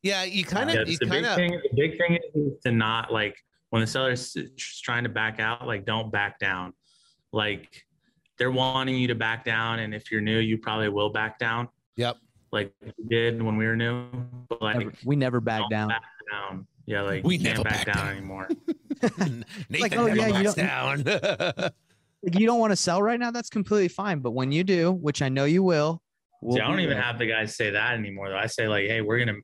Yeah, 0.01 0.23
you 0.23 0.43
kind 0.43 0.69
of, 0.69 0.87
you 0.87 0.97
the 0.97 1.05
big 1.05 1.09
kind 1.09 1.25
of, 1.25 1.35
thing. 1.35 1.51
The 1.51 1.75
big 1.75 1.97
thing 1.97 2.17
is 2.33 2.53
to 2.63 2.71
not 2.71 3.11
like 3.11 3.35
when 3.69 3.81
the 3.81 3.87
seller's 3.87 4.35
trying 4.81 5.03
to 5.03 5.09
back 5.09 5.39
out. 5.39 5.67
Like, 5.67 5.85
don't 5.85 6.11
back 6.11 6.39
down. 6.39 6.73
Like, 7.33 7.85
they're 8.37 8.51
wanting 8.51 8.95
you 8.95 9.07
to 9.09 9.15
back 9.15 9.43
down, 9.43 9.79
and 9.79 9.93
if 9.93 10.09
you're 10.11 10.21
new, 10.21 10.39
you 10.39 10.57
probably 10.57 10.89
will 10.89 11.09
back 11.09 11.37
down. 11.39 11.67
Yep. 11.97 12.17
Like 12.51 12.73
we 12.81 12.91
did 13.09 13.41
when 13.41 13.57
we 13.57 13.65
were 13.67 13.75
new. 13.75 14.05
But 14.47 14.61
like, 14.61 14.77
Never- 14.79 14.91
we 15.05 15.15
never 15.15 15.39
back 15.39 15.69
down 15.69 15.89
Back 15.89 16.01
down. 16.31 16.65
Yeah, 16.85 17.01
like 17.01 17.23
We 17.23 17.37
can't 17.37 17.57
never 17.57 17.63
back, 17.69 17.85
back 17.85 17.95
down, 17.95 18.05
down. 18.07 18.15
anymore. 18.17 18.47
Nathan 19.69 19.99
oh, 19.99 20.07
never 20.07 20.15
yeah, 20.15 20.27
you 20.27 20.33
backs 20.45 20.55
don't- 20.55 21.03
down. 21.03 21.03
like 22.23 22.39
you 22.39 22.47
don't 22.47 22.59
want 22.59 22.71
to 22.71 22.75
sell 22.75 23.03
right 23.03 23.19
now, 23.19 23.29
that's 23.29 23.49
completely 23.49 23.87
fine. 23.89 24.19
But 24.19 24.31
when 24.31 24.51
you 24.51 24.63
do, 24.63 24.91
which 24.93 25.21
I 25.21 25.29
know 25.29 25.45
you 25.45 25.61
will, 25.61 26.01
we'll 26.41 26.55
See, 26.55 26.61
I 26.61 26.67
don't 26.67 26.79
even 26.79 26.95
there. 26.95 27.03
have 27.03 27.19
the 27.19 27.27
guys 27.27 27.55
say 27.55 27.69
that 27.69 27.93
anymore. 27.93 28.29
Though 28.29 28.37
I 28.37 28.47
say 28.47 28.67
like, 28.67 28.87
hey, 28.87 29.01
we're 29.01 29.19
gonna 29.19 29.37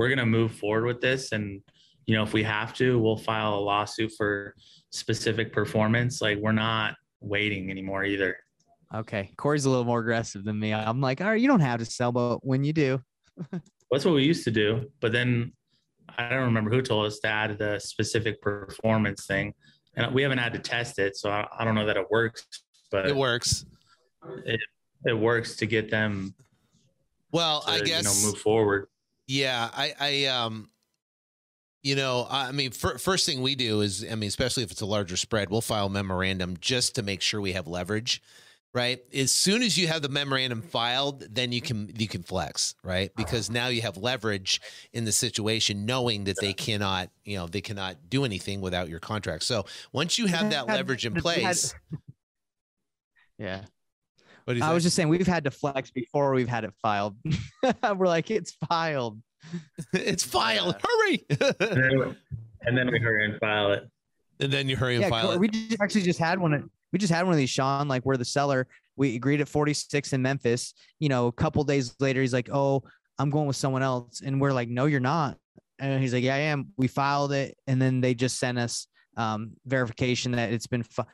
we're 0.00 0.08
gonna 0.08 0.24
move 0.24 0.52
forward 0.52 0.86
with 0.86 1.02
this, 1.02 1.32
and 1.32 1.60
you 2.06 2.16
know, 2.16 2.22
if 2.22 2.32
we 2.32 2.42
have 2.42 2.72
to, 2.72 2.98
we'll 2.98 3.18
file 3.18 3.52
a 3.52 3.60
lawsuit 3.60 4.12
for 4.16 4.54
specific 4.88 5.52
performance. 5.52 6.22
Like 6.22 6.38
we're 6.38 6.52
not 6.52 6.94
waiting 7.20 7.70
anymore 7.70 8.04
either. 8.04 8.38
Okay. 8.94 9.30
Corey's 9.36 9.66
a 9.66 9.70
little 9.70 9.84
more 9.84 10.00
aggressive 10.00 10.42
than 10.42 10.58
me. 10.58 10.72
I'm 10.72 11.02
like, 11.02 11.20
all 11.20 11.26
right, 11.26 11.40
you 11.40 11.48
don't 11.48 11.60
have 11.60 11.80
to 11.80 11.84
sell, 11.84 12.12
but 12.12 12.38
when 12.42 12.64
you 12.64 12.72
do. 12.72 13.02
That's 13.90 14.06
what 14.06 14.14
we 14.14 14.24
used 14.24 14.44
to 14.44 14.50
do. 14.50 14.90
But 15.00 15.12
then 15.12 15.52
I 16.16 16.30
don't 16.30 16.46
remember 16.46 16.70
who 16.70 16.80
told 16.80 17.04
us 17.04 17.18
to 17.20 17.28
add 17.28 17.58
the 17.58 17.78
specific 17.78 18.40
performance 18.40 19.26
thing. 19.26 19.52
And 19.94 20.14
we 20.14 20.22
haven't 20.22 20.38
had 20.38 20.54
to 20.54 20.58
test 20.58 20.98
it. 20.98 21.18
So 21.18 21.30
I, 21.30 21.46
I 21.58 21.66
don't 21.66 21.74
know 21.74 21.84
that 21.84 21.98
it 21.98 22.10
works, 22.10 22.46
but 22.90 23.06
it 23.06 23.14
works. 23.14 23.66
It, 24.46 24.60
it 25.04 25.12
works 25.12 25.56
to 25.56 25.66
get 25.66 25.90
them. 25.90 26.34
Well, 27.30 27.60
to, 27.60 27.70
I 27.70 27.80
guess, 27.82 28.02
you 28.02 28.26
know, 28.26 28.32
move 28.32 28.40
forward. 28.40 28.88
Yeah. 29.30 29.70
I, 29.72 29.94
I, 30.00 30.24
um, 30.26 30.70
you 31.82 31.94
know, 31.94 32.26
I 32.28 32.50
mean, 32.50 32.72
for, 32.72 32.98
first 32.98 33.26
thing 33.26 33.42
we 33.42 33.54
do 33.54 33.80
is, 33.80 34.04
I 34.04 34.16
mean, 34.16 34.28
especially 34.28 34.64
if 34.64 34.72
it's 34.72 34.80
a 34.80 34.86
larger 34.86 35.16
spread, 35.16 35.50
we'll 35.50 35.60
file 35.60 35.86
a 35.86 35.90
memorandum 35.90 36.56
just 36.60 36.96
to 36.96 37.02
make 37.02 37.20
sure 37.22 37.40
we 37.40 37.52
have 37.52 37.68
leverage 37.68 38.20
right? 38.72 39.00
As 39.12 39.32
soon 39.32 39.62
as 39.62 39.76
you 39.76 39.88
have 39.88 40.00
the 40.00 40.08
memorandum 40.08 40.62
filed 40.62 41.24
then 41.34 41.50
you 41.50 41.60
can 41.60 41.92
you 41.98 42.06
can 42.06 42.22
flex 42.22 42.74
right? 42.82 43.10
Because 43.16 43.50
now 43.50 43.66
you 43.66 43.82
have 43.82 43.96
leverage 43.96 44.60
in 44.92 45.04
the 45.04 45.12
situation 45.12 45.86
knowing 45.86 46.24
that 46.24 46.36
they 46.40 46.52
cannot 46.52 47.10
you 47.24 47.36
know 47.36 47.46
they 47.46 47.60
cannot 47.60 48.08
do 48.08 48.24
anything 48.24 48.60
without 48.60 48.88
your 48.88 49.00
contract. 49.00 49.42
So 49.42 49.66
once 49.92 50.18
you 50.18 50.26
have 50.26 50.50
that 50.50 50.68
leverage 50.68 51.04
in 51.04 51.14
place 51.14 51.74
yeah 53.38 53.62
I 54.62 54.72
was 54.72 54.82
just 54.82 54.96
saying 54.96 55.08
we've 55.08 55.26
had 55.26 55.44
to 55.44 55.50
flex 55.50 55.90
before 55.90 56.32
we've 56.32 56.48
had 56.48 56.64
it 56.64 56.72
filed. 56.82 57.16
We're 57.96 58.06
like, 58.06 58.30
it's 58.30 58.52
filed. 58.68 59.20
it's 59.92 60.24
filed. 60.24 60.76
Hurry. 60.82 61.24
and, 61.28 61.54
then, 61.58 62.16
and, 62.62 62.78
then, 62.78 62.90
we 62.90 62.98
hurry 62.98 63.24
and 63.24 63.38
file 63.38 63.72
it. 63.72 63.88
And 64.38 64.52
then 64.52 64.68
you 64.68 64.76
hurry 64.76 64.96
and 64.96 65.02
yeah, 65.02 65.10
file 65.10 65.32
it. 65.32 65.38
We 65.38 65.50
actually 65.80 66.02
just 66.02 66.18
had 66.18 66.38
one 66.38 66.70
we 66.92 66.98
just 66.98 67.12
had 67.12 67.24
one 67.24 67.32
of 67.32 67.38
these, 67.38 67.50
Sean, 67.50 67.88
like 67.88 68.04
we're 68.04 68.16
the 68.16 68.24
seller, 68.24 68.66
we 68.96 69.16
agreed 69.16 69.40
at 69.40 69.48
46 69.48 70.12
in 70.12 70.22
Memphis. 70.22 70.74
You 70.98 71.08
know, 71.08 71.28
a 71.28 71.32
couple 71.32 71.62
days 71.64 71.94
later, 72.00 72.20
he's 72.20 72.32
like, 72.32 72.48
Oh, 72.52 72.82
I'm 73.18 73.30
going 73.30 73.46
with 73.46 73.56
someone 73.56 73.82
else. 73.82 74.22
And 74.24 74.40
we're 74.40 74.52
like, 74.52 74.68
No, 74.68 74.86
you're 74.86 75.00
not. 75.00 75.38
And 75.78 76.02
he's 76.02 76.12
like, 76.12 76.24
Yeah, 76.24 76.34
I 76.34 76.38
am. 76.38 76.72
We 76.76 76.88
filed 76.88 77.32
it. 77.32 77.56
And 77.66 77.80
then 77.80 78.00
they 78.00 78.14
just 78.14 78.38
sent 78.38 78.58
us 78.58 78.86
um, 79.16 79.52
verification 79.66 80.32
that 80.32 80.52
it's 80.52 80.66
been, 80.66 80.82
fi- 80.82 81.06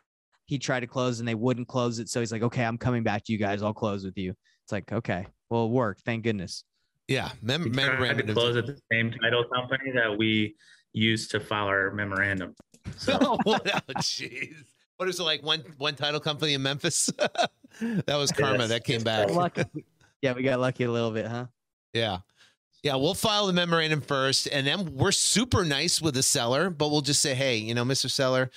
he 0.46 0.58
tried 0.58 0.80
to 0.80 0.86
close 0.86 1.18
and 1.18 1.28
they 1.28 1.34
wouldn't 1.34 1.68
close 1.68 1.98
it. 1.98 2.08
So 2.08 2.20
he's 2.20 2.32
like, 2.32 2.42
Okay, 2.42 2.64
I'm 2.64 2.78
coming 2.78 3.02
back 3.02 3.24
to 3.24 3.32
you 3.32 3.38
guys. 3.38 3.62
I'll 3.62 3.74
close 3.74 4.04
with 4.04 4.16
you. 4.16 4.34
It's 4.64 4.72
like, 4.72 4.90
Okay, 4.92 5.26
well, 5.50 5.66
it 5.66 5.70
worked. 5.70 6.02
Thank 6.02 6.24
goodness. 6.24 6.64
Yeah. 7.08 7.30
Mem- 7.42 7.70
memorandum. 7.70 8.26
to 8.26 8.32
close 8.32 8.56
at 8.56 8.66
the 8.66 8.78
same 8.90 9.12
title 9.12 9.44
company 9.44 9.92
that 9.94 10.16
we 10.16 10.56
used 10.92 11.30
to 11.32 11.40
file 11.40 11.66
our 11.66 11.92
memorandum. 11.92 12.54
So. 12.96 13.18
oh, 13.46 13.58
jeez 13.98 14.64
what 14.96 15.08
is 15.08 15.20
it 15.20 15.22
like 15.22 15.42
one 15.42 15.62
one 15.78 15.94
title 15.94 16.20
company 16.20 16.54
in 16.54 16.62
Memphis? 16.62 17.06
that 17.80 18.16
was 18.16 18.32
karma 18.32 18.60
yes. 18.60 18.68
that 18.68 18.84
came 18.84 19.02
back. 19.02 19.28
Yeah, 20.22 20.32
we 20.32 20.42
got 20.42 20.60
lucky 20.60 20.84
a 20.84 20.90
little 20.90 21.10
bit, 21.10 21.26
huh? 21.26 21.46
Yeah. 21.92 22.18
Yeah, 22.86 22.94
we'll 22.94 23.14
file 23.14 23.48
the 23.48 23.52
memorandum 23.52 24.00
first, 24.00 24.46
and 24.46 24.64
then 24.64 24.94
we're 24.94 25.10
super 25.10 25.64
nice 25.64 26.00
with 26.00 26.14
the 26.14 26.22
seller, 26.22 26.70
but 26.70 26.92
we'll 26.92 27.00
just 27.00 27.20
say, 27.20 27.34
hey, 27.34 27.56
you 27.56 27.74
know, 27.74 27.84
Mr. 27.84 28.08
Seller, 28.08 28.48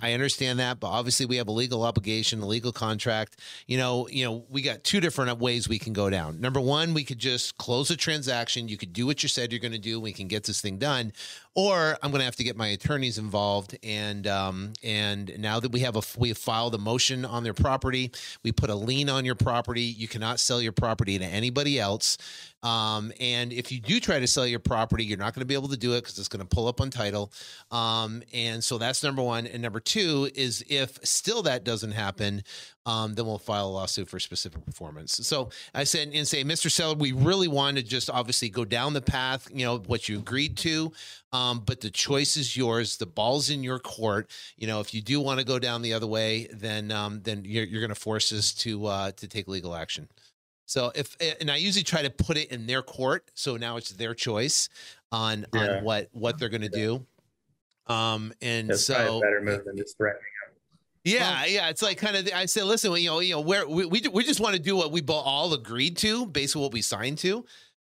I 0.00 0.14
understand 0.14 0.58
that, 0.58 0.80
but 0.80 0.88
obviously 0.88 1.26
we 1.26 1.36
have 1.36 1.46
a 1.46 1.52
legal 1.52 1.84
obligation, 1.84 2.42
a 2.42 2.46
legal 2.46 2.72
contract. 2.72 3.38
You 3.68 3.78
know, 3.78 4.08
you 4.08 4.24
know, 4.24 4.44
we 4.50 4.62
got 4.62 4.82
two 4.82 4.98
different 4.98 5.38
ways 5.38 5.68
we 5.68 5.78
can 5.78 5.92
go 5.92 6.10
down. 6.10 6.40
Number 6.40 6.60
one, 6.60 6.92
we 6.92 7.04
could 7.04 7.20
just 7.20 7.56
close 7.56 7.86
the 7.86 7.94
transaction. 7.94 8.66
You 8.66 8.76
could 8.76 8.92
do 8.92 9.06
what 9.06 9.22
you 9.22 9.28
said 9.28 9.52
you're 9.52 9.60
going 9.60 9.70
to 9.70 9.78
do. 9.78 10.00
We 10.00 10.12
can 10.12 10.26
get 10.26 10.42
this 10.42 10.60
thing 10.60 10.78
done, 10.78 11.12
or 11.54 11.98
I'm 12.02 12.10
going 12.10 12.20
to 12.20 12.24
have 12.24 12.36
to 12.36 12.44
get 12.44 12.56
my 12.56 12.68
attorneys 12.68 13.18
involved. 13.18 13.76
And 13.82 14.26
um, 14.26 14.72
and 14.82 15.32
now 15.38 15.60
that 15.60 15.72
we 15.72 15.80
have 15.80 15.96
a 15.96 16.02
we 16.16 16.28
have 16.28 16.38
filed 16.38 16.74
a 16.74 16.78
motion 16.78 17.24
on 17.24 17.42
their 17.42 17.54
property, 17.54 18.12
we 18.42 18.52
put 18.52 18.70
a 18.70 18.74
lien 18.74 19.08
on 19.08 19.24
your 19.24 19.34
property. 19.34 19.82
You 19.82 20.08
cannot 20.08 20.40
sell 20.40 20.60
your 20.60 20.72
property 20.72 21.18
to 21.18 21.24
anybody 21.24 21.78
else. 21.78 22.18
Um, 22.62 23.12
and 23.20 23.52
if 23.52 23.70
you 23.70 23.80
do 23.80 24.00
try 24.00 24.18
to 24.18 24.26
sell 24.26 24.46
your 24.46 24.58
property, 24.58 25.04
you're 25.04 25.18
not 25.18 25.34
going 25.34 25.42
to 25.42 25.46
be 25.46 25.54
able 25.54 25.68
to 25.68 25.76
do 25.76 25.92
it 25.92 26.02
because 26.02 26.18
it's 26.18 26.28
going 26.28 26.46
to 26.46 26.54
pull 26.54 26.66
up 26.66 26.80
on 26.80 26.90
title. 26.90 27.32
Um, 27.70 28.22
and 28.32 28.62
so 28.62 28.78
that's 28.78 29.02
number 29.02 29.22
one. 29.22 29.46
And 29.46 29.62
number 29.62 29.80
two 29.80 30.28
is 30.34 30.64
if 30.68 30.98
still 31.04 31.42
that 31.42 31.64
doesn't 31.64 31.92
happen, 31.92 32.42
um, 32.88 33.12
then 33.12 33.26
we'll 33.26 33.36
file 33.36 33.66
a 33.66 33.68
lawsuit 33.68 34.08
for 34.08 34.18
specific 34.18 34.64
performance. 34.64 35.20
So 35.26 35.50
I 35.74 35.84
said 35.84 36.08
and 36.14 36.26
say, 36.26 36.42
Mr. 36.42 36.70
Seller, 36.70 36.94
we 36.94 37.12
really 37.12 37.46
want 37.46 37.76
to 37.76 37.82
just 37.82 38.08
obviously 38.08 38.48
go 38.48 38.64
down 38.64 38.94
the 38.94 39.02
path, 39.02 39.46
you 39.52 39.66
know, 39.66 39.76
what 39.80 40.08
you 40.08 40.16
agreed 40.16 40.56
to, 40.58 40.90
um, 41.34 41.60
but 41.66 41.82
the 41.82 41.90
choice 41.90 42.38
is 42.38 42.56
yours. 42.56 42.96
The 42.96 43.04
ball's 43.04 43.50
in 43.50 43.62
your 43.62 43.78
court. 43.78 44.30
You 44.56 44.66
know, 44.66 44.80
if 44.80 44.94
you 44.94 45.02
do 45.02 45.20
want 45.20 45.38
to 45.38 45.44
go 45.44 45.58
down 45.58 45.82
the 45.82 45.92
other 45.92 46.06
way, 46.06 46.48
then 46.50 46.90
um, 46.90 47.20
then 47.22 47.44
you're, 47.44 47.64
you're 47.64 47.82
going 47.82 47.90
to 47.90 48.00
force 48.00 48.32
us 48.32 48.54
to 48.54 48.86
uh, 48.86 49.10
to 49.12 49.28
take 49.28 49.48
legal 49.48 49.74
action. 49.74 50.08
So 50.64 50.90
if 50.94 51.14
eh, 51.20 51.34
and 51.42 51.50
I 51.50 51.56
usually 51.56 51.84
try 51.84 52.00
to 52.00 52.10
put 52.10 52.38
it 52.38 52.50
in 52.50 52.66
their 52.66 52.80
court, 52.80 53.30
so 53.34 53.58
now 53.58 53.76
it's 53.76 53.90
their 53.90 54.14
choice 54.14 54.70
on 55.12 55.44
yeah. 55.52 55.60
on 55.60 55.84
what 55.84 56.08
what 56.12 56.38
they're 56.38 56.48
going 56.48 56.62
to 56.62 56.70
do. 56.70 57.04
Um, 57.86 58.32
and 58.40 58.70
That's 58.70 58.86
so 58.86 59.20
better 59.20 59.42
move 59.42 59.66
than 59.66 59.76
just 59.76 59.98
threatening. 59.98 60.24
Yeah, 61.04 61.44
yeah, 61.46 61.68
it's 61.68 61.82
like 61.82 61.98
kind 61.98 62.16
of. 62.16 62.28
I 62.34 62.46
said, 62.46 62.64
listen, 62.64 62.92
you 62.96 63.08
know, 63.08 63.20
you 63.20 63.34
know, 63.34 63.40
where 63.40 63.66
we 63.66 63.86
we, 63.86 64.02
we 64.12 64.24
just 64.24 64.40
want 64.40 64.54
to 64.54 64.60
do 64.60 64.76
what 64.76 64.92
we 64.92 65.02
all 65.08 65.54
agreed 65.54 65.96
to, 65.98 66.26
based 66.26 66.56
on 66.56 66.62
what 66.62 66.72
we 66.72 66.82
signed 66.82 67.18
to. 67.18 67.44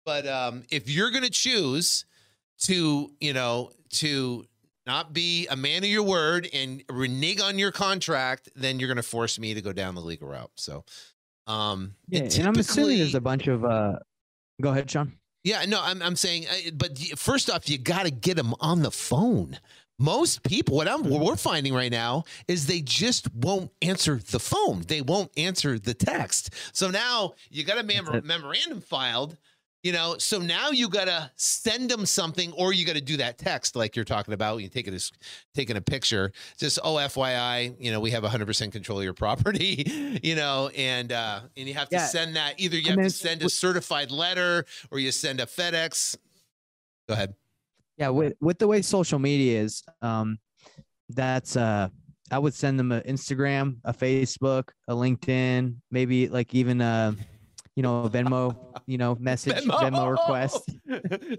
But 0.05 0.27
um, 0.27 0.65
if 0.71 0.89
you're 0.89 1.11
going 1.11 1.25
to 1.25 1.31
choose 1.31 2.05
to, 2.61 3.11
you 3.21 3.33
know, 3.33 3.71
to 3.91 4.45
not 4.87 5.13
be 5.13 5.47
a 5.49 5.57
man 5.57 5.83
of 5.83 5.91
your 5.91 6.05
word 6.05 6.49
and 6.53 6.83
renege 6.89 7.41
on 7.41 7.59
your 7.59 7.73
contract, 7.73 8.49
then 8.55 8.79
you're 8.79 8.89
going 8.89 8.97
to 8.97 9.03
force 9.03 9.39
me 9.39 9.55
to 9.55 9.61
go 9.61 9.73
down 9.73 9.95
the 9.95 10.01
legal 10.01 10.29
route. 10.29 10.53
So 10.55 10.85
um, 11.47 11.95
yeah, 12.09 12.21
and, 12.21 12.39
and 12.39 12.49
I'm 12.49 12.57
assuming 12.57 12.99
there's 12.99 13.15
a 13.15 13.21
bunch 13.21 13.47
of. 13.47 13.65
uh 13.65 13.99
Go 14.61 14.71
ahead, 14.71 14.91
Sean. 14.91 15.13
Yeah, 15.45 15.65
no, 15.67 15.81
I'm 15.83 16.03
I'm 16.03 16.17
saying, 16.17 16.47
but 16.75 16.99
first 17.17 17.51
off, 17.51 17.69
you 17.69 17.79
got 17.79 18.05
to 18.05 18.11
get 18.11 18.37
them 18.37 18.55
on 18.61 18.83
the 18.83 18.91
phone. 18.91 19.59
Most 19.99 20.43
people, 20.43 20.77
what 20.77 20.89
I'm 20.89 21.05
what 21.05 21.23
we're 21.23 21.37
finding 21.37 21.73
right 21.73 21.91
now 21.91 22.25
is 22.49 22.67
they 22.67 22.81
just 22.81 23.33
won't 23.35 23.71
answer 23.81 24.21
the 24.31 24.39
phone. 24.39 24.83
They 24.87 25.01
won't 25.01 25.31
answer 25.39 25.79
the 25.79 25.95
text. 25.95 26.53
So 26.73 26.91
now 26.91 27.35
you 27.51 27.65
got 27.65 27.79
a 27.79 27.83
mem- 27.83 28.27
memorandum 28.27 28.81
filed 28.83 29.39
you 29.87 29.93
know, 29.93 30.17
so 30.19 30.41
now 30.41 30.71
you 30.71 30.89
gotta 30.89 31.31
send 31.37 31.89
them 31.89 32.07
something, 32.07 32.51
or 32.55 32.73
you 32.73 32.85
gotta 32.85 33.01
do 33.01 33.19
that 33.19 33.39
text 33.39 33.77
like 33.77 33.95
you're 33.95 34.05
talking 34.05 34.35
about. 34.35 34.61
You 34.61 34.69
take 34.69 34.89
it 34.89 34.95
as 34.95 35.13
taking 35.55 35.77
a 35.77 35.81
picture. 35.81 36.33
Just 36.59 36.81
oh, 36.83 36.95
FYI, 36.97 37.77
you 37.79 37.93
know, 37.93 38.01
we 38.01 38.11
have 38.11 38.25
100 38.25 38.47
percent 38.47 38.73
control 38.73 38.99
of 38.99 39.05
your 39.05 39.15
property. 39.15 39.85
You 40.27 40.35
know, 40.35 40.71
and 40.77 41.13
uh, 41.13 41.41
and 41.57 41.69
you 41.69 41.75
have 41.75 41.89
to 41.91 41.97
yeah. 41.97 42.07
send 42.07 42.37
that. 42.37 42.59
Either 42.59 42.77
you 42.79 42.91
have 42.91 42.99
to 42.99 43.11
send 43.11 43.43
a 43.43 43.51
certified 43.51 44.11
letter, 44.11 44.65
or 44.91 44.99
you 44.99 45.13
send 45.13 45.41
a 45.41 45.47
FedEx. 45.47 46.17
Go 47.07 47.15
ahead. 47.15 47.35
Yeah, 47.99 48.11
with 48.11 48.35
with 48.41 48.59
the 48.59 48.69
way 48.69 48.83
social 48.83 49.19
media 49.19 49.63
is, 49.63 49.83
um, 50.03 50.39
that's 51.09 51.57
uh, 51.57 51.89
I 52.31 52.39
would 52.39 52.55
send 52.55 52.79
them 52.79 52.93
an 52.93 53.03
Instagram, 53.03 53.77
a 53.85 53.93
Facebook, 53.93 54.71
a 54.89 54.95
LinkedIn, 54.95 55.77
maybe 55.91 56.29
like 56.29 56.55
even 56.55 56.81
a, 56.81 57.15
you 57.77 57.83
know, 57.83 58.03
a 58.03 58.11
Venmo, 58.11 58.57
you 58.87 58.99
know, 58.99 59.17
message, 59.21 59.65
Venmo, 59.65 59.81
Venmo 59.81 60.11
request. 60.11 60.71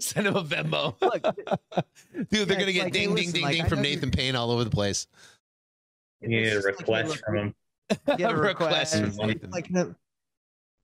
Send 0.02 0.26
him 0.26 0.36
a 0.36 0.42
Venmo. 0.42 0.94
Look, 1.02 1.22
Dude, 2.30 2.48
they're 2.48 2.52
yeah, 2.52 2.58
gonna 2.58 2.72
get 2.72 2.84
like, 2.84 2.92
ding, 2.92 3.10
hey, 3.10 3.14
ding, 3.14 3.14
listen, 3.14 3.32
ding, 3.32 3.42
like, 3.42 3.56
ding 3.56 3.66
from 3.66 3.82
Nathan 3.82 4.10
Payne 4.10 4.34
all 4.34 4.50
over 4.50 4.64
the 4.64 4.70
place. 4.70 5.06
You 6.20 6.28
need 6.28 6.52
a 6.52 6.60
request 6.60 7.10
like, 7.10 7.20
from 7.20 7.36
him. 7.36 7.54
Get 8.16 8.32
a 8.32 8.36
request. 8.36 8.94
request 8.94 9.16
from 9.16 9.50
like, 9.50 9.70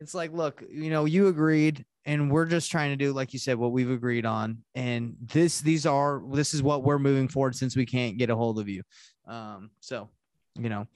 it's 0.01 0.15
like, 0.15 0.33
look, 0.33 0.63
you 0.69 0.91
know, 0.91 1.07
you 1.07 1.29
agreed, 1.29 1.85
and 2.05 2.31
we're 2.31 2.47
just 2.47 2.71
trying 2.71 2.91
to 2.91 2.97
do, 2.97 3.13
like 3.13 3.33
you 3.33 3.39
said, 3.39 3.57
what 3.57 3.73
we've 3.73 3.91
agreed 3.91 4.27
on, 4.27 4.59
and 4.75 5.17
this, 5.21 5.61
these 5.61 5.87
are, 5.87 6.23
this 6.33 6.55
is 6.55 6.63
what 6.63 6.83
we're 6.83 6.99
moving 6.99 7.29
forward 7.29 7.55
since 7.57 7.77
we 7.77 7.87
can't 7.87 8.19
get 8.19 8.31
a 8.31 8.37
hold 8.37 8.59
of 8.59 8.69
you. 8.69 8.83
Um, 9.27 9.71
so, 9.81 10.09
you 10.57 10.69
know, 10.69 10.87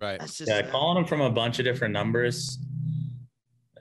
right? 0.00 0.20
Just, 0.20 0.42
yeah, 0.46 0.62
calling 0.62 0.96
them 0.96 1.04
from 1.04 1.20
a 1.20 1.30
bunch 1.30 1.58
of 1.58 1.64
different 1.64 1.92
numbers 1.92 2.58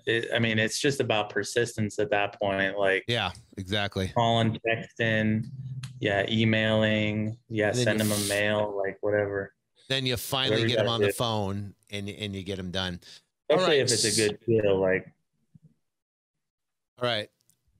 it, 0.09 0.29
I 0.33 0.39
mean, 0.39 0.59
it's 0.59 0.79
just 0.79 0.99
about 0.99 1.29
persistence 1.29 1.99
at 1.99 2.09
that 2.11 2.39
point. 2.39 2.77
Like, 2.77 3.05
yeah, 3.07 3.31
exactly. 3.57 4.09
Calling, 4.09 4.59
texting, 4.67 5.45
yeah, 5.99 6.25
emailing, 6.29 7.37
yeah, 7.49 7.71
send 7.71 7.99
them 7.99 8.11
a 8.11 8.19
mail, 8.27 8.75
like 8.83 8.97
whatever. 9.01 9.53
Then 9.87 10.05
you 10.05 10.17
finally 10.17 10.67
get 10.67 10.77
them 10.77 10.87
on 10.87 10.99
do. 10.99 11.07
the 11.07 11.13
phone 11.13 11.73
and 11.91 12.09
and 12.09 12.35
you 12.35 12.43
get 12.43 12.57
them 12.57 12.71
done. 12.71 12.99
Especially 13.49 13.79
if 13.79 13.91
it's 13.91 14.17
a 14.17 14.27
good 14.27 14.39
deal, 14.45 14.79
like. 14.79 15.07
All 17.01 17.07
right. 17.07 17.29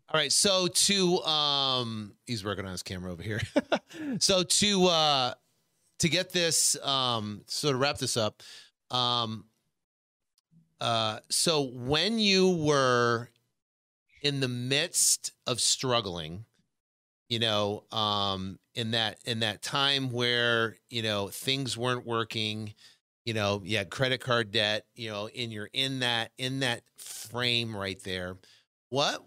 All 0.10 0.20
right. 0.20 0.32
So 0.32 0.68
to 0.68 1.20
um 1.24 2.14
he's 2.26 2.44
working 2.44 2.66
on 2.66 2.72
his 2.72 2.84
camera 2.84 3.12
over 3.12 3.24
here. 3.24 3.42
so 4.20 4.44
to 4.44 4.86
uh 4.86 5.34
to 6.00 6.10
get 6.10 6.32
this 6.32 6.78
um 6.86 7.42
so 7.48 7.72
to 7.72 7.78
wrap 7.78 7.98
this 7.98 8.18
up, 8.18 8.42
um 8.92 9.46
uh, 10.82 11.20
so 11.30 11.64
when 11.64 12.20
you 12.20 12.50
were 12.50 13.30
in 14.22 14.40
the 14.40 14.48
midst 14.48 15.34
of 15.48 15.60
struggling, 15.60 16.46
you 17.30 17.40
know, 17.40 17.84
um, 17.92 18.60
in 18.76 18.92
that 18.92 19.20
in 19.26 19.42
that 19.42 19.62
time 19.62 20.12
where 20.12 20.78
you 20.90 21.04
know 21.04 21.30
things 21.30 21.78
weren't 21.78 22.06
working, 22.06 22.74
you 23.26 23.34
know, 23.34 23.62
you 23.64 23.78
had 23.78 23.90
credit 23.90 24.22
card 24.22 24.52
debt, 24.52 24.86
you 24.96 25.10
know, 25.10 25.28
and 25.28 25.52
you're 25.52 25.70
in 25.74 26.00
that 26.00 26.32
in 26.38 26.62
that 26.62 26.84
frame 26.98 27.76
right 27.76 28.02
there. 28.04 28.38
What 28.90 29.24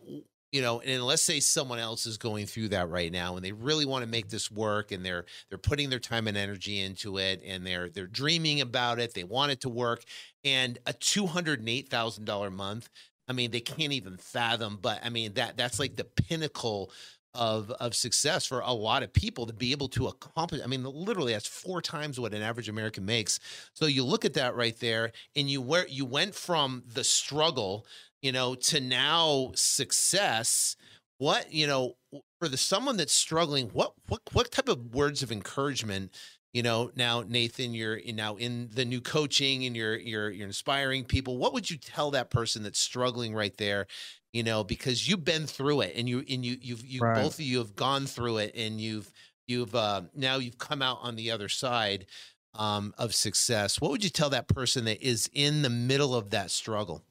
you 0.50 0.60
know, 0.60 0.80
and 0.82 1.02
let's 1.02 1.22
say 1.22 1.40
someone 1.40 1.78
else 1.78 2.04
is 2.04 2.18
going 2.18 2.44
through 2.44 2.68
that 2.68 2.90
right 2.90 3.10
now 3.10 3.36
and 3.36 3.44
they 3.44 3.52
really 3.52 3.86
want 3.86 4.04
to 4.04 4.10
make 4.10 4.28
this 4.28 4.50
work 4.50 4.92
and 4.92 5.04
they're 5.04 5.24
they're 5.48 5.58
putting 5.58 5.88
their 5.88 5.98
time 5.98 6.26
and 6.28 6.36
energy 6.36 6.80
into 6.80 7.16
it 7.18 7.42
and 7.46 7.66
they're 7.66 7.88
they're 7.88 8.06
dreaming 8.06 8.60
about 8.60 8.98
it, 8.98 9.14
they 9.14 9.24
want 9.24 9.52
it 9.52 9.60
to 9.62 9.68
work 9.70 10.04
and 10.44 10.78
a 10.86 10.92
$208,000 10.92 12.50
month 12.50 12.88
I 13.28 13.32
mean, 13.34 13.52
they 13.52 13.60
can't 13.60 13.92
even 13.92 14.16
fathom, 14.18 14.78
but 14.82 15.00
I 15.02 15.08
mean 15.08 15.34
that 15.34 15.56
that's 15.56 15.78
like 15.78 15.96
the 15.96 16.04
pinnacle 16.04 16.90
of 17.34 17.70
of 17.72 17.94
success 17.94 18.44
for 18.44 18.60
a 18.60 18.72
lot 18.72 19.02
of 19.02 19.12
people 19.12 19.46
to 19.46 19.54
be 19.54 19.72
able 19.72 19.88
to 19.88 20.08
accomplish. 20.08 20.60
I 20.62 20.66
mean, 20.66 20.82
literally 20.84 21.32
that's 21.32 21.48
four 21.48 21.80
times 21.80 22.20
what 22.20 22.34
an 22.34 22.42
average 22.42 22.68
American 22.68 23.06
makes. 23.06 23.40
So 23.72 23.86
you 23.86 24.04
look 24.04 24.24
at 24.26 24.34
that 24.34 24.54
right 24.54 24.78
there, 24.80 25.12
and 25.34 25.48
you 25.48 25.62
where 25.62 25.86
you 25.88 26.04
went 26.04 26.34
from 26.34 26.82
the 26.86 27.04
struggle, 27.04 27.86
you 28.22 28.32
know, 28.32 28.54
to 28.54 28.80
now 28.80 29.52
success. 29.54 30.76
What 31.18 31.52
you 31.52 31.66
know 31.66 31.94
for 32.40 32.48
the 32.48 32.56
someone 32.56 32.96
that's 32.96 33.12
struggling, 33.12 33.68
what 33.68 33.92
what 34.08 34.22
what 34.32 34.50
type 34.50 34.68
of 34.68 34.94
words 34.94 35.22
of 35.22 35.30
encouragement 35.30 36.12
you 36.52 36.62
know 36.62 36.90
now 36.94 37.24
nathan 37.26 37.74
you're 37.74 37.98
now 38.12 38.36
in 38.36 38.68
the 38.74 38.84
new 38.84 39.00
coaching 39.00 39.64
and 39.64 39.76
you're 39.76 39.96
you're 39.96 40.30
you're 40.30 40.46
inspiring 40.46 41.04
people 41.04 41.38
what 41.38 41.52
would 41.52 41.70
you 41.70 41.76
tell 41.76 42.10
that 42.10 42.30
person 42.30 42.62
that's 42.62 42.78
struggling 42.78 43.34
right 43.34 43.56
there 43.56 43.86
you 44.32 44.42
know 44.42 44.62
because 44.62 45.08
you've 45.08 45.24
been 45.24 45.46
through 45.46 45.80
it 45.80 45.94
and 45.96 46.08
you 46.08 46.24
and 46.28 46.44
you 46.44 46.56
you've 46.60 46.84
you 46.86 47.00
right. 47.00 47.22
both 47.22 47.34
of 47.34 47.40
you 47.40 47.58
have 47.58 47.74
gone 47.74 48.06
through 48.06 48.38
it 48.38 48.54
and 48.54 48.80
you've 48.80 49.10
you've 49.46 49.74
uh 49.74 50.02
now 50.14 50.36
you've 50.36 50.58
come 50.58 50.82
out 50.82 50.98
on 51.02 51.16
the 51.16 51.30
other 51.30 51.48
side 51.48 52.06
um 52.54 52.94
of 52.98 53.14
success 53.14 53.80
what 53.80 53.90
would 53.90 54.04
you 54.04 54.10
tell 54.10 54.30
that 54.30 54.48
person 54.48 54.84
that 54.84 55.02
is 55.02 55.30
in 55.32 55.62
the 55.62 55.70
middle 55.70 56.14
of 56.14 56.30
that 56.30 56.50
struggle 56.50 57.02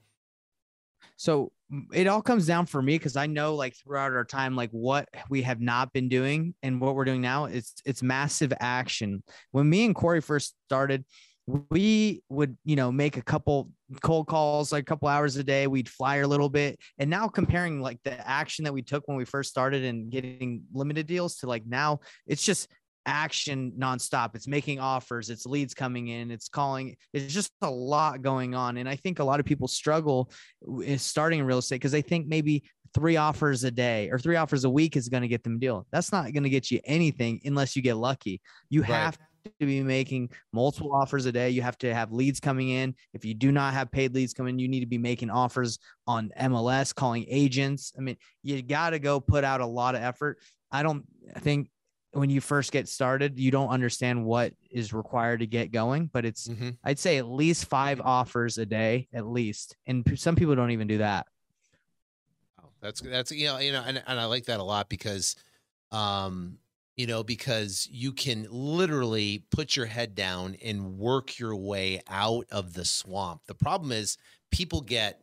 so 1.21 1.51
it 1.93 2.07
all 2.07 2.23
comes 2.23 2.47
down 2.47 2.65
for 2.65 2.81
me 2.81 2.95
because 2.97 3.15
I 3.15 3.27
know 3.27 3.53
like 3.53 3.75
throughout 3.75 4.11
our 4.13 4.25
time, 4.25 4.55
like 4.55 4.71
what 4.71 5.07
we 5.29 5.43
have 5.43 5.61
not 5.61 5.93
been 5.93 6.09
doing 6.09 6.55
and 6.63 6.81
what 6.81 6.95
we're 6.95 7.05
doing 7.05 7.21
now, 7.21 7.45
it's 7.45 7.75
it's 7.85 8.01
massive 8.01 8.51
action. 8.59 9.21
When 9.51 9.69
me 9.69 9.85
and 9.85 9.93
Corey 9.93 10.19
first 10.19 10.55
started, 10.65 11.05
we 11.45 12.23
would 12.29 12.57
you 12.65 12.75
know 12.75 12.91
make 12.91 13.17
a 13.17 13.21
couple 13.21 13.69
cold 14.01 14.25
calls 14.25 14.71
like 14.71 14.81
a 14.81 14.85
couple 14.85 15.07
hours 15.07 15.35
a 15.35 15.43
day 15.43 15.67
we'd 15.67 15.89
flyer 15.89 16.23
a 16.23 16.27
little 16.27 16.49
bit 16.49 16.79
and 16.97 17.09
now 17.09 17.27
comparing 17.27 17.81
like 17.81 17.99
the 18.03 18.27
action 18.27 18.63
that 18.63 18.73
we 18.73 18.81
took 18.81 19.05
when 19.07 19.17
we 19.17 19.25
first 19.25 19.49
started 19.49 19.83
and 19.83 20.11
getting 20.11 20.63
limited 20.71 21.07
deals 21.07 21.37
to 21.37 21.47
like 21.47 21.65
now 21.65 21.99
it's 22.25 22.43
just 22.43 22.69
action 23.05 23.73
nonstop. 23.77 24.35
It's 24.35 24.47
making 24.47 24.79
offers, 24.79 25.29
it's 25.29 25.45
leads 25.45 25.73
coming 25.73 26.09
in, 26.09 26.31
it's 26.31 26.49
calling. 26.49 26.95
It's 27.13 27.33
just 27.33 27.51
a 27.61 27.69
lot 27.69 28.21
going 28.21 28.55
on. 28.55 28.77
And 28.77 28.87
I 28.87 28.95
think 28.95 29.19
a 29.19 29.23
lot 29.23 29.39
of 29.39 29.45
people 29.45 29.67
struggle 29.67 30.31
is 30.83 30.93
eh, 30.93 30.97
starting 30.97 31.39
in 31.39 31.45
real 31.45 31.59
estate 31.59 31.75
because 31.75 31.91
they 31.91 32.01
think 32.01 32.27
maybe 32.27 32.63
three 32.93 33.17
offers 33.17 33.63
a 33.63 33.71
day 33.71 34.09
or 34.09 34.19
three 34.19 34.35
offers 34.35 34.63
a 34.63 34.69
week 34.69 34.95
is 34.95 35.09
going 35.09 35.21
to 35.21 35.27
get 35.27 35.43
them 35.43 35.55
a 35.55 35.59
deal. 35.59 35.85
That's 35.91 36.11
not 36.11 36.31
going 36.33 36.43
to 36.43 36.49
get 36.49 36.71
you 36.71 36.79
anything 36.83 37.41
unless 37.45 37.75
you 37.75 37.81
get 37.81 37.97
lucky. 37.97 38.41
You 38.69 38.81
right. 38.81 38.89
have 38.89 39.17
to 39.59 39.65
be 39.65 39.81
making 39.81 40.29
multiple 40.53 40.93
offers 40.93 41.25
a 41.25 41.31
day. 41.31 41.49
You 41.49 41.61
have 41.61 41.77
to 41.79 41.93
have 41.93 42.11
leads 42.11 42.39
coming 42.39 42.69
in. 42.69 42.95
If 43.13 43.25
you 43.25 43.33
do 43.33 43.51
not 43.51 43.73
have 43.73 43.91
paid 43.91 44.13
leads 44.13 44.33
coming, 44.33 44.59
you 44.59 44.67
need 44.67 44.81
to 44.81 44.87
be 44.87 44.97
making 44.97 45.29
offers 45.29 45.79
on 46.07 46.31
MLS, 46.39 46.93
calling 46.93 47.25
agents. 47.27 47.93
I 47.97 48.01
mean, 48.01 48.17
you 48.43 48.61
got 48.61 48.91
to 48.91 48.99
go 48.99 49.19
put 49.19 49.43
out 49.43 49.61
a 49.61 49.65
lot 49.65 49.95
of 49.95 50.01
effort. 50.01 50.39
I 50.71 50.83
don't 50.83 51.05
I 51.35 51.39
think 51.39 51.69
when 52.13 52.29
you 52.29 52.41
first 52.41 52.71
get 52.71 52.87
started, 52.87 53.39
you 53.39 53.51
don't 53.51 53.69
understand 53.69 54.25
what 54.25 54.53
is 54.69 54.93
required 54.93 55.39
to 55.39 55.47
get 55.47 55.71
going, 55.71 56.07
but 56.07 56.25
it's 56.25 56.47
mm-hmm. 56.47 56.71
I'd 56.83 56.99
say 56.99 57.17
at 57.17 57.27
least 57.27 57.65
five 57.65 58.01
offers 58.01 58.57
a 58.57 58.65
day, 58.65 59.07
at 59.13 59.25
least. 59.25 59.77
And 59.87 60.05
some 60.19 60.35
people 60.35 60.55
don't 60.55 60.71
even 60.71 60.87
do 60.87 60.97
that. 60.97 61.27
That's 62.81 62.99
that's 62.99 63.31
you 63.31 63.45
know, 63.45 63.59
you 63.59 63.71
know, 63.71 63.83
and, 63.85 64.01
and 64.05 64.19
I 64.19 64.25
like 64.25 64.45
that 64.45 64.59
a 64.59 64.63
lot 64.63 64.89
because 64.89 65.35
um, 65.91 66.57
you 66.97 67.07
know, 67.07 67.23
because 67.23 67.87
you 67.91 68.11
can 68.11 68.47
literally 68.49 69.45
put 69.51 69.75
your 69.75 69.85
head 69.85 70.15
down 70.15 70.57
and 70.63 70.97
work 70.97 71.39
your 71.39 71.55
way 71.55 72.01
out 72.09 72.45
of 72.51 72.73
the 72.73 72.85
swamp. 72.85 73.41
The 73.47 73.55
problem 73.55 73.91
is 73.91 74.17
people 74.51 74.81
get, 74.81 75.21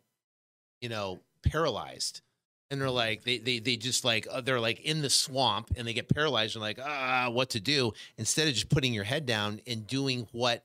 you 0.81 0.89
know, 0.89 1.21
paralyzed 1.45 2.23
and 2.71 2.81
they're 2.81 2.91
like 2.91 3.25
they 3.25 3.39
they 3.39 3.59
they 3.59 3.77
just 3.77 4.05
like 4.05 4.27
uh, 4.31 4.41
they're 4.41 4.61
like 4.61 4.81
in 4.81 5.03
the 5.03 5.11
swamp 5.11 5.71
and 5.77 5.87
they 5.87 5.93
get 5.93 6.09
paralyzed 6.09 6.55
and 6.57 6.63
like 6.63 6.79
ah 6.85 7.29
what 7.31 7.51
to 7.51 7.61
do 7.61 7.93
instead 8.19 8.47
of 8.47 8.55
just 8.55 8.69
putting 8.69 8.93
your 8.93 9.05
head 9.05 9.27
down 9.27 9.61
and 9.67 9.87
doing 9.87 10.27
what 10.33 10.65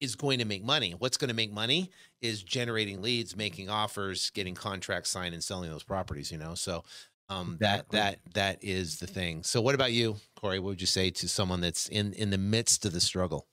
is 0.00 0.14
going 0.14 0.38
to 0.38 0.44
make 0.44 0.64
money. 0.64 0.94
What's 0.98 1.16
going 1.16 1.28
to 1.28 1.34
make 1.34 1.52
money 1.52 1.90
is 2.22 2.42
generating 2.42 3.02
leads, 3.02 3.36
making 3.36 3.68
offers, 3.68 4.30
getting 4.30 4.54
contracts 4.54 5.10
signed, 5.10 5.34
and 5.34 5.44
selling 5.44 5.70
those 5.70 5.82
properties. 5.82 6.32
You 6.32 6.38
know, 6.38 6.54
so 6.54 6.84
um, 7.28 7.54
exactly. 7.54 7.98
that 7.98 8.18
that 8.24 8.34
that 8.34 8.64
is 8.64 8.98
the 8.98 9.06
thing. 9.06 9.42
So, 9.42 9.60
what 9.60 9.74
about 9.74 9.92
you, 9.92 10.16
Corey? 10.36 10.58
What 10.58 10.70
would 10.70 10.80
you 10.80 10.86
say 10.86 11.10
to 11.10 11.28
someone 11.28 11.60
that's 11.60 11.88
in 11.88 12.12
in 12.14 12.30
the 12.30 12.38
midst 12.38 12.84
of 12.84 12.92
the 12.92 13.00
struggle? 13.00 13.46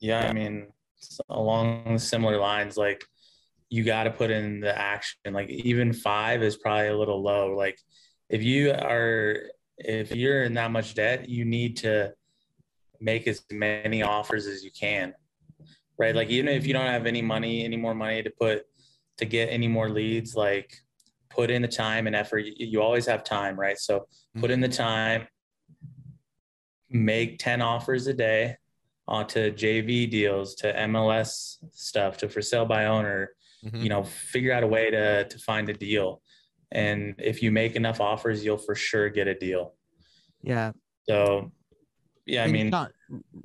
Yeah, 0.00 0.28
I 0.28 0.32
mean, 0.32 0.68
along 1.28 1.98
similar 1.98 2.38
lines, 2.38 2.76
like 2.76 3.04
you 3.70 3.84
got 3.84 4.04
to 4.04 4.10
put 4.10 4.30
in 4.30 4.60
the 4.60 4.76
action. 4.76 5.18
Like 5.30 5.50
even 5.50 5.92
five 5.92 6.42
is 6.42 6.56
probably 6.56 6.88
a 6.88 6.96
little 6.96 7.22
low. 7.22 7.54
Like 7.54 7.78
if 8.28 8.42
you 8.42 8.72
are, 8.72 9.36
if 9.78 10.14
you're 10.14 10.44
in 10.44 10.54
that 10.54 10.70
much 10.70 10.94
debt, 10.94 11.28
you 11.28 11.44
need 11.44 11.76
to 11.78 12.12
make 13.00 13.28
as 13.28 13.42
many 13.50 14.02
offers 14.02 14.46
as 14.46 14.64
you 14.64 14.70
can, 14.70 15.14
right? 15.98 16.14
Like 16.14 16.28
even 16.30 16.48
if 16.48 16.66
you 16.66 16.72
don't 16.72 16.86
have 16.86 17.06
any 17.06 17.22
money, 17.22 17.64
any 17.64 17.76
more 17.76 17.94
money 17.94 18.22
to 18.22 18.30
put 18.30 18.64
to 19.18 19.24
get 19.24 19.46
any 19.46 19.68
more 19.68 19.88
leads, 19.88 20.34
like 20.34 20.72
put 21.28 21.50
in 21.50 21.62
the 21.62 21.68
time 21.68 22.06
and 22.06 22.16
effort. 22.16 22.44
You, 22.56 22.80
always 22.80 23.06
have 23.06 23.24
time, 23.24 23.58
right? 23.58 23.78
So 23.78 24.06
put 24.40 24.50
in 24.50 24.60
the 24.60 24.68
time, 24.68 25.26
make 26.88 27.38
10 27.38 27.60
offers 27.60 28.06
a 28.06 28.14
day 28.14 28.56
onto 29.06 29.52
JV 29.52 30.10
deals, 30.10 30.54
to 30.56 30.72
MLS 30.72 31.56
stuff, 31.72 32.16
to 32.18 32.28
for 32.28 32.42
sale 32.42 32.64
by 32.64 32.86
owner, 32.86 33.30
mm-hmm. 33.64 33.82
you 33.82 33.88
know 33.88 34.02
figure 34.02 34.52
out 34.52 34.62
a 34.62 34.66
way 34.66 34.90
to 34.90 35.26
to 35.28 35.38
find 35.38 35.68
a 35.68 35.72
deal 35.72 36.20
and 36.72 37.14
if 37.18 37.42
you 37.42 37.50
make 37.50 37.76
enough 37.76 38.00
offers 38.00 38.44
you'll 38.44 38.58
for 38.58 38.74
sure 38.74 39.08
get 39.08 39.26
a 39.26 39.34
deal 39.34 39.74
yeah 40.42 40.72
so 41.08 41.50
yeah 42.26 42.44
i 42.44 42.46
mean 42.46 42.68
not, 42.68 42.92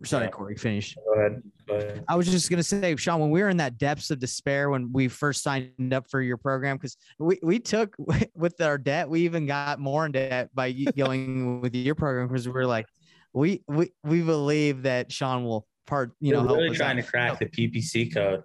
sorry 0.03 0.25
yeah. 0.25 0.29
corey 0.29 0.55
finish 0.55 0.95
go 0.95 1.19
ahead. 1.19 1.41
go 1.67 1.75
ahead 1.75 2.03
i 2.09 2.15
was 2.15 2.29
just 2.29 2.49
going 2.49 2.57
to 2.57 2.63
say 2.63 2.95
sean 2.95 3.19
when 3.19 3.29
we 3.29 3.41
were 3.41 3.49
in 3.49 3.57
that 3.57 3.77
depths 3.77 4.11
of 4.11 4.19
despair 4.19 4.69
when 4.69 4.91
we 4.91 5.07
first 5.07 5.41
signed 5.41 5.93
up 5.93 6.09
for 6.09 6.21
your 6.21 6.37
program 6.37 6.75
because 6.75 6.97
we, 7.17 7.39
we 7.41 7.59
took 7.59 7.95
with 8.35 8.59
our 8.61 8.77
debt 8.77 9.09
we 9.09 9.21
even 9.21 9.45
got 9.45 9.79
more 9.79 10.05
in 10.05 10.11
debt 10.11 10.49
by 10.53 10.71
going 10.97 11.61
with 11.61 11.73
your 11.73 11.95
program 11.95 12.27
because 12.27 12.47
we 12.47 12.53
are 12.59 12.67
like 12.67 12.85
we 13.33 13.63
we 13.67 13.91
we 14.03 14.21
believe 14.21 14.83
that 14.83 15.11
sean 15.11 15.43
will 15.45 15.65
part 15.87 16.11
you 16.19 16.33
know 16.33 16.43
really 16.43 16.75
trying 16.75 16.97
out. 16.97 17.03
to 17.03 17.09
crack 17.09 17.39
the 17.39 17.45
ppc 17.45 18.13
code 18.13 18.43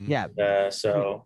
yeah. 0.00 0.26
Uh, 0.40 0.70
so. 0.70 1.24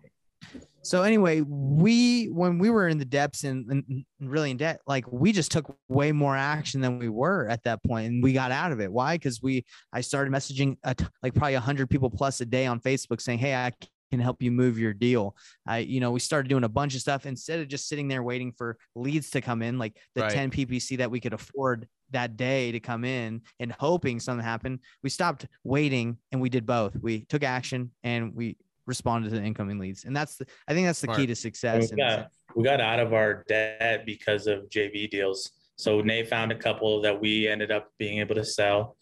So 0.83 1.03
anyway, 1.03 1.43
we 1.43 2.27
when 2.27 2.59
we 2.59 2.71
were 2.71 2.89
in 2.89 2.97
the 2.99 3.05
depths 3.05 3.45
and, 3.45 3.69
and, 3.69 4.05
really 4.21 4.53
in 4.53 4.57
debt, 4.57 4.81
like 4.87 5.11
we 5.11 5.33
just 5.33 5.51
took 5.51 5.77
way 5.89 6.13
more 6.13 6.35
action 6.35 6.81
than 6.81 6.99
we 6.99 7.09
were 7.11 7.47
at 7.49 7.65
that 7.65 7.83
point, 7.83 8.07
and 8.07 8.23
we 8.23 8.33
got 8.33 8.53
out 8.53 8.73
of 8.73 8.81
it. 8.81 8.91
Why? 8.91 9.17
Because 9.17 9.43
we 9.43 9.67
I 9.93 10.01
started 10.01 10.33
messaging 10.33 10.79
a, 10.85 10.95
like 11.23 11.35
probably 11.35 11.57
hundred 11.57 11.91
people 11.91 12.09
plus 12.09 12.41
a 12.41 12.47
day 12.47 12.65
on 12.65 12.81
Facebook 12.81 13.21
saying, 13.21 13.41
"Hey, 13.41 13.55
I 13.55 13.73
can 14.11 14.21
help 14.21 14.43
you 14.43 14.51
move 14.51 14.79
your 14.79 14.95
deal." 14.95 15.37
I 15.67 15.79
you 15.79 16.01
know 16.01 16.11
we 16.11 16.21
started 16.21 16.49
doing 16.49 16.65
a 16.65 16.69
bunch 16.69 16.95
of 16.95 17.01
stuff 17.01 17.27
instead 17.27 17.61
of 17.61 17.69
just 17.69 17.89
sitting 17.89 18.09
there 18.09 18.23
waiting 18.23 18.53
for 18.53 18.77
leads 18.95 19.31
to 19.31 19.41
come 19.41 19.63
in, 19.63 19.79
like 19.79 19.97
the 20.15 20.23
right. 20.23 20.31
ten 20.31 20.51
PPC 20.51 20.99
that 20.99 21.11
we 21.11 21.21
could 21.21 21.33
afford 21.33 21.89
that 22.11 22.37
day 22.37 22.73
to 22.73 22.81
come 22.81 23.05
in 23.05 23.43
and 23.61 23.73
hoping 23.73 24.21
something 24.21 24.45
happened. 24.45 24.81
We 25.03 25.11
stopped 25.11 25.47
waiting 25.65 26.19
and 26.33 26.41
we 26.41 26.49
did 26.49 26.67
both. 26.67 26.97
We 27.01 27.25
took 27.27 27.43
action 27.43 27.91
and 28.03 28.35
we 28.35 28.57
responded 28.87 29.31
to 29.31 29.37
the 29.37 29.45
incoming 29.45 29.79
leads. 29.79 30.05
And 30.05 30.17
that's 30.17 30.37
the, 30.37 30.47
I 30.67 30.73
think 30.73 30.87
that's 30.87 31.01
the 31.01 31.07
Smart. 31.07 31.19
key 31.19 31.27
to 31.27 31.37
success. 31.37 31.91
We 31.91 31.99
got, 31.99 32.31
we 32.57 32.65
got 32.65 32.81
out 32.81 32.99
of 32.99 33.13
our 33.13 33.45
debt 33.47 34.05
because 34.07 34.47
of 34.47 34.69
JV 34.71 35.09
deals. 35.11 35.53
So 35.77 36.01
Nate 36.01 36.29
found 36.29 36.51
a 36.51 36.57
couple 36.57 37.01
that 37.03 37.21
we 37.21 37.47
ended 37.47 37.71
up 37.71 37.93
being 37.99 38.19
able 38.19 38.35
to 38.35 38.45
sell, 38.45 38.97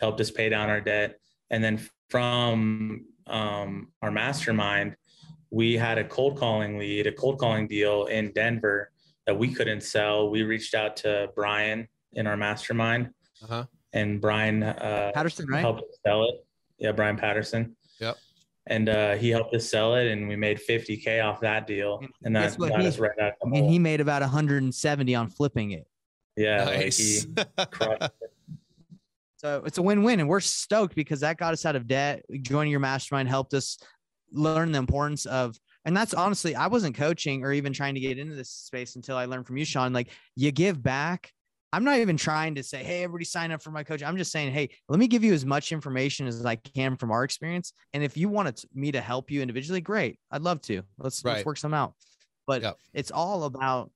helped 0.00 0.20
us 0.20 0.30
pay 0.30 0.48
down 0.48 0.70
our 0.70 0.80
debt. 0.80 1.16
And 1.50 1.62
then 1.62 1.86
from 2.08 3.04
um, 3.26 3.88
our 4.02 4.10
mastermind, 4.10 4.96
we 5.50 5.74
had 5.74 5.98
a 5.98 6.04
cold 6.04 6.36
calling 6.36 6.78
lead, 6.78 7.06
a 7.06 7.12
cold 7.12 7.38
calling 7.38 7.68
deal 7.68 8.06
in 8.06 8.32
Denver 8.32 8.90
that 9.26 9.38
we 9.38 9.52
couldn't 9.52 9.82
sell. 9.82 10.30
We 10.30 10.42
reached 10.42 10.74
out 10.74 10.96
to 10.98 11.30
Brian 11.34 11.88
in 12.12 12.26
our 12.26 12.36
mastermind. 12.36 13.10
Uh-huh. 13.42 13.64
And 13.92 14.20
Brian 14.20 14.62
uh, 14.62 15.12
Patterson, 15.14 15.46
right? 15.46 15.60
helped 15.60 15.84
sell 16.04 16.24
it. 16.24 16.44
Yeah, 16.78 16.92
Brian 16.92 17.16
Patterson. 17.16 17.76
Yep. 18.00 18.16
And 18.66 18.88
uh, 18.88 19.14
he 19.14 19.30
helped 19.30 19.54
us 19.54 19.70
sell 19.70 19.94
it, 19.94 20.08
and 20.08 20.26
we 20.26 20.36
made 20.36 20.58
50k 20.58 21.24
off 21.24 21.40
that 21.40 21.66
deal, 21.66 22.00
and 22.24 22.34
that 22.34 22.58
got 22.58 22.80
he, 22.80 22.86
us 22.86 22.98
right 22.98 23.16
out. 23.20 23.34
And 23.42 23.54
he 23.54 23.78
made 23.78 24.00
about 24.00 24.22
170 24.22 25.14
on 25.14 25.28
flipping 25.28 25.72
it. 25.72 25.86
Yeah, 26.36 26.64
Nice. 26.64 27.26
like 27.36 27.46
he 27.58 27.66
crushed 27.70 28.02
it. 28.02 28.33
So 29.44 29.62
it's 29.66 29.76
a 29.76 29.82
win-win, 29.82 30.20
and 30.20 30.28
we're 30.28 30.40
stoked 30.40 30.94
because 30.94 31.20
that 31.20 31.36
got 31.36 31.52
us 31.52 31.66
out 31.66 31.76
of 31.76 31.86
debt. 31.86 32.24
Joining 32.40 32.70
your 32.70 32.80
mastermind 32.80 33.28
helped 33.28 33.52
us 33.52 33.76
learn 34.32 34.72
the 34.72 34.78
importance 34.78 35.26
of, 35.26 35.54
and 35.84 35.94
that's 35.94 36.14
honestly, 36.14 36.54
I 36.54 36.66
wasn't 36.66 36.96
coaching 36.96 37.44
or 37.44 37.52
even 37.52 37.74
trying 37.74 37.92
to 37.94 38.00
get 38.00 38.18
into 38.18 38.34
this 38.34 38.48
space 38.48 38.96
until 38.96 39.18
I 39.18 39.26
learned 39.26 39.46
from 39.46 39.58
you, 39.58 39.66
Sean. 39.66 39.92
Like 39.92 40.08
you 40.34 40.50
give 40.50 40.82
back. 40.82 41.30
I'm 41.74 41.84
not 41.84 41.98
even 41.98 42.16
trying 42.16 42.54
to 42.54 42.62
say, 42.62 42.82
hey, 42.82 43.02
everybody 43.02 43.26
sign 43.26 43.50
up 43.52 43.60
for 43.60 43.70
my 43.70 43.84
coach. 43.84 44.02
I'm 44.02 44.16
just 44.16 44.32
saying, 44.32 44.54
hey, 44.54 44.70
let 44.88 44.98
me 44.98 45.08
give 45.08 45.22
you 45.22 45.34
as 45.34 45.44
much 45.44 45.72
information 45.72 46.26
as 46.26 46.46
I 46.46 46.56
can 46.56 46.96
from 46.96 47.10
our 47.10 47.22
experience. 47.22 47.74
And 47.92 48.02
if 48.02 48.16
you 48.16 48.30
wanted 48.30 48.56
to- 48.58 48.68
me 48.72 48.92
to 48.92 49.00
help 49.02 49.30
you 49.30 49.42
individually, 49.42 49.82
great. 49.82 50.18
I'd 50.30 50.40
love 50.40 50.62
to. 50.62 50.84
Let's 50.96 51.22
Right. 51.22 51.34
let's 51.34 51.44
work 51.44 51.58
some 51.58 51.74
out. 51.74 51.92
But 52.46 52.62
Yep. 52.62 52.78
it's 52.94 53.10
all 53.10 53.44
about, 53.44 53.90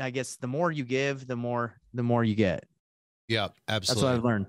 I 0.00 0.10
guess, 0.10 0.34
the 0.34 0.48
more 0.48 0.72
you 0.72 0.82
give, 0.82 1.28
the 1.28 1.36
more 1.36 1.78
the 1.92 2.02
more 2.02 2.24
you 2.24 2.34
get. 2.34 2.64
Yeah, 3.28 3.48
absolutely 3.68 4.02
That's 4.02 4.02
what 4.02 4.14
I've 4.18 4.24
learned. 4.24 4.46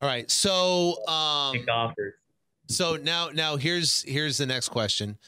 All 0.00 0.08
right. 0.08 0.30
So 0.30 1.04
um 1.08 1.64
offers. 1.68 2.14
so 2.66 2.96
now 2.96 3.30
now 3.32 3.56
here's 3.56 4.02
here's 4.02 4.38
the 4.38 4.46
next 4.46 4.68
question. 4.68 5.18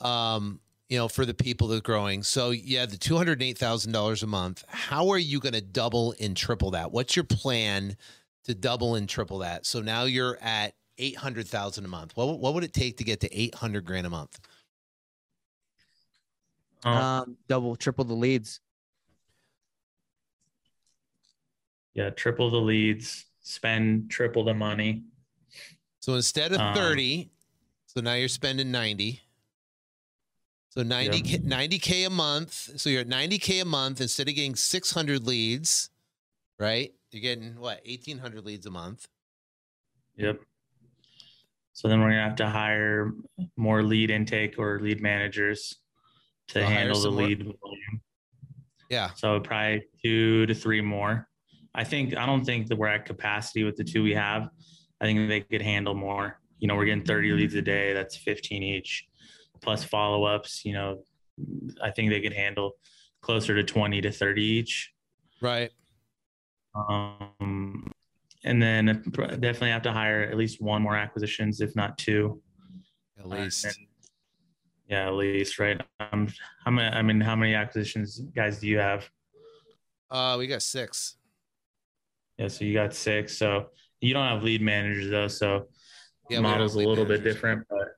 Um, 0.00 0.60
you 0.88 0.98
know, 0.98 1.08
for 1.08 1.24
the 1.24 1.32
people 1.34 1.68
that 1.68 1.78
are 1.78 1.80
growing. 1.80 2.22
So 2.22 2.50
yeah, 2.50 2.86
the 2.86 2.96
two 2.98 3.16
hundred 3.16 3.42
eight 3.42 3.56
thousand 3.58 3.92
dollars 3.92 4.22
a 4.22 4.26
month. 4.26 4.64
How 4.68 5.08
are 5.08 5.18
you 5.18 5.40
going 5.40 5.54
to 5.54 5.60
double 5.62 6.14
and 6.20 6.36
triple 6.36 6.72
that? 6.72 6.92
What's 6.92 7.16
your 7.16 7.24
plan 7.24 7.96
to 8.44 8.54
double 8.54 8.94
and 8.96 9.08
triple 9.08 9.38
that? 9.38 9.64
So 9.64 9.80
now 9.80 10.04
you're 10.04 10.38
at 10.42 10.74
eight 10.98 11.16
hundred 11.16 11.48
thousand 11.48 11.84
a 11.84 11.88
month. 11.88 12.16
What 12.16 12.38
what 12.38 12.52
would 12.54 12.64
it 12.64 12.72
take 12.74 12.98
to 12.98 13.04
get 13.04 13.20
to 13.20 13.32
eight 13.36 13.54
hundred 13.54 13.84
grand 13.86 14.06
a 14.06 14.10
month? 14.10 14.38
Um, 16.84 16.96
Um, 16.96 17.36
double, 17.48 17.74
triple 17.76 18.04
the 18.04 18.14
leads. 18.14 18.60
yeah, 21.94 22.10
triple 22.10 22.50
the 22.50 22.58
leads, 22.60 23.26
spend 23.42 24.10
triple 24.10 24.44
the 24.44 24.54
money. 24.54 25.02
So 26.00 26.14
instead 26.14 26.52
of 26.52 26.60
Um, 26.60 26.74
30, 26.74 27.30
so 27.86 28.00
now 28.00 28.14
you're 28.14 28.28
spending 28.28 28.70
90. 28.70 29.20
So 30.70 30.82
90 30.82 31.18
Yeah. 31.18 31.36
k 31.36 31.38
90k 31.44 32.04
a 32.06 32.10
month. 32.10 32.80
So 32.80 32.88
you're 32.88 33.02
at 33.02 33.08
90k 33.08 33.60
a 33.60 33.64
month 33.64 34.00
instead 34.00 34.28
of 34.28 34.34
getting 34.34 34.56
600 34.56 35.24
leads, 35.26 35.90
right? 36.58 36.94
You're 37.10 37.20
getting 37.20 37.56
what? 37.56 37.82
1800 37.84 38.44
leads 38.44 38.64
a 38.66 38.70
month. 38.70 39.06
Yep. 40.16 40.40
So 41.74 41.88
then 41.88 42.00
we're 42.00 42.10
gonna 42.10 42.22
have 42.22 42.36
to 42.36 42.48
hire 42.48 43.12
more 43.56 43.82
lead 43.82 44.10
intake 44.10 44.58
or 44.58 44.80
lead 44.80 45.00
managers 45.02 45.76
to 46.48 46.60
So 46.60 46.66
handle 46.66 47.00
the 47.00 47.10
more- 47.10 47.22
lead 47.26 47.38
volume. 47.42 48.02
Yeah. 48.88 49.12
So 49.14 49.40
probably 49.40 49.84
two 50.02 50.46
to 50.46 50.54
three 50.54 50.80
more. 50.80 51.28
I 51.74 51.84
think 51.84 52.16
I 52.16 52.26
don't 52.26 52.44
think 52.44 52.66
that 52.68 52.76
we're 52.76 52.88
at 52.88 53.06
capacity 53.06 53.64
with 53.64 53.76
the 53.76 53.84
two 53.84 54.02
we 54.02 54.14
have. 54.14 54.48
I 55.00 55.04
think 55.06 55.28
they 55.28 55.40
could 55.40 55.62
handle 55.62 55.94
more. 55.94 56.38
You 56.58 56.68
know, 56.68 56.76
we're 56.76 56.84
getting 56.84 57.04
30 57.04 57.32
leads 57.32 57.54
a 57.54 57.62
day. 57.62 57.92
That's 57.92 58.16
15 58.16 58.62
each, 58.62 59.06
plus 59.60 59.82
follow 59.82 60.24
ups. 60.24 60.64
You 60.64 60.74
know, 60.74 61.02
I 61.82 61.90
think 61.90 62.10
they 62.10 62.20
could 62.20 62.32
handle 62.34 62.72
closer 63.22 63.54
to 63.54 63.64
20 63.64 64.00
to 64.02 64.12
30 64.12 64.42
each. 64.42 64.92
Right. 65.40 65.70
Um, 66.74 67.90
and 68.44 68.62
then 68.62 69.02
definitely 69.16 69.70
have 69.70 69.82
to 69.82 69.92
hire 69.92 70.22
at 70.22 70.36
least 70.36 70.60
one 70.60 70.82
more 70.82 70.96
acquisitions, 70.96 71.60
if 71.60 71.74
not 71.76 71.96
two. 71.98 72.40
At 73.18 73.24
Uh, 73.24 73.28
least. 73.28 73.64
and- 73.64 73.76
yeah, 74.88 75.06
at 75.06 75.14
least, 75.14 75.58
right? 75.58 75.80
Um, 76.00 76.28
how 76.64 76.70
many? 76.70 76.94
I 76.94 77.00
mean, 77.02 77.20
how 77.20 77.34
many 77.34 77.54
acquisitions 77.54 78.18
guys 78.20 78.60
do 78.60 78.68
you 78.68 78.78
have? 78.78 79.08
Uh, 80.10 80.36
we 80.38 80.46
got 80.46 80.60
six. 80.62 81.16
Yeah, 82.42 82.48
so 82.48 82.64
you 82.64 82.74
got 82.74 82.92
six. 82.92 83.38
So 83.38 83.68
you 84.00 84.12
don't 84.14 84.26
have 84.26 84.42
lead 84.42 84.62
managers 84.62 85.08
though, 85.10 85.28
so 85.28 85.68
Yeah, 86.28 86.38
the 86.38 86.42
model's 86.42 86.74
a 86.74 86.78
little 86.78 87.04
bit 87.04 87.22
different. 87.22 87.64
But 87.70 87.94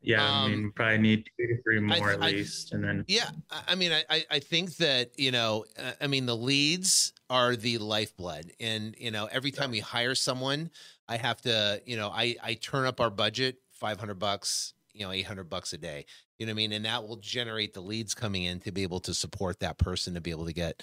yeah, 0.00 0.22
I 0.22 0.48
mean, 0.48 0.66
Um, 0.66 0.72
probably 0.76 0.98
need 0.98 1.28
two 1.36 1.46
to 1.48 1.62
three 1.62 1.78
I- 1.78 1.80
more 1.80 2.10
at 2.12 2.22
I- 2.22 2.30
least, 2.30 2.72
and 2.72 2.84
then 2.84 3.04
Yeah, 3.08 3.30
I 3.50 3.62
I 3.68 3.74
mean, 3.74 3.90
I 3.90 4.04
I- 4.08 4.26
I 4.30 4.38
think 4.38 4.76
that 4.76 5.18
you 5.18 5.32
know, 5.32 5.64
I 6.00 6.06
mean, 6.06 6.26
the 6.26 6.36
leads 6.36 7.12
are 7.28 7.56
the 7.56 7.78
lifeblood, 7.78 8.52
and 8.60 8.94
you 8.96 9.10
know, 9.10 9.26
every 9.26 9.50
time 9.50 9.72
we 9.72 9.80
hire 9.80 10.14
someone, 10.14 10.70
I 11.08 11.16
have 11.16 11.40
to, 11.42 11.82
you 11.84 11.96
know, 11.96 12.10
I 12.10 12.36
I 12.44 12.54
turn 12.54 12.86
up 12.86 13.00
our 13.00 13.10
budget 13.10 13.60
five 13.72 13.98
hundred 13.98 14.20
bucks, 14.20 14.74
you 14.92 15.00
know, 15.04 15.10
eight 15.10 15.26
hundred 15.26 15.50
bucks 15.50 15.72
a 15.72 15.78
day. 15.78 16.06
You 16.38 16.46
know 16.46 16.50
what 16.50 16.54
I 16.54 16.62
mean? 16.62 16.72
And 16.72 16.84
that 16.84 17.06
will 17.08 17.16
generate 17.16 17.72
the 17.74 17.80
leads 17.82 18.14
coming 18.14 18.44
in 18.44 18.60
to 18.60 18.70
be 18.70 18.84
able 18.84 19.00
to 19.00 19.14
support 19.14 19.58
that 19.60 19.78
person 19.78 20.14
to 20.14 20.20
be 20.20 20.30
able 20.30 20.46
to 20.46 20.52
get 20.52 20.82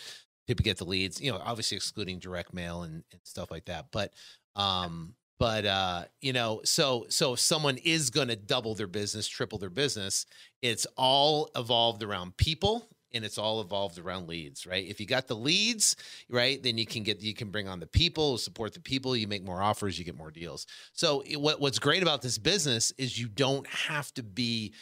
to 0.57 0.63
get 0.63 0.77
the 0.77 0.85
leads. 0.85 1.21
You 1.21 1.31
know, 1.31 1.41
obviously 1.43 1.77
excluding 1.77 2.19
direct 2.19 2.53
mail 2.53 2.83
and, 2.83 3.03
and 3.11 3.21
stuff 3.23 3.51
like 3.51 3.65
that, 3.65 3.87
but 3.91 4.13
um 4.55 5.15
but 5.37 5.65
uh 5.65 6.05
you 6.21 6.33
know 6.33 6.59
so 6.63 7.05
so 7.09 7.33
if 7.33 7.39
someone 7.39 7.77
is 7.77 8.09
going 8.09 8.27
to 8.27 8.35
double 8.35 8.73
their 8.75 8.87
business 8.87 9.27
triple 9.27 9.59
their 9.59 9.69
business 9.69 10.25
it's 10.61 10.87
all 10.97 11.49
evolved 11.55 12.01
around 12.03 12.35
people 12.35 12.87
and 13.13 13.23
it's 13.25 13.37
all 13.37 13.61
evolved 13.61 13.97
around 13.99 14.27
leads 14.27 14.65
right? 14.65 14.85
If 14.87 14.99
you 14.99 15.05
got 15.05 15.27
the 15.27 15.35
leads 15.35 15.95
right 16.29 16.61
then 16.61 16.77
you 16.77 16.85
can 16.85 17.03
get 17.03 17.21
you 17.21 17.33
can 17.33 17.51
bring 17.51 17.67
on 17.67 17.79
the 17.79 17.87
people 17.87 18.37
support 18.39 18.73
the 18.73 18.79
people 18.81 19.15
you 19.15 19.27
make 19.27 19.43
more 19.43 19.61
offers 19.61 19.97
you 19.99 20.03
get 20.03 20.17
more 20.17 20.31
deals. 20.31 20.65
So 20.93 21.21
it- 21.21 21.39
what 21.39 21.61
what's 21.61 21.79
great 21.79 22.01
about 22.01 22.21
this 22.21 22.37
business 22.39 22.91
is 22.97 23.19
you 23.19 23.27
don't 23.29 23.67
have 23.67 24.11
to 24.15 24.23
be 24.23 24.73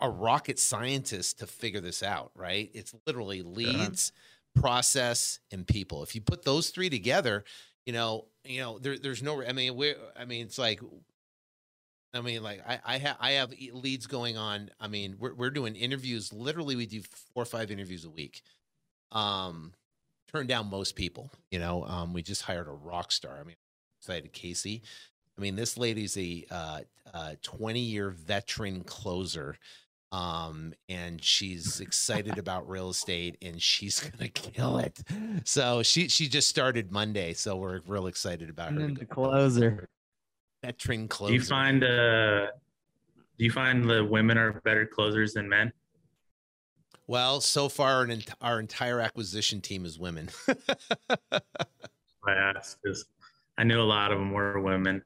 a 0.00 0.08
rocket 0.08 0.58
scientist 0.58 1.40
to 1.40 1.46
figure 1.46 1.80
this 1.80 2.02
out 2.02 2.30
right? 2.34 2.70
It's 2.72 2.94
literally 3.06 3.42
leads 3.42 4.12
process 4.54 5.38
and 5.52 5.66
people 5.66 6.02
if 6.02 6.14
you 6.14 6.20
put 6.20 6.44
those 6.44 6.70
three 6.70 6.90
together 6.90 7.44
you 7.86 7.92
know 7.92 8.26
you 8.44 8.60
know 8.60 8.78
there, 8.78 8.98
there's 8.98 9.22
no 9.22 9.42
i 9.44 9.52
mean 9.52 9.76
we 9.76 9.94
i 10.18 10.24
mean 10.24 10.44
it's 10.46 10.58
like 10.58 10.80
I 12.12 12.20
mean, 12.22 12.42
like 12.42 12.60
I 12.66 12.80
I, 12.84 12.98
ha- 12.98 13.16
I 13.20 13.30
have 13.32 13.52
leads 13.72 14.06
going 14.06 14.36
on. 14.36 14.70
I 14.80 14.88
mean, 14.88 15.16
we're 15.18 15.34
we're 15.34 15.50
doing 15.50 15.76
interviews. 15.76 16.32
Literally, 16.32 16.76
we 16.76 16.86
do 16.86 17.02
four 17.32 17.42
or 17.42 17.46
five 17.46 17.70
interviews 17.70 18.04
a 18.04 18.10
week. 18.10 18.42
Um, 19.12 19.72
turn 20.32 20.46
down 20.46 20.70
most 20.70 20.96
people. 20.96 21.30
You 21.50 21.60
know, 21.60 21.84
um, 21.84 22.12
we 22.12 22.22
just 22.22 22.42
hired 22.42 22.66
a 22.68 22.72
rock 22.72 23.12
star. 23.12 23.38
I 23.40 23.44
mean, 23.44 23.56
excited 24.00 24.32
Casey. 24.32 24.82
I 25.38 25.40
mean, 25.40 25.56
this 25.56 25.78
lady's 25.78 26.16
a 26.18 26.44
uh, 26.50 26.80
uh, 27.14 27.34
20 27.42 27.80
year 27.80 28.10
veteran 28.10 28.82
closer. 28.82 29.56
Um, 30.12 30.72
and 30.88 31.22
she's 31.22 31.80
excited 31.80 32.38
about 32.38 32.68
real 32.68 32.90
estate 32.90 33.36
and 33.42 33.62
she's 33.62 34.00
gonna 34.18 34.28
kill 34.28 34.78
it. 34.78 35.00
So 35.44 35.82
she 35.82 36.08
she 36.08 36.28
just 36.28 36.48
started 36.48 36.90
Monday, 36.90 37.32
so 37.32 37.56
we're 37.56 37.80
real 37.86 38.06
excited 38.06 38.50
about 38.50 38.72
her. 38.72 38.88
the 38.88 39.06
closer. 39.06 39.88
Veteran 40.62 41.08
closer. 41.08 41.30
do 41.30 41.34
you 41.34 41.42
find 41.42 41.82
uh, 41.84 42.46
do 43.38 43.44
you 43.44 43.50
find 43.50 43.88
the 43.88 44.04
women 44.04 44.36
are 44.36 44.60
better 44.64 44.84
closers 44.84 45.32
than 45.34 45.48
men? 45.48 45.72
Well, 47.06 47.40
so 47.40 47.68
far, 47.68 48.02
an 48.02 48.22
our 48.40 48.60
entire 48.60 49.00
acquisition 49.00 49.60
team 49.60 49.84
is 49.84 49.98
women. 49.98 50.28
I 51.32 52.32
asked 52.32 52.78
because 52.82 53.06
I 53.58 53.64
knew 53.64 53.80
a 53.80 53.82
lot 53.82 54.12
of 54.12 54.18
them 54.18 54.32
were 54.32 54.60
women. 54.60 55.02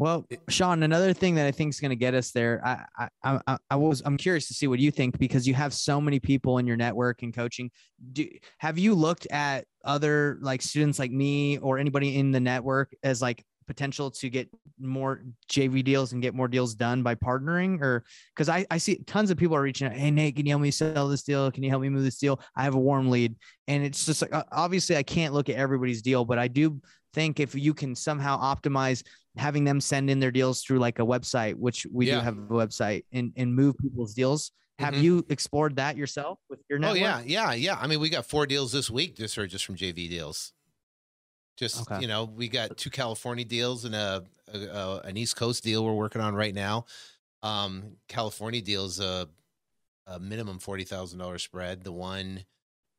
Well, 0.00 0.26
Sean, 0.48 0.82
another 0.82 1.12
thing 1.12 1.34
that 1.34 1.44
I 1.46 1.50
think 1.50 1.74
is 1.74 1.78
going 1.78 1.90
to 1.90 1.96
get 1.96 2.14
us 2.14 2.30
there, 2.30 2.62
I, 2.64 3.08
I, 3.22 3.38
I, 3.46 3.58
I- 3.68 3.76
was, 3.76 4.00
I'm 4.02 4.16
curious 4.16 4.48
to 4.48 4.54
see 4.54 4.66
what 4.66 4.78
you 4.78 4.90
think 4.90 5.18
because 5.18 5.46
you 5.46 5.52
have 5.52 5.74
so 5.74 6.00
many 6.00 6.18
people 6.18 6.56
in 6.56 6.66
your 6.66 6.78
network 6.78 7.22
and 7.22 7.34
coaching. 7.34 7.70
Do 8.14 8.26
have 8.56 8.78
you 8.78 8.94
looked 8.94 9.26
at 9.26 9.66
other 9.84 10.38
like 10.40 10.62
students 10.62 10.98
like 10.98 11.10
me 11.10 11.58
or 11.58 11.76
anybody 11.78 12.16
in 12.16 12.30
the 12.30 12.40
network 12.40 12.96
as 13.02 13.20
like 13.20 13.44
potential 13.66 14.10
to 14.10 14.30
get 14.30 14.48
more 14.80 15.22
JV 15.52 15.84
deals 15.84 16.14
and 16.14 16.22
get 16.22 16.34
more 16.34 16.48
deals 16.48 16.74
done 16.74 17.02
by 17.02 17.14
partnering? 17.14 17.82
Or 17.82 18.02
because 18.34 18.48
I, 18.48 18.64
I 18.70 18.78
see 18.78 19.02
tons 19.06 19.30
of 19.30 19.36
people 19.36 19.54
are 19.54 19.60
reaching 19.62 19.86
out, 19.86 19.92
hey 19.92 20.10
Nate, 20.10 20.34
can 20.34 20.46
you 20.46 20.52
help 20.52 20.62
me 20.62 20.70
sell 20.70 21.08
this 21.08 21.24
deal? 21.24 21.50
Can 21.50 21.62
you 21.62 21.68
help 21.68 21.82
me 21.82 21.90
move 21.90 22.04
this 22.04 22.16
deal? 22.16 22.40
I 22.56 22.62
have 22.64 22.74
a 22.74 22.80
warm 22.80 23.10
lead, 23.10 23.36
and 23.68 23.84
it's 23.84 24.06
just 24.06 24.22
like 24.22 24.32
obviously 24.50 24.96
I 24.96 25.02
can't 25.02 25.34
look 25.34 25.50
at 25.50 25.56
everybody's 25.56 26.00
deal, 26.00 26.24
but 26.24 26.38
I 26.38 26.48
do 26.48 26.80
think 27.12 27.40
if 27.40 27.54
you 27.54 27.74
can 27.74 27.94
somehow 27.94 28.40
optimize 28.40 29.02
having 29.36 29.64
them 29.64 29.80
send 29.80 30.10
in 30.10 30.20
their 30.20 30.30
deals 30.30 30.62
through 30.62 30.78
like 30.78 30.98
a 30.98 31.02
website, 31.04 31.54
which 31.54 31.86
we 31.92 32.08
Yeah. 32.08 32.16
do 32.16 32.20
have 32.22 32.36
a 32.38 32.40
website, 32.48 33.04
and 33.12 33.32
and 33.36 33.54
move 33.54 33.76
people's 33.78 34.14
deals. 34.14 34.52
Have 34.78 34.94
Mhm. 34.94 35.02
you 35.02 35.26
explored 35.28 35.76
that 35.76 35.96
yourself 35.96 36.38
with 36.48 36.60
your 36.70 36.78
network? 36.78 36.96
Oh 36.98 37.00
yeah, 37.00 37.20
yeah, 37.24 37.52
yeah. 37.52 37.78
I 37.78 37.86
mean, 37.86 38.00
we 38.00 38.08
got 38.08 38.24
four 38.26 38.46
deals 38.46 38.72
this 38.72 38.88
week 38.90 39.16
just 39.16 39.36
or 39.36 39.46
just 39.46 39.64
from 39.66 39.76
JV 39.76 40.08
deals. 40.08 40.52
Just 41.56 41.82
Okay. 41.82 42.00
you 42.00 42.08
know, 42.08 42.24
we 42.24 42.48
got 42.48 42.76
two 42.78 42.88
California 42.90 43.44
deals 43.44 43.84
and 43.84 43.94
a, 43.94 44.24
a, 44.48 44.58
a 44.58 45.00
an 45.02 45.16
East 45.18 45.36
Coast 45.36 45.62
deal 45.62 45.84
we're 45.84 45.92
working 45.94 46.22
on 46.22 46.34
right 46.34 46.54
now. 46.54 46.86
Um, 47.42 47.96
California 48.08 48.62
deals 48.62 49.00
a, 49.00 49.28
a 50.06 50.18
minimum 50.18 50.58
forty 50.58 50.84
thousand 50.84 51.18
dollars 51.18 51.42
spread. 51.42 51.84
The 51.84 51.92
one 51.92 52.44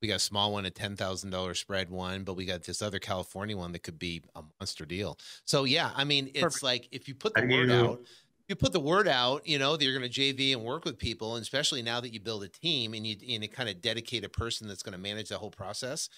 we 0.02 0.07
got 0.07 0.15
a 0.15 0.19
small 0.19 0.52
one, 0.53 0.65
a 0.65 0.69
ten 0.72 0.95
thousand 0.95 1.30
dollars 1.30 1.60
spread 1.60 1.90
one, 1.90 2.23
but 2.23 2.34
we 2.34 2.45
got 2.45 2.64
this 2.64 2.82
other 2.82 2.99
California 2.99 3.56
one 3.56 3.72
that 3.73 3.84
could 3.84 3.99
be 3.99 4.22
a 4.36 4.41
monster 4.60 4.86
deal. 4.86 5.18
So 5.45 5.64
yeah, 5.64 5.91
I 5.95 6.03
mean, 6.03 6.28
it's 6.34 6.41
Perfect. 6.41 6.64
like 6.64 6.88
if 6.91 7.07
you 7.07 7.15
put 7.15 7.34
the 7.34 7.41
How 7.41 7.48
do 7.48 7.53
word 7.56 7.69
you- 7.69 7.76
out, 7.76 8.02
you 8.48 8.56
put 8.56 8.73
the 8.73 8.80
word 8.82 9.07
out, 9.07 9.48
you 9.48 9.57
know, 9.60 9.78
that 9.78 9.84
you're 9.86 9.98
going 9.98 10.11
to 10.11 10.19
JV 10.19 10.52
and 10.53 10.64
work 10.64 10.84
with 10.84 10.98
people, 10.98 11.36
and 11.36 11.41
especially 11.41 11.82
now 11.82 12.02
that 12.02 12.14
you 12.14 12.19
build 12.19 12.44
a 12.44 12.49
team 12.49 12.94
and 12.94 13.07
you 13.07 13.15
and 13.34 13.44
you 13.44 13.48
kind 13.49 13.69
of 13.69 13.82
dedicate 13.82 14.26
a 14.26 14.30
person 14.30 14.68
that's 14.68 14.84
going 14.84 14.94
to 14.94 14.99
manage 14.99 15.30
the 15.30 15.38
whole 15.38 15.52
process, 15.52 16.10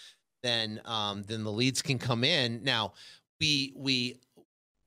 then 0.41 0.81
um, 0.85 1.23
then 1.23 1.43
the 1.43 1.51
leads 1.51 1.81
can 1.81 1.99
come 1.99 2.23
in. 2.23 2.63
Now, 2.63 2.93
we 3.39 3.73
we 3.75 4.17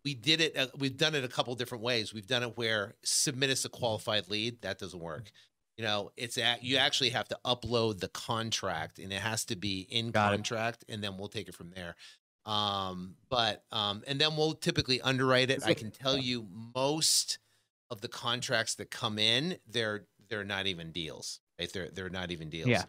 we 0.04 0.14
did 0.14 0.40
it. 0.40 0.56
Uh, 0.56 0.66
we've 0.78 0.96
done 0.96 1.14
it 1.14 1.22
a 1.24 1.28
couple 1.28 1.54
different 1.54 1.84
ways. 1.84 2.12
We've 2.14 2.26
done 2.26 2.42
it 2.42 2.56
where 2.56 2.94
submit 3.04 3.50
us 3.50 3.64
a 3.64 3.68
qualified 3.68 4.28
lead. 4.28 4.62
That 4.62 4.78
doesn't 4.78 5.00
work. 5.00 5.30
You 5.76 5.84
know, 5.84 6.10
it's 6.16 6.38
at 6.38 6.64
you 6.64 6.78
actually 6.78 7.10
have 7.10 7.28
to 7.28 7.38
upload 7.44 8.00
the 8.00 8.08
contract, 8.08 8.98
and 8.98 9.12
it 9.12 9.20
has 9.20 9.44
to 9.46 9.56
be 9.56 9.86
in 9.90 10.10
Got 10.10 10.32
it. 10.32 10.36
contract, 10.36 10.84
and 10.88 11.04
then 11.04 11.18
we'll 11.18 11.28
take 11.28 11.48
it 11.48 11.54
from 11.54 11.70
there. 11.70 11.96
Um, 12.46 13.16
but 13.28 13.64
um, 13.72 14.02
and 14.06 14.20
then 14.20 14.36
we'll 14.36 14.54
typically 14.54 15.00
underwrite 15.00 15.50
it 15.50 15.62
I 15.64 15.74
can 15.74 15.90
tell 15.90 16.16
you 16.16 16.46
most 16.74 17.38
of 17.90 18.00
the 18.00 18.08
contracts 18.08 18.76
that 18.76 18.90
come 18.90 19.18
in, 19.18 19.58
they're 19.68 20.06
they're 20.28 20.44
not 20.44 20.66
even 20.66 20.92
deals. 20.92 21.40
Right? 21.58 21.70
They're 21.72 21.90
they're 21.90 22.08
not 22.10 22.30
even 22.30 22.48
deals. 22.48 22.68
Yeah. 22.68 22.84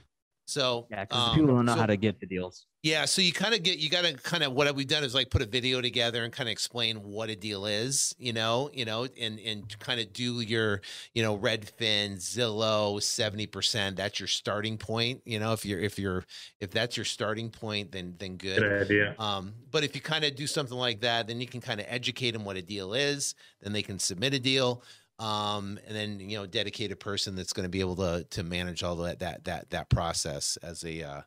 So 0.48 0.88
Yeah, 0.90 1.04
because 1.04 1.30
um, 1.30 1.36
people 1.36 1.56
don't 1.56 1.66
know 1.66 1.74
so- 1.74 1.80
how 1.82 1.86
to 1.86 1.98
get 1.98 2.20
the 2.22 2.26
deals. 2.26 2.66
yeah, 2.82 3.04
so 3.04 3.22
you 3.22 3.34
kind 3.34 3.54
of 3.54 3.64
get 3.64 3.80
you 3.80 3.90
got 3.90 4.06
to 4.06 4.14
kind 4.14 4.44
of 4.44 4.54
what 4.54 4.74
we've 4.76 4.88
done 4.88 5.04
is 5.04 5.14
like 5.14 5.30
put 5.30 5.42
a 5.42 5.46
video 5.46 5.82
together 5.82 6.24
and 6.24 6.32
kind 6.32 6.48
of 6.48 6.52
explain 6.54 7.04
what 7.04 7.30
a 7.30 7.36
deal 7.36 7.66
is, 7.66 8.16
you 8.18 8.32
know, 8.32 8.70
you 8.72 8.86
know, 8.86 9.06
and 9.20 9.40
and 9.42 9.78
kind 9.80 10.00
of 10.00 10.14
do 10.14 10.40
your, 10.40 10.80
you 11.14 11.22
know, 11.22 11.38
Redfin, 11.38 12.16
Zillow, 12.16 13.04
seventy 13.04 13.46
percent. 13.46 13.98
That's 13.98 14.22
your 14.22 14.28
starting 14.28 14.78
point, 14.78 15.22
you 15.26 15.38
know. 15.38 15.52
If 15.52 15.66
you're 15.66 15.82
if 15.82 16.00
you're 16.00 16.24
if 16.62 16.72
that's 16.72 16.96
your 16.96 17.06
starting 17.06 17.50
point, 17.50 17.92
then 17.92 18.16
then 18.18 18.38
good. 18.38 18.60
Good 18.60 18.82
idea. 18.84 19.16
Um, 19.20 19.54
but 19.70 19.84
if 19.84 19.96
you 19.96 20.02
kind 20.02 20.24
of 20.24 20.34
do 20.36 20.48
something 20.48 20.78
like 20.78 21.02
that, 21.02 21.28
then 21.28 21.42
you 21.42 21.48
can 21.48 21.60
kind 21.60 21.82
of 21.82 21.86
educate 21.90 22.32
them 22.32 22.46
what 22.46 22.56
a 22.56 22.62
deal 22.62 22.94
is. 22.94 23.36
Then 23.62 23.74
they 23.74 23.82
can 23.82 24.00
submit 24.00 24.34
a 24.34 24.40
deal, 24.40 24.82
um, 25.20 25.80
and 25.88 25.96
then 25.96 26.20
you 26.20 26.38
know 26.38 26.46
dedicate 26.46 26.92
a 26.92 26.96
person 26.96 27.36
that's 27.36 27.54
going 27.54 27.66
to 27.66 27.70
be 27.70 27.80
able 27.80 27.96
to 27.96 28.26
to 28.30 28.44
manage 28.44 28.84
all 28.84 28.96
that 28.98 29.20
that 29.20 29.44
that 29.46 29.70
that 29.72 29.90
process 29.90 30.58
as 30.62 30.84
a 30.84 31.04
uh, 31.04 31.22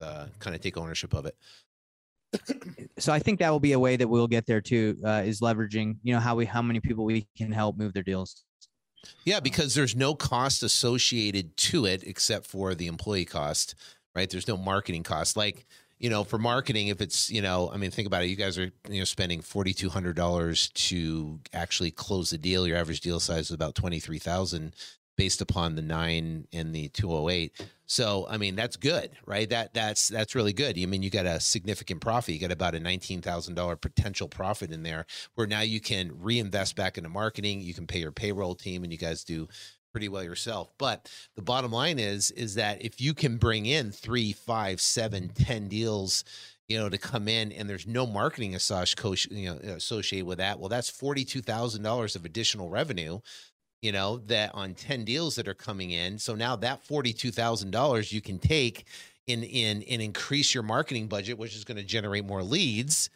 uh, 0.00 0.26
kind 0.38 0.56
of 0.56 0.62
take 0.62 0.76
ownership 0.76 1.14
of 1.14 1.26
it. 1.26 1.36
so 2.98 3.12
I 3.12 3.18
think 3.18 3.38
that 3.38 3.50
will 3.50 3.60
be 3.60 3.72
a 3.72 3.78
way 3.78 3.96
that 3.96 4.08
we'll 4.08 4.26
get 4.26 4.46
there 4.46 4.60
too. 4.60 4.96
Uh, 5.04 5.22
is 5.24 5.40
leveraging, 5.40 5.96
you 6.02 6.12
know, 6.12 6.20
how 6.20 6.34
we 6.34 6.44
how 6.44 6.62
many 6.62 6.80
people 6.80 7.04
we 7.04 7.26
can 7.36 7.52
help 7.52 7.78
move 7.78 7.94
their 7.94 8.02
deals. 8.02 8.44
Yeah, 9.24 9.40
because 9.40 9.74
there's 9.74 9.94
no 9.94 10.14
cost 10.14 10.62
associated 10.62 11.56
to 11.56 11.86
it 11.86 12.02
except 12.04 12.46
for 12.46 12.74
the 12.74 12.88
employee 12.88 13.24
cost, 13.24 13.74
right? 14.14 14.28
There's 14.28 14.48
no 14.48 14.56
marketing 14.56 15.04
cost. 15.04 15.36
Like, 15.36 15.66
you 15.98 16.10
know, 16.10 16.24
for 16.24 16.38
marketing, 16.38 16.88
if 16.88 17.00
it's, 17.00 17.30
you 17.30 17.42
know, 17.42 17.70
I 17.72 17.76
mean, 17.76 17.90
think 17.90 18.06
about 18.06 18.22
it. 18.22 18.28
You 18.28 18.36
guys 18.36 18.56
are, 18.58 18.70
you 18.88 18.98
know, 19.00 19.04
spending 19.04 19.40
forty 19.40 19.72
two 19.72 19.88
hundred 19.88 20.16
dollars 20.16 20.68
to 20.70 21.40
actually 21.52 21.90
close 21.90 22.30
the 22.30 22.38
deal. 22.38 22.66
Your 22.66 22.76
average 22.76 23.00
deal 23.00 23.20
size 23.20 23.46
is 23.46 23.52
about 23.52 23.74
twenty 23.74 23.98
three 23.98 24.18
thousand, 24.18 24.74
based 25.16 25.40
upon 25.40 25.74
the 25.74 25.82
nine 25.82 26.46
and 26.52 26.74
the 26.74 26.88
two 26.88 27.10
hundred 27.10 27.30
eight. 27.30 27.68
So, 27.86 28.26
I 28.28 28.36
mean, 28.36 28.54
that's 28.54 28.76
good, 28.76 29.10
right? 29.26 29.48
That 29.48 29.74
that's 29.74 30.08
that's 30.08 30.34
really 30.34 30.52
good. 30.52 30.78
I 30.78 30.86
mean, 30.86 31.02
you 31.02 31.10
got 31.10 31.26
a 31.26 31.40
significant 31.40 32.00
profit. 32.00 32.34
You 32.34 32.40
got 32.40 32.52
about 32.52 32.74
a 32.74 32.80
nineteen 32.80 33.20
thousand 33.20 33.54
dollar 33.54 33.76
potential 33.76 34.28
profit 34.28 34.70
in 34.70 34.82
there, 34.82 35.06
where 35.34 35.46
now 35.46 35.62
you 35.62 35.80
can 35.80 36.12
reinvest 36.20 36.76
back 36.76 36.98
into 36.98 37.10
marketing. 37.10 37.60
You 37.60 37.74
can 37.74 37.86
pay 37.86 37.98
your 37.98 38.12
payroll 38.12 38.54
team, 38.54 38.84
and 38.84 38.92
you 38.92 38.98
guys 38.98 39.24
do 39.24 39.48
pretty 39.98 40.08
well 40.08 40.22
yourself. 40.22 40.70
But 40.78 41.10
the 41.34 41.42
bottom 41.42 41.72
line 41.72 41.98
is, 41.98 42.30
is 42.30 42.54
that 42.54 42.80
if 42.84 43.00
you 43.00 43.14
can 43.14 43.36
bring 43.36 43.66
in 43.66 43.90
three, 43.90 44.32
five, 44.32 44.80
seven, 44.80 45.28
ten 45.30 45.66
deals, 45.66 46.22
you 46.68 46.78
know, 46.78 46.88
to 46.88 46.98
come 46.98 47.26
in, 47.26 47.50
and 47.50 47.68
there's 47.68 47.84
no 47.84 48.06
marketing 48.06 48.54
associated, 48.54 50.24
with 50.24 50.38
that, 50.38 50.60
well, 50.60 50.68
that's 50.68 50.88
forty 50.88 51.24
two 51.24 51.42
thousand 51.42 51.82
dollars 51.82 52.14
of 52.14 52.24
additional 52.24 52.68
revenue 52.68 53.18
you 53.80 53.92
know, 53.92 54.18
that 54.26 54.52
on 54.54 54.74
10 54.74 55.04
deals 55.04 55.36
that 55.36 55.46
are 55.46 55.54
coming 55.54 55.92
in. 55.92 56.18
So 56.18 56.34
now 56.34 56.56
that 56.56 56.84
$42,000 56.84 58.12
you 58.12 58.20
can 58.20 58.40
take 58.40 58.86
in 59.28 59.44
in 59.44 59.84
and 59.84 60.02
increase 60.02 60.52
your 60.52 60.64
marketing 60.64 61.06
budget, 61.06 61.38
which 61.38 61.54
is 61.54 61.62
going 61.62 61.76
to 61.76 61.84
generate 61.84 62.24
more 62.24 62.42
leads, 62.42 63.08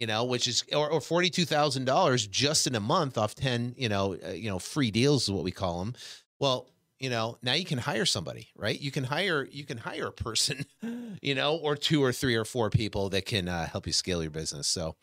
you 0.00 0.06
know, 0.06 0.24
which 0.24 0.48
is 0.48 0.64
or, 0.72 0.90
or 0.90 1.00
$42,000 1.00 2.30
just 2.30 2.66
in 2.66 2.74
a 2.74 2.80
month 2.80 3.18
off 3.18 3.34
10, 3.34 3.74
you 3.76 3.88
know, 3.88 4.16
uh, 4.26 4.30
you 4.30 4.48
know, 4.48 4.58
free 4.58 4.90
deals 4.90 5.24
is 5.24 5.30
what 5.30 5.44
we 5.44 5.52
call 5.52 5.84
them. 5.84 5.94
Well, 6.40 6.68
you 6.98 7.08
know, 7.10 7.38
now 7.42 7.52
you 7.52 7.64
can 7.64 7.78
hire 7.78 8.04
somebody, 8.04 8.48
right? 8.56 8.78
You 8.78 8.90
can 8.90 9.04
hire 9.04 9.46
you 9.50 9.64
can 9.64 9.78
hire 9.78 10.08
a 10.08 10.12
person, 10.12 10.64
you 11.22 11.34
know, 11.34 11.56
or 11.56 11.76
two 11.76 12.02
or 12.02 12.12
three 12.12 12.34
or 12.34 12.44
four 12.44 12.70
people 12.70 13.08
that 13.10 13.24
can 13.26 13.48
uh, 13.48 13.66
help 13.68 13.86
you 13.86 13.92
scale 13.92 14.22
your 14.22 14.30
business. 14.30 14.66
So, 14.66 14.96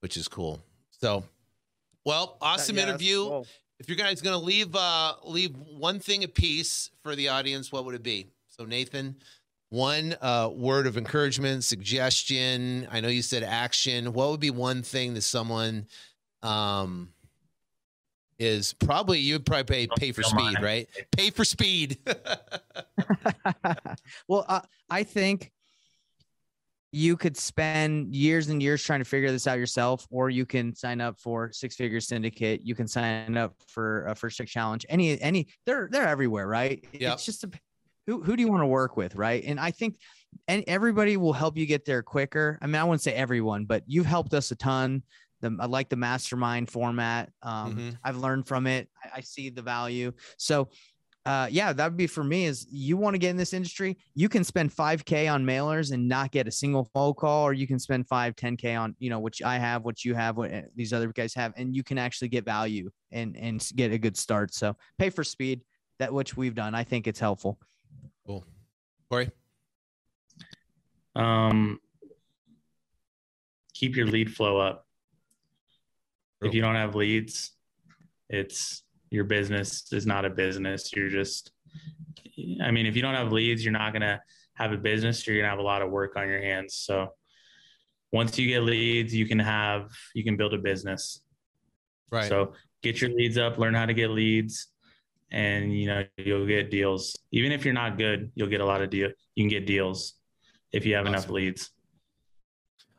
which 0.00 0.16
is 0.16 0.28
cool. 0.28 0.60
So, 0.90 1.24
well, 2.04 2.36
awesome 2.42 2.76
Yeah, 2.76 2.84
interview 2.84 3.24
cool. 3.24 3.46
if 3.78 3.88
you're 3.88 3.96
guys 3.96 4.20
going 4.20 4.38
to 4.38 4.44
leave 4.44 4.74
uh 4.76 5.14
leave 5.24 5.56
one 5.56 5.98
thing 5.98 6.22
apiece 6.24 6.90
for 7.02 7.16
the 7.16 7.28
audience 7.28 7.72
what 7.72 7.84
would 7.84 7.94
it 7.94 8.02
be 8.02 8.26
so 8.48 8.64
nathan 8.64 9.16
one 9.70 10.14
uh 10.20 10.50
word 10.52 10.86
of 10.86 10.96
encouragement 10.98 11.64
suggestion 11.64 12.86
i 12.90 13.00
know 13.00 13.08
you 13.08 13.22
said 13.22 13.42
action 13.42 14.12
what 14.12 14.28
would 14.30 14.40
be 14.40 14.50
one 14.50 14.82
thing 14.82 15.14
that 15.14 15.22
someone 15.22 15.86
um 16.42 17.08
is 18.40 18.72
probably 18.72 19.20
you 19.20 19.34
would 19.34 19.46
probably 19.46 19.86
pay, 19.86 19.88
pay 19.96 20.12
for 20.12 20.22
speed 20.22 20.54
mind. 20.54 20.58
right 20.60 20.88
pay 21.16 21.30
for 21.30 21.44
speed 21.44 21.98
well, 24.28 24.44
uh, 24.48 24.60
I 24.88 25.04
think 25.04 25.52
you 26.92 27.16
could 27.16 27.36
spend 27.36 28.14
years 28.14 28.48
and 28.48 28.62
years 28.62 28.82
trying 28.82 29.00
to 29.00 29.04
figure 29.04 29.30
this 29.30 29.46
out 29.46 29.58
yourself, 29.58 30.06
or 30.10 30.28
you 30.28 30.44
can 30.44 30.74
sign 30.74 31.00
up 31.00 31.20
for 31.20 31.52
Six 31.52 31.76
Figure 31.76 32.00
Syndicate. 32.00 32.62
You 32.64 32.74
can 32.74 32.88
sign 32.88 33.36
up 33.36 33.54
for 33.68 34.06
a 34.06 34.14
First 34.14 34.38
Check 34.38 34.48
Challenge. 34.48 34.84
Any, 34.88 35.20
any, 35.20 35.48
they're 35.66 35.88
they're 35.90 36.08
everywhere, 36.08 36.48
right? 36.48 36.84
Yep. 36.92 37.14
It's 37.14 37.24
just 37.24 37.44
a, 37.44 37.50
who 38.06 38.22
who 38.22 38.36
do 38.36 38.42
you 38.42 38.48
want 38.48 38.62
to 38.62 38.66
work 38.66 38.96
with, 38.96 39.14
right? 39.14 39.42
And 39.44 39.60
I 39.60 39.70
think, 39.70 39.98
and 40.48 40.64
everybody 40.66 41.16
will 41.16 41.32
help 41.32 41.56
you 41.56 41.64
get 41.64 41.84
there 41.84 42.02
quicker. 42.02 42.58
I 42.60 42.66
mean, 42.66 42.76
I 42.76 42.84
wouldn't 42.84 43.02
say 43.02 43.12
everyone, 43.12 43.66
but 43.66 43.84
you've 43.86 44.06
helped 44.06 44.34
us 44.34 44.50
a 44.50 44.56
ton. 44.56 45.02
The, 45.40 45.56
I 45.58 45.66
like 45.66 45.88
the 45.88 45.96
mastermind 45.96 46.70
format. 46.70 47.32
Um, 47.42 47.76
Mhm. 47.76 47.98
I've 48.04 48.16
learned 48.16 48.46
from 48.46 48.66
it. 48.66 48.88
I, 49.02 49.18
I 49.18 49.20
see 49.20 49.50
the 49.50 49.62
value. 49.62 50.12
So 50.36 50.68
uh 51.26 51.46
yeah 51.50 51.70
that 51.70 51.84
would 51.86 51.98
be 51.98 52.06
for 52.06 52.24
me 52.24 52.46
is 52.46 52.66
you 52.70 52.96
want 52.96 53.12
to 53.12 53.18
get 53.18 53.28
in 53.28 53.36
this 53.36 53.52
industry 53.52 53.98
you 54.14 54.26
can 54.26 54.42
spend 54.42 54.74
5k 54.74 55.30
on 55.30 55.44
mailers 55.44 55.92
and 55.92 56.08
not 56.08 56.32
get 56.32 56.48
a 56.48 56.50
single 56.50 56.86
phone 56.94 57.12
call 57.12 57.46
or 57.46 57.52
you 57.52 57.66
can 57.66 57.78
spend 57.78 58.08
5 58.08 58.34
10k 58.36 58.80
on 58.80 58.96
you 58.98 59.10
know 59.10 59.18
which 59.20 59.42
i 59.42 59.58
have 59.58 59.84
what 59.84 60.02
you 60.02 60.14
have 60.14 60.38
what 60.38 60.50
uh, 60.50 60.62
these 60.74 60.94
other 60.94 61.08
guys 61.12 61.34
have 61.34 61.52
and 61.58 61.76
you 61.76 61.82
can 61.84 61.98
actually 61.98 62.28
get 62.28 62.46
value 62.46 62.90
and 63.12 63.36
and 63.36 63.68
get 63.76 63.92
a 63.92 63.98
good 63.98 64.16
start 64.16 64.54
so 64.54 64.74
pay 64.96 65.10
for 65.10 65.22
speed 65.22 65.60
that 65.98 66.10
which 66.10 66.38
we've 66.38 66.54
done 66.54 66.74
i 66.74 66.82
think 66.82 67.06
it's 67.06 67.20
helpful 67.20 67.58
Cool. 68.24 68.42
corey 69.10 69.30
Um, 71.14 71.80
keep 73.74 73.94
your 73.94 74.06
lead 74.06 74.34
flow 74.34 74.58
up. 74.58 74.86
If 76.42 76.54
you 76.54 76.62
don't 76.62 76.74
have 76.74 76.94
leads, 76.94 77.52
it's 78.28 78.82
your 79.10 79.24
business 79.24 79.92
is 79.92 80.06
not 80.06 80.24
a 80.24 80.30
business. 80.30 80.90
You're 80.94 81.08
just, 81.08 81.52
I 82.62 82.70
mean, 82.70 82.86
if 82.86 82.96
you 82.96 83.02
don't 83.02 83.14
have 83.14 83.32
leads, 83.32 83.64
you're 83.64 83.72
not 83.72 83.92
gonna 83.92 84.22
have 84.54 84.72
a 84.72 84.76
business. 84.76 85.26
You're 85.26 85.36
gonna 85.36 85.50
have 85.50 85.58
a 85.58 85.62
lot 85.62 85.82
of 85.82 85.90
work 85.90 86.16
on 86.16 86.28
your 86.28 86.40
hands. 86.40 86.74
So 86.76 87.08
once 88.12 88.38
you 88.38 88.48
get 88.48 88.62
leads, 88.62 89.14
you 89.14 89.26
can 89.26 89.38
have 89.38 89.90
you 90.14 90.24
can 90.24 90.36
build 90.36 90.54
a 90.54 90.58
business. 90.58 91.20
right 92.10 92.28
So 92.28 92.54
get 92.82 93.00
your 93.00 93.10
leads 93.10 93.36
up, 93.38 93.58
learn 93.58 93.74
how 93.74 93.86
to 93.86 93.94
get 93.94 94.10
leads, 94.10 94.68
and 95.30 95.76
you 95.76 95.86
know 95.86 96.04
you'll 96.16 96.46
get 96.46 96.70
deals. 96.70 97.16
Even 97.32 97.52
if 97.52 97.64
you're 97.64 97.74
not 97.74 97.98
good, 97.98 98.30
you'll 98.34 98.48
get 98.48 98.60
a 98.60 98.66
lot 98.66 98.80
of 98.82 98.90
deal. 98.90 99.10
You 99.34 99.44
can 99.44 99.48
get 99.48 99.66
deals 99.66 100.14
if 100.72 100.86
you 100.86 100.94
have 100.94 101.06
enough 101.06 101.28
leads. 101.28 101.70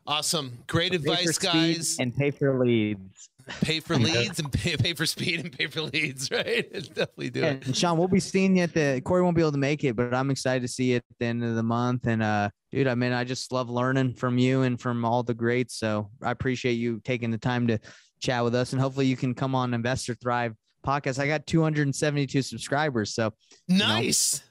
Awesome. 0.08 0.58
Great 0.68 0.92
Pay 0.92 0.98
for 1.00 1.12
advice 1.12 1.38
guys. 1.38 1.98
and 2.00 2.16
pay 2.16 2.32
for 2.32 2.60
leads. 2.60 3.30
pay 3.62 3.80
for 3.80 3.98
leads 3.98 4.40
and 4.40 4.52
pay, 4.52 4.78
pay 4.78 4.94
for 4.94 5.06
speed 5.06 5.40
and 5.40 5.52
pay 5.52 5.68
for 5.68 5.82
leads 5.82 6.30
right? 6.32 6.72
Definitely 6.72 7.32
do 7.32 7.44
it. 7.44 7.66
And 7.66 7.76
sean 7.76 7.98
we'll 7.98 8.08
be 8.08 8.20
seeing 8.20 8.56
you 8.58 8.64
at 8.64 8.74
the 8.74 9.02
corey 9.04 9.22
won't 9.24 9.36
be 9.36 9.42
able 9.42 9.52
to 9.52 9.58
make 9.58 9.84
it 9.84 9.96
but 9.96 10.14
i'm 10.14 10.30
excited 10.30 10.62
to 10.62 10.68
see 10.68 10.92
you 10.92 10.98
at 10.98 11.04
the 11.20 11.26
end 11.26 11.44
of 11.44 11.56
the 11.56 11.64
month. 11.64 12.06
And 12.08 12.22
uh 12.22 12.50
dude 12.72 12.88
i 12.88 12.96
mean 12.96 13.12
i 13.14 13.24
just 13.24 13.52
love 13.52 13.70
learning 13.70 14.14
from 14.14 14.38
you 14.38 14.62
and 14.62 14.80
from 14.80 15.04
all 15.04 15.24
the 15.24 15.34
greats. 15.34 15.76
So 15.76 16.10
i 16.22 16.32
appreciate 16.32 16.74
you 16.74 17.02
taking 17.04 17.32
the 17.32 17.38
time 17.38 17.68
to 17.68 17.80
chat 18.22 18.44
with 18.44 18.54
us. 18.56 18.74
And 18.74 18.82
hopefully 18.82 19.08
you 19.08 19.18
can 19.18 19.34
come 19.34 19.56
on 19.56 19.74
investor 19.74 20.14
thrive 20.14 20.56
podcast. 20.86 21.20
I 21.20 21.28
got 21.28 21.48
272 21.48 22.42
subscribers. 22.44 23.14
So 23.14 23.34
Nice. 23.68 24.44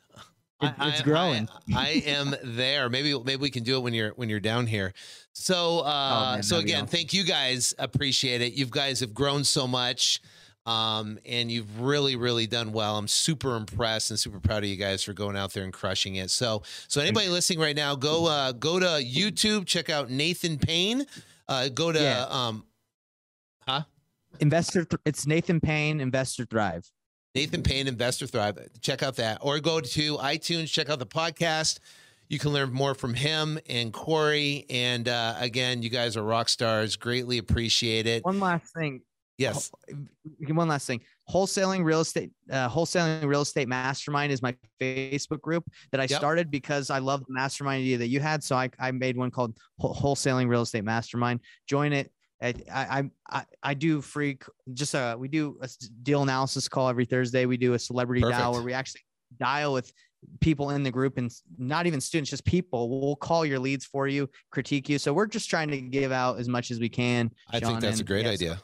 It- 0.63 0.75
it's 0.81 1.03
growing. 1.03 1.49
I, 1.75 1.81
I 1.87 1.89
am 2.11 2.35
there. 2.43 2.89
Maybe 2.89 3.19
maybe 3.19 3.41
we 3.41 3.51
can 3.51 3.63
do 3.63 3.77
it 3.77 3.81
when 3.83 3.95
you're 3.95 4.11
when 4.11 4.29
you're 4.29 4.41
down 4.41 4.67
here. 4.67 4.93
So 5.33 5.81
uh 5.81 5.83
Oh, 6.31 6.33
man, 6.35 6.43
so 6.43 6.59
again, 6.59 6.77
awesome. 6.85 6.87
thank 6.89 7.13
you 7.13 7.25
guys. 7.25 7.75
Appreciate 7.79 8.41
it. 8.43 8.53
You 8.53 8.67
guys 8.67 9.01
have 9.01 9.15
grown 9.15 9.45
so 9.45 9.67
much. 9.67 10.21
Um, 10.67 11.19
and 11.25 11.51
you've 11.51 11.81
really, 11.81 12.17
really 12.17 12.47
done 12.47 12.73
well. 12.73 12.99
I'm 12.99 13.09
super 13.09 13.57
impressed 13.57 14.11
and 14.11 14.21
super 14.21 14.39
proud 14.39 14.63
of 14.63 14.69
you 14.69 14.77
guys 14.77 15.03
for 15.03 15.15
going 15.15 15.35
out 15.35 15.55
there 15.55 15.65
and 15.65 15.73
crushing 15.73 16.17
it. 16.17 16.31
So, 16.31 16.63
so 16.87 17.01
anybody 17.01 17.29
listening 17.29 17.61
right 17.61 17.75
now, 17.75 17.97
go 17.97 18.27
uh, 18.27 18.53
go 18.53 18.79
to 18.79 19.03
YouTube, 19.03 19.65
check 19.67 19.89
out 19.89 20.11
Nathan 20.11 20.59
Payne. 20.59 21.07
Uh, 21.49 21.69
go 21.71 21.91
to 21.91 21.99
Yeah. 22.01 22.27
um, 22.29 22.65
Investor, 24.39 24.85
Th- 24.85 25.01
it's 25.05 25.27
Nathan 25.27 25.61
Payne, 25.61 26.01
Investor 26.01 26.45
Thrive. 26.45 26.91
Nathan 27.35 27.63
Payne, 27.63 27.87
Investor 27.87 28.27
Thrive. 28.27 28.59
Check 28.81 29.03
out 29.03 29.17
that, 29.17 29.39
or 29.41 29.61
go 29.61 29.81
to 29.81 30.17
iTunes. 30.17 30.69
Check 30.69 30.91
out 30.91 30.99
the 30.99 31.07
podcast. 31.07 31.79
You 32.29 32.39
can 32.39 32.53
learn 32.53 32.73
more 32.73 32.95
from 32.95 33.15
him 33.15 33.59
and 33.69 33.93
Corey. 33.93 34.67
And 34.71 35.09
uh, 35.09 35.35
again, 35.39 35.83
you 35.83 35.91
guys 35.91 36.17
are 36.17 36.23
rock 36.23 36.49
stars. 36.49 36.97
Greatly 36.97 37.39
appreciate 37.39 38.07
it. 38.07 38.25
One 38.25 38.41
last 38.41 38.73
thing. 38.73 39.03
Yes. 39.37 39.71
One 40.49 40.69
last 40.69 40.87
thing. 40.87 41.01
Wholesaling 41.29 41.83
real 41.85 42.01
estate, 42.01 42.31
uh, 42.51 42.69
wholesaling 42.69 43.25
real 43.25 43.41
estate 43.41 43.69
mastermind 43.69 44.33
is 44.33 44.43
my 44.43 44.55
Facebook 44.81 45.41
group 45.41 45.65
that 45.93 46.01
I 46.01 46.05
Yep. 46.05 46.19
started 46.19 46.51
because 46.51 46.91
I 46.91 46.99
love 46.99 47.21
the 47.27 47.33
mastermind 47.33 47.81
idea 47.81 47.99
that 47.99 48.09
you 48.09 48.21
had. 48.21 48.45
So 48.45 48.55
I, 48.55 48.71
I 48.79 48.91
made 48.91 49.17
one 49.17 49.31
called 49.31 49.57
Wholesaling 49.81 50.49
Real 50.49 50.63
Estate 50.63 50.85
Mastermind. 50.85 51.41
Join 51.67 51.93
it. 51.93 52.13
I, 52.43 52.55
I, 52.73 53.11
I, 53.29 53.45
I 53.63 53.75
do 53.75 54.01
free, 54.01 54.39
c- 54.43 54.49
just 54.73 54.95
uh, 54.95 55.17
we 55.19 55.29
do 55.29 55.59
a 55.61 55.69
deal 56.03 56.23
analysis 56.23 56.69
call 56.69 56.89
every 56.89 57.05
Thursday. 57.05 57.45
We 57.47 57.57
do 57.57 57.75
a 57.75 57.79
celebrity 57.79 58.23
dial 58.23 58.53
where 58.53 58.63
we 58.63 58.73
actually 58.73 59.03
dial 59.39 59.73
with 59.75 59.93
people 60.41 60.71
in 60.71 60.83
the 60.83 60.91
group 60.91 61.19
and 61.19 61.31
not 61.59 61.87
even 61.87 62.01
students, 62.01 62.31
just 62.31 62.45
people. 62.45 63.01
We'll 63.01 63.17
call 63.17 63.45
your 63.45 63.59
leads 63.59 63.85
for 63.85 64.09
you, 64.09 64.29
critique 64.51 64.89
you. 64.89 64.99
So 64.99 65.13
we're 65.13 65.27
just 65.27 65.51
trying 65.51 65.69
to 65.69 65.81
give 65.81 66.13
out 66.13 66.39
as 66.39 66.49
much 66.49 66.71
as 66.71 66.81
we 66.81 66.89
can. 66.89 67.31
I 67.49 67.59
think 67.61 67.73
Sean, 67.73 67.81
that's 67.81 68.01
a 68.01 68.05
great 68.05 68.27
idea. 68.27 68.61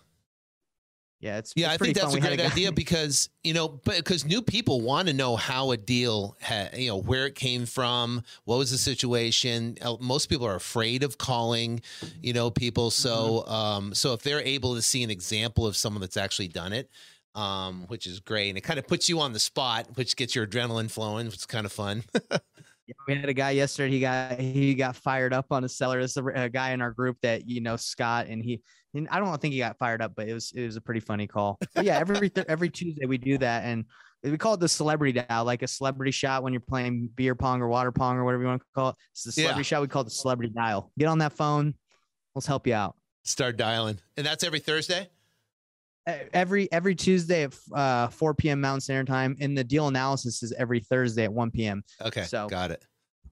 Yeah, 1.20 1.38
it's 1.38 1.54
Yeah, 1.56 1.72
it's 1.72 1.82
I 1.82 1.84
think 1.84 1.96
that's 1.96 2.06
fun. 2.12 2.12
a 2.12 2.20
We 2.20 2.26
great 2.36 2.38
guy- 2.38 2.52
idea 2.52 2.72
because 2.72 3.30
you 3.42 3.54
know, 3.54 3.68
but 3.68 3.96
because 3.96 4.24
new 4.24 4.42
people 4.42 4.80
want 4.82 5.08
to 5.08 5.14
know 5.14 5.34
how 5.36 5.70
a 5.70 5.76
deal, 5.76 6.36
ha, 6.42 6.68
you 6.76 6.88
know, 6.88 6.96
where 6.98 7.26
it 7.26 7.34
came 7.34 7.64
from, 7.64 8.22
what 8.44 8.56
was 8.58 8.70
the 8.70 8.78
situation. 8.78 9.78
Uh, 9.80 9.96
Most 10.00 10.26
people 10.28 10.46
are 10.46 10.54
afraid 10.56 11.02
of 11.02 11.16
calling, 11.16 11.80
you 12.22 12.32
know, 12.32 12.50
people. 12.50 12.90
So, 12.90 13.44
Mm-hmm. 13.46 13.52
um, 13.52 13.94
so 13.94 14.12
if 14.12 14.22
they're 14.22 14.40
able 14.42 14.74
to 14.74 14.82
see 14.82 15.02
an 15.02 15.10
example 15.10 15.66
of 15.66 15.76
someone 15.76 16.00
that's 16.02 16.16
actually 16.18 16.48
done 16.48 16.72
it, 16.72 16.90
um, 17.34 17.84
which 17.88 18.06
is 18.06 18.20
great, 18.20 18.48
and 18.50 18.58
it 18.58 18.62
kind 18.62 18.78
of 18.78 18.86
puts 18.86 19.08
you 19.08 19.20
on 19.20 19.32
the 19.32 19.38
spot, 19.38 19.86
which 19.96 20.16
gets 20.16 20.34
your 20.34 20.46
adrenaline 20.46 20.90
flowing, 20.90 21.26
which 21.26 21.36
is 21.36 21.46
kind 21.46 21.64
of 21.66 21.72
fun. 21.72 22.02
Yeah, 22.86 22.94
we 23.08 23.16
had 23.16 23.28
a 23.28 23.34
guy 23.34 23.50
yesterday. 23.50 23.90
He 23.92 24.00
got 24.00 24.38
he 24.38 24.74
got 24.74 24.94
fired 24.96 25.32
up 25.34 25.46
on 25.50 25.64
a 25.64 25.68
seller. 25.68 25.98
It's 26.00 26.16
a, 26.16 26.24
a 26.24 26.48
guy 26.48 26.70
in 26.70 26.80
our 26.80 26.92
group 26.92 27.16
that 27.22 27.48
you 27.48 27.60
know 27.60 27.76
Scott, 27.76 28.26
and 28.28 28.42
he. 28.42 28.62
And 28.94 29.08
I 29.10 29.18
don't 29.18 29.38
think 29.40 29.52
he 29.52 29.58
got 29.58 29.76
fired 29.76 30.00
up, 30.00 30.12
but 30.16 30.26
it 30.28 30.32
was 30.32 30.52
it 30.54 30.64
was 30.64 30.76
a 30.76 30.80
pretty 30.80 31.00
funny 31.00 31.26
call. 31.26 31.58
But 31.74 31.84
yeah, 31.84 31.98
every 31.98 32.30
th- 32.30 32.46
every 32.48 32.70
Tuesday 32.70 33.04
we 33.06 33.18
do 33.18 33.36
that, 33.38 33.64
and 33.64 33.84
we 34.22 34.38
call 34.38 34.54
it 34.54 34.60
the 34.60 34.68
celebrity 34.68 35.20
dial, 35.20 35.44
like 35.44 35.62
a 35.62 35.68
celebrity 35.68 36.12
shot 36.12 36.42
when 36.42 36.52
you're 36.52 36.60
playing 36.60 37.10
beer 37.14 37.34
pong 37.34 37.60
or 37.60 37.68
water 37.68 37.92
pong 37.92 38.16
or 38.16 38.24
whatever 38.24 38.42
you 38.44 38.48
want 38.48 38.62
to 38.62 38.66
call 38.74 38.88
it. 38.90 38.96
It's 39.12 39.24
the 39.24 39.30
Yeah. 39.42 39.46
celebrity 39.48 39.64
shot. 39.66 39.82
We 39.82 39.88
call 39.88 40.02
it 40.02 40.06
the 40.06 40.10
celebrity 40.12 40.52
dial. 40.54 40.92
Get 40.98 41.06
on 41.08 41.18
that 41.18 41.32
phone. 41.34 41.74
Let's 42.34 42.46
help 42.46 42.66
you 42.66 42.74
out. 42.74 42.96
Start 43.24 43.56
dialing, 43.56 43.98
and 44.16 44.24
that's 44.24 44.44
every 44.44 44.60
Thursday. 44.60 45.08
Every 46.32 46.70
every 46.72 46.94
Tuesday 46.94 47.42
at 47.44 47.54
uh, 47.74 48.08
4 48.08 48.34
p.m. 48.34 48.60
Mountain 48.60 48.80
Standard 48.82 49.08
Time, 49.08 49.36
and 49.40 49.58
the 49.58 49.64
deal 49.64 49.88
analysis 49.88 50.42
is 50.42 50.52
every 50.52 50.78
Thursday 50.80 51.24
at 51.24 51.32
1 51.32 51.50
p.m. 51.50 51.82
Okay, 52.02 52.22
So- 52.22 52.46
got 52.48 52.70
it. 52.70 52.84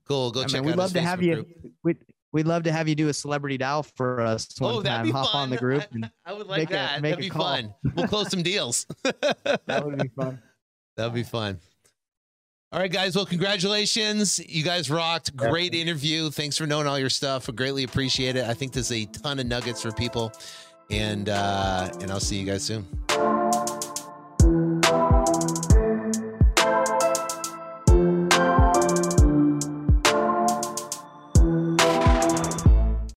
Cool. 0.06 0.30
Go 0.32 0.42
I 0.42 0.44
check 0.44 0.60
mean, 0.60 0.64
we'd 0.72 0.76
love 0.76 0.86
his 0.92 0.94
to 0.94 1.01
have 1.01 1.18
Facebook 1.20 1.22
you. 1.24 1.34
group. 1.34 1.72
We'd, 1.82 1.96
we'd 2.32 2.46
love 2.46 2.64
to 2.64 2.72
have 2.72 2.88
you 2.88 2.94
do 2.94 3.09
a 3.09 3.12
celebrity 3.14 3.56
dial 3.56 3.82
for 3.84 4.20
us 4.20 4.48
one 4.59 4.74
Oh, 4.74 4.82
that'd 4.82 4.96
time. 4.98 5.06
be 5.06 5.12
Hop 5.12 5.32
fun. 5.32 5.42
on 5.42 5.51
the 5.51 5.56
group. 5.56 5.82
I, 5.82 5.86
And 5.92 6.10
I 6.26 6.32
would 6.34 6.46
like 6.46 6.59
make 6.59 6.70
a- 6.70 6.72
that. 6.74 7.01
make 7.01 7.12
That'd 7.12 7.24
be 7.24 7.30
call. 7.30 7.42
fun. 7.44 7.74
We'll 7.94 8.06
close 8.09 8.30
some 8.30 8.42
deals. 8.42 8.86
that 9.05 9.82
would 9.84 9.96
be 9.98 10.09
fun. 10.09 10.42
That'd 10.96 11.14
be 11.14 11.22
fun. 11.22 11.59
All 12.72 12.80
right, 12.80 12.90
guys. 12.92 13.14
Well, 13.16 13.24
congratulations. 13.24 14.40
You 14.46 14.62
guys 14.64 14.90
rocked. 14.90 15.34
Great 15.36 15.74
interview. 15.74 16.28
Thanks 16.30 16.59
for 16.59 16.66
knowing 16.66 16.86
all 16.88 16.98
your 16.98 17.09
stuff. 17.09 17.48
I 17.48 17.52
greatly 17.52 17.84
appreciate 17.84 18.34
it. 18.36 18.44
I 18.44 18.52
think 18.52 18.72
there's 18.72 18.90
a 18.92 19.05
ton 19.06 19.38
of 19.38 19.46
nuggets 19.46 19.80
for 19.80 19.92
people. 19.92 20.32
And 20.90 21.28
uh, 21.28 21.90
and 22.01 22.11
I'll 22.11 22.20
see 22.20 22.36
you 22.36 22.44
guys 22.44 22.62
soon. 22.62 22.86